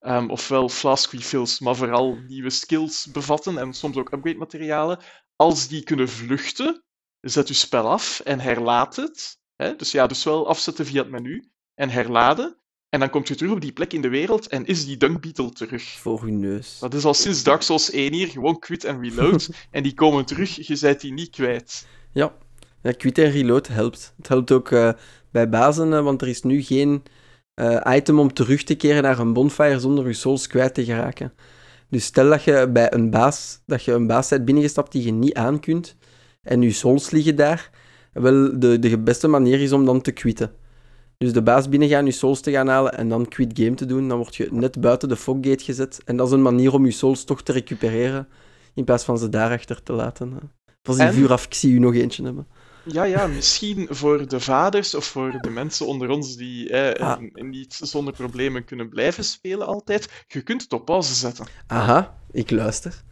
um, 0.02 0.30
ofwel 0.30 0.70
flask 0.70 1.12
refills, 1.12 1.60
maar 1.60 1.76
vooral 1.76 2.18
nieuwe 2.28 2.50
skills 2.50 3.08
bevatten 3.12 3.58
en 3.58 3.74
soms 3.74 3.98
ook 3.98 4.12
upgrade 4.14 4.38
materialen. 4.38 5.00
Als 5.36 5.68
die 5.68 5.84
kunnen 5.84 6.10
vluchten, 6.10 6.84
zet 7.20 7.48
je 7.48 7.54
spel 7.54 7.90
af 7.90 8.20
en 8.20 8.40
herlaat 8.40 8.96
het. 8.96 9.38
Hè? 9.56 9.76
Dus 9.76 9.92
ja, 9.92 10.08
dus 10.08 10.24
wel 10.24 10.48
afzetten 10.48 10.86
via 10.86 11.02
het 11.02 11.12
menu 11.12 11.50
en 11.76 11.90
herladen. 11.90 12.58
En 12.90 13.00
dan 13.00 13.10
kom 13.10 13.22
je 13.26 13.36
terug 13.36 13.52
op 13.52 13.62
die 13.62 13.74
plek 13.74 13.94
in 13.94 14.02
de 14.02 14.10
wereld 14.10 14.48
en 14.48 14.66
is 14.66 14.86
die 14.86 14.98
Dung 14.98 15.22
Beetle 15.22 15.52
terug. 15.52 15.84
Voor 15.84 16.26
je 16.26 16.32
neus. 16.32 16.80
Dat 16.80 16.94
is 16.94 17.06
al 17.06 17.14
sinds 17.14 17.44
Dark 17.44 17.62
Souls 17.62 17.92
1 17.92 18.14
hier, 18.14 18.28
gewoon 18.28 18.60
quit 18.60 18.84
en 18.84 19.02
reload. 19.02 19.50
en 19.72 19.84
die 19.84 19.94
komen 19.94 20.26
terug, 20.26 20.68
je 20.68 20.78
bent 20.80 21.02
die 21.02 21.14
niet 21.14 21.30
kwijt. 21.30 21.88
Ja, 22.14 22.36
ja, 22.82 22.92
quit 22.92 23.18
en 23.18 23.32
reload 23.32 23.68
helpt. 23.68 24.14
Het 24.18 24.28
helpt 24.28 24.52
ook 24.52 24.72
uh, 24.72 24.92
bij 25.32 25.50
bazen, 25.50 25.92
uh, 25.92 26.04
want 26.04 26.22
er 26.22 26.28
is 26.28 26.42
nu 26.42 26.62
geen 26.62 27.04
uh, 27.62 27.82
item 27.88 28.20
om 28.20 28.34
terug 28.34 28.64
te 28.64 28.76
keren 28.76 29.04
naar 29.04 29.20
een 29.20 29.34
bonfire 29.34 29.80
zonder 29.80 30.08
je 30.08 30.14
souls 30.14 30.48
kwijt 30.48 30.74
te 30.74 30.86
geraken. 30.86 31.34
Dus 31.90 32.04
stel 32.04 32.30
dat 32.30 32.44
je 32.44 32.70
bij 32.74 32.94
een 32.94 33.10
baas, 33.10 33.62
dat 33.66 33.84
je 33.84 33.92
een 33.92 34.08
baas 34.08 34.30
bent 34.30 34.46
binnengestapt 34.46 34.92
die 34.92 35.04
je 35.04 35.12
niet 35.12 35.34
aan 35.34 35.60
kunt, 35.60 35.96
en 36.42 36.62
je 36.62 36.72
souls 36.72 37.10
liggen 37.10 37.36
daar, 37.36 37.70
wel, 38.14 38.60
de, 38.60 38.80
de 38.80 39.00
beste 39.00 39.28
manier 39.28 39.62
is 39.62 39.72
om 39.72 39.86
dan 39.86 40.02
te 40.02 40.12
quitten. 40.12 40.52
Dus 41.18 41.34
de 41.34 41.42
baas 41.42 41.70
binnengaan, 41.70 42.06
je 42.06 42.12
souls 42.12 42.42
te 42.42 42.52
gaan 42.52 42.68
halen 42.68 42.98
en 42.98 43.10
dan 43.10 43.28
quit 43.28 43.60
game 43.60 43.74
te 43.74 43.86
doen, 43.86 44.08
dan 44.08 44.18
word 44.18 44.36
je 44.36 44.48
net 44.52 44.82
buiten 44.82 45.10
de 45.10 45.16
foggate 45.16 45.64
gezet. 45.64 46.02
En 46.06 46.18
dat 46.18 46.28
is 46.28 46.34
een 46.34 46.42
manier 46.42 46.74
om 46.74 46.86
je 46.86 46.92
souls 46.92 47.24
toch 47.24 47.42
te 47.42 47.52
recupereren, 47.52 48.28
in 48.74 48.84
plaats 48.84 49.04
van 49.04 49.18
ze 49.18 49.30
daarachter 49.30 49.84
te 49.84 49.94
laten. 49.94 50.40
Pas 50.82 50.98
die 50.98 51.08
vuur 51.08 51.32
af, 51.32 51.46
ik 51.46 51.54
zie 51.54 51.74
u 51.74 51.80
nog 51.80 51.96
eentje 51.96 52.24
hebben. 52.24 52.48
Ja, 52.92 53.04
ja, 53.04 53.28
misschien 53.28 53.88
voor 53.90 54.28
de 54.28 54.40
vaders 54.40 54.96
of 54.96 55.06
voor 55.06 55.38
de 55.42 55.50
mensen 55.50 55.88
onder 55.88 56.10
ons 56.10 56.36
die 56.36 56.70
eh, 56.70 57.08
ah. 57.08 57.20
niet 57.34 57.80
zonder 57.82 58.14
problemen 58.14 58.66
kunnen 58.66 58.90
blijven 58.90 59.24
spelen 59.24 59.68
altijd. 59.68 60.26
Je 60.28 60.42
kunt 60.42 60.62
het 60.62 60.74
op 60.74 60.86
pauze 60.86 61.14
zetten. 61.14 61.48
Aha, 61.68 62.18
ik 62.32 62.52
luister. 62.52 63.04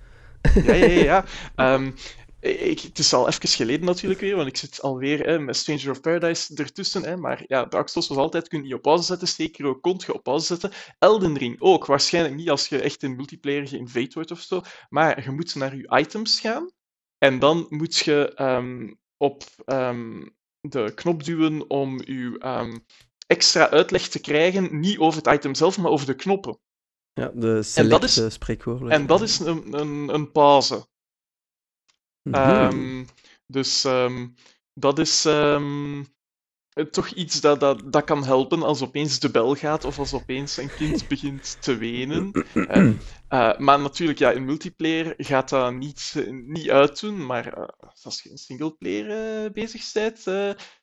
Ja, 0.63 0.73
ja, 0.73 1.25
ja. 1.55 1.73
Um, 1.73 1.93
ik, 2.39 2.79
het 2.79 2.99
is 2.99 3.13
al 3.13 3.27
even 3.27 3.49
geleden 3.49 3.85
natuurlijk 3.85 4.19
weer, 4.19 4.35
want 4.35 4.47
ik 4.47 4.57
zit 4.57 4.81
alweer 4.81 5.25
hè, 5.25 5.39
met 5.39 5.55
Stranger 5.55 5.89
of 5.89 6.01
Paradise 6.01 6.55
ertussen. 6.55 7.03
Hè, 7.03 7.17
maar 7.17 7.43
ja, 7.47 7.65
Dark 7.65 7.87
Souls 7.87 8.07
was 8.07 8.17
altijd, 8.17 8.47
kun 8.47 8.63
je 8.63 8.75
op 8.75 8.81
pauze 8.81 9.03
zetten. 9.03 9.27
Zeker 9.27 9.65
ook 9.65 9.81
kon 9.81 10.01
je 10.05 10.13
op 10.13 10.23
pauze 10.23 10.45
zetten. 10.45 10.71
Elden 10.99 11.37
Ring 11.37 11.55
ook. 11.59 11.85
Waarschijnlijk 11.85 12.35
niet 12.35 12.49
als 12.49 12.67
je 12.67 12.81
echt 12.81 13.03
in 13.03 13.15
multiplayer 13.15 13.67
geïnvade 13.67 14.11
wordt 14.13 14.31
of 14.31 14.39
zo. 14.39 14.61
Maar 14.89 15.23
je 15.23 15.31
moet 15.31 15.55
naar 15.55 15.75
je 15.75 15.97
items 15.99 16.39
gaan. 16.39 16.71
En 17.17 17.39
dan 17.39 17.65
moet 17.69 17.95
je 17.95 18.41
um, 18.41 18.97
op 19.17 19.43
um, 19.65 20.35
de 20.59 20.91
knop 20.95 21.23
duwen 21.23 21.69
om 21.69 22.01
uw 22.05 22.37
um, 22.39 22.85
extra 23.27 23.69
uitleg 23.69 24.07
te 24.07 24.19
krijgen, 24.19 24.79
niet 24.79 24.97
over 24.97 25.23
het 25.23 25.33
item 25.33 25.55
zelf, 25.55 25.77
maar 25.77 25.91
over 25.91 26.05
de 26.05 26.15
knoppen. 26.15 26.59
Ja, 27.13 27.31
de 27.33 27.63
selecte 27.63 28.29
spreekwoorden. 28.29 28.89
En 28.89 29.05
dat 29.05 29.21
is 29.21 29.39
een, 29.39 29.73
een, 29.73 30.13
een 30.13 30.31
pauze. 30.31 30.87
Mm 32.23 32.33
-hmm. 32.33 33.05
dus 33.45 33.87
dat 34.73 34.99
is 34.99 35.25
toch 36.85 37.09
iets 37.09 37.41
dat, 37.41 37.59
dat, 37.59 37.81
dat 37.85 38.03
kan 38.03 38.25
helpen 38.25 38.63
als 38.63 38.81
opeens 38.81 39.19
de 39.19 39.31
bel 39.31 39.55
gaat 39.55 39.85
of 39.85 39.99
als 39.99 40.13
opeens 40.13 40.57
een 40.57 40.69
kind 40.75 41.07
begint 41.13 41.57
te 41.61 41.77
wenen. 41.77 42.45
Uh, 42.53 42.65
uh, 43.29 43.57
maar 43.57 43.79
natuurlijk, 43.79 44.19
ja, 44.19 44.31
in 44.31 44.45
multiplayer 44.45 45.13
gaat 45.17 45.49
dat 45.49 45.73
niet, 45.73 46.25
niet 46.29 46.69
uitdoen, 46.69 47.25
maar 47.25 47.57
uh, 47.57 47.67
als 48.01 48.21
je 48.21 48.29
in 48.29 48.37
singleplayer 48.37 49.51
bezig 49.51 49.91
bent, 49.91 50.23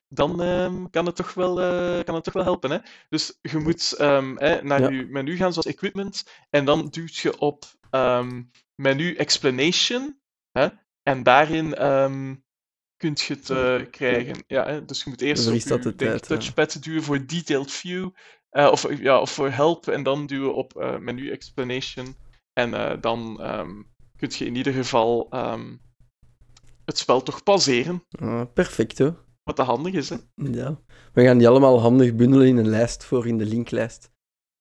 dan 0.07 0.41
um, 0.41 0.89
kan, 0.89 1.05
het 1.05 1.15
toch 1.15 1.33
wel, 1.33 1.55
kan 2.03 2.15
het 2.15 2.23
toch 2.23 2.33
wel 2.33 2.43
helpen. 2.43 2.71
Hè? 2.71 2.77
Dus 3.09 3.39
je 3.41 3.57
moet 3.57 3.97
um, 4.01 4.33
naar 4.61 4.81
ja. 4.81 4.89
je 4.89 5.05
menu 5.09 5.35
gaan, 5.35 5.51
zoals 5.51 5.67
equipment, 5.67 6.23
en 6.49 6.65
dan 6.65 6.87
duwt 6.87 7.15
je 7.15 7.39
op 7.39 7.65
um, 7.91 8.51
menu 8.75 9.15
explanation, 9.15 10.19
hè? 10.51 10.67
en 11.03 11.23
daarin 11.23 11.81
kunt 12.97 13.21
je 13.21 13.33
het 13.33 13.49
uh, 13.49 13.89
krijgen. 13.91 14.43
Ja, 14.47 14.65
hè? 14.65 14.85
Dus 14.85 15.03
je 15.03 15.09
moet 15.09 15.21
eerst 15.21 15.71
op 15.71 15.81
je 15.81 15.95
denk, 15.95 16.19
touchpad 16.19 16.83
duwen 16.83 17.03
voor 17.03 17.25
detailed 17.25 17.71
view, 17.71 18.09
uh, 18.51 18.69
of, 18.71 18.97
ja, 18.99 19.19
of 19.19 19.31
voor 19.31 19.49
help, 19.49 19.87
en 19.87 20.03
dan 20.03 20.25
duwen 20.25 20.55
op 20.55 20.73
uh, 20.77 20.97
menu 20.97 21.31
explanation. 21.31 22.15
En 22.53 23.01
dan 23.01 23.47
um, 23.59 23.87
kun 24.15 24.31
je 24.37 24.45
in 24.45 24.55
ieder 24.55 24.73
geval 24.73 25.27
um, 25.31 25.81
het 26.85 26.97
spel 26.97 27.23
toch 27.23 27.43
pauzeren. 27.43 28.03
Ah, 28.09 28.41
perfect 28.53 28.99
hoor. 28.99 29.23
Wat 29.43 29.55
de 29.55 29.61
handig 29.61 29.93
is, 29.93 30.09
hè? 30.09 30.15
Ja. 30.35 30.79
We 31.13 31.23
gaan 31.23 31.37
die 31.37 31.47
allemaal 31.47 31.79
handig 31.79 32.15
bundelen 32.15 32.47
in 32.47 32.57
een 32.57 32.69
lijst 32.69 33.03
voor 33.03 33.27
in 33.27 33.37
de 33.37 33.45
linklijst. 33.45 34.11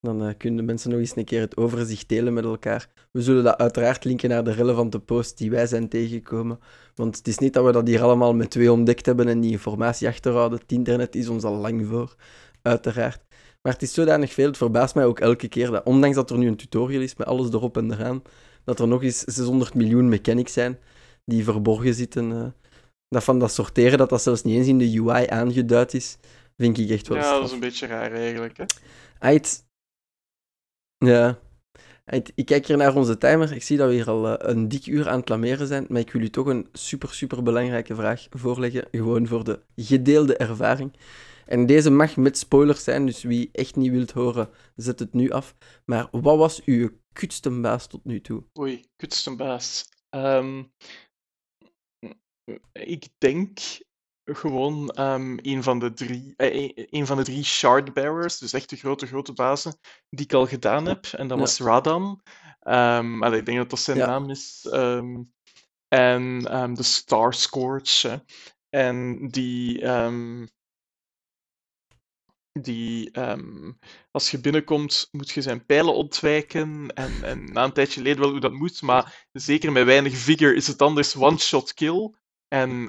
Dan 0.04 0.26
uh, 0.26 0.32
kunnen 0.38 0.64
mensen 0.64 0.90
nog 0.90 0.98
eens 0.98 1.16
een 1.16 1.24
keer 1.24 1.40
het 1.40 1.56
overzicht 1.56 2.08
delen 2.08 2.32
met 2.32 2.44
elkaar. 2.44 2.88
We 3.10 3.22
zullen 3.22 3.44
dat 3.44 3.58
uiteraard 3.58 4.04
linken 4.04 4.28
naar 4.28 4.44
de 4.44 4.52
relevante 4.52 5.00
posts 5.00 5.34
die 5.34 5.50
wij 5.50 5.66
zijn 5.66 5.88
tegengekomen. 5.88 6.58
Want 6.94 7.16
het 7.16 7.28
is 7.28 7.38
niet 7.38 7.52
dat 7.52 7.64
we 7.64 7.72
dat 7.72 7.86
hier 7.86 8.02
allemaal 8.02 8.34
met 8.34 8.50
twee 8.50 8.72
ontdekt 8.72 9.06
hebben 9.06 9.28
en 9.28 9.40
die 9.40 9.50
informatie 9.50 10.08
achterhouden. 10.08 10.58
Het 10.58 10.72
internet 10.72 11.14
is 11.14 11.28
ons 11.28 11.44
al 11.44 11.54
lang 11.54 11.86
voor, 11.86 12.14
uiteraard. 12.62 13.22
Maar 13.62 13.72
het 13.72 13.82
is 13.82 13.94
zodanig 13.94 14.32
veel, 14.32 14.46
het 14.46 14.56
verbaast 14.56 14.94
mij 14.94 15.04
ook 15.04 15.20
elke 15.20 15.48
keer, 15.48 15.70
dat 15.70 15.84
ondanks 15.84 16.16
dat 16.16 16.30
er 16.30 16.38
nu 16.38 16.46
een 16.46 16.56
tutorial 16.56 17.02
is 17.02 17.16
met 17.16 17.26
alles 17.26 17.48
erop 17.48 17.76
en 17.76 17.92
eraan, 17.92 18.22
dat 18.64 18.80
er 18.80 18.88
nog 18.88 19.02
eens 19.02 19.18
600 19.18 19.74
miljoen 19.74 20.08
mechanics 20.08 20.52
zijn 20.52 20.78
die 21.24 21.44
verborgen 21.44 21.94
zitten. 21.94 22.30
Uh, 22.30 22.46
dat 23.08 23.24
van 23.24 23.38
dat 23.38 23.52
sorteren, 23.52 23.98
dat 23.98 24.08
dat 24.08 24.22
zelfs 24.22 24.42
niet 24.42 24.56
eens 24.56 24.66
in 24.66 24.78
de 24.78 25.00
UI 25.00 25.26
aangeduid 25.26 25.94
is, 25.94 26.16
vind 26.56 26.78
ik 26.78 26.90
echt 26.90 27.08
wel 27.08 27.18
Ja, 27.18 27.32
dat 27.32 27.46
is 27.46 27.52
een 27.52 27.60
beetje 27.60 27.86
raar 27.86 28.12
eigenlijk, 28.12 28.56
hè? 28.56 28.64
Ait, 29.18 29.64
ja. 30.98 31.38
Ik 32.34 32.46
kijk 32.46 32.66
hier 32.66 32.76
naar 32.76 32.96
onze 32.96 33.18
timer. 33.18 33.52
Ik 33.52 33.62
zie 33.62 33.76
dat 33.76 33.88
we 33.88 33.94
hier 33.94 34.08
al 34.08 34.38
eh, 34.38 34.50
een 34.50 34.68
dik 34.68 34.86
uur 34.86 35.08
aan 35.08 35.20
het 35.20 35.28
lameren 35.28 35.66
zijn. 35.66 35.86
Maar 35.88 36.00
ik 36.00 36.12
wil 36.12 36.22
u 36.22 36.30
toch 36.30 36.46
een 36.46 36.68
super, 36.72 37.14
super 37.14 37.42
belangrijke 37.42 37.94
vraag 37.94 38.26
voorleggen. 38.30 38.88
Gewoon 38.90 39.26
voor 39.26 39.44
de 39.44 39.60
gedeelde 39.76 40.36
ervaring. 40.36 40.92
En 41.46 41.66
deze 41.66 41.90
mag 41.90 42.16
met 42.16 42.38
spoilers 42.38 42.84
zijn, 42.84 43.06
dus 43.06 43.22
wie 43.22 43.48
echt 43.52 43.76
niet 43.76 43.90
wilt 43.90 44.10
horen, 44.10 44.48
zet 44.76 44.98
het 44.98 45.12
nu 45.12 45.30
af. 45.30 45.54
Maar 45.84 46.08
wat 46.10 46.38
was 46.38 46.64
uw 46.64 46.90
kutste 47.12 47.60
baas 47.60 47.86
tot 47.86 48.04
nu 48.04 48.20
toe? 48.20 48.44
Oei, 48.58 48.84
kutste 48.96 49.36
baas. 49.36 49.88
Um, 50.10 50.72
ik 52.72 53.08
denk 53.18 53.58
gewoon 54.24 54.88
ehm, 54.90 55.38
een, 55.42 55.62
van 55.62 55.78
de 55.78 55.92
drie, 55.92 56.34
eh, 56.36 56.70
een- 56.74 57.06
van 57.06 57.16
de 57.16 57.22
drie 57.24 57.44
shardbearers, 57.44 58.38
dus 58.38 58.52
echt 58.52 58.70
de 58.70 58.76
grote, 58.76 59.06
grote 59.06 59.32
bazen, 59.32 59.78
die 60.08 60.24
ik 60.24 60.32
al 60.32 60.46
gedaan 60.46 60.86
heb. 60.86 61.04
En 61.06 61.28
dat 61.28 61.36
Ja. 61.38 61.44
was 61.44 61.58
Radan. 61.58 62.20
Ehm, 62.60 63.22
allee, 63.22 63.38
ik 63.38 63.46
denk 63.46 63.58
dat 63.58 63.70
dat 63.70 63.78
zijn 63.80 63.96
Ja. 63.96 64.06
naam 64.06 64.30
is. 64.30 64.66
Ehm, 64.70 65.22
en 65.88 66.74
de 66.74 66.82
Star 66.82 67.34
Scourge. 67.34 68.08
hè. 68.08 68.16
En 68.68 69.28
die, 69.28 69.84
die 72.60 73.10
als 74.10 74.30
je 74.30 74.40
binnenkomt, 74.40 75.08
moet 75.10 75.30
je 75.30 75.42
zijn 75.42 75.66
pijlen 75.66 75.94
ontwijken. 75.94 76.94
En, 76.94 77.12
en 77.22 77.52
na 77.52 77.64
een 77.64 77.72
tijdje 77.72 78.02
leer 78.02 78.14
je 78.14 78.20
wel 78.20 78.30
hoe 78.30 78.40
dat 78.40 78.52
moet, 78.52 78.82
maar 78.82 79.26
zeker 79.32 79.72
met 79.72 79.84
weinig 79.84 80.16
vigor 80.16 80.54
is 80.54 80.66
het 80.66 80.82
anders 80.82 81.16
one-shot 81.16 81.74
kill. 81.74 82.14
En 82.48 82.88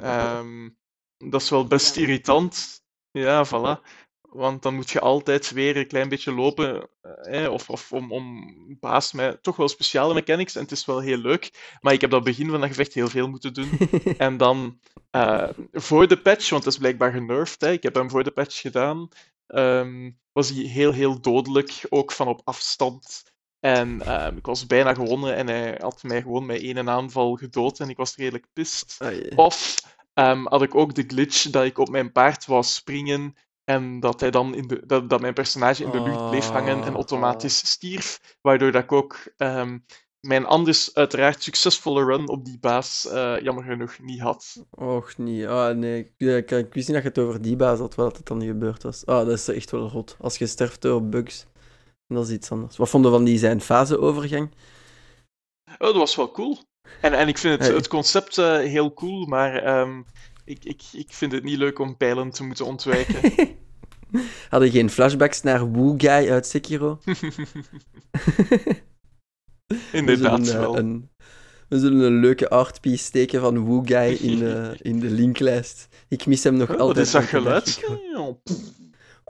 dat 1.17 1.41
is 1.41 1.49
wel 1.49 1.65
best 1.67 1.95
irritant. 1.95 2.83
Ja, 3.11 3.45
voilà. 3.45 3.81
Want 4.21 4.61
dan 4.61 4.75
moet 4.75 4.89
je 4.89 4.99
altijd 4.99 5.51
weer 5.51 5.77
een 5.77 5.87
klein 5.87 6.09
beetje 6.09 6.31
lopen. 6.33 6.89
eh, 7.21 7.51
of 7.51 7.69
of 7.69 7.91
om, 7.91 8.11
om 8.11 8.53
baas 8.79 9.11
met 9.11 9.43
toch 9.43 9.55
wel 9.55 9.67
speciale 9.67 10.13
mechanics. 10.13 10.55
En 10.55 10.61
het 10.61 10.71
is 10.71 10.85
wel 10.85 10.99
heel 10.99 11.17
leuk. 11.17 11.77
Maar 11.81 11.93
ik 11.93 12.01
heb 12.01 12.09
dat 12.09 12.23
begin 12.23 12.49
van 12.49 12.59
dat 12.59 12.69
gevecht 12.69 12.93
heel 12.93 13.07
veel 13.09 13.27
moeten 13.27 13.53
doen. 13.53 13.69
En 14.17 14.37
dan 14.37 14.79
eh, 15.11 15.49
voor 15.71 16.07
de 16.07 16.17
patch, 16.21 16.49
want 16.49 16.63
dat 16.63 16.73
is 16.73 16.79
blijkbaar 16.79 17.11
genervd, 17.11 17.61
hè, 17.61 17.71
ik 17.71 17.83
heb 17.83 17.95
hem 17.95 18.09
voor 18.09 18.23
de 18.23 18.31
patch 18.31 18.61
gedaan, 18.61 19.09
ehm, 19.47 20.11
was 20.31 20.49
hij 20.49 20.63
heel, 20.63 20.91
heel 20.91 21.21
dodelijk, 21.21 21.85
ook 21.89 22.11
van 22.11 22.27
op 22.27 22.41
afstand. 22.43 23.23
En 23.59 24.01
ehm, 24.01 24.37
ik 24.37 24.45
was 24.45 24.65
bijna 24.65 24.93
gewonnen 24.93 25.35
en 25.35 25.47
hij 25.47 25.77
had 25.81 26.03
mij 26.03 26.21
gewoon 26.21 26.45
met 26.45 26.61
één 26.61 26.89
aanval 26.89 27.35
gedood 27.35 27.79
en 27.79 27.89
ik 27.89 27.97
was 27.97 28.15
redelijk 28.15 28.45
pist. 28.53 28.97
Of 29.35 29.75
ehm, 30.15 30.45
had 30.45 30.61
ik 30.61 30.75
ook 30.75 30.95
de 30.95 31.03
glitch 31.07 31.49
dat 31.49 31.63
ik 31.65 31.77
op 31.77 31.89
mijn 31.89 32.11
paard 32.11 32.45
wou 32.45 32.63
springen 32.63 33.35
en 33.63 33.99
dat, 33.99 34.19
hij 34.19 34.31
dan 34.31 34.55
in 34.55 34.67
de, 34.67 34.85
dat, 34.85 35.09
dat 35.09 35.21
mijn 35.21 35.33
personage 35.33 35.83
in 35.83 35.91
de 35.91 36.01
lucht 36.01 36.25
bleef 36.29 36.49
hangen 36.49 36.83
en 36.83 36.89
Oh. 36.89 36.95
automatisch 36.95 37.57
stierf, 37.67 38.37
waardoor 38.41 38.71
dat 38.71 38.83
ik 38.83 38.91
ook 38.91 39.17
ehm, 39.37 39.77
mijn 40.19 40.45
anders 40.45 40.93
uiteraard 40.93 41.43
succesvolle 41.43 42.03
run 42.03 42.29
op 42.29 42.45
die 42.45 42.59
baas 42.59 43.07
eh, 43.07 43.39
jammer 43.41 43.63
genoeg 43.63 43.99
niet 43.99 44.19
had. 44.19 44.65
Och, 44.69 45.17
niet. 45.17 45.45
Ah, 45.45 45.75
nee. 45.75 45.99
Ik, 46.17 46.27
ik, 46.27 46.51
ik 46.51 46.73
wist 46.73 46.87
niet 46.87 47.03
dat 47.03 47.03
je 47.03 47.09
het 47.09 47.19
over 47.19 47.41
die 47.41 47.55
baas 47.55 47.79
had, 47.79 47.95
wat 47.95 48.17
het 48.17 48.25
dan 48.27 48.37
niet 48.37 48.49
gebeurd 48.49 48.83
was. 48.83 49.05
Ah, 49.05 49.25
dat 49.25 49.37
is 49.37 49.47
echt 49.47 49.71
wel 49.71 49.89
rot. 49.89 50.17
Als 50.19 50.37
je 50.37 50.47
sterft 50.47 50.81
door 50.81 51.03
bugs, 51.09 51.45
dat 52.07 52.27
is 52.27 52.33
iets 52.33 52.51
anders. 52.51 52.77
Wat 52.77 52.89
vonden 52.89 53.11
we 53.11 53.17
van 53.17 53.25
die 53.25 53.37
zijn 53.37 53.61
faseovergang? 53.61 54.51
Oh, 55.71 55.87
dat 55.87 55.95
was 55.95 56.15
wel 56.15 56.31
cool. 56.31 56.57
En, 57.01 57.13
en 57.13 57.27
ik 57.27 57.37
vind 57.37 57.63
het, 57.63 57.73
het 57.73 57.87
concept 57.87 58.37
eh, 58.37 58.57
heel 58.57 58.93
cool, 58.93 59.25
maar 59.25 59.63
ehm, 59.63 60.01
ik, 60.45 60.65
ik, 60.65 60.81
ik 60.93 61.13
vind 61.13 61.31
het 61.31 61.43
niet 61.43 61.57
leuk 61.57 61.79
om 61.79 61.97
pijlen 61.97 62.29
te 62.29 62.43
moeten 62.43 62.65
ontwijken. 62.65 63.21
Hadden 64.49 64.71
geen 64.71 64.89
flashbacks 64.89 65.41
naar 65.41 65.71
Woo 65.71 65.93
Guy 65.97 66.29
uit 66.29 66.47
Sekiro? 66.47 66.99
Inderdaad 69.91 70.39
we 70.39 70.45
zullen, 70.45 70.53
eh, 70.53 70.59
wel. 70.59 70.77
Een, 70.77 71.09
we 71.69 71.79
zullen 71.79 71.99
een 71.99 72.19
leuke 72.19 72.49
artpiece 72.49 73.03
steken 73.03 73.41
van 73.41 73.65
Woo 73.65 73.81
Guy 73.85 74.17
in 74.21 74.39
de, 74.39 74.75
in 74.81 74.99
de 74.99 75.09
linklijst. 75.09 75.87
Ik 76.07 76.25
mis 76.25 76.43
hem 76.43 76.55
nog 76.55 76.69
Oh, 76.69 76.77
altijd. 76.79 76.97
wat 76.97 77.05
is 77.05 77.11
dat 77.11 77.23
geluid? 77.23 77.83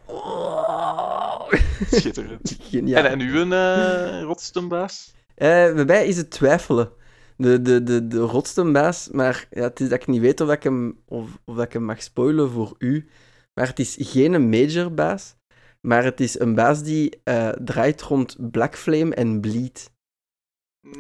Oh. 0.06 1.52
Schitterend. 1.92 2.58
Geniaal. 2.62 3.04
En, 3.04 3.12
en 3.12 3.20
uw 3.20 3.46
uh, 3.46 4.22
rotstumbaas? 4.22 5.14
Eh, 5.36 5.74
bij 5.74 5.86
mij 5.86 6.08
is 6.08 6.18
het 6.18 6.30
twijfelen. 6.30 6.92
De, 7.38 7.62
de, 7.62 7.84
de, 7.84 8.08
de 8.08 8.20
rotste 8.20 8.72
baas, 8.72 9.10
maar 9.12 9.48
ja, 9.50 9.62
het 9.62 9.80
is 9.80 9.90
dat 9.90 10.02
ik 10.02 10.08
niet 10.08 10.22
weet 10.22 10.42
of 10.42 10.50
ik 10.52 10.64
hem, 10.64 11.00
of, 11.06 11.40
of 11.46 11.56
dat 11.56 11.66
ik 11.66 11.74
hem 11.74 11.84
mag 11.84 12.02
spoilen 12.04 12.50
voor 12.50 12.76
u. 12.78 13.08
Maar 13.54 13.68
het 13.68 13.80
is 13.80 13.96
geen 14.00 14.50
major 14.50 14.94
baas, 14.94 15.36
maar 15.82 16.04
het 16.04 16.20
is 16.20 16.40
een 16.40 16.56
baas 16.56 16.84
die 16.84 17.20
eh, 17.24 17.50
draait 17.50 18.02
rond 18.02 18.52
Black 18.52 18.76
Flame 18.76 19.16
en 19.16 19.42
Bleed. 19.42 19.94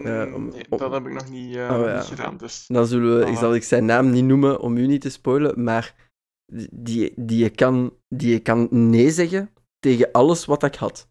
Eh, 0.03 0.31
om- 0.35 0.47
nee, 0.47 0.65
om- 0.69 0.77
dat 0.77 0.91
heb 0.91 1.05
ik 1.05 1.13
nog 1.13 1.29
niet, 1.29 1.55
eh, 1.55 1.61
Oh, 1.61 1.77
nog 1.77 1.85
ja. 1.87 1.95
niet 1.95 2.05
gedaan. 2.05 2.37
Dus. 2.37 2.65
Dan 2.67 2.85
zullen 2.87 3.19
we, 3.19 3.25
ik 3.25 3.37
zal 3.37 3.55
ik 3.55 3.63
zijn 3.63 3.85
naam 3.85 4.09
niet 4.09 4.25
noemen 4.25 4.59
om 4.59 4.77
u 4.77 4.87
niet 4.87 5.01
te 5.01 5.09
spoilen, 5.09 5.63
maar 5.63 5.95
die, 6.71 7.13
die, 7.15 7.37
je 7.43 7.49
kan, 7.49 7.93
die 8.07 8.31
je 8.31 8.39
kan 8.39 8.67
nee 8.71 9.11
zeggen 9.11 9.49
tegen 9.79 10.11
alles 10.11 10.45
wat 10.45 10.63
ik 10.63 10.75
had. 10.75 11.07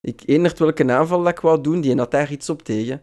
Ik 0.00 0.22
enert 0.26 0.58
welke 0.58 0.92
aanval 0.92 1.22
dat 1.22 1.32
ik 1.32 1.40
wou 1.40 1.60
doen, 1.60 1.80
die 1.80 1.96
had 1.96 2.10
daar 2.10 2.30
iets 2.32 2.50
op 2.50 2.62
tegen. 2.62 3.02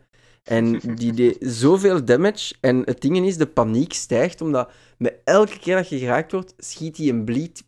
En 0.50 0.80
die 0.80 1.14
deed 1.14 1.38
zoveel 1.40 2.06
damage. 2.06 2.56
En 2.62 2.82
het 2.86 3.02
ding 3.02 3.26
is, 3.26 3.38
de 3.38 3.48
paniek 3.48 3.94
stijgt, 3.94 4.42
omdat 4.42 4.72
met 4.98 5.22
elke 5.24 5.60
keer 5.60 5.76
dat 5.76 5.90
je 5.90 6.00
geraakt 6.00 6.32
wordt, 6.32 6.54
schiet 6.58 6.98
hij 6.98 7.10
een 7.10 7.26
bleed 7.26 7.64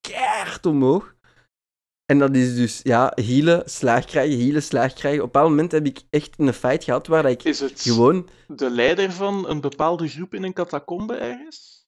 keihard 0.00 0.66
omhoog. 0.66 1.16
En 2.04 2.18
dat 2.18 2.36
is 2.36 2.56
dus, 2.56 2.80
ja, 2.82 3.12
healen, 3.14 3.62
slaag 3.70 4.04
krijgen, 4.04 4.38
healen, 4.38 4.62
slaag 4.62 4.92
krijgen. 4.92 5.22
Op 5.22 5.26
een 5.26 5.32
bepaald 5.32 5.50
moment 5.50 5.72
heb 5.72 5.86
ik 5.86 6.02
echt 6.10 6.34
een 6.36 6.52
fight 6.52 6.84
gehad 6.84 7.06
waar 7.06 7.30
ik 7.30 7.44
Is 7.44 7.60
het 7.60 7.80
gewoon... 7.80 8.28
de 8.46 8.70
leider 8.70 9.12
van 9.12 9.48
een 9.48 9.60
bepaalde 9.60 10.08
groep 10.08 10.34
in 10.34 10.42
een 10.42 10.52
catacombe 10.52 11.14
ergens? 11.14 11.86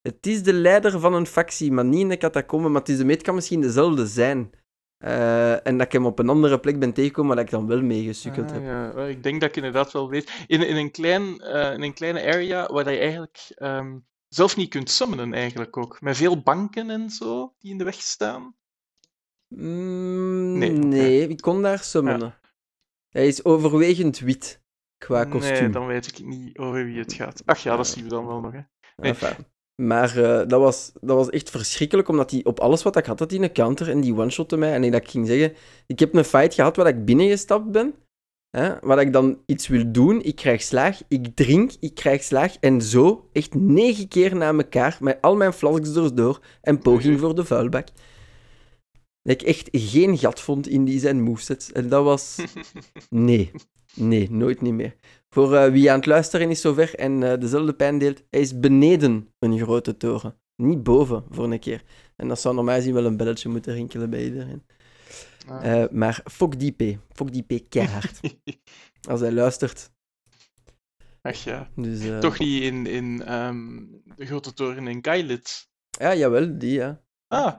Het 0.00 0.26
is 0.26 0.42
de 0.42 0.52
leider 0.52 1.00
van 1.00 1.14
een 1.14 1.26
factie, 1.26 1.72
maar 1.72 1.84
niet 1.84 2.00
in 2.00 2.08
de 2.08 2.16
catacombe. 2.16 2.68
Maar 2.68 2.80
het, 2.80 2.88
is 2.88 2.98
de, 2.98 3.04
het 3.04 3.22
kan 3.22 3.34
misschien 3.34 3.60
dezelfde 3.60 4.06
zijn. 4.06 4.50
Eh, 4.98 5.66
en 5.66 5.76
dat 5.78 5.86
ik 5.86 5.92
hem 5.92 6.06
op 6.06 6.18
een 6.18 6.28
andere 6.28 6.60
plek 6.60 6.78
ben 6.78 6.92
tegengekomen, 6.92 7.34
waar 7.36 7.44
ik 7.44 7.50
dan 7.50 7.66
wel 7.66 7.82
mee 7.82 8.04
gesukkeld 8.04 8.46
Ah, 8.50 8.52
heb. 8.54 8.62
ja. 8.64 9.06
Ik 9.06 9.22
denk 9.22 9.40
dat 9.40 9.48
ik 9.50 9.56
inderdaad 9.56 9.92
wel 9.92 10.08
weet. 10.08 10.44
In, 10.46 10.66
in, 10.68 10.76
een, 10.76 10.90
klein, 10.90 11.40
eh, 11.40 11.72
in 11.72 11.82
een 11.82 11.94
kleine 11.94 12.20
area 12.32 12.66
waar 12.72 12.84
dat 12.84 12.92
je 12.94 12.98
eigenlijk 13.00 13.38
ehm, 13.54 13.98
zelf 14.28 14.56
niet 14.56 14.68
kunt 14.70 14.90
summonen, 14.90 15.32
eigenlijk 15.34 15.76
ook. 15.76 16.00
Met 16.00 16.16
veel 16.16 16.42
banken 16.42 16.90
en 16.90 17.10
zo 17.10 17.54
die 17.58 17.70
in 17.70 17.78
de 17.78 17.84
weg 17.84 17.94
staan. 17.94 18.54
Mm, 19.48 20.58
Nee, 20.58 20.70
nee, 20.72 21.28
ik 21.28 21.40
kon 21.40 21.62
daar 21.62 21.78
summonen. 21.78 22.34
Hij 23.08 23.26
is 23.26 23.44
overwegend 23.44 24.18
wit 24.18 24.62
qua 24.98 25.22
Nee, 25.22 25.32
kostuum. 25.32 25.72
dan 25.72 25.86
weet 25.86 26.06
ik 26.06 26.26
niet 26.26 26.58
over 26.58 26.84
wie 26.84 26.98
het 26.98 27.12
gaat. 27.12 27.42
Ach 27.44 27.58
ja, 27.58 27.76
dat 27.76 27.86
zien 27.86 28.04
we 28.04 28.10
dan 28.10 28.26
wel 28.26 28.40
nog. 28.40 28.52
Hè. 28.52 28.60
nee. 28.96 29.10
Enfin, 29.14 29.46
Maar 29.82 30.16
eh, 30.16 30.48
dat, 30.48 30.60
was, 30.60 30.92
dat 31.00 31.16
was 31.16 31.30
echt 31.30 31.50
verschrikkelijk, 31.50 32.08
omdat 32.08 32.30
hij 32.30 32.40
op 32.44 32.60
alles 32.60 32.82
wat 32.82 32.96
ik 32.96 33.06
had, 33.06 33.18
had 33.18 33.30
hij 33.30 33.40
een 33.40 33.52
counter 33.52 33.90
en 33.90 34.00
die 34.00 34.14
one-shotte 34.14 34.56
mij. 34.56 34.72
En 34.72 34.84
ik, 34.84 34.92
dat 34.92 35.00
ik 35.00 35.10
ging 35.10 35.26
zeggen, 35.26 35.52
ik 35.86 35.98
heb 35.98 36.14
een 36.14 36.24
fight 36.24 36.54
gehad 36.54 36.76
waar 36.76 36.86
ik 36.86 37.04
binnengestapt 37.04 37.70
ben, 37.70 37.94
hè, 38.50 38.74
waar 38.80 39.00
ik 39.00 39.12
dan 39.12 39.42
iets 39.46 39.68
wil 39.68 39.92
doen, 39.92 40.22
ik 40.22 40.36
krijg 40.36 40.62
slaag, 40.62 41.00
ik 41.08 41.36
drink, 41.36 41.72
ik 41.80 41.94
krijg 41.94 42.22
slaag, 42.22 42.56
en 42.56 42.82
zo, 42.82 43.28
echt 43.32 43.54
negen 43.54 44.08
keer 44.08 44.36
na 44.36 44.52
elkaar, 44.52 44.96
met 45.00 45.18
al 45.20 45.36
mijn 45.36 45.52
flasks 45.52 45.96
erdoor, 45.96 46.40
en 46.60 46.78
poging 46.78 47.20
voor 47.20 47.34
de 47.34 47.44
vuilbak. 47.44 47.88
Dat 49.26 49.40
ik 49.40 49.42
echt 49.42 49.68
geen 49.72 50.18
gat 50.18 50.40
vond 50.40 50.68
in 50.68 50.84
die 50.84 50.98
zijn 50.98 51.22
movesets. 51.22 51.72
En 51.72 51.88
dat 51.88 52.04
was... 52.04 52.36
Nee, 53.10 53.50
nee, 53.94 54.30
nooit 54.30 54.60
niet 54.60 54.72
meer. 54.72 54.94
Voor 55.28 55.56
eh, 55.56 55.72
wie 55.72 55.90
aan 55.90 55.96
het 55.96 56.06
luisteren 56.06 56.50
is 56.50 56.60
zover 56.60 56.94
en 56.94 57.22
eh, 57.22 57.40
dezelfde 57.40 57.74
pijn 57.74 57.98
deelt, 57.98 58.22
hij 58.30 58.40
is 58.40 58.60
beneden 58.60 59.34
een 59.38 59.58
grote 59.58 59.96
toren. 59.96 60.38
Niet 60.56 60.82
boven, 60.82 61.24
voor 61.30 61.52
een 61.52 61.58
keer. 61.58 61.82
En 62.16 62.28
dat 62.28 62.40
zou 62.40 62.54
normaal 62.54 62.74
gezien 62.74 62.94
wel 62.94 63.04
een 63.04 63.16
belletje 63.16 63.48
moeten 63.48 63.74
rinkelen 63.74 64.10
bij 64.10 64.24
iedereen. 64.24 64.66
Ah. 65.46 65.82
Eh, 65.82 65.90
maar 65.90 66.20
fuck 66.30 66.58
die 66.58 66.72
P. 66.72 66.98
Fuck 67.12 67.32
die 67.32 67.42
P 67.42 67.70
keihard. 67.70 68.20
Als 69.10 69.20
hij 69.20 69.32
luistert. 69.32 69.90
Ach 71.22 71.44
ja. 71.44 71.70
Dus, 71.76 72.20
Toch 72.20 72.38
niet 72.38 72.62
in, 72.62 72.86
in 72.86 73.22
ehm, 73.22 73.84
de 74.16 74.26
grote 74.26 74.52
toren 74.52 74.86
in 74.86 75.00
Kailit. 75.00 75.68
Ja, 75.90 76.14
jawel, 76.14 76.58
die, 76.58 76.72
ja. 76.72 77.02
Ah. 77.28 77.54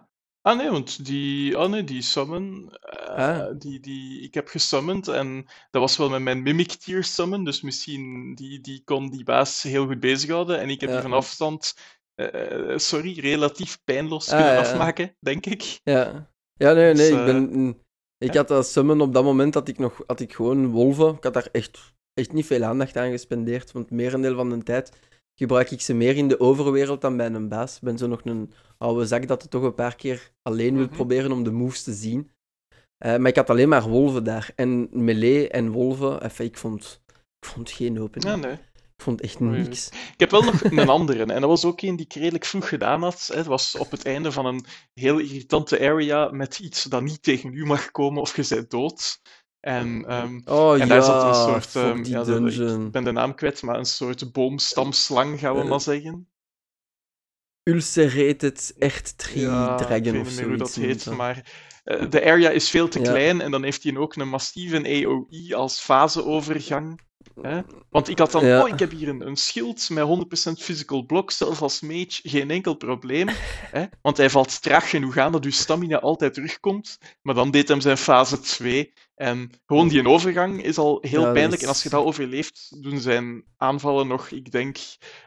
Ah, 0.48 0.58
nee, 0.58 0.70
want 0.70 1.06
die, 1.06 1.58
ah 1.58 1.70
nee, 1.70 1.84
die 1.84 2.02
summon, 2.02 2.70
eh, 2.80 3.06
Ah. 3.18 3.60
die, 3.60 3.80
die 3.80 4.22
ik 4.22 4.34
heb 4.34 4.48
gesummond 4.48 5.08
en 5.08 5.46
dat 5.72 5.82
was 5.82 5.98
wel 5.98 6.10
met 6.10 6.22
mijn 6.22 6.42
Mimic 6.42 6.72
Tier 6.74 7.04
summon, 7.04 7.44
dus 7.44 7.62
misschien 7.62 8.36
die, 8.36 8.62
die 8.62 8.82
kon 8.84 9.10
die 9.10 9.24
baas 9.24 9.62
heel 9.64 9.86
goed 9.86 10.00
bezighouden 10.00 10.60
en 10.60 10.70
ik 10.70 10.82
heb 10.82 10.90
Ja. 10.90 10.96
die 10.96 11.04
van 11.10 11.18
afstand, 11.18 11.74
eh, 12.16 12.72
eh, 12.74 12.78
sorry, 12.78 13.20
relatief 13.20 13.80
pijnloos 13.84 14.30
Ah, 14.30 14.36
kunnen 14.36 14.54
ja, 14.54 14.62
ja. 14.62 14.70
afmaken, 14.70 15.16
denk 15.20 15.46
ik. 15.46 15.80
Ja, 15.84 16.32
ja 16.54 16.74
nee, 16.74 16.94
Dus, 16.94 17.00
nee, 17.10 17.12
ik 17.12 17.20
eh, 17.20 17.26
ben... 17.26 17.50
mm, 17.52 17.86
Ik 18.18 18.34
ja. 18.34 18.38
had 18.40 18.48
dat 18.48 18.68
summon 18.68 19.02
op 19.02 19.14
dat 19.14 19.24
moment, 19.24 19.54
had 19.54 19.68
ik, 19.68 19.78
nog, 19.78 20.04
had 20.08 20.20
ik 20.20 20.34
gewoon 20.34 20.68
wolven. 20.68 21.16
Ik 21.16 21.24
had 21.24 21.34
daar 21.34 21.50
echt, 21.52 21.94
echt 22.14 22.34
niet 22.34 22.46
veel 22.46 22.64
aandacht 22.64 22.98
aan 22.98 23.12
gespendeerd, 23.12 23.72
want 23.72 23.86
het 23.90 23.94
merendeel 23.94 24.36
van 24.36 24.50
de 24.50 24.64
tijd 24.64 24.92
gebruik 25.36 25.72
ik 25.72 25.82
ze 25.82 25.94
meer 25.94 26.16
in 26.16 26.28
de 26.28 26.40
overwereld 26.40 27.02
dan 27.02 27.18
bij 27.18 27.26
een 27.26 27.50
baas. 27.50 27.76
Ik 27.76 27.82
ben 27.82 27.98
zo 27.98 28.08
nog 28.08 28.22
een 28.24 28.52
oude 28.78 29.06
zak 29.06 29.28
dat 29.28 29.42
het 29.42 29.52
toch 29.52 29.64
een 29.64 29.74
paar 29.74 29.96
keer 29.96 30.32
alleen 30.42 30.76
wil 30.76 30.86
Mhm. 30.86 30.96
proberen 30.96 31.32
om 31.32 31.44
de 31.44 31.52
moves 31.52 31.84
te 31.84 31.94
zien. 31.94 32.32
Eh, 32.98 33.18
maar 33.18 33.30
ik 33.30 33.36
had 33.36 33.50
alleen 33.50 33.70
maar 33.70 33.90
wolven 33.90 34.24
daar. 34.24 34.52
En 34.56 34.88
melee 34.92 35.50
en 35.50 35.72
wolven, 35.72 36.22
enfin, 36.22 36.46
ik, 36.46 36.58
vond, 36.58 37.02
ik 37.40 37.48
vond 37.50 37.72
geen 37.72 38.00
opening. 38.02 38.30
Ja, 38.30 38.36
nee. 38.48 38.58
Ik 38.98 39.04
vond 39.04 39.22
echt 39.22 39.40
niks. 39.40 39.88
Ik 39.88 40.20
heb 40.20 40.32
wel 40.32 40.44
nog 40.44 40.64
een 40.64 40.90
andere, 40.90 41.20
en 41.20 41.42
dat 41.42 41.50
was 41.50 41.66
ook 41.66 41.82
een 41.82 41.96
die 41.96 42.06
ik 42.06 42.14
redelijk 42.14 42.46
vroeg 42.46 42.70
gedaan 42.70 43.02
had. 43.02 43.30
Het 43.34 43.46
was 43.46 43.76
op 43.78 43.92
het 43.92 44.06
einde 44.06 44.32
van 44.32 44.46
een 44.46 44.66
heel 44.94 45.18
irritante 45.20 45.80
area 45.80 46.30
met 46.32 46.60
iets 46.60 46.84
dat 46.84 47.02
niet 47.02 47.24
tegen 47.24 47.54
u 47.54 47.66
mag 47.66 47.92
komen 47.92 48.22
of 48.22 48.36
je 48.36 48.46
bent 48.50 48.70
dood. 48.70 49.22
En, 49.60 50.06
ehm, 50.08 50.42
Oh 50.46 50.72
en 50.74 50.78
ja, 50.78 50.86
daar 50.86 51.04
zat 51.04 51.24
een 51.24 51.34
soort, 51.44 51.76
ehm, 51.76 52.04
ja, 52.04 52.22
ik 52.86 52.92
ben 52.92 53.04
de 53.04 53.12
naam 53.12 53.36
kwijt, 53.36 53.62
maar 53.62 53.78
een 53.78 53.86
soort 53.86 54.32
boomstamslang, 54.32 55.40
gaan 55.40 55.56
we 55.56 55.62
Eh, 55.62 55.70
maar 55.70 55.82
zeggen. 55.82 56.30
Ulcerated 57.68 58.74
echt 58.80 59.18
tree 59.18 59.42
Ja, 59.42 59.72
ik 59.72 59.78
dragon 59.86 60.12
weet 60.12 60.22
of 60.22 60.28
niet 60.28 60.36
meer 60.38 60.48
hoe 60.48 60.58
dat 60.58 60.76
heet, 60.76 61.06
maar 61.06 61.52
eh, 61.84 62.10
de 62.10 62.26
area 62.26 62.50
is 62.50 62.70
veel 62.70 62.88
te 62.88 63.00
Ja. 63.00 63.12
klein 63.12 63.42
en 63.42 63.52
dan 63.52 63.64
heeft 63.64 63.84
hij 63.84 63.98
ook 63.98 64.16
een 64.16 64.30
massieve 64.30 65.06
AOE 65.06 65.56
als 65.56 65.80
faseovergang. 65.80 67.00
Hè? 67.42 67.62
Want 67.90 68.08
ik 68.10 68.20
had 68.20 68.32
dan, 68.32 68.46
Ja. 68.46 68.62
oh, 68.62 68.68
ik 68.68 68.80
heb 68.80 68.92
hier 68.92 69.10
een, 69.10 69.28
een 69.28 69.36
schild 69.36 69.90
met 69.90 70.04
100% 70.04 70.62
physical 70.64 71.06
block, 71.06 71.32
zelfs 71.32 71.60
als 71.60 71.82
mage, 71.82 72.20
geen 72.24 72.52
enkel 72.52 72.74
probleem. 72.76 73.28
Hè? 73.78 73.86
Want 74.02 74.18
hij 74.18 74.30
valt 74.30 74.62
traag 74.62 74.90
genoeg 74.90 75.18
aan 75.18 75.32
dat 75.32 75.46
uw 75.46 75.52
stamina 75.52 76.00
altijd 76.00 76.34
terugkomt. 76.34 76.98
Maar 77.22 77.36
dan 77.36 77.52
deed 77.52 77.68
hem 77.68 77.82
zijn 77.82 77.98
fase 77.98 78.40
2. 78.40 78.94
En 79.18 79.50
gewoon 79.66 79.88
die 79.88 80.08
overgang 80.08 80.64
is 80.64 80.78
al 80.78 80.98
heel 81.02 81.22
Ja, 81.26 81.32
pijnlijk. 81.32 81.56
is- 81.56 81.62
En 81.62 81.68
als 81.68 81.84
je 81.84 81.90
dat 81.90 82.04
overleeft, 82.04 82.84
doen 82.84 83.00
zijn 83.00 83.44
aanvallen 83.58 84.08
nog, 84.08 84.30
ik 84.30 84.52
denk, 84.52 84.78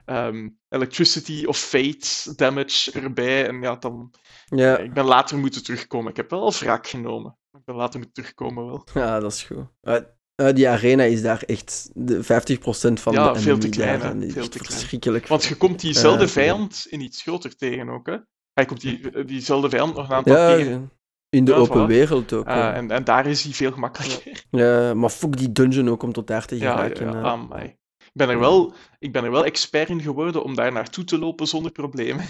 ehm, 0.05 0.49
electricity 0.68 1.45
of 1.47 1.59
fate 1.59 2.34
damage 2.36 2.93
erbij. 3.01 3.47
En 3.47 3.61
ja, 3.61 3.76
dan 3.76 4.14
Ja, 4.47 4.78
ik 4.78 4.93
ben 4.93 5.05
later 5.05 5.38
moeten 5.38 5.62
terugkomen. 5.64 6.11
Ik 6.11 6.16
heb 6.16 6.30
wel 6.30 6.43
al 6.43 6.53
wraak 6.53 6.86
genomen. 6.86 7.36
Ik 7.53 7.64
ben 7.64 7.74
later 7.74 7.99
moeten 8.01 8.22
terugkomen 8.22 8.66
wel. 8.66 8.86
ja, 8.95 9.20
dat 9.20 9.32
is 9.32 9.43
goed. 9.43 9.64
Eh, 9.80 9.97
eh, 10.34 10.55
die 10.55 10.68
arena 10.68 11.03
is 11.03 11.22
daar 11.22 11.43
echt 11.43 11.91
de 11.95 12.22
50% 12.22 13.01
van 13.01 13.12
Ja, 13.12 13.32
de 13.32 13.38
veel 13.38 13.59
te 13.59 13.68
klein, 13.68 14.01
daar, 14.01 14.11
Veel 14.30 14.49
te 14.49 14.59
klein. 14.59 14.72
verschrikkelijk. 14.72 15.26
Want 15.26 15.45
je 15.45 15.55
komt 15.57 15.80
diezelfde 15.80 16.24
Eh, 16.24 16.30
vijand 16.30 16.86
in 16.88 17.01
iets 17.01 17.22
groter 17.22 17.57
tegen 17.57 17.88
ook, 17.88 18.07
hè? 18.07 18.16
Hij 18.53 18.64
komt 18.64 18.80
die, 18.80 19.24
diezelfde 19.24 19.68
vijand 19.70 19.95
nog 19.95 20.09
een 20.09 20.14
aantal 20.14 20.36
Ja, 20.36 20.57
keren. 20.57 20.91
In 21.31 21.45
de 21.45 21.51
Ja, 21.53 21.57
open 21.57 21.85
voilà. 21.85 21.87
wereld 21.89 22.33
ook. 22.33 22.47
Ja. 22.47 22.74
en, 22.74 22.91
en 22.91 23.05
daar 23.05 23.26
is 23.26 23.43
hij 23.43 23.53
veel 23.53 23.72
gemakkelijker. 23.72 24.45
Ja, 24.51 24.95
maar 24.95 25.11
fuck 25.11 25.37
die 25.37 25.53
dungeon 25.53 25.89
ook 25.91 26.03
om 26.03 26.12
tot 26.12 26.26
daar 26.26 26.47
te 26.47 26.57
Ja, 26.57 26.62
ja, 26.64 26.72
geraken. 26.76 27.07
ja, 27.12 27.20
amai. 27.22 27.64
Ik 27.99 28.16
ben, 28.26 28.28
er 28.28 28.39
wel, 28.39 28.72
ik 28.99 29.12
ben 29.12 29.24
er 29.24 29.31
wel 29.31 29.45
expert 29.45 29.89
in 29.89 30.01
geworden 30.01 30.43
om 30.45 30.55
daar 30.55 30.72
naartoe 30.72 31.05
te 31.05 31.18
lopen 31.18 31.47
zonder 31.47 31.72
problemen. 31.72 32.24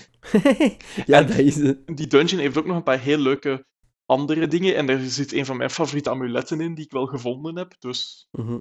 ja, 1.07 1.19
En- 1.19 1.27
dat 1.27 1.39
is 1.39 1.57
het. 1.57 1.97
Die 1.97 2.07
dungeon 2.07 2.41
heeft 2.41 2.59
ook 2.59 2.67
nog 2.67 2.77
een 2.77 2.83
paar 2.83 3.01
heel 3.01 3.19
leuke 3.19 3.65
andere 4.07 4.47
dingen. 4.47 4.77
En 4.77 4.89
er 4.89 5.01
zit 5.01 5.33
een 5.33 5.45
van 5.47 5.57
mijn 5.57 5.71
favoriete 5.71 6.11
amuletten 6.11 6.61
in 6.61 6.75
die 6.75 6.85
ik 6.85 6.91
wel 6.91 7.07
gevonden 7.07 7.57
heb. 7.57 7.75
Dus 7.79 8.29
Mhm. 8.31 8.59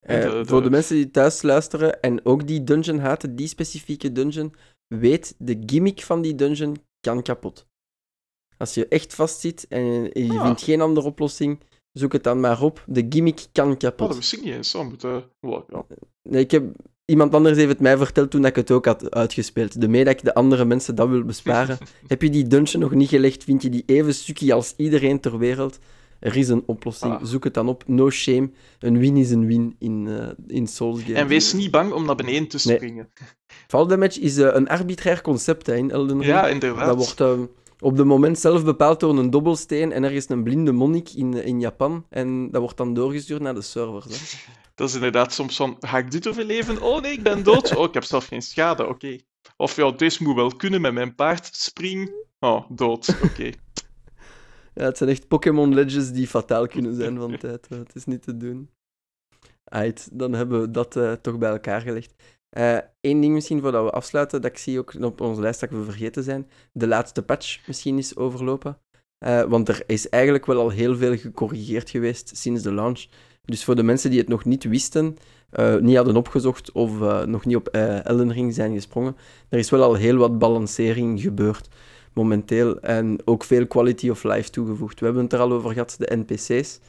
Eh, 0.00 0.20
de- 0.22 0.44
Voor 0.46 0.58
de- 0.58 0.64
de 0.64 0.70
mensen 0.70 0.96
die 0.96 1.10
thuis 1.10 1.42
luisteren 1.42 2.00
en 2.00 2.24
ook 2.24 2.46
die 2.46 2.64
dungeon 2.64 2.98
haten, 2.98 3.36
die 3.36 3.46
specifieke 3.46 4.12
dungeon, 4.12 4.54
weet 4.86 5.34
de 5.38 5.62
gimmick 5.66 6.02
van 6.02 6.22
die 6.22 6.34
dungeon 6.34 6.76
kan 7.00 7.22
kapot. 7.22 7.66
Als 8.62 8.74
je 8.74 8.88
echt 8.88 9.14
vastzit 9.14 9.66
en 9.68 9.84
je 10.12 10.28
Ah. 10.30 10.44
vindt 10.44 10.62
geen 10.62 10.80
andere 10.80 11.06
oplossing, 11.06 11.60
zoek 11.92 12.12
het 12.12 12.24
dan 12.24 12.40
maar 12.40 12.62
op. 12.62 12.84
De 12.86 13.06
gimmick 13.08 13.46
kan 13.52 13.64
oh, 13.64 13.70
dat 13.70 13.78
kapot. 13.78 14.14
wist 14.16 14.32
ik 14.32 14.42
niet 14.44 14.54
eens. 14.54 14.70
Zo, 14.70 14.84
moeten, 14.84 15.24
wow, 15.40 15.62
ja. 15.70 15.84
Nee, 16.22 16.42
ik 16.42 16.50
heb, 16.50 16.64
iemand 17.04 17.34
anders 17.34 17.56
heeft 17.56 17.68
het 17.68 17.80
mij 17.80 17.96
verteld 17.96 18.30
toen 18.30 18.44
ik 18.44 18.56
het 18.56 18.70
ook 18.70 18.84
had 18.84 19.10
uitgespeeld. 19.10 19.80
De 19.80 19.88
mee 19.88 20.04
dat 20.04 20.12
ik 20.14 20.22
de 20.24 20.34
andere 20.34 20.64
mensen 20.64 20.94
dat 20.94 21.08
wil 21.08 21.24
besparen. 21.24 21.78
heb 22.06 22.22
je 22.22 22.30
die 22.30 22.46
dungeon 22.46 22.80
nog 22.82 22.90
niet 22.94 23.08
gelegd, 23.08 23.44
vind 23.44 23.62
je 23.62 23.68
die 23.70 23.82
even 23.86 24.14
stukje 24.14 24.52
als 24.54 24.74
iedereen 24.76 25.20
ter 25.20 25.38
wereld. 25.38 25.78
Er 26.20 26.36
is 26.36 26.48
een 26.48 26.62
oplossing. 26.66 27.12
Ah. 27.14 27.24
Zoek 27.24 27.44
het 27.44 27.54
dan 27.54 27.68
op. 27.68 27.84
No 27.86 28.10
shame. 28.10 28.50
Een 28.78 28.98
win 28.98 29.16
is 29.16 29.30
een 29.30 29.46
win 29.46 29.76
in, 29.78 30.06
eh 30.08 30.28
in 30.46 30.66
Souls 30.66 31.00
games. 31.02 31.18
En 31.18 31.26
wees 31.26 31.52
niet 31.52 31.70
bang 31.70 31.92
om 31.92 32.04
naar 32.04 32.14
beneden 32.16 32.48
te 32.48 32.60
Nee. 32.64 32.76
springen. 32.76 33.08
Fall 33.66 33.86
damage 33.86 34.20
is 34.20 34.36
een 34.36 34.68
arbitrair 34.68 35.20
concept 35.22 35.66
hè, 35.66 35.74
in 35.76 35.90
Elden 35.90 36.16
Ring. 36.18 36.24
Ja, 36.30 36.46
inderdaad. 36.48 36.86
dat 36.86 36.96
wordt 36.96 37.20
eh, 37.20 37.40
op 37.82 37.96
de 37.96 38.04
moment 38.04 38.38
zelf 38.38 38.64
bepaald 38.64 39.00
door 39.00 39.18
een 39.18 39.30
dobbelsteen 39.30 39.92
en 39.92 40.04
er 40.04 40.12
is 40.12 40.28
een 40.28 40.42
blinde 40.42 40.72
monnik 40.72 41.10
in, 41.10 41.34
in 41.34 41.60
Japan. 41.60 42.06
En 42.08 42.50
dat 42.50 42.60
wordt 42.60 42.76
dan 42.76 42.94
doorgestuurd 42.94 43.42
naar 43.42 43.54
de 43.54 43.62
servers. 43.62 44.06
Hè. 44.06 44.52
Dat 44.74 44.88
is 44.88 44.94
inderdaad 44.94 45.32
soms 45.32 45.56
van, 45.56 45.76
ga 45.80 45.98
ik 45.98 46.10
dit 46.10 46.28
overleven? 46.28 46.82
Oh 46.82 47.00
nee, 47.00 47.12
ik 47.12 47.22
ben 47.22 47.42
dood. 47.42 47.76
Oh, 47.76 47.84
ik 47.84 47.94
heb 47.94 48.04
zelf 48.04 48.26
geen 48.26 48.42
schade, 48.42 48.86
oké. 48.86 49.18
Of 49.56 49.76
ja, 49.76 49.90
deze 49.90 50.22
moet 50.22 50.34
wel 50.34 50.56
kunnen 50.56 50.80
met 50.80 50.92
mijn 50.92 51.14
paard. 51.14 51.48
Spring. 51.52 52.12
Oh, 52.38 52.70
dood, 52.70 53.16
oké. 53.22 53.50
Ja, 54.74 54.84
het 54.84 54.96
zijn 54.96 55.10
echt 55.10 55.28
Pokémon 55.28 55.74
Legends 55.74 56.12
die 56.12 56.26
fataal 56.26 56.66
kunnen 56.66 56.94
zijn 56.94 57.16
van 57.16 57.38
tijd. 57.38 57.68
Het 57.68 57.94
is 57.94 58.04
niet 58.04 58.22
te 58.22 58.36
doen. 58.36 58.70
Aight, 59.64 60.18
dan 60.18 60.32
hebben 60.32 60.60
we 60.60 60.70
dat 60.70 60.96
eh, 60.96 61.12
toch 61.12 61.38
bij 61.38 61.50
elkaar 61.50 61.80
gelegd. 61.80 62.14
Eén 63.00 63.20
ding 63.20 63.32
misschien 63.32 63.60
voordat 63.60 63.84
we 63.84 63.90
afsluiten, 63.90 64.40
dat 64.40 64.50
ik 64.50 64.58
zie 64.58 64.78
ook 64.78 64.94
op 65.00 65.20
onze 65.20 65.40
lijst 65.40 65.60
dat 65.60 65.70
we 65.70 65.84
vergeten 65.84 66.22
zijn. 66.22 66.48
De 66.72 66.86
laatste 66.86 67.22
patch 67.22 67.66
misschien 67.66 67.98
is 67.98 68.16
overlopen. 68.16 68.78
Eh, 69.22 69.42
want 69.42 69.68
er 69.68 69.82
is 69.86 70.08
eigenlijk 70.08 70.46
wel 70.46 70.60
al 70.60 70.70
heel 70.70 70.96
veel 70.96 71.16
gecorrigeerd 71.16 71.90
geweest 71.90 72.30
sinds 72.36 72.62
de 72.62 72.72
launch. 72.72 73.06
Dus 73.44 73.64
voor 73.64 73.76
de 73.76 73.82
mensen 73.82 74.10
die 74.10 74.18
het 74.18 74.28
nog 74.28 74.44
niet 74.44 74.64
wisten, 74.64 75.16
eh, 75.50 75.76
niet 75.76 75.96
hadden 75.96 76.16
opgezocht 76.16 76.72
of 76.72 77.00
eh, 77.00 77.24
nog 77.24 77.44
niet 77.44 77.56
op 77.56 77.68
eh 77.68 78.04
Elden 78.04 78.32
Ring 78.32 78.54
zijn 78.54 78.74
gesprongen, 78.74 79.16
er 79.48 79.58
is 79.58 79.70
wel 79.70 79.82
al 79.82 79.94
heel 79.94 80.16
wat 80.16 80.38
balancering 80.38 81.20
gebeurd 81.20 81.68
momenteel. 82.12 82.80
En 82.80 83.18
ook 83.24 83.44
veel 83.44 83.66
quality 83.66 84.10
of 84.10 84.22
life 84.24 84.50
toegevoegd. 84.50 84.98
We 84.98 85.04
hebben 85.04 85.22
het 85.22 85.32
er 85.32 85.38
al 85.38 85.52
over 85.52 85.72
gehad, 85.72 85.94
de 85.98 86.16
NPC's. 86.16 86.80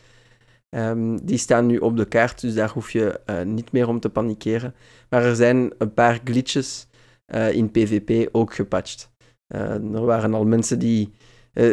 Ehm, 0.73 1.17
die 1.23 1.37
staan 1.37 1.65
nu 1.65 1.77
op 1.77 1.97
de 1.97 2.05
kaart, 2.05 2.41
dus 2.41 2.53
daar 2.53 2.69
hoef 2.69 2.91
je 2.91 3.19
eh, 3.25 3.41
niet 3.41 3.71
meer 3.71 3.87
om 3.87 3.99
te 3.99 4.09
panikeren. 4.09 4.73
Maar 5.09 5.23
er 5.23 5.35
zijn 5.35 5.73
een 5.77 5.93
paar 5.93 6.19
glitches 6.23 6.87
eh, 7.25 7.51
in 7.53 7.71
PvP 7.71 8.29
ook 8.31 8.53
gepatcht. 8.53 9.11
Eh, 9.47 9.93
er 9.93 10.05
waren 10.05 10.33
al 10.33 10.45
mensen 10.45 10.79
die... 10.79 11.11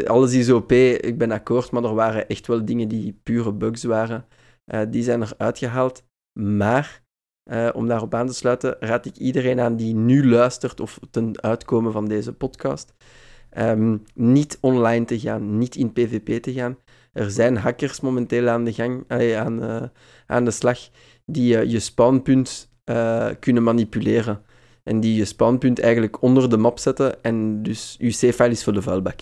alles 0.07 0.35
is 0.35 0.51
OP, 0.51 0.73
ik 0.73 1.19
ben 1.19 1.31
akkoord, 1.31 1.71
maar 1.71 1.85
er 1.85 1.95
waren 1.95 2.29
echt 2.29 2.47
wel 2.47 2.65
dingen 2.65 2.89
die 2.89 3.21
pure 3.23 3.53
bugs 3.53 3.85
waren. 3.85 4.27
Die 4.91 5.03
zijn 5.03 5.21
er 5.21 5.33
uitgehaald. 5.37 6.05
Maar, 6.41 7.03
om 7.75 7.89
daarop 7.89 8.15
aan 8.15 8.27
te 8.27 8.35
sluiten, 8.35 8.77
raad 8.81 9.07
ik 9.07 9.17
iedereen 9.17 9.61
aan 9.61 9.77
die 9.77 9.95
nu 9.95 10.29
luistert 10.29 10.81
of 10.81 10.99
ten 11.11 11.43
uitkomen 11.43 11.93
van 11.93 12.09
deze 12.09 12.33
podcast, 12.33 12.95
ehm, 13.51 13.97
niet 14.15 14.59
online 14.61 15.05
te 15.05 15.19
gaan, 15.19 15.59
niet 15.59 15.77
in 15.77 15.93
PvP 15.93 16.43
te 16.43 16.53
gaan. 16.53 16.77
Er 17.13 17.31
zijn 17.31 17.57
hackers 17.57 18.01
momenteel 18.01 18.49
aan 18.49 18.65
de, 18.65 18.73
gang, 18.73 19.05
allee, 19.09 19.37
aan, 19.37 19.63
eh, 19.63 19.83
aan 20.27 20.45
de 20.45 20.51
slag 20.51 20.79
die 21.27 21.57
eh, 21.57 21.71
je 21.71 21.81
spawnpunt 21.81 22.71
eh, 22.85 23.29
kunnen 23.41 23.63
manipuleren. 23.63 24.43
En 24.83 25.01
die 25.01 25.15
je 25.15 25.25
spawnpunt 25.25 25.81
eigenlijk 25.81 26.23
onder 26.23 26.51
de 26.51 26.57
map 26.57 26.79
zetten 26.79 27.23
en 27.23 27.63
dus 27.63 27.95
je 27.99 28.11
save-file 28.11 28.51
is 28.51 28.65
voor 28.65 28.73
de 28.73 28.83
vuilbak. 28.83 29.21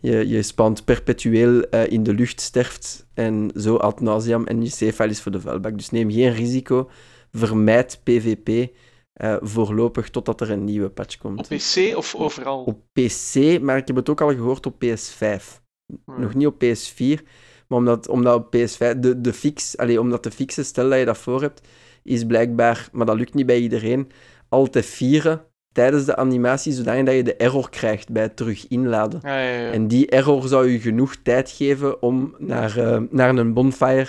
Je, 0.00 0.28
je 0.28 0.42
spawnt 0.42 0.84
perpetueel 0.84 1.62
eh, 1.62 1.92
in 1.92 2.02
de 2.02 2.14
lucht, 2.14 2.40
sterft 2.40 3.06
en 3.14 3.50
zo 3.56 3.76
ad 3.76 4.00
nauseam 4.00 4.46
en 4.46 4.62
je 4.62 4.70
save-file 4.70 5.10
is 5.10 5.20
voor 5.20 5.32
de 5.32 5.40
vuilbak. 5.40 5.76
Dus 5.76 5.90
neem 5.90 6.10
geen 6.10 6.32
risico, 6.32 6.90
vermijd 7.32 8.00
PvP 8.02 8.70
eh, 9.12 9.36
voorlopig 9.40 10.10
totdat 10.10 10.40
er 10.40 10.50
een 10.50 10.64
nieuwe 10.64 10.88
patch 10.88 11.18
komt. 11.18 11.38
Op 11.38 11.56
PC 11.56 11.96
of 11.96 12.14
overal? 12.14 12.64
Op 12.64 12.78
PC, 12.92 13.60
maar 13.60 13.76
ik 13.76 13.86
heb 13.86 13.96
het 13.96 14.08
ook 14.08 14.20
al 14.20 14.34
gehoord 14.34 14.66
op 14.66 14.84
PS5 14.84 15.63
Hmm. 16.04 16.20
nog 16.20 16.34
niet 16.34 16.46
op 16.46 16.64
PS4. 16.64 17.22
Maar 17.68 17.78
omdat, 17.78 18.08
omdat 18.08 18.34
op 18.34 18.56
PS5 18.56 18.98
de, 18.98 19.20
de 19.20 19.32
fix, 19.32 19.76
allee, 19.76 20.00
omdat 20.00 20.22
de 20.22 20.30
fixen, 20.30 20.64
stel 20.64 20.88
dat 20.88 20.98
je 20.98 21.04
dat 21.04 21.18
voor 21.18 21.40
hebt, 21.40 21.68
is 22.02 22.24
blijkbaar, 22.24 22.88
maar 22.92 23.06
dat 23.06 23.16
lukt 23.16 23.34
niet 23.34 23.46
bij 23.46 23.58
iedereen, 23.58 24.10
al 24.48 24.70
te 24.70 24.82
vieren 24.82 25.46
tijdens 25.72 26.04
de 26.04 26.16
animatie, 26.16 26.72
zodat 26.72 26.96
je 26.96 27.22
de 27.22 27.36
error 27.36 27.70
krijgt 27.70 28.12
bij 28.12 28.22
het 28.22 28.36
terug 28.36 28.68
inladen. 28.68 29.20
Ja, 29.22 29.38
ja, 29.38 29.60
ja. 29.60 29.70
En 29.70 29.88
die 29.88 30.06
error 30.06 30.48
zou 30.48 30.68
je 30.68 30.80
genoeg 30.80 31.16
tijd 31.16 31.50
geven 31.50 32.02
om 32.02 32.34
naar, 32.38 32.78
eh, 32.78 33.00
naar 33.10 33.36
een 33.36 33.52
bonfire 33.52 34.08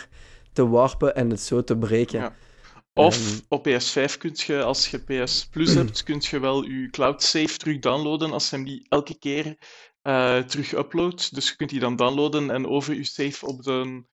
te 0.53 0.67
warpen 0.67 1.15
en 1.15 1.29
het 1.29 1.41
zo 1.41 1.63
te 1.63 1.77
breken. 1.77 2.19
Ja. 2.19 2.35
Of 2.93 3.41
op 3.47 3.67
PS5 3.67 4.17
kun 4.17 4.31
je, 4.33 4.63
als 4.63 4.87
je 4.87 4.97
PS 4.97 5.47
Plus 5.51 5.73
hebt, 5.73 6.03
kun 6.03 6.17
je 6.19 6.39
wel 6.39 6.63
je 6.63 6.89
cloud 6.89 7.23
save 7.23 7.57
terug 7.57 7.79
downloaden 7.79 8.31
als 8.31 8.49
je 8.49 8.55
hem 8.55 8.65
die 8.65 8.85
elke 8.89 9.19
keer 9.19 9.55
eh, 10.05 10.37
terug 10.37 10.73
uploadt. 10.73 11.35
Dus 11.35 11.49
je 11.49 11.55
kunt 11.55 11.69
die 11.69 11.79
dan 11.79 11.95
downloaden 11.95 12.49
en 12.49 12.67
over 12.67 12.93
je 12.95 13.03
save 13.03 13.45
op 13.45 13.63
de 13.63 14.03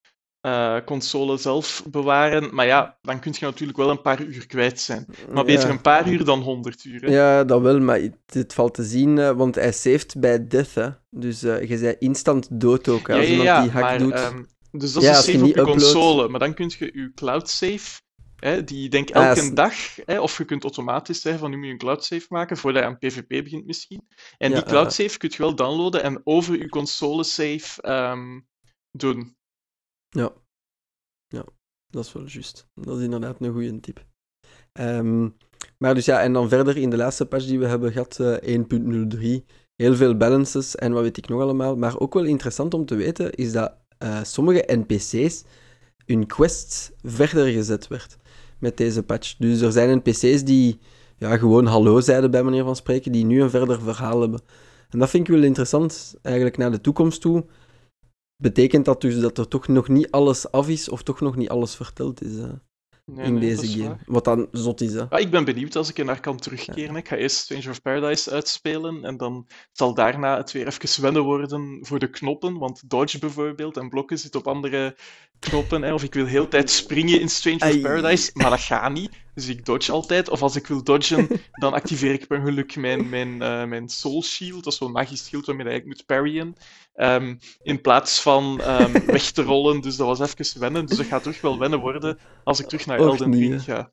eh, 0.41 0.77
console 0.85 1.37
zelf 1.37 1.83
bewaren. 1.89 2.55
Maar 2.55 2.65
ja, 2.65 2.97
dan 3.01 3.19
kun 3.19 3.33
je 3.39 3.45
natuurlijk 3.45 3.77
wel 3.77 3.89
een 3.89 4.01
paar 4.01 4.21
uur 4.21 4.47
kwijt 4.47 4.79
zijn. 4.79 5.05
Maar 5.33 5.45
beter 5.45 5.67
Ja. 5.67 5.73
een 5.73 5.81
paar 5.81 6.09
uur 6.09 6.25
dan 6.25 6.41
honderd 6.41 6.83
uur. 6.83 7.01
Hè? 7.01 7.11
Ja, 7.11 7.43
dat 7.43 7.61
wel, 7.61 7.79
maar 7.79 7.99
het, 8.25 8.53
valt 8.53 8.73
te 8.73 8.83
zien, 8.83 9.17
eh, 9.17 9.31
want 9.31 9.55
hij 9.55 9.71
saved 9.71 10.15
bij 10.19 10.47
death, 10.47 10.73
hè. 10.73 10.89
Dus 11.09 11.41
je 11.41 11.77
bent 11.81 11.99
instant 11.99 12.47
dood 12.51 12.87
ook, 12.87 13.07
hè, 13.07 13.13
als 13.15 13.25
ja, 13.25 13.29
iemand 13.31 13.47
ja, 13.47 13.61
die 13.61 13.71
hack 13.71 13.81
maar, 13.81 13.99
doet. 13.99 14.11
ehm, 14.13 14.43
dus 14.71 14.93
dat 14.93 15.03
Ja, 15.03 15.11
is 15.11 15.27
een 15.27 15.33
save 15.33 15.45
op 15.45 15.55
je 15.55 15.61
console. 15.61 16.29
Maar 16.29 16.39
dan 16.39 16.53
kun 16.53 16.71
je 16.77 16.89
je 16.93 17.11
cloud 17.15 17.49
save, 17.49 18.01
hè, 18.43 18.63
die 18.63 18.89
denk 18.89 19.09
elke 19.09 19.53
dag, 19.53 19.73
hè, 20.05 20.19
of 20.19 20.37
je 20.37 20.45
kunt 20.45 20.63
automatisch 20.63 21.21
zeggen 21.21 21.41
van 21.41 21.49
nu 21.49 21.57
moet 21.57 21.65
je 21.65 21.71
een 21.71 21.77
cloud 21.77 22.05
save 22.05 22.25
maken 22.29 22.57
voordat 22.57 22.81
je 22.81 22.87
aan 22.87 22.97
PvP 22.97 23.27
begint 23.27 23.65
misschien. 23.65 24.07
En 24.37 24.49
Ja, 24.49 24.55
die 24.55 24.65
cloud 24.65 24.93
save 24.93 25.17
kun 25.17 25.29
je 25.31 25.37
wel 25.37 25.55
downloaden 25.55 26.03
en 26.03 26.21
over 26.23 26.57
je 26.57 26.69
console 26.69 27.23
save 27.23 27.81
ehm, 27.81 28.39
doen. 28.91 29.35
Ja. 30.09 30.33
Ja, 31.27 31.45
dat 31.87 32.05
is 32.05 32.13
wel 32.13 32.27
juist. 32.27 32.67
Dat 32.73 32.97
is 32.97 33.03
inderdaad 33.03 33.35
een 33.39 33.51
goede 33.51 33.79
tip. 33.79 34.05
Ehm, 34.71 35.29
maar 35.77 35.95
dus 35.95 36.05
ja, 36.05 36.21
en 36.21 36.33
dan 36.33 36.49
verder 36.49 36.77
in 36.77 36.89
de 36.89 36.97
laatste 36.97 37.25
patch 37.25 37.45
die 37.45 37.59
we 37.59 37.67
hebben 37.67 37.91
gehad, 37.91 38.19
eh, 38.19 38.55
1.03, 38.55 39.45
heel 39.75 39.95
veel 39.95 40.17
balances 40.17 40.75
en 40.75 40.91
wat 40.91 41.01
weet 41.01 41.17
ik 41.17 41.27
nog 41.27 41.41
allemaal. 41.41 41.75
Maar 41.75 41.99
ook 41.99 42.13
wel 42.13 42.25
interessant 42.25 42.73
om 42.73 42.85
te 42.85 42.95
weten 42.95 43.31
is 43.31 43.51
dat 43.51 43.73
eh, 43.97 44.23
sommige 44.23 44.63
NPC's 44.67 45.43
hun 46.05 46.27
quests 46.27 46.91
verder 47.01 47.47
gezet 47.47 47.87
werd 47.87 48.17
met 48.63 48.77
deze 48.77 49.03
patch. 49.03 49.35
Dus 49.37 49.61
er 49.61 49.71
zijn 49.71 49.97
NPC's 49.97 50.43
die 50.43 50.79
ja, 51.17 51.37
gewoon 51.37 51.65
hallo 51.65 52.01
zeiden, 52.01 52.31
bij 52.31 52.43
manier 52.43 52.63
van 52.63 52.75
spreken, 52.75 53.11
die 53.11 53.25
nu 53.25 53.41
een 53.41 53.49
verder 53.49 53.81
verhaal 53.81 54.21
hebben. 54.21 54.41
En 54.89 54.99
dat 54.99 55.09
vind 55.09 55.27
ik 55.27 55.33
wel 55.33 55.43
interessant, 55.43 56.15
eigenlijk 56.21 56.57
naar 56.57 56.71
de 56.71 56.81
toekomst 56.81 57.21
toe. 57.21 57.45
Betekent 58.43 58.85
dat 58.85 59.01
dus 59.01 59.19
dat 59.19 59.37
er 59.37 59.47
toch 59.47 59.67
nog 59.67 59.87
niet 59.87 60.11
alles 60.11 60.51
af 60.51 60.69
is, 60.69 60.89
of 60.89 61.03
toch 61.03 61.21
nog 61.21 61.35
niet 61.35 61.49
alles 61.49 61.75
verteld 61.75 62.23
is 62.23 62.35
Nee, 63.05 63.25
in 63.25 63.33
nee, 63.33 63.55
deze 63.55 63.67
game? 63.67 63.87
waar. 63.87 63.99
Wat 64.05 64.23
dan 64.23 64.47
zot 64.51 64.81
is, 64.81 64.93
hè? 64.93 64.99
Ja, 65.09 65.17
ik 65.17 65.31
ben 65.31 65.45
benieuwd 65.45 65.75
als 65.75 65.89
ik 65.89 65.97
er 65.97 66.05
naar 66.05 66.19
kan 66.19 66.37
terugkeren. 66.37 66.95
Ik 66.95 67.07
ga 67.07 67.15
eerst 67.15 67.35
Stranger 67.35 67.69
of 67.69 67.81
Paradise 67.81 68.31
uitspelen 68.31 69.03
en 69.03 69.17
dan 69.17 69.47
zal 69.71 69.93
daarna 69.93 70.37
het 70.37 70.51
weer 70.51 70.67
even 70.67 71.01
wennen 71.01 71.23
worden 71.23 71.79
voor 71.81 71.99
de 71.99 72.09
knoppen. 72.09 72.57
Want 72.57 72.89
dodge 72.89 73.19
bijvoorbeeld 73.19 73.77
en 73.77 73.89
blokken 73.89 74.19
zitten 74.19 74.39
op 74.39 74.47
andere 74.47 74.97
knoppen. 75.39 75.81
Hè. 75.81 75.93
Of 75.93 76.03
ik 76.03 76.13
wil 76.13 76.25
heel 76.25 76.47
tijd 76.47 76.69
springen 76.69 77.19
in 77.19 77.29
Stranger 77.29 77.75
of. 77.75 77.81
Paradise, 77.81 78.31
maar 78.33 78.49
dat 78.49 78.59
gaat 78.59 78.93
niet. 78.93 79.11
Dus 79.33 79.47
ik 79.47 79.65
dodge 79.65 79.91
altijd. 79.91 80.29
Of 80.29 80.41
als 80.41 80.55
ik 80.55 80.67
wil 80.67 80.83
dodgen, 80.83 81.27
dan 81.51 81.73
activeer 81.73 82.13
ik 82.13 82.27
per 82.27 82.39
ongeluk 82.39 82.75
mijn, 82.75 83.09
mijn, 83.09 83.41
eh, 83.41 83.65
mijn 83.65 83.89
Soul 83.89 84.23
Shield. 84.23 84.63
Dat 84.63 84.73
is 84.73 84.79
zo'n 84.79 84.91
magisch 84.91 85.25
schild 85.25 85.45
waarmee 85.45 85.65
je 85.65 85.71
eigenlijk 85.71 85.99
moet 85.99 86.17
parryen. 86.17 86.55
Ehm, 86.93 87.35
in 87.61 87.81
plaats 87.81 88.21
van 88.21 88.61
ehm, 88.61 89.05
weg 89.05 89.31
te 89.31 89.43
rollen. 89.43 89.81
Dus 89.81 89.95
dat 89.95 90.17
was 90.17 90.19
even 90.19 90.59
wennen. 90.59 90.85
Dus 90.85 90.97
dat 90.97 91.05
gaat 91.05 91.21
terug 91.23 91.41
wel 91.41 91.59
wennen 91.59 91.79
worden 91.79 92.17
als 92.43 92.59
ik 92.59 92.67
terug 92.67 92.85
naar 92.85 92.99
Och, 92.99 93.05
Elden 93.05 93.33
Ring 93.33 93.61
ga. 93.61 93.91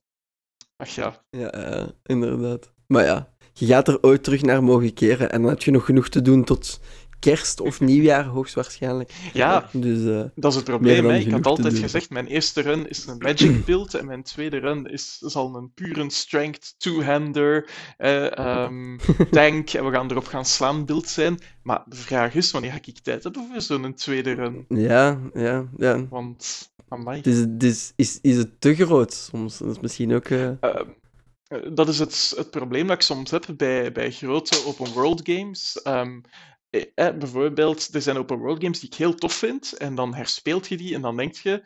Ach 0.76 0.88
ja. 0.88 1.24
Ja, 1.30 1.50
eh, 1.50 1.86
inderdaad. 2.02 2.72
Maar 2.86 3.04
ja, 3.04 3.32
je 3.52 3.66
gaat 3.66 3.88
er 3.88 4.02
ooit 4.02 4.24
terug 4.24 4.42
naar 4.42 4.64
mogen 4.64 4.94
keren 4.94 5.30
en 5.30 5.40
dan 5.40 5.50
heb 5.50 5.62
je 5.62 5.70
nog 5.70 5.84
genoeg 5.84 6.08
te 6.08 6.22
doen 6.22 6.44
tot 6.44 6.80
kerst 7.20 7.60
of 7.60 7.80
nieuwjaar, 7.80 8.24
hoogstwaarschijnlijk. 8.24 9.12
Ja, 9.32 9.68
Dus 9.72 10.04
eh, 10.04 10.24
Dat 10.34 10.50
is 10.50 10.56
het 10.56 10.64
probleem. 10.64 11.04
Hè. 11.04 11.16
Ik 11.18 11.30
had 11.30 11.46
altijd 11.46 11.78
gezegd, 11.78 12.10
mijn 12.10 12.26
eerste 12.26 12.60
run 12.60 12.88
is 12.88 13.06
een 13.06 13.18
magic 13.18 13.64
build 13.66 13.94
en 13.94 14.06
mijn 14.06 14.22
tweede 14.22 14.58
run 14.58 14.86
is, 14.86 15.16
zal 15.18 15.54
een 15.54 15.72
pure 15.74 16.10
strength 16.10 16.74
two-hander 16.78 17.70
eh, 17.96 18.38
ehm, 18.38 18.98
tank 19.30 19.70
en 19.70 19.84
we 19.84 19.90
gaan 19.92 20.10
erop 20.10 20.26
gaan 20.26 20.44
slaan 20.44 20.84
build 20.84 21.08
zijn. 21.08 21.38
Maar 21.62 21.82
de 21.86 21.96
vraag 21.96 22.34
is, 22.34 22.50
wanneer 22.50 22.70
ga 22.70 22.78
ik 22.84 22.98
tijd 22.98 23.22
hebben 23.22 23.46
voor 23.52 23.60
zo'n 23.60 23.94
tweede 23.94 24.32
run? 24.32 24.64
ja, 24.68 25.18
ja, 25.34 25.68
ja. 25.76 26.06
Want, 26.08 26.70
amai. 26.88 27.16
Het 27.16 27.26
is, 27.26 27.38
het 27.38 27.62
is, 27.62 27.92
is, 27.96 28.18
is 28.22 28.36
het 28.36 28.60
te 28.60 28.74
groot 28.74 29.12
soms? 29.12 29.58
Dat 29.58 29.70
is 29.70 29.80
misschien 29.80 30.14
ook... 30.14 30.24
eh, 30.24 30.46
Ehm, 30.46 30.88
eh, 31.46 31.58
dat 31.72 31.88
is 31.88 31.98
het, 31.98 32.32
het 32.36 32.50
probleem 32.50 32.86
dat 32.86 32.96
ik 32.96 33.02
soms 33.02 33.30
heb 33.30 33.44
bij, 33.56 33.92
bij 33.92 34.10
grote 34.10 34.64
open 34.66 34.92
world 34.92 35.20
games. 35.24 35.82
Ehm, 35.82 36.20
eh, 36.70 36.84
eh, 36.94 37.16
bijvoorbeeld, 37.16 37.94
er 37.94 38.02
zijn 38.02 38.16
open 38.16 38.38
world 38.38 38.62
games 38.62 38.80
die 38.80 38.88
ik 38.88 38.96
heel 38.96 39.14
tof 39.14 39.32
vind, 39.32 39.72
en 39.72 39.94
dan 39.94 40.14
herspeelt 40.14 40.68
je 40.68 40.76
die 40.76 40.94
en 40.94 41.00
dan 41.00 41.16
denk 41.16 41.34
je: 41.34 41.62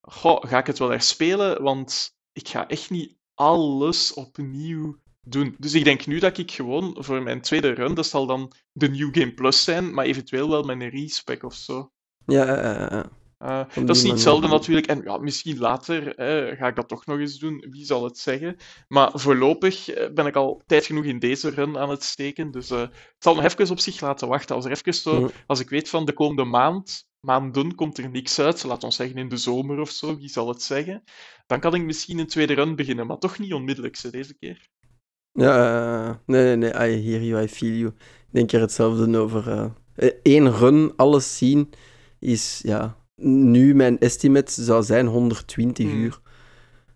Goh, 0.00 0.44
ga 0.44 0.58
ik 0.58 0.66
het 0.66 0.78
wel 0.78 0.90
herspelen? 0.90 1.62
Want 1.62 2.16
ik 2.32 2.48
ga 2.48 2.68
echt 2.68 2.90
niet 2.90 3.16
alles 3.34 4.14
opnieuw 4.14 4.98
doen. 5.20 5.54
Dus 5.58 5.74
ik 5.74 5.84
denk 5.84 6.06
nu 6.06 6.18
dat 6.18 6.38
ik 6.38 6.50
gewoon 6.50 6.96
voor 6.98 7.22
mijn 7.22 7.40
tweede 7.40 7.70
run, 7.70 7.94
dat 7.94 8.06
zal 8.06 8.26
dan 8.26 8.52
de 8.72 8.88
New 8.88 9.14
Game 9.14 9.34
Plus 9.34 9.64
zijn, 9.64 9.94
maar 9.94 10.04
eventueel 10.04 10.48
wel 10.48 10.70
een 10.70 10.88
respec 10.88 11.42
of 11.42 11.54
zo. 11.54 11.92
ja, 12.26 12.46
eh, 12.46 12.98
eh. 12.98 13.04
Uh, 13.42 13.62
die 13.74 13.84
dat 13.84 13.96
is 13.96 14.02
niet 14.02 14.12
hetzelfde 14.12 14.48
natuurlijk. 14.48 14.86
En 14.86 15.02
ja, 15.04 15.16
misschien 15.16 15.58
later 15.58 16.14
eh, 16.14 16.56
ga 16.58 16.66
ik 16.66 16.76
dat 16.76 16.88
toch 16.88 17.06
nog 17.06 17.18
eens 17.18 17.38
doen. 17.38 17.66
Wie 17.70 17.84
zal 17.84 18.04
het 18.04 18.18
zeggen? 18.18 18.56
Maar 18.88 19.10
voorlopig 19.14 19.88
eh, 19.88 20.12
ben 20.12 20.26
ik 20.26 20.36
al 20.36 20.62
tijd 20.66 20.86
genoeg 20.86 21.04
in 21.04 21.18
deze 21.18 21.50
run 21.50 21.78
aan 21.78 21.90
het 21.90 22.02
steken. 22.02 22.50
Dus 22.50 22.70
eh, 22.70 22.80
het 22.80 22.90
zal 23.18 23.34
nog 23.34 23.44
even 23.44 23.70
op 23.70 23.78
zich 23.78 24.00
laten 24.00 24.28
wachten. 24.28 24.56
Als 24.56 24.64
er 24.64 24.70
even 24.70 24.94
zo, 24.94 25.30
als 25.46 25.60
ik 25.60 25.68
weet 25.68 25.88
van 25.88 26.04
de 26.04 26.12
komende 26.12 26.44
maand, 26.44 27.08
maanden 27.20 27.74
komt 27.74 27.98
er 27.98 28.10
niks 28.10 28.38
uit, 28.38 28.64
laat 28.64 28.84
ons 28.84 28.96
zeggen 28.96 29.16
in 29.16 29.28
de 29.28 29.36
zomer 29.36 29.80
of 29.80 29.90
zo, 29.90 30.16
wie 30.16 30.28
zal 30.28 30.48
het 30.48 30.62
zeggen? 30.62 31.02
Dan 31.46 31.60
kan 31.60 31.74
ik 31.74 31.82
misschien 31.82 32.18
een 32.18 32.26
tweede 32.26 32.54
run 32.54 32.76
beginnen, 32.76 33.06
maar 33.06 33.18
toch 33.18 33.38
niet 33.38 33.52
onmiddellijk 33.52 33.96
ze, 33.96 34.10
deze 34.10 34.38
keer. 34.38 34.68
Ja, 35.32 36.08
eh, 36.08 36.16
nee, 36.26 36.44
nee, 36.44 36.56
nee, 36.56 36.70
I 36.70 37.10
hear 37.10 37.22
you, 37.22 37.42
I 37.42 37.48
feel 37.48 37.72
you. 37.74 37.86
Ik 37.96 38.28
denk 38.30 38.52
er 38.52 38.60
hetzelfde 38.60 39.18
over. 39.18 39.50
eh. 39.50 39.70
Eh, 39.94 40.14
Eén 40.22 40.52
run, 40.52 40.92
alles 40.96 41.38
zien, 41.38 41.70
is, 42.18 42.60
ja... 42.62 42.98
Nu, 43.22 43.74
mijn 43.74 43.98
estimate 43.98 44.62
zou 44.62 44.82
zijn 44.82 45.06
120 45.06 45.86
Hmm. 45.90 46.00
uur. 46.02 46.20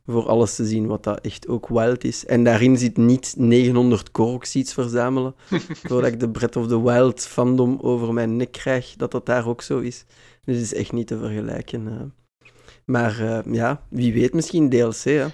Voor 0.06 0.26
alles 0.28 0.54
te 0.54 0.64
zien, 0.64 0.86
wat 0.86 1.02
dat 1.04 1.20
echt 1.20 1.48
ook 1.48 1.68
wild 1.68 2.04
is. 2.04 2.26
En 2.26 2.44
daarin 2.44 2.76
zit 2.78 2.96
niet 2.96 3.34
900 3.36 4.10
Korok-seeds 4.10 4.72
verzamelen. 4.72 5.34
Voordat 5.88 6.12
ik 6.12 6.20
de 6.20 6.30
Breath 6.30 6.56
of 6.56 6.66
the 6.66 6.82
Wild 6.82 7.20
fandom 7.26 7.78
over 7.80 8.12
mijn 8.12 8.36
nek 8.36 8.52
krijg, 8.52 8.94
dat 8.96 9.10
dat 9.10 9.26
daar 9.26 9.46
ook 9.48 9.62
zo 9.62 9.78
is. 9.78 10.04
Dus 10.44 10.54
het 10.56 10.64
is 10.64 10.74
echt 10.74 10.92
niet 10.92 11.06
te 11.06 11.18
vergelijken. 11.18 11.88
eh. 11.88 12.48
Maar 12.84 13.20
eh, 13.20 13.52
ja, 13.52 13.82
wie 13.88 14.12
weet 14.12 14.32
misschien 14.34 14.68
DLC, 14.70 15.02
hè. 15.04 15.26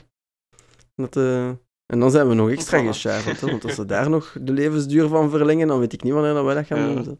Dat, 0.95 1.17
eh, 1.17 1.47
En 1.87 1.99
dan 2.01 2.11
zijn 2.11 2.29
we 2.29 2.35
nog 2.35 2.51
extra 2.51 2.79
geschaafd. 2.87 3.41
Want 3.41 3.65
als 3.65 3.75
ze 3.75 3.87
daar 3.95 4.11
nog 4.11 4.37
de 4.41 4.53
levensduur 4.53 5.09
van 5.09 5.31
verlengen, 5.31 5.69
dan 5.69 5.79
weet 5.79 5.93
ik 5.93 6.03
niet 6.03 6.13
wanneer 6.13 6.35
dat 6.35 6.45
wij 6.45 6.55
dat 6.55 6.67
gaan 6.67 6.95
doen. 7.05 7.19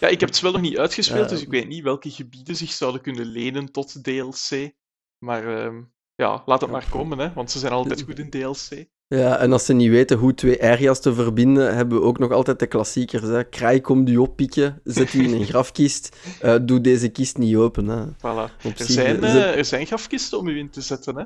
Ja, 0.00 0.08
ik 0.08 0.20
heb 0.20 0.28
het 0.28 0.38
spel 0.38 0.52
nog 0.52 0.60
niet 0.60 0.78
uitgespeeld, 0.78 1.24
Ja. 1.24 1.34
dus 1.34 1.42
ik 1.42 1.48
weet 1.50 1.68
niet 1.68 1.82
welke 1.82 2.10
gebieden 2.10 2.56
zich 2.56 2.72
zouden 2.72 3.00
kunnen 3.00 3.24
lenen 3.26 3.72
tot 3.72 4.04
DLC. 4.04 4.70
Maar 5.18 5.58
ehm, 5.64 5.76
ja, 6.14 6.42
laat 6.46 6.60
het 6.60 6.70
maar 6.70 6.86
komen, 6.90 7.18
hè, 7.18 7.32
want 7.32 7.50
ze 7.50 7.58
zijn 7.58 7.72
altijd 7.72 8.02
goed 8.02 8.18
in 8.18 8.30
DLC. 8.30 8.84
Ja, 9.08 9.38
en 9.38 9.52
als 9.52 9.64
ze 9.64 9.72
niet 9.72 9.90
weten 9.90 10.18
hoe 10.18 10.34
twee 10.34 10.62
areas 10.62 11.00
te 11.00 11.14
verbinden, 11.14 11.74
hebben 11.74 11.98
we 11.98 12.04
ook 12.04 12.18
nog 12.18 12.32
altijd 12.32 12.58
de 12.58 12.66
klassiekers. 12.66 13.22
Hè. 13.22 13.44
Kraai 13.44 13.80
komt 13.80 14.08
u 14.08 14.16
oppikken, 14.16 14.80
zet 14.84 15.12
u 15.14 15.22
in 15.24 15.32
een 15.34 15.44
grafkist, 15.52 16.16
eh, 16.40 16.54
doe 16.62 16.80
deze 16.80 17.08
kist 17.08 17.38
niet 17.38 17.56
open. 17.56 17.86
Hè. 17.88 18.04
Voilà. 18.06 18.52
Er 18.62 18.72
zijn, 18.76 19.24
eh, 19.24 19.56
er 19.56 19.64
zijn 19.64 19.86
grafkisten 19.86 20.38
om 20.38 20.48
u 20.48 20.58
in 20.58 20.70
te 20.70 20.80
zetten, 20.80 21.16
hè? 21.16 21.24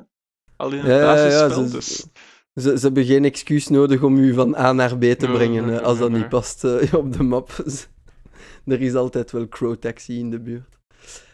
Al 0.55 0.71
in 0.71 0.77
het 0.77 0.87
Ja, 0.87 0.93
ja, 0.93 0.99
ja, 0.99 1.13
basisspel, 1.13 1.65
ze- 1.65 1.71
dus... 1.71 2.05
Ze, 2.63 2.77
ze 2.77 2.85
hebben 2.85 3.05
geen 3.05 3.25
excuus 3.25 3.67
nodig 3.67 4.01
om 4.03 4.17
u 4.17 4.33
van 4.33 4.55
A 4.57 4.71
naar 4.73 4.97
B 4.97 5.01
te 5.01 5.15
Nee, 5.19 5.31
brengen 5.35 5.65
nee, 5.65 5.77
eh, 5.79 5.85
als 5.85 5.97
dat 5.97 6.11
niet 6.11 6.29
past 6.29 6.63
op 6.93 7.13
de 7.17 7.23
map. 7.23 7.63
er 8.73 8.81
is 8.81 8.93
altijd 8.95 9.31
wel 9.31 9.47
Crow 9.47 9.75
Taxi 9.75 10.19
in 10.19 10.29
de 10.29 10.39
buurt. 10.39 10.77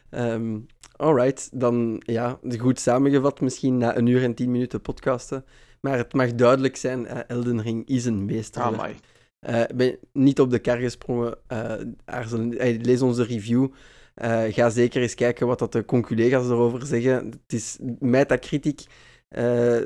Ehm 0.10 0.58
alright, 0.96 1.50
dan 1.54 2.02
ja, 2.06 2.40
goed 2.58 2.80
samengevat 2.80 3.42
misschien 3.42 3.78
na 3.78 3.98
een 3.98 4.06
uur 4.06 4.24
en 4.24 4.34
tien 4.34 4.52
minuten 4.52 4.82
podcasten. 4.82 5.46
Maar 5.82 5.98
het 5.98 6.14
mag 6.14 6.36
duidelijk 6.36 6.76
zijn, 6.76 7.08
eh, 7.08 7.20
Elden 7.28 7.62
Ring 7.62 7.88
is 7.88 8.06
een 8.06 8.26
meesterwerk. 8.26 8.74
Amai. 8.76 8.96
Eh, 9.40 9.62
Ik 9.62 9.76
ben 9.76 9.98
niet 10.14 10.40
op 10.40 10.50
de 10.52 10.60
kar 10.60 10.78
gesprongen. 10.78 11.38
eh. 11.48 11.72
Eh, 12.06 12.82
lees 12.82 13.02
onze 13.02 13.24
review. 13.24 13.68
Eh, 14.14 14.44
ga 14.50 14.70
zeker 14.70 15.02
eens 15.02 15.16
kijken 15.16 15.48
wat 15.48 15.60
dat 15.60 15.72
de 15.72 15.86
conculega's 15.86 16.46
erover 16.46 16.86
zeggen. 16.86 17.26
Het 17.26 17.54
is 17.54 17.78
Metacritic 18.00 18.86
eh 19.28 19.78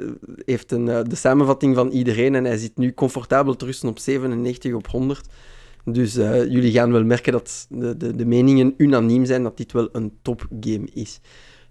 heeft 0.46 0.72
een, 0.72 0.88
eh, 0.90 1.02
de 1.04 1.16
samenvatting 1.16 1.76
van 1.76 1.90
iedereen 1.90 2.36
en 2.36 2.46
hij 2.46 2.58
zit 2.58 2.78
nu 2.78 2.94
comfortabel 2.94 3.56
te 3.56 3.66
rusten 3.66 3.90
op 3.90 4.00
97 4.00 4.74
op 4.74 4.88
100. 4.88 5.28
Dus 5.86 6.16
eh, 6.16 6.46
jullie 6.46 6.72
gaan 6.72 6.92
wel 6.92 7.04
merken 7.04 7.32
dat 7.32 7.66
de, 7.70 7.98
de, 7.98 8.16
de 8.16 8.26
meningen 8.26 8.74
unaniem 8.78 9.26
zijn 9.26 9.44
dat 9.44 9.58
dit 9.58 9.72
wel 9.72 9.90
een 9.92 10.14
topgame 10.22 10.88
is. 10.94 11.20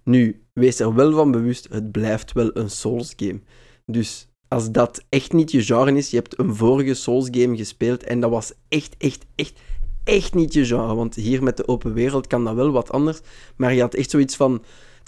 Nu, 0.04 0.42
wees 0.52 0.80
er 0.80 0.94
wel 0.94 1.12
van 1.12 1.30
bewust, 1.30 1.68
het 1.70 1.92
blijft 1.92 2.32
wel 2.32 2.50
een 2.56 2.70
Souls-game. 2.70 3.40
Dus 3.86 4.28
als 4.48 4.70
dat 4.70 5.04
echt 5.08 5.32
niet 5.32 5.50
je 5.50 5.62
genre 5.62 5.96
is, 5.96 6.10
je 6.10 6.16
hebt 6.16 6.38
een 6.38 6.54
vorige 6.54 6.94
Souls-game 6.94 7.56
gespeeld 7.56 8.02
en 8.02 8.20
dat 8.20 8.30
was 8.30 8.52
echt, 8.68 8.94
echt, 8.98 9.26
echt, 9.34 9.60
echt 10.04 10.34
niet 10.34 10.52
je 10.52 10.64
genre. 10.64 10.94
Want 10.94 11.14
hier 11.14 11.42
met 11.42 11.56
de 11.56 11.68
open 11.68 11.92
wereld 11.92 12.26
kan 12.26 12.44
dat 12.44 12.54
wel 12.54 12.70
wat 12.70 12.90
anders. 12.90 13.20
Maar 13.56 13.74
je 13.74 13.80
had 13.80 13.94
echt 13.94 14.10
zoiets 14.10 14.36
van 14.36 14.62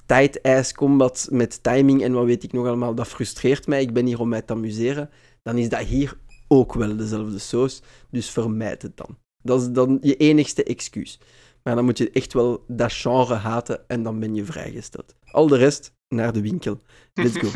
tight-ass 0.06 0.72
combat 0.72 1.28
met 1.30 1.62
timing 1.62 2.02
en 2.02 2.12
wat 2.12 2.24
weet 2.24 2.42
ik 2.42 2.52
nog 2.52 2.66
allemaal. 2.66 2.94
Dat 2.94 3.08
frustreert 3.08 3.66
mij, 3.66 3.80
ik 3.80 3.92
ben 3.92 4.06
hier 4.06 4.20
om 4.20 4.28
mij 4.28 4.42
te 4.42 4.52
amuseren. 4.52 5.10
Dan 5.42 5.58
is 5.58 5.68
dat 5.68 5.80
hier 5.80 6.16
ook 6.52 6.74
wel 6.74 6.96
dezelfde 6.96 7.38
saus. 7.38 7.82
Dus 8.10 8.30
vermijd 8.30 8.82
het 8.82 8.96
dan. 8.96 9.18
Dat 9.42 9.60
is 9.60 9.70
dan 9.70 9.98
je 10.00 10.16
enigste 10.16 10.64
excuus. 10.64 11.20
Maar 11.62 11.74
dan 11.74 11.84
moet 11.84 11.98
je 11.98 12.10
echt 12.10 12.32
wel 12.32 12.64
dat 12.68 12.92
genre 12.92 13.34
haten 13.34 13.88
en 13.88 14.02
dan 14.02 14.20
ben 14.20 14.34
je 14.34 14.44
vrijgesteld. 14.44 15.14
Al 15.30 15.46
de 15.46 15.56
rest, 15.56 15.94
naar 16.08 16.32
de 16.32 16.40
winkel. 16.40 16.78
Let's 17.14 17.38
go. 17.38 17.48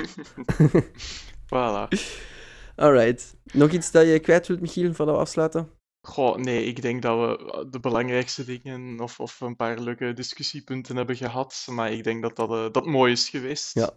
Voilà. 1.53 1.89
Alright. 2.77 3.37
Nog 3.53 3.71
iets 3.71 3.91
dat 3.91 4.07
je 4.07 4.19
kwijt 4.19 4.47
wilt, 4.47 4.61
Michiel, 4.61 4.95
voordat 4.95 5.15
we 5.15 5.21
afsluiten? 5.21 5.71
Goh, 6.01 6.37
nee, 6.37 6.65
ik 6.65 6.83
denk 6.83 7.03
dat 7.03 7.19
we 7.19 7.67
de 7.71 7.81
belangrijkste 7.81 8.45
dingen 8.45 9.01
of, 9.01 9.21
of 9.21 9.41
een 9.41 9.57
paar 9.57 9.79
leuke 9.79 10.13
discussiepunten 10.13 10.97
hebben 10.97 11.17
gehad. 11.17 11.67
Maar 11.71 11.93
ik 11.93 12.05
denk 12.05 12.23
dat 12.23 12.37
dat, 12.37 12.51
eh, 12.51 12.67
dat 12.73 12.87
mooi 12.87 13.13
is 13.13 13.29
geweest. 13.29 13.75
Ja. 13.75 13.91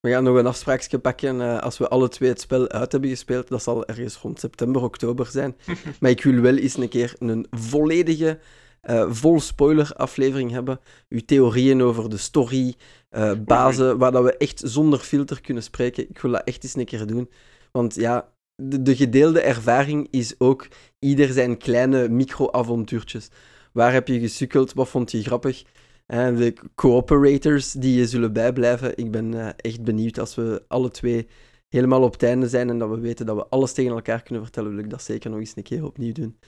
We 0.00 0.10
gaan 0.10 0.24
nog 0.24 0.36
een 0.36 0.46
afspraakje 0.46 0.98
pakken 0.98 1.40
eh, 1.40 1.58
als 1.58 1.78
we 1.78 1.88
alle 1.88 2.08
twee 2.08 2.28
het 2.28 2.40
spel 2.40 2.68
uit 2.68 2.92
hebben 2.92 3.10
gespeeld. 3.10 3.48
Dat 3.48 3.62
zal 3.62 3.86
ergens 3.86 4.16
rond 4.16 4.40
september, 4.40 4.82
oktober 4.82 5.26
zijn. 5.26 5.56
maar 6.00 6.10
ik 6.10 6.22
wil 6.22 6.40
wel 6.40 6.56
eens 6.56 6.76
een 6.76 6.88
keer 6.88 7.14
een 7.18 7.46
volledige, 7.50 8.38
eh, 8.80 9.04
vol 9.08 9.40
spoiler 9.40 9.92
aflevering 9.96 10.50
hebben. 10.50 10.80
Uw 11.08 11.20
theorieën 11.26 11.82
over 11.82 12.10
de 12.10 12.16
story, 12.16 12.74
eh, 13.08 13.32
bazen, 13.44 13.98
waar 13.98 14.12
dat 14.12 14.24
we 14.24 14.36
echt 14.36 14.62
zonder 14.64 14.98
filter 14.98 15.40
kunnen 15.40 15.62
spreken. 15.62 16.08
Ik 16.08 16.18
wil 16.18 16.30
dat 16.30 16.44
echt 16.44 16.64
eens 16.64 16.76
een 16.76 16.84
keer 16.84 17.06
doen. 17.06 17.30
Want 17.72 17.94
ja, 17.94 18.28
de, 18.56 18.82
de 18.82 18.96
gedeelde 18.96 19.40
ervaring 19.40 20.08
is 20.10 20.34
ook 20.38 20.68
ieder 20.98 21.32
zijn 21.32 21.58
kleine 21.58 22.08
micro-avontuurtjes. 22.08 23.28
Waar 23.72 23.92
heb 23.92 24.08
je 24.08 24.20
gesukkeld? 24.20 24.72
Wat 24.72 24.88
vond 24.88 25.10
je 25.10 25.22
grappig? 25.22 25.64
En 26.06 26.36
de 26.36 26.54
cooperators 26.74 27.72
die 27.72 27.98
je 27.98 28.06
zullen 28.06 28.32
bijblijven. 28.32 28.96
Ik 28.96 29.10
ben 29.10 29.34
eh, 29.34 29.48
echt 29.56 29.82
benieuwd 29.82 30.18
als 30.18 30.34
we 30.34 30.64
alle 30.68 30.90
twee 30.90 31.28
helemaal 31.68 32.02
op 32.02 32.12
het 32.12 32.22
einde 32.22 32.48
zijn 32.48 32.68
en 32.68 32.78
dat 32.78 32.88
we 32.90 32.98
weten 32.98 33.26
dat 33.26 33.36
we 33.36 33.46
alles 33.48 33.72
tegen 33.72 33.92
elkaar 33.92 34.22
kunnen 34.22 34.42
vertellen, 34.42 34.70
wil 34.70 34.84
ik 34.84 34.90
dat 34.90 35.02
zeker 35.02 35.30
nog 35.30 35.38
eens 35.38 35.56
een 35.56 35.62
keer 35.62 35.84
opnieuw 35.84 36.12
doen. 36.12 36.38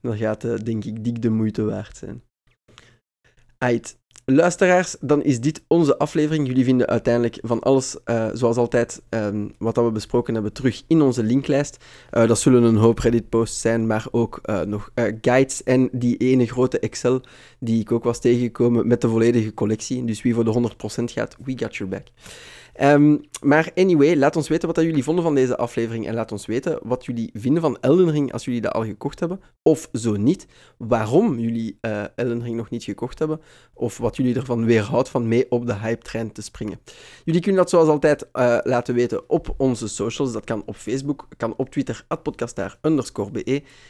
Dan 0.00 0.16
gaat 0.16 0.42
het, 0.42 0.66
denk 0.66 0.84
ik, 0.84 1.04
dik 1.04 1.22
de 1.22 1.30
moeite 1.30 1.64
waard 1.64 1.96
zijn. 1.96 2.22
Ait. 3.58 3.98
Luisteraars, 4.24 4.96
dan 5.00 5.22
is 5.22 5.40
dit 5.40 5.62
onze 5.66 5.98
aflevering. 5.98 6.46
Jullie 6.46 6.64
vinden 6.64 6.86
uiteindelijk 6.86 7.38
van 7.40 7.60
alles, 7.60 7.96
uh, 8.04 8.26
zoals 8.32 8.56
altijd, 8.56 9.02
um, 9.08 9.54
wat 9.58 9.76
we 9.76 9.90
besproken 9.90 10.34
hebben, 10.34 10.52
terug 10.52 10.82
in 10.86 11.02
onze 11.02 11.22
linklijst. 11.22 11.84
Uh, 12.12 12.28
dat 12.28 12.38
zullen 12.38 12.62
een 12.62 12.76
hoop 12.76 12.98
Reddit-posts 12.98 13.60
zijn, 13.60 13.86
maar 13.86 14.06
ook 14.10 14.40
uh, 14.44 14.60
nog 14.60 14.90
guides 15.20 15.62
en 15.62 15.88
die 15.92 16.16
ene 16.16 16.46
grote 16.46 16.78
Excel 16.78 17.20
die 17.58 17.80
ik 17.80 17.92
ook 17.92 18.04
was 18.04 18.20
tegengekomen 18.20 18.86
met 18.86 19.00
de 19.00 19.08
volledige 19.08 19.54
collectie. 19.54 20.04
Dus 20.04 20.22
wie 20.22 20.34
voor 20.34 20.44
de 20.44 20.70
100% 21.00 21.04
gaat, 21.04 21.36
we 21.44 21.58
got 21.58 21.76
your 21.76 21.92
back. 21.92 22.06
Um, 22.82 23.20
maar 23.42 23.70
anyway, 23.74 24.16
laat 24.16 24.36
ons 24.36 24.48
weten 24.48 24.68
wat 24.68 24.84
jullie 24.84 25.04
vonden 25.04 25.24
van 25.24 25.34
deze 25.34 25.56
aflevering 25.56 26.06
en 26.06 26.14
laat 26.14 26.32
ons 26.32 26.46
weten 26.46 26.78
wat 26.82 27.04
jullie 27.04 27.30
vinden 27.32 27.62
van 27.62 27.78
Elden 27.80 28.10
Ring 28.10 28.32
als 28.32 28.44
jullie 28.44 28.60
dat 28.60 28.72
al 28.72 28.84
gekocht 28.84 29.20
hebben, 29.20 29.40
of 29.62 29.88
zo 29.92 30.16
niet. 30.16 30.46
Waarom 30.76 31.38
jullie 31.38 31.78
uh, 31.80 32.04
Elden 32.14 32.42
Ring 32.42 32.56
nog 32.56 32.70
niet 32.70 32.84
gekocht 32.84 33.18
hebben, 33.18 33.40
of 33.74 33.98
wat 33.98 34.16
jullie 34.16 34.34
ervan 34.34 34.64
weerhoudt 34.64 35.08
van 35.08 35.28
mee 35.28 35.50
op 35.50 35.66
de 35.66 35.74
hype-trein 35.74 36.32
te 36.32 36.42
springen. 36.42 36.80
Jullie 37.24 37.40
kunnen 37.40 37.60
dat 37.60 37.70
zoals 37.70 37.88
altijd 37.88 38.28
uh, 38.32 38.58
laten 38.62 38.94
weten 38.94 39.30
op 39.30 39.54
onze 39.56 39.88
socials. 39.88 40.32
Dat 40.32 40.44
kan 40.44 40.62
op 40.66 40.76
Facebook, 40.76 41.28
kan 41.36 41.54
op 41.56 41.70
Twitter, 41.70 42.06
podcastaar 42.22 42.78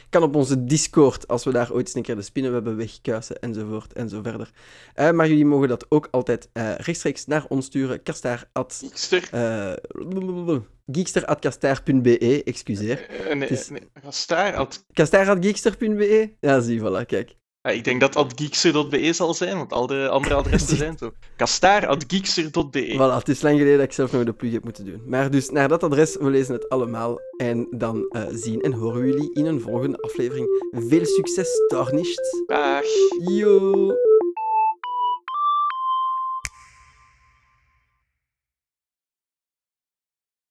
kan 0.09 0.23
op 0.23 0.35
onze 0.35 0.65
Discord, 0.65 1.27
als 1.27 1.43
we 1.43 1.51
daar 1.51 1.71
ooit 1.71 1.85
eens 1.85 1.95
een 1.95 2.01
keer 2.01 2.15
de 2.15 2.21
spinnenwebben 2.21 2.77
wegkuisen, 2.77 3.39
enzovoort, 3.39 3.93
en 3.93 4.09
zo 4.09 4.21
verder. 4.21 4.51
Uh, 4.95 5.11
maar 5.11 5.27
jullie 5.27 5.45
mogen 5.45 5.67
dat 5.67 5.85
ook 5.89 6.07
altijd 6.11 6.49
rechtstreeks 6.77 7.25
naar 7.25 7.45
ons 7.49 7.65
sturen, 7.65 8.03
kastaar 8.03 8.49
Geekster. 8.79 9.29
Uh, 9.33 10.57
geekster.kastaar.be, 10.85 12.43
excuseer. 12.43 13.07
Uh, 13.27 13.33
nee, 13.33 13.49
is... 13.49 13.69
nee, 13.69 13.81
kastaar. 14.01 14.67
Kastaar.geekster.be? 14.93 16.33
Ja, 16.39 16.59
zie, 16.59 16.79
voilà, 16.79 17.05
kijk. 17.05 17.35
Ja, 17.61 17.73
ik 17.73 17.83
denk 17.83 17.99
dat 17.99 18.13
dat 18.13 18.33
geekster.be 18.35 19.13
zal 19.13 19.33
zijn, 19.33 19.57
want 19.57 19.73
al 19.73 19.87
de 19.87 20.07
andere 20.09 20.35
adressen 20.35 20.77
zijn 20.77 20.97
zo. 20.97 21.11
Kastaar.geekster.be. 21.35 22.93
Voilà, 22.93 23.17
het 23.17 23.29
is 23.29 23.41
lang 23.41 23.57
geleden 23.57 23.77
dat 23.77 23.87
ik 23.87 23.93
zelf 23.93 24.11
nog 24.11 24.23
de 24.23 24.33
plug 24.33 24.51
heb 24.51 24.63
moeten 24.63 24.85
doen. 24.85 25.01
Maar 25.05 25.31
dus 25.31 25.49
naar 25.49 25.67
dat 25.67 25.83
adres, 25.83 26.15
we 26.15 26.29
lezen 26.29 26.53
het 26.53 26.69
allemaal. 26.69 27.19
En 27.37 27.67
dan 27.71 28.09
uh, 28.11 28.23
zien 28.31 28.61
en 28.61 28.73
horen 28.73 29.01
we 29.01 29.07
jullie 29.07 29.33
in 29.33 29.45
een 29.45 29.61
volgende 29.61 29.97
aflevering. 29.97 30.47
Veel 30.71 31.05
succes, 31.05 31.49
Tarnished. 31.67 32.43
Dag. 32.45 32.83
Yo. 33.29 34.06